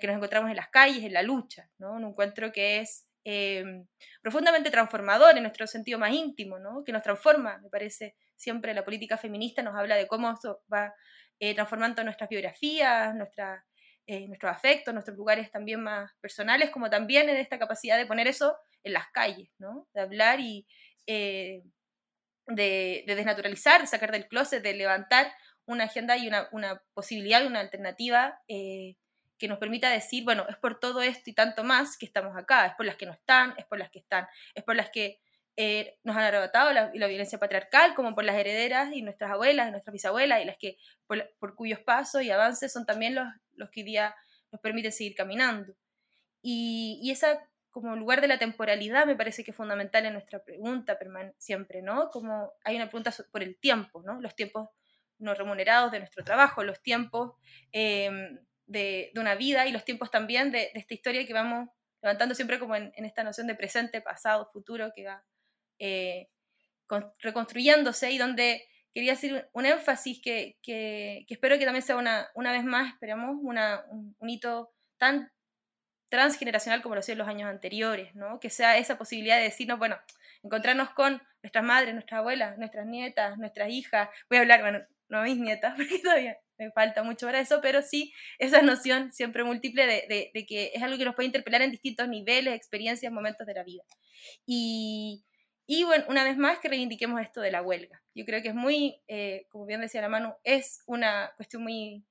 que 0.00 0.06
nos 0.06 0.16
encontramos 0.16 0.50
en 0.50 0.56
las 0.56 0.68
calles, 0.68 1.04
en 1.04 1.12
la 1.12 1.22
lucha, 1.22 1.70
¿no? 1.78 1.92
un 1.92 2.04
encuentro 2.04 2.52
que 2.52 2.80
es 2.80 3.06
eh, 3.24 3.84
profundamente 4.20 4.70
transformador 4.70 5.36
en 5.36 5.44
nuestro 5.44 5.66
sentido 5.66 5.98
más 5.98 6.12
íntimo, 6.12 6.58
¿no? 6.58 6.82
que 6.84 6.92
nos 6.92 7.02
transforma, 7.02 7.58
me 7.58 7.68
parece, 7.68 8.16
siempre 8.34 8.74
la 8.74 8.84
política 8.84 9.16
feminista 9.16 9.62
nos 9.62 9.76
habla 9.76 9.96
de 9.96 10.06
cómo 10.06 10.32
eso 10.32 10.62
va 10.72 10.94
eh, 11.38 11.54
transformando 11.54 12.02
nuestras 12.02 12.28
biografías, 12.28 13.14
nuestra, 13.14 13.64
eh, 14.10 14.26
nuestros 14.26 14.50
afectos, 14.50 14.94
nuestros 14.94 15.18
lugares 15.18 15.50
también 15.50 15.82
más 15.82 16.10
personales, 16.20 16.70
como 16.70 16.88
también 16.88 17.28
en 17.28 17.36
esta 17.36 17.58
capacidad 17.58 17.98
de 17.98 18.06
poner 18.06 18.26
eso 18.26 18.56
en 18.82 18.94
las 18.94 19.08
calles, 19.10 19.50
¿no? 19.58 19.86
de 19.92 20.00
hablar 20.00 20.40
y 20.40 20.66
de, 21.06 21.62
de, 22.46 23.04
desnaturalizar, 23.06 23.82
de 23.82 23.86
sacar 23.86 24.10
del 24.10 24.26
closet, 24.26 24.62
de 24.62 24.72
levantar 24.72 25.30
una 25.66 25.84
agenda 25.84 26.16
y 26.16 26.26
una, 26.26 26.48
una 26.52 26.82
posibilidad 26.94 27.42
y 27.42 27.46
una 27.46 27.60
alternativa 27.60 28.40
que 28.46 29.46
nos 29.46 29.58
permita 29.58 29.90
decir, 29.90 30.24
bueno, 30.24 30.46
es 30.48 30.56
por 30.56 30.80
todo 30.80 31.02
esto 31.02 31.28
y 31.28 31.34
tanto 31.34 31.62
más 31.62 31.98
que 31.98 32.06
estamos 32.06 32.34
acá, 32.34 32.66
es 32.66 32.74
por 32.76 32.86
las 32.86 32.96
que 32.96 33.04
no 33.04 33.12
están, 33.12 33.54
es 33.58 33.66
por 33.66 33.78
las 33.78 33.90
que 33.90 33.98
están, 33.98 34.26
es 34.54 34.64
por 34.64 34.74
las 34.74 34.88
que 34.88 35.20
eh, 35.60 35.98
nos 36.04 36.16
han 36.16 36.22
arrebatado 36.22 36.72
la, 36.72 36.92
la, 36.94 37.06
violencia 37.08 37.36
patriarcal, 37.36 37.96
como 37.96 38.14
por 38.14 38.22
las 38.22 38.36
herederas 38.36 38.92
y 38.92 39.02
nuestras 39.02 39.32
abuelas 39.32 39.66
y 39.66 39.70
nuestras 39.72 39.92
bisabuelas, 39.92 40.40
y 40.40 40.44
las 40.44 40.56
que, 40.56 40.76
por, 41.08 41.56
cuyos 41.56 41.80
pasos 41.80 42.22
y 42.22 42.30
avances 42.30 42.72
son 42.72 42.86
también 42.86 43.16
los, 43.16 43.26
los 43.56 43.68
que 43.70 43.80
hoy 43.80 43.86
día 43.86 44.14
nos 44.52 44.60
permiten 44.60 44.92
seguir 44.92 45.16
caminando. 45.16 45.74
Y, 46.42 47.00
y 47.02 47.10
esa 47.10 47.44
como 47.70 47.96
lugar 47.96 48.20
de 48.20 48.28
la 48.28 48.38
temporalidad 48.38 49.04
me 49.04 49.16
parece 49.16 49.42
que 49.42 49.50
es 49.50 49.56
fundamental 49.56 50.06
en 50.06 50.12
nuestra 50.12 50.44
pregunta 50.44 50.96
siempre, 51.38 51.82
¿no? 51.82 52.10
Como 52.10 52.52
hay 52.62 52.76
una 52.76 52.86
pregunta 52.86 53.12
por 53.32 53.42
el 53.42 53.58
tiempo, 53.58 54.00
¿no? 54.02 54.20
Los 54.20 54.36
tiempos 54.36 54.68
no 55.18 55.34
remunerados 55.34 55.90
de 55.90 55.98
nuestro 55.98 56.22
trabajo, 56.22 56.62
los 56.62 56.80
tiempos 56.82 57.32
eh, 57.72 58.10
de, 58.66 59.10
una 59.16 59.34
vida 59.34 59.66
y 59.66 59.72
los 59.72 59.84
tiempos 59.84 60.10
también 60.10 60.52
de, 60.52 60.70
esta 60.74 60.94
historia 60.94 61.26
que 61.26 61.32
vamos 61.32 61.68
levantando 62.00 62.36
siempre 62.36 62.60
como 62.60 62.76
en, 62.76 62.92
esta 63.04 63.24
noción 63.24 63.48
de 63.48 63.56
presente, 63.56 64.00
pasado, 64.00 64.48
futuro, 64.52 64.92
que 64.94 65.06
va 65.06 65.24
eh, 65.78 66.28
reconstruyéndose 67.20 68.10
y 68.10 68.18
donde 68.18 68.66
quería 68.94 69.12
hacer 69.12 69.48
un, 69.52 69.66
énfasis 69.66 70.20
que, 70.22 70.56
que, 70.62 71.24
espero 71.28 71.58
que 71.58 71.64
también 71.64 71.82
sea 71.82 71.96
una, 71.96 72.28
una 72.34 72.52
vez 72.52 72.64
más, 72.64 72.94
esperamos, 72.94 73.36
un, 73.40 74.28
hito 74.28 74.72
tan 74.96 75.30
transgeneracional 76.08 76.82
como 76.82 76.94
lo 76.94 77.02
en 77.06 77.18
los 77.18 77.28
años 77.28 77.50
anteriores, 77.50 78.14
¿no? 78.14 78.40
que 78.40 78.50
sea 78.50 78.78
esa 78.78 78.96
posibilidad 78.96 79.36
de 79.36 79.44
decirnos, 79.44 79.78
bueno, 79.78 79.98
encontrarnos 80.42 80.90
con 80.90 81.22
nuestras 81.42 81.64
madres, 81.64 81.94
nuestras 81.94 82.20
abuelas, 82.20 82.58
nuestras 82.58 82.86
nietas, 82.86 83.36
nuestras 83.38 83.68
hijas, 83.68 84.08
voy 84.28 84.38
a 84.38 84.40
hablar, 84.40 84.62
bueno, 84.62 84.80
no 85.08 85.22
mis 85.22 85.38
nietas, 85.38 85.74
porque 85.76 85.98
todavía 85.98 86.38
me 86.58 86.70
falta 86.72 87.02
mucho 87.02 87.26
para 87.26 87.40
eso, 87.40 87.60
pero 87.62 87.82
sí 87.82 88.12
esa 88.38 88.62
noción 88.62 89.12
siempre 89.12 89.44
múltiple 89.44 89.86
de, 89.86 90.30
de, 90.34 90.46
que 90.46 90.72
es 90.74 90.82
algo 90.82 90.98
que 90.98 91.04
nos 91.04 91.14
puede 91.14 91.26
interpelar 91.26 91.62
en 91.62 91.70
distintos 91.70 92.08
niveles, 92.08 92.54
experiencias, 92.54 93.12
momentos 93.12 93.46
de 93.46 93.54
la 93.54 93.62
vida. 93.62 93.84
Y, 94.44 95.24
y 95.70 95.84
bueno, 95.84 96.06
una 96.08 96.24
vez 96.24 96.38
más 96.38 96.60
que 96.60 96.68
reivindiquemos 96.68 97.20
esto 97.20 97.42
de 97.42 97.50
la 97.50 97.60
huelga. 97.60 98.02
Yo 98.14 98.24
creo 98.24 98.40
que 98.40 98.48
es 98.48 98.54
muy, 98.54 99.02
eh, 99.06 99.46
como 99.50 99.66
bien 99.66 99.82
decía 99.82 100.00
la 100.00 100.08
mano, 100.08 100.38
es 100.42 100.82
una 100.86 101.30
cuestión 101.36 101.62
muy 101.62 102.06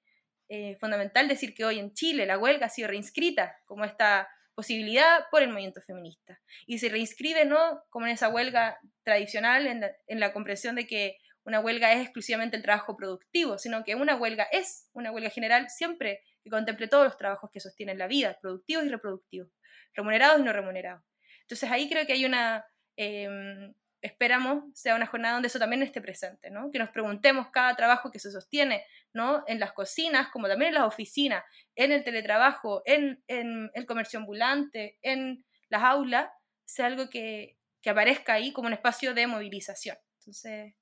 eh, 0.48 0.78
fundamental 0.80 1.28
decir 1.28 1.56
que 1.56 1.66
hoy 1.66 1.80
en 1.80 1.92
Chile 1.96 2.28
la 2.28 2.38
huelga 2.38 2.68
ha 2.68 2.70
sido 2.70 2.88
reinscrita 2.88 3.58
como 3.66 3.84
esta 3.84 4.30
posibilidad 4.54 5.26
por 5.32 5.42
el 5.42 5.50
movimiento 5.50 5.82
feminista. 5.82 6.40
Y 6.68 6.78
se 6.78 6.90
reinscribe 6.90 7.46
no 7.46 7.82
como 7.90 8.06
en 8.06 8.12
esa 8.12 8.30
huelga 8.30 8.78
tradicional, 9.04 9.66
en 9.66 9.84
en 10.06 10.20
la 10.20 10.34
comprensión 10.34 10.76
de 10.76 10.86
que 10.86 11.18
una 11.44 11.60
huelga 11.60 11.92
es 11.94 12.02
exclusivamente 12.02 12.58
el 12.58 12.62
trabajo 12.62 12.96
productivo, 12.96 13.58
sino 13.58 13.84
que 13.84 13.96
una 13.96 14.16
huelga 14.16 14.44
es 14.52 14.88
una 14.94 15.12
huelga 15.12 15.32
general 15.32 15.68
siempre 15.72 16.22
que 16.44 16.52
contemple 16.52 16.88
todos 16.88 17.06
los 17.06 17.18
trabajos 17.18 17.50
que 17.52 17.60
sostienen 17.60 17.98
la 17.98 18.06
vida, 18.06 18.38
productivos 18.40 18.86
y 18.86 18.90
reproductivos, 18.90 19.50
remunerados 19.96 20.42
y 20.42 20.44
no 20.44 20.54
remunerados. 20.54 21.04
Entonces 21.42 21.72
ahí 21.72 21.90
creo 21.90 22.06
que 22.06 22.14
hay 22.14 22.26
una, 22.26 22.64
em, 22.98 23.74
esperamos 24.02 24.64
sea 24.74 24.96
una 24.96 25.08
jornada 25.08 25.36
donde 25.36 25.48
eso 25.48 25.60
también 25.60 25.82
esté 25.82 26.02
presente, 26.02 26.50
¿no? 26.50 26.72
que 26.72 26.80
nos 26.80 26.90
preguntemos 26.90 27.48
cada 27.52 27.76
trabajo 27.76 28.12
que 28.12 28.20
se 28.20 28.32
sostiene 28.32 28.84
¿no? 29.14 29.44
en 29.48 29.60
las 29.60 29.74
cocinas, 29.74 30.30
como 30.30 30.48
también 30.48 30.70
en 30.70 30.76
las 30.76 30.84
oficinas, 30.84 31.44
en 31.76 31.92
el 31.92 32.04
teletrabajo, 32.04 32.82
en, 32.86 33.22
el 33.28 33.86
comercio 33.86 34.20
ambulante, 34.20 34.98
en 35.02 35.46
las 35.70 35.84
aulas, 35.84 36.30
sea 36.66 36.88
algo 36.88 37.10
que, 37.10 37.56
aparezca 37.86 38.34
ahí 38.34 38.52
como 38.52 38.68
un 38.68 38.74
espacio 38.74 39.14
de 39.14 39.28
movilización. 39.28 39.96
Entonces, 40.20 40.74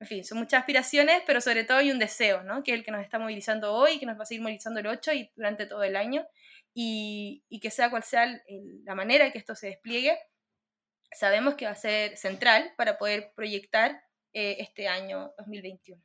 en 0.00 0.06
fin, 0.06 0.24
son 0.24 0.38
muchas 0.38 0.60
aspiraciones, 0.60 1.22
pero 1.26 1.42
sobre 1.42 1.64
todo 1.64 1.76
hay 1.76 1.90
un 1.90 1.98
deseo, 1.98 2.42
¿no? 2.42 2.62
Que 2.62 2.72
es 2.72 2.78
el 2.78 2.84
que 2.86 2.90
nos 2.90 3.02
está 3.02 3.18
movilizando 3.18 3.74
hoy, 3.74 3.98
que 3.98 4.06
nos 4.06 4.18
va 4.18 4.22
a 4.22 4.24
seguir 4.24 4.40
movilizando 4.40 4.80
el 4.80 4.86
8 4.86 5.12
y 5.12 5.30
durante 5.36 5.66
todo 5.66 5.82
el 5.82 5.94
año, 5.94 6.26
y, 6.72 7.44
y 7.50 7.60
que 7.60 7.70
sea 7.70 7.90
cual 7.90 8.02
sea 8.02 8.40
la 8.84 8.94
manera 8.94 9.26
en 9.26 9.32
que 9.32 9.36
esto 9.36 9.54
se 9.54 9.66
despliegue, 9.66 10.18
sabemos 11.12 11.54
que 11.54 11.66
va 11.66 11.72
a 11.72 11.76
ser 11.76 12.16
central 12.16 12.72
para 12.76 12.98
poder 12.98 13.32
proyectar 13.34 14.02
eh, 14.32 14.56
este 14.60 14.88
año 14.88 15.32
2021. 15.38 16.02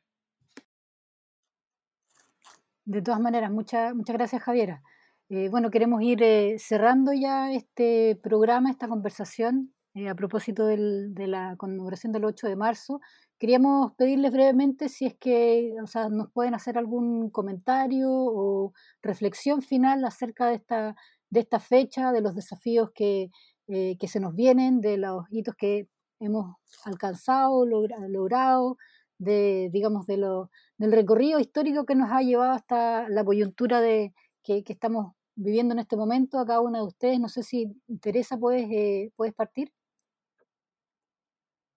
De 2.86 3.02
todas 3.02 3.20
maneras, 3.20 3.50
muchas 3.50 3.94
muchas 3.94 4.16
gracias 4.16 4.42
Javiera. 4.42 4.82
Eh, 5.30 5.48
bueno, 5.48 5.70
queremos 5.70 6.02
ir 6.02 6.22
eh, 6.22 6.56
cerrando 6.58 7.12
ya 7.12 7.52
este 7.52 8.18
programa, 8.22 8.70
esta 8.70 8.88
conversación 8.88 9.74
a 10.10 10.14
propósito 10.16 10.66
de 10.66 11.26
la 11.28 11.54
conmemoración 11.56 12.12
del 12.12 12.24
8 12.24 12.48
de 12.48 12.56
marzo. 12.56 13.00
Queríamos 13.38 13.92
pedirles 13.92 14.32
brevemente 14.32 14.88
si 14.88 15.06
es 15.06 15.14
que 15.14 15.72
o 15.80 15.86
sea, 15.86 16.08
nos 16.08 16.32
pueden 16.32 16.54
hacer 16.54 16.76
algún 16.78 17.30
comentario 17.30 18.08
o 18.10 18.72
reflexión 19.02 19.62
final 19.62 20.04
acerca 20.04 20.46
de 20.48 20.56
esta, 20.56 20.96
de 21.30 21.40
esta 21.40 21.60
fecha, 21.60 22.10
de 22.10 22.22
los 22.22 22.34
desafíos 22.34 22.90
que, 22.92 23.30
eh, 23.68 23.96
que 23.98 24.08
se 24.08 24.20
nos 24.20 24.34
vienen, 24.34 24.80
de 24.80 24.96
los 24.98 25.24
hitos 25.30 25.54
que 25.54 25.88
hemos 26.20 26.56
alcanzado, 26.84 27.66
logrado, 27.66 28.76
de, 29.18 29.70
digamos, 29.72 30.06
de 30.06 30.16
lo, 30.18 30.50
del 30.78 30.92
recorrido 30.92 31.38
histórico 31.38 31.86
que 31.86 31.94
nos 31.94 32.10
ha 32.10 32.20
llevado 32.22 32.52
hasta 32.52 33.08
la 33.08 33.24
coyuntura 33.24 33.80
de, 33.80 34.12
que, 34.42 34.64
que 34.64 34.72
estamos 34.72 35.14
viviendo 35.36 35.74
en 35.74 35.80
este 35.80 35.96
momento 35.96 36.38
a 36.38 36.46
cada 36.46 36.60
una 36.60 36.78
de 36.78 36.86
ustedes. 36.86 37.20
No 37.20 37.28
sé 37.28 37.42
si 37.42 37.74
Teresa 38.00 38.38
puedes, 38.38 38.68
eh, 38.70 39.12
puedes 39.16 39.34
partir. 39.34 39.72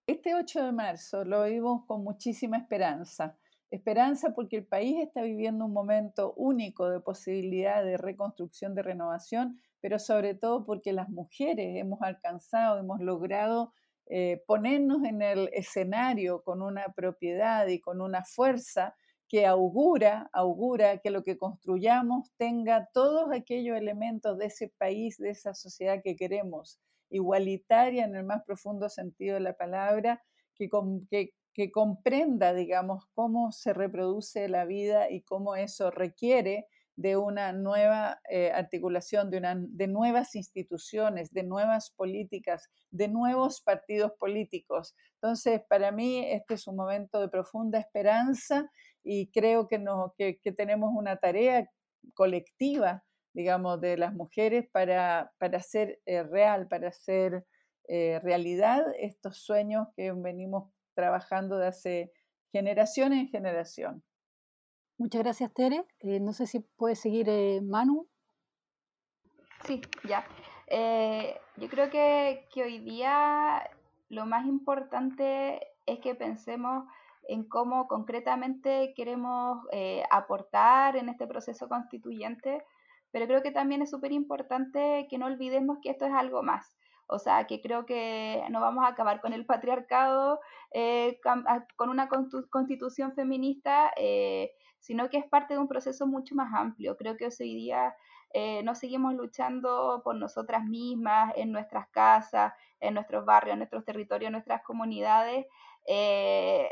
Este 0.08 0.36
8 0.36 0.66
de 0.66 0.72
marzo 0.72 1.26
lo 1.26 1.44
vimos 1.44 1.86
con 1.86 2.04
muchísima 2.04 2.58
esperanza. 2.58 3.38
Esperanza 3.70 4.34
porque 4.34 4.56
el 4.56 4.66
país 4.66 4.98
está 5.00 5.22
viviendo 5.22 5.66
un 5.66 5.74
momento 5.74 6.34
único 6.38 6.90
de 6.90 7.02
posibilidad 7.02 7.84
de 7.84 7.98
reconstrucción, 7.98 8.74
de 8.74 8.84
renovación, 8.84 9.60
pero 9.82 10.00
sobre 10.00 10.36
todo 10.36 10.66
porque 10.66 10.94
las 10.94 11.10
mujeres 11.10 11.76
hemos 11.78 12.02
alcanzado, 12.02 12.80
hemos 12.80 13.00
logrado 13.00 13.74
eh, 14.08 14.42
ponernos 14.48 15.04
en 15.04 15.22
el 15.22 15.50
escenario 15.54 16.42
con 16.44 16.62
una 16.62 16.94
propiedad 16.96 17.68
y 17.68 17.80
con 17.80 18.02
una 18.02 18.24
fuerza 18.24 18.96
que 19.28 19.46
augura, 19.46 20.30
augura 20.32 21.00
que 21.00 21.10
lo 21.10 21.24
que 21.24 21.38
construyamos 21.38 22.32
tenga 22.38 22.90
todos 22.94 23.32
aquellos 23.34 23.78
elementos 23.78 24.38
de 24.38 24.46
ese 24.46 24.70
país, 24.78 25.18
de 25.18 25.32
esa 25.32 25.54
sociedad 25.54 26.02
que 26.02 26.16
queremos 26.16 26.80
igualitaria 27.10 28.06
en 28.06 28.16
el 28.16 28.24
más 28.24 28.44
profundo 28.46 28.88
sentido 28.90 29.36
de 29.36 29.42
la 29.42 29.54
palabra, 29.54 30.24
que, 30.56 30.70
que, 31.10 31.34
que 31.54 31.72
comprenda, 31.72 32.54
digamos, 32.54 33.06
cómo 33.14 33.52
se 33.52 33.74
reproduce 33.74 34.48
la 34.48 34.66
vida 34.66 35.10
y 35.10 35.22
cómo 35.22 35.56
eso 35.56 35.92
requiere 35.92 36.68
de 36.98 37.16
una 37.16 37.54
nueva 37.54 38.20
eh, 38.28 38.52
articulación, 38.52 39.30
de, 39.30 39.38
una, 39.38 39.56
de 39.56 39.88
nuevas 39.88 40.36
instituciones, 40.36 41.32
de 41.32 41.44
nuevas 41.44 41.92
políticas, 41.96 42.72
de 42.90 43.08
nuevos 43.08 43.62
partidos 43.62 44.14
políticos. 44.20 44.96
Entonces, 45.22 45.62
para 45.70 45.92
mí, 45.92 46.26
este 46.26 46.56
es 46.56 46.68
un 46.68 46.76
momento 46.76 47.22
de 47.22 47.30
profunda 47.30 47.80
esperanza 47.80 48.70
y 49.04 49.30
creo 49.32 49.68
que, 49.68 49.78
no, 49.78 50.16
que, 50.18 50.40
tenemos 50.58 50.90
una 50.96 51.18
tarea 51.18 51.70
colectiva, 52.16 53.04
digamos, 53.32 53.80
de 53.80 53.96
las 53.98 54.16
mujeres 54.16 54.68
para, 54.72 55.32
para 55.38 55.60
hacer 55.60 56.00
eh, 56.08 56.24
real, 56.24 56.68
para 56.68 56.88
hacer 56.88 57.46
eh, 57.88 58.20
realidad 58.24 58.84
estos 59.00 59.38
sueños 59.38 59.88
que 59.96 60.12
venimos 60.14 60.72
trabajando 60.96 61.60
de 61.60 61.68
hace 61.68 62.12
generación 62.52 63.14
en 63.14 63.28
generación. 63.28 64.04
Muchas 65.00 65.22
gracias, 65.22 65.54
Tere. 65.54 65.86
Eh, 66.00 66.20
no 66.20 66.34
sé 66.34 66.48
si 66.48 66.60
puede 66.60 66.96
seguir 66.96 67.30
eh, 67.30 67.62
Manu. 67.62 68.08
Sí, 69.64 69.80
ya. 70.04 70.26
Eh, 70.66 71.40
yo 71.58 71.70
creo 71.70 71.92
que, 71.92 72.48
que, 72.52 72.64
hoy 72.64 72.80
día 72.80 73.70
lo 74.10 74.26
más 74.26 74.48
importante 74.48 75.62
es 75.86 76.00
que 76.00 76.16
pensemos 76.16 76.86
en 77.28 77.48
cómo 77.48 77.88
concretamente 77.88 78.94
queremos 78.96 79.60
aportar 80.10 80.96
en 80.96 81.10
este 81.10 81.28
proceso 81.28 81.68
constituyente, 81.68 82.64
pero 83.12 83.28
creo 83.28 83.44
que 83.44 83.52
también 83.52 83.82
es 83.82 83.92
súper 83.92 84.14
importante 84.14 85.08
que 85.10 85.18
no 85.18 85.26
olvidemos 85.26 85.80
que 85.82 85.90
esto 85.90 86.06
es 86.06 86.14
algo 86.14 86.42
más. 86.42 86.78
O 87.08 87.20
sea, 87.20 87.46
que 87.46 87.62
creo 87.62 87.86
que 87.86 88.44
no 88.50 88.62
vamos 88.62 88.86
a 88.86 88.90
acabar 88.90 89.20
con 89.20 89.34
el 89.34 89.46
patriarcado, 89.46 90.40
con 91.76 91.90
una 91.90 92.08
constitución 92.08 93.14
feminista, 93.14 93.92
sino 94.88 95.10
que 95.10 95.18
es 95.18 95.26
parte 95.26 95.54
de 95.54 95.60
un 95.60 95.68
proceso 95.68 96.08
mucho 96.08 96.34
más 96.34 96.54
amplio. 96.54 96.96
Creo 96.96 97.18
que 97.18 97.26
hoy 97.26 97.56
día 97.56 97.94
eh, 98.34 98.64
no 98.64 98.74
seguimos 98.74 99.14
luchando 99.16 100.00
por 100.02 100.16
nosotras 100.16 100.64
mismas, 100.64 101.34
en 101.36 101.52
nuestras 101.52 101.90
casas, 101.90 102.54
en 102.80 102.94
nuestros 102.94 103.26
barrios, 103.26 103.52
en 103.52 103.60
nuestros 103.60 103.84
territorios, 103.84 104.28
en 104.28 104.32
nuestras 104.32 104.64
comunidades. 104.64 105.46
Eh, 105.88 106.72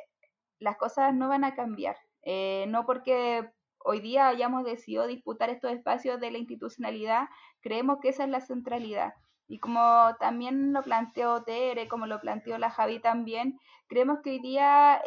las 0.60 0.78
cosas 0.78 1.14
no 1.14 1.28
van 1.28 1.44
a 1.44 1.56
cambiar. 1.56 1.98
Eh, 2.22 2.64
no 2.70 2.86
porque 2.86 3.50
hoy 3.80 4.00
día 4.00 4.30
hayamos 4.30 4.64
decidido 4.64 5.08
disputar 5.08 5.50
estos 5.50 5.74
espacios 5.74 6.18
de 6.22 6.32
la 6.32 6.38
institucionalidad, 6.38 7.28
creemos 7.60 8.00
que 8.02 8.10
esa 8.10 8.24
es 8.24 8.30
la 8.30 8.40
centralidad. 8.40 9.14
Y 9.50 9.60
como 9.60 10.16
también 10.22 10.72
lo 10.72 10.84
planteó 10.84 11.44
Tere, 11.44 11.90
como 11.90 12.08
lo 12.08 12.22
planteó 12.22 12.58
la 12.60 12.70
Javi 12.70 13.00
también, 13.00 13.60
creemos 13.88 14.20
que 14.24 14.30
hoy 14.30 14.40
día 14.40 15.02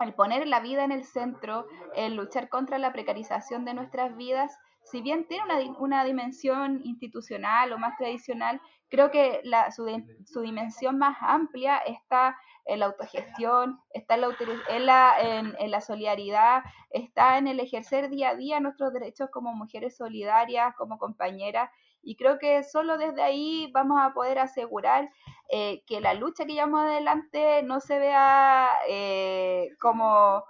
el 0.00 0.14
poner 0.14 0.46
la 0.46 0.60
vida 0.60 0.84
en 0.84 0.92
el 0.92 1.04
centro, 1.04 1.66
el 1.94 2.14
luchar 2.14 2.48
contra 2.48 2.78
la 2.78 2.92
precarización 2.92 3.64
de 3.64 3.74
nuestras 3.74 4.16
vidas, 4.16 4.56
si 4.84 5.02
bien 5.02 5.26
tiene 5.26 5.44
una, 5.78 6.04
dimensión 6.04 6.80
institucional 6.84 7.72
o 7.72 7.78
más 7.78 7.96
tradicional, 7.98 8.60
creo 8.88 9.10
que 9.10 9.42
su, 9.74 10.40
dimensión 10.40 10.98
más 10.98 11.18
amplia 11.20 11.78
está 11.78 12.38
en 12.64 12.80
la 12.80 12.86
autogestión, 12.86 13.80
está 13.90 14.14
en 14.14 14.86
la, 14.86 15.14
en 15.20 15.70
la 15.70 15.80
solidaridad, 15.80 16.62
está 16.90 17.38
en 17.38 17.48
el 17.48 17.60
ejercer 17.60 18.08
día 18.08 18.30
a 18.30 18.34
día 18.36 18.60
nuestros 18.60 18.92
derechos 18.92 19.28
como 19.30 19.52
mujeres 19.52 19.96
solidarias, 19.96 20.74
como 20.76 20.98
compañeras, 20.98 21.70
y 22.02 22.16
creo 22.16 22.38
que 22.38 22.62
solo 22.62 22.98
desde 22.98 23.22
ahí 23.22 23.70
vamos 23.72 23.98
a 24.00 24.12
poder 24.12 24.38
asegurar 24.38 25.10
eh, 25.50 25.82
que 25.86 26.00
la 26.00 26.14
lucha 26.14 26.44
que 26.44 26.52
llevamos 26.52 26.80
adelante 26.80 27.62
no 27.62 27.80
se 27.80 27.98
vea 27.98 28.70
eh, 28.88 29.70
como 29.80 30.44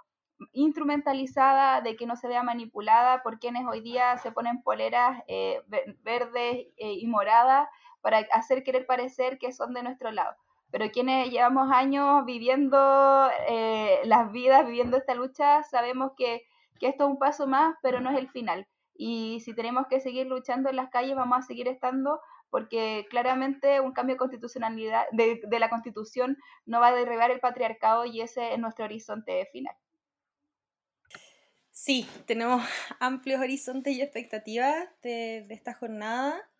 instrumentalizada, 0.53 1.81
de 1.81 1.95
que 1.95 2.05
no 2.05 2.15
se 2.15 2.27
vea 2.27 2.43
manipulada 2.43 3.21
por 3.23 3.39
quienes 3.39 3.65
hoy 3.65 3.81
día 3.81 4.17
se 4.19 4.31
ponen 4.31 4.61
poleras 4.61 5.21
eh, 5.27 5.61
verdes 6.01 6.67
y 6.77 7.05
moradas 7.07 7.67
para 8.01 8.19
hacer 8.31 8.63
querer 8.63 8.85
parecer 8.85 9.37
que 9.37 9.51
son 9.51 9.73
de 9.73 9.83
nuestro 9.83 10.11
lado. 10.11 10.35
Pero 10.71 10.91
quienes 10.91 11.29
llevamos 11.29 11.71
años 11.71 12.23
viviendo 12.25 12.77
las 14.05 14.31
vidas, 14.31 14.65
viviendo 14.65 14.97
esta 14.97 15.15
lucha, 15.15 15.63
sabemos 15.63 16.11
que 16.15 16.43
esto 16.79 17.03
es 17.05 17.09
un 17.09 17.17
paso 17.17 17.47
más, 17.47 17.75
pero 17.81 17.99
no 17.99 18.11
es 18.11 18.17
el 18.17 18.29
final 18.29 18.67
y 19.01 19.39
si 19.39 19.53
tenemos 19.53 19.87
que 19.87 20.01
seguir 20.01 20.27
luchando 20.27 20.69
en 20.69 20.75
las 20.75 20.89
calles, 20.89 21.15
vamos 21.15 21.39
a 21.39 21.47
seguir 21.47 21.69
estando 21.69 22.19
porque 22.49 23.07
claramente 23.09 23.79
un 23.79 23.93
cambio 23.93 24.15
de 24.15 24.19
constitucionalidad 24.19 25.05
de, 25.13 25.39
la 25.57 25.69
constitución 25.69 26.35
no 26.65 26.81
va 26.81 26.89
a 26.89 26.93
derribar 26.93 27.31
el 27.31 27.39
patriarcado 27.39 28.03
y 28.03 28.19
ese 28.19 28.51
es 28.51 28.59
nuestro 28.59 28.83
horizonte 28.83 29.47
final. 29.53 29.73
Sí, 31.71 32.05
tenemos 32.25 32.61
amplios 32.99 33.39
horizontes 33.39 33.95
y 33.95 34.01
expectativas 34.01 34.89
de, 35.01 35.47
esta 35.49 35.73
jornada, 35.73 36.51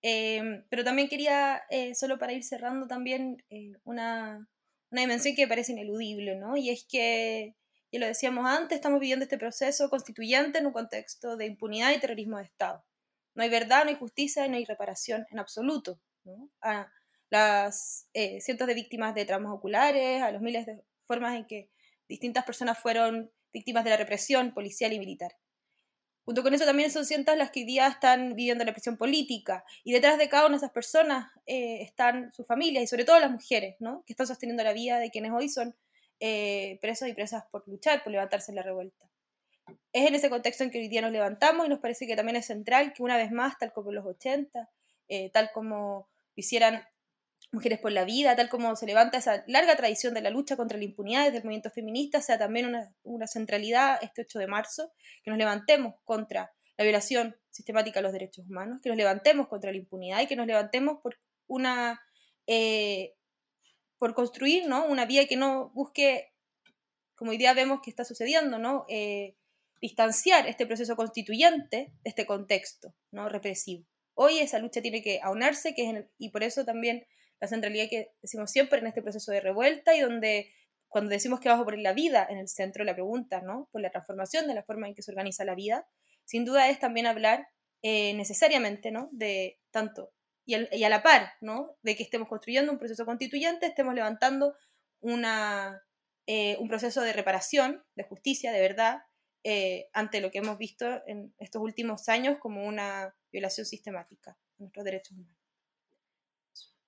em, 0.00 0.64
pero 0.70 0.84
también 0.84 1.10
quería, 1.10 1.60
eh, 1.68 1.94
solo 1.94 2.18
para 2.18 2.32
ir 2.32 2.42
cerrando 2.42 2.86
también, 2.86 3.44
eh, 3.50 3.72
una, 3.84 4.48
una 4.90 5.00
dimensión 5.02 5.36
que 5.36 5.46
parece 5.46 5.72
ineludible, 5.72 6.36
¿no? 6.36 6.56
Y 6.56 6.70
es 6.70 6.86
que 6.90 7.54
y 7.92 7.98
lo 7.98 8.06
decíamos 8.06 8.46
antes, 8.46 8.76
estamos 8.76 9.00
viviendo 9.00 9.24
este 9.24 9.36
proceso 9.36 9.90
constituyente 9.90 10.58
en 10.58 10.66
un 10.66 10.72
contexto 10.72 11.36
de 11.36 11.44
impunidad 11.44 11.92
y 11.92 12.00
terrorismo 12.00 12.38
de 12.38 12.44
Estado. 12.44 12.82
No 13.34 13.42
hay 13.42 13.50
verdad, 13.50 13.84
no 13.84 13.90
hay 13.90 13.96
justicia, 13.96 14.48
no 14.48 14.56
hay 14.56 14.64
reparación 14.64 15.26
en 15.30 15.38
absoluto. 15.38 16.00
A 16.62 16.90
las 17.28 18.08
eh, 18.14 18.40
cientos 18.40 18.66
de 18.66 18.72
víctimas 18.72 19.14
de 19.14 19.26
traumas 19.26 19.52
oculares, 19.52 20.22
a 20.22 20.30
los 20.32 20.40
miles 20.40 20.64
de 20.64 20.82
formas 21.06 21.36
en 21.36 21.46
que 21.46 21.68
distintas 22.08 22.44
personas 22.46 22.78
fueron 22.78 23.30
víctimas 23.52 23.84
de 23.84 23.90
la 23.90 23.98
represión 23.98 24.54
policial 24.54 24.94
y 24.94 24.98
militar. 24.98 25.36
Junto 26.24 26.42
con 26.42 26.54
eso 26.54 26.64
también 26.64 26.90
son 26.90 27.04
cientos 27.04 27.36
las 27.36 27.50
que 27.50 27.60
hoy 27.60 27.66
día 27.66 27.88
están 27.88 28.34
viviendo 28.34 28.64
la 28.64 28.72
presión 28.72 28.96
política 28.96 29.66
y 29.84 29.92
detrás 29.92 30.16
de 30.16 30.30
cada 30.30 30.46
una 30.46 30.52
de 30.52 30.58
esas 30.58 30.70
personas 30.70 31.30
eh, 31.44 31.82
están 31.82 32.32
sus 32.32 32.46
familias 32.46 32.84
y 32.84 32.86
sobre 32.86 33.04
todo 33.04 33.20
las 33.20 33.30
mujeres, 33.30 33.76
que 33.78 34.12
están 34.14 34.26
sosteniendo 34.26 34.64
la 34.64 34.72
vida 34.72 34.98
de 34.98 35.10
quienes 35.10 35.32
hoy 35.32 35.50
son 35.50 35.74
eh, 36.24 36.78
presos 36.80 37.08
y 37.08 37.14
presas 37.14 37.42
por 37.50 37.66
luchar, 37.66 38.04
por 38.04 38.12
levantarse 38.12 38.52
en 38.52 38.54
la 38.54 38.62
revuelta. 38.62 39.10
Es 39.92 40.06
en 40.06 40.14
ese 40.14 40.30
contexto 40.30 40.62
en 40.62 40.70
que 40.70 40.78
hoy 40.78 40.86
día 40.86 41.02
nos 41.02 41.10
levantamos 41.10 41.66
y 41.66 41.68
nos 41.68 41.80
parece 41.80 42.06
que 42.06 42.14
también 42.14 42.36
es 42.36 42.46
central 42.46 42.92
que 42.92 43.02
una 43.02 43.16
vez 43.16 43.32
más, 43.32 43.58
tal 43.58 43.72
como 43.72 43.90
en 43.90 43.96
los 43.96 44.06
80, 44.06 44.70
eh, 45.08 45.30
tal 45.30 45.50
como 45.52 46.08
hicieran 46.36 46.86
Mujeres 47.50 47.80
por 47.80 47.90
la 47.90 48.04
Vida, 48.04 48.36
tal 48.36 48.48
como 48.48 48.76
se 48.76 48.86
levanta 48.86 49.18
esa 49.18 49.42
larga 49.48 49.74
tradición 49.74 50.14
de 50.14 50.20
la 50.20 50.30
lucha 50.30 50.56
contra 50.56 50.78
la 50.78 50.84
impunidad 50.84 51.24
desde 51.24 51.38
el 51.38 51.42
movimiento 51.42 51.70
feminista, 51.70 52.20
sea 52.20 52.38
también 52.38 52.66
una, 52.66 52.94
una 53.02 53.26
centralidad 53.26 53.98
este 54.00 54.22
8 54.22 54.38
de 54.38 54.46
marzo, 54.46 54.92
que 55.24 55.30
nos 55.32 55.38
levantemos 55.38 55.96
contra 56.04 56.52
la 56.76 56.84
violación 56.84 57.36
sistemática 57.50 57.98
de 57.98 58.04
los 58.04 58.12
derechos 58.12 58.46
humanos, 58.46 58.78
que 58.80 58.90
nos 58.90 58.96
levantemos 58.96 59.48
contra 59.48 59.72
la 59.72 59.76
impunidad 59.76 60.20
y 60.20 60.28
que 60.28 60.36
nos 60.36 60.46
levantemos 60.46 61.00
por 61.02 61.18
una 61.48 62.00
eh, 62.46 63.12
por 64.02 64.14
construir 64.14 64.66
¿no? 64.66 64.84
una 64.86 65.06
vía 65.06 65.28
que 65.28 65.36
no 65.36 65.70
busque, 65.74 66.32
como 67.14 67.30
hoy 67.30 67.36
día 67.36 67.54
vemos 67.54 67.82
que 67.84 67.90
está 67.90 68.04
sucediendo, 68.04 68.58
¿no? 68.58 68.84
Eh, 68.88 69.36
distanciar 69.80 70.48
este 70.48 70.66
proceso 70.66 70.96
constituyente 70.96 71.92
de 72.02 72.10
este 72.10 72.26
contexto 72.26 72.96
¿no? 73.12 73.28
represivo. 73.28 73.86
Hoy 74.14 74.40
esa 74.40 74.58
lucha 74.58 74.82
tiene 74.82 75.02
que 75.02 75.20
aunarse, 75.22 75.72
que 75.76 75.88
es 75.88 76.04
y 76.18 76.30
por 76.30 76.42
eso 76.42 76.64
también 76.64 77.06
la 77.40 77.46
centralidad 77.46 77.88
que 77.88 78.10
decimos 78.20 78.50
siempre 78.50 78.80
en 78.80 78.88
este 78.88 79.02
proceso 79.02 79.30
de 79.30 79.40
revuelta 79.40 79.94
y 79.94 80.00
donde 80.00 80.52
cuando 80.88 81.10
decimos 81.10 81.38
que 81.38 81.48
vamos 81.48 81.62
a 81.62 81.66
poner 81.66 81.78
la 81.78 81.92
vida 81.92 82.26
en 82.28 82.38
el 82.38 82.48
centro 82.48 82.82
de 82.82 82.90
la 82.90 82.94
pregunta, 82.94 83.40
¿no? 83.40 83.68
por 83.70 83.82
la 83.82 83.90
transformación 83.90 84.48
de 84.48 84.54
la 84.54 84.64
forma 84.64 84.88
en 84.88 84.96
que 84.96 85.02
se 85.02 85.12
organiza 85.12 85.44
la 85.44 85.54
vida, 85.54 85.86
sin 86.24 86.44
duda 86.44 86.68
es 86.70 86.80
también 86.80 87.06
hablar 87.06 87.46
eh, 87.82 88.14
necesariamente 88.14 88.90
¿no? 88.90 89.10
de 89.12 89.60
tanto 89.70 90.12
y, 90.44 90.84
a 90.84 90.88
la 90.88 91.02
par. 91.02 91.32
De 91.82 91.96
que 91.96 92.02
estemos 92.02 92.28
construyendo 92.28 92.72
un 92.72 92.78
proceso 92.78 93.04
constituyente, 93.04 93.66
estemos 93.66 93.94
levantando 93.94 94.54
eh, 96.26 96.56
un 96.58 96.68
proceso 96.68 97.02
de 97.02 97.12
reparación, 97.12 97.84
de 97.94 98.04
justicia, 98.04 98.52
de 98.52 98.60
verdad, 98.60 99.02
eh, 99.44 99.88
ante 99.92 100.20
lo 100.20 100.30
que 100.30 100.38
hemos 100.38 100.58
visto 100.58 101.02
en 101.06 101.34
estos 101.38 101.60
últimos 101.60 102.08
años 102.08 102.38
como 102.38 102.64
una 102.64 103.14
violación 103.32 103.66
sistemática 103.66 104.36
de 104.56 104.64
nuestros 104.64 104.84
derechos 104.84 105.18
humanos. 105.18 105.36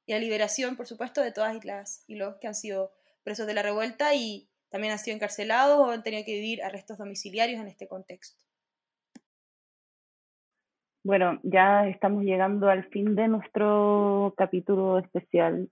Y 0.06 0.12
la 0.12 0.18
liberación, 0.18 0.76
por 0.76 0.86
supuesto, 0.86 1.22
de 1.22 1.32
todas 1.32 1.64
las 1.64 2.05
y 2.06 2.16
los 2.16 2.36
que 2.36 2.47
han 2.47 2.55
sido 2.55 2.93
presos 3.22 3.47
de 3.47 3.55
la 3.55 3.62
revuelta 3.62 4.14
y 4.14 4.48
también 4.68 4.93
han 4.93 4.98
sido 4.98 5.14
encarcelados 5.14 5.78
o 5.78 5.90
han 5.90 6.02
tenido 6.02 6.24
que 6.24 6.35
vivir 6.35 6.62
arrestos 6.62 6.98
domiciliarios 6.98 7.60
en 7.60 7.68
este 7.68 7.89
contexto. 7.89 8.44
Bueno, 11.05 11.39
ya 11.43 11.86
estamos 11.86 12.24
llegando 12.24 12.70
al 12.70 12.85
fin 12.89 13.14
de 13.14 13.28
nuestro 13.28 14.32
capítulo 14.39 14.98
especial 14.98 15.68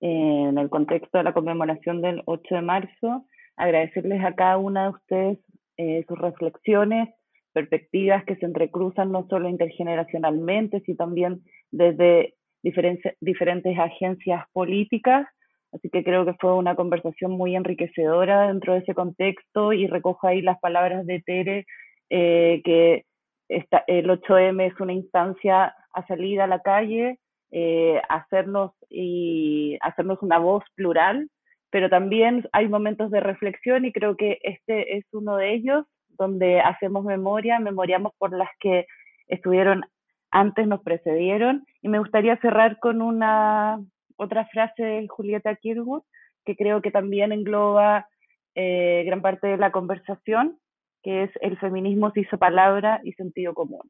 eh, 0.00 0.44
en 0.48 0.58
el 0.58 0.70
contexto 0.70 1.18
de 1.18 1.24
la 1.24 1.34
conmemoración 1.34 2.00
del 2.02 2.22
8 2.24 2.54
de 2.54 2.62
marzo. 2.62 3.26
Agradecerles 3.56 4.24
a 4.24 4.34
cada 4.36 4.58
una 4.58 4.84
de 4.84 4.90
ustedes 4.90 5.38
eh, 5.76 6.04
sus 6.06 6.16
reflexiones, 6.16 7.08
perspectivas 7.52 8.24
que 8.26 8.36
se 8.36 8.46
entrecruzan 8.46 9.10
no 9.10 9.26
solo 9.28 9.48
intergeneracionalmente, 9.48 10.80
sino 10.86 10.98
también 10.98 11.42
desde 11.72 12.34
diferentes 12.62 13.78
agencias 13.80 14.44
políticas. 14.52 15.26
Así 15.72 15.90
que 15.90 16.04
creo 16.04 16.24
que 16.24 16.34
fue 16.34 16.54
una 16.54 16.76
conversación 16.76 17.32
muy 17.32 17.56
enriquecedora 17.56 18.46
dentro 18.46 18.74
de 18.74 18.80
ese 18.80 18.94
contexto 18.94 19.72
y 19.72 19.88
recojo 19.88 20.28
ahí 20.28 20.42
las 20.42 20.60
palabras 20.60 21.04
de 21.06 21.22
Tere, 21.22 21.66
eh, 22.08 22.62
que 22.64 23.04
el 23.48 24.10
8M 24.10 24.66
es 24.66 24.80
una 24.80 24.92
instancia 24.92 25.74
a 25.92 26.06
salir 26.06 26.40
a 26.40 26.46
la 26.46 26.60
calle, 26.60 27.18
eh, 27.50 28.00
hacernos, 28.08 28.72
y 28.90 29.78
hacernos 29.80 30.20
una 30.22 30.38
voz 30.38 30.64
plural, 30.74 31.30
pero 31.70 31.88
también 31.88 32.48
hay 32.52 32.68
momentos 32.68 33.10
de 33.10 33.20
reflexión 33.20 33.84
y 33.84 33.92
creo 33.92 34.16
que 34.16 34.38
este 34.42 34.96
es 34.96 35.04
uno 35.12 35.36
de 35.36 35.54
ellos, 35.54 35.84
donde 36.08 36.60
hacemos 36.60 37.04
memoria, 37.04 37.58
memoriamos 37.58 38.12
por 38.18 38.32
las 38.32 38.48
que 38.60 38.86
estuvieron 39.28 39.84
antes, 40.30 40.66
nos 40.66 40.82
precedieron. 40.82 41.66
Y 41.82 41.88
me 41.88 41.98
gustaría 41.98 42.36
cerrar 42.38 42.78
con 42.78 43.02
una 43.02 43.80
otra 44.16 44.46
frase 44.46 44.82
de 44.82 45.08
Julieta 45.08 45.54
Kirwood, 45.56 46.02
que 46.44 46.56
creo 46.56 46.80
que 46.80 46.90
también 46.90 47.32
engloba 47.32 48.08
eh, 48.54 49.02
gran 49.04 49.20
parte 49.20 49.48
de 49.48 49.56
la 49.58 49.72
conversación, 49.72 50.58
que 51.06 51.22
es 51.22 51.30
el 51.40 51.56
feminismo 51.58 52.10
se 52.10 52.22
hizo 52.22 52.36
palabra 52.36 53.00
y 53.04 53.12
sentido 53.12 53.54
común. 53.54 53.88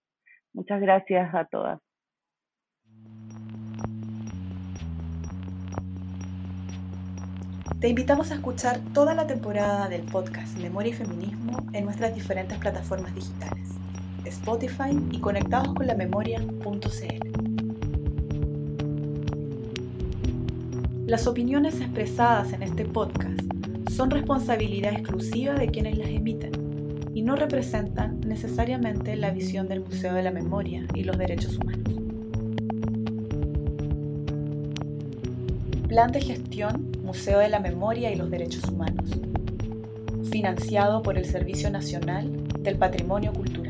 Muchas 0.52 0.82
gracias 0.82 1.34
a 1.34 1.46
todas. 1.46 1.80
Te 7.80 7.88
invitamos 7.88 8.30
a 8.30 8.34
escuchar 8.34 8.80
toda 8.92 9.14
la 9.14 9.26
temporada 9.26 9.88
del 9.88 10.02
podcast 10.02 10.58
Memoria 10.58 10.90
y 10.90 10.92
Feminismo 10.92 11.56
en 11.72 11.86
nuestras 11.86 12.14
diferentes 12.14 12.58
plataformas 12.58 13.14
digitales, 13.14 13.70
Spotify 14.26 14.90
y 15.10 15.18
conectados 15.18 15.72
con 15.72 15.86
la 15.86 15.94
memoria.cl. 15.94 17.30
Las 21.06 21.26
opiniones 21.26 21.80
expresadas 21.80 22.52
en 22.52 22.62
este 22.62 22.84
podcast 22.84 23.40
son 23.90 24.10
responsabilidad 24.10 24.92
exclusiva 24.92 25.54
de 25.54 25.68
quienes 25.68 25.96
las 25.96 26.08
emiten 26.08 26.65
no 27.26 27.34
representan 27.34 28.20
necesariamente 28.20 29.16
la 29.16 29.32
visión 29.32 29.66
del 29.66 29.80
Museo 29.80 30.14
de 30.14 30.22
la 30.22 30.30
Memoria 30.30 30.86
y 30.94 31.02
los 31.02 31.18
Derechos 31.18 31.58
Humanos. 31.58 31.92
Plan 35.88 36.12
de 36.12 36.20
Gestión 36.20 36.92
Museo 37.02 37.40
de 37.40 37.48
la 37.48 37.58
Memoria 37.58 38.12
y 38.12 38.14
los 38.14 38.30
Derechos 38.30 38.62
Humanos, 38.68 39.10
financiado 40.30 41.02
por 41.02 41.18
el 41.18 41.24
Servicio 41.24 41.68
Nacional 41.68 42.30
del 42.60 42.78
Patrimonio 42.78 43.32
Cultural. 43.32 43.65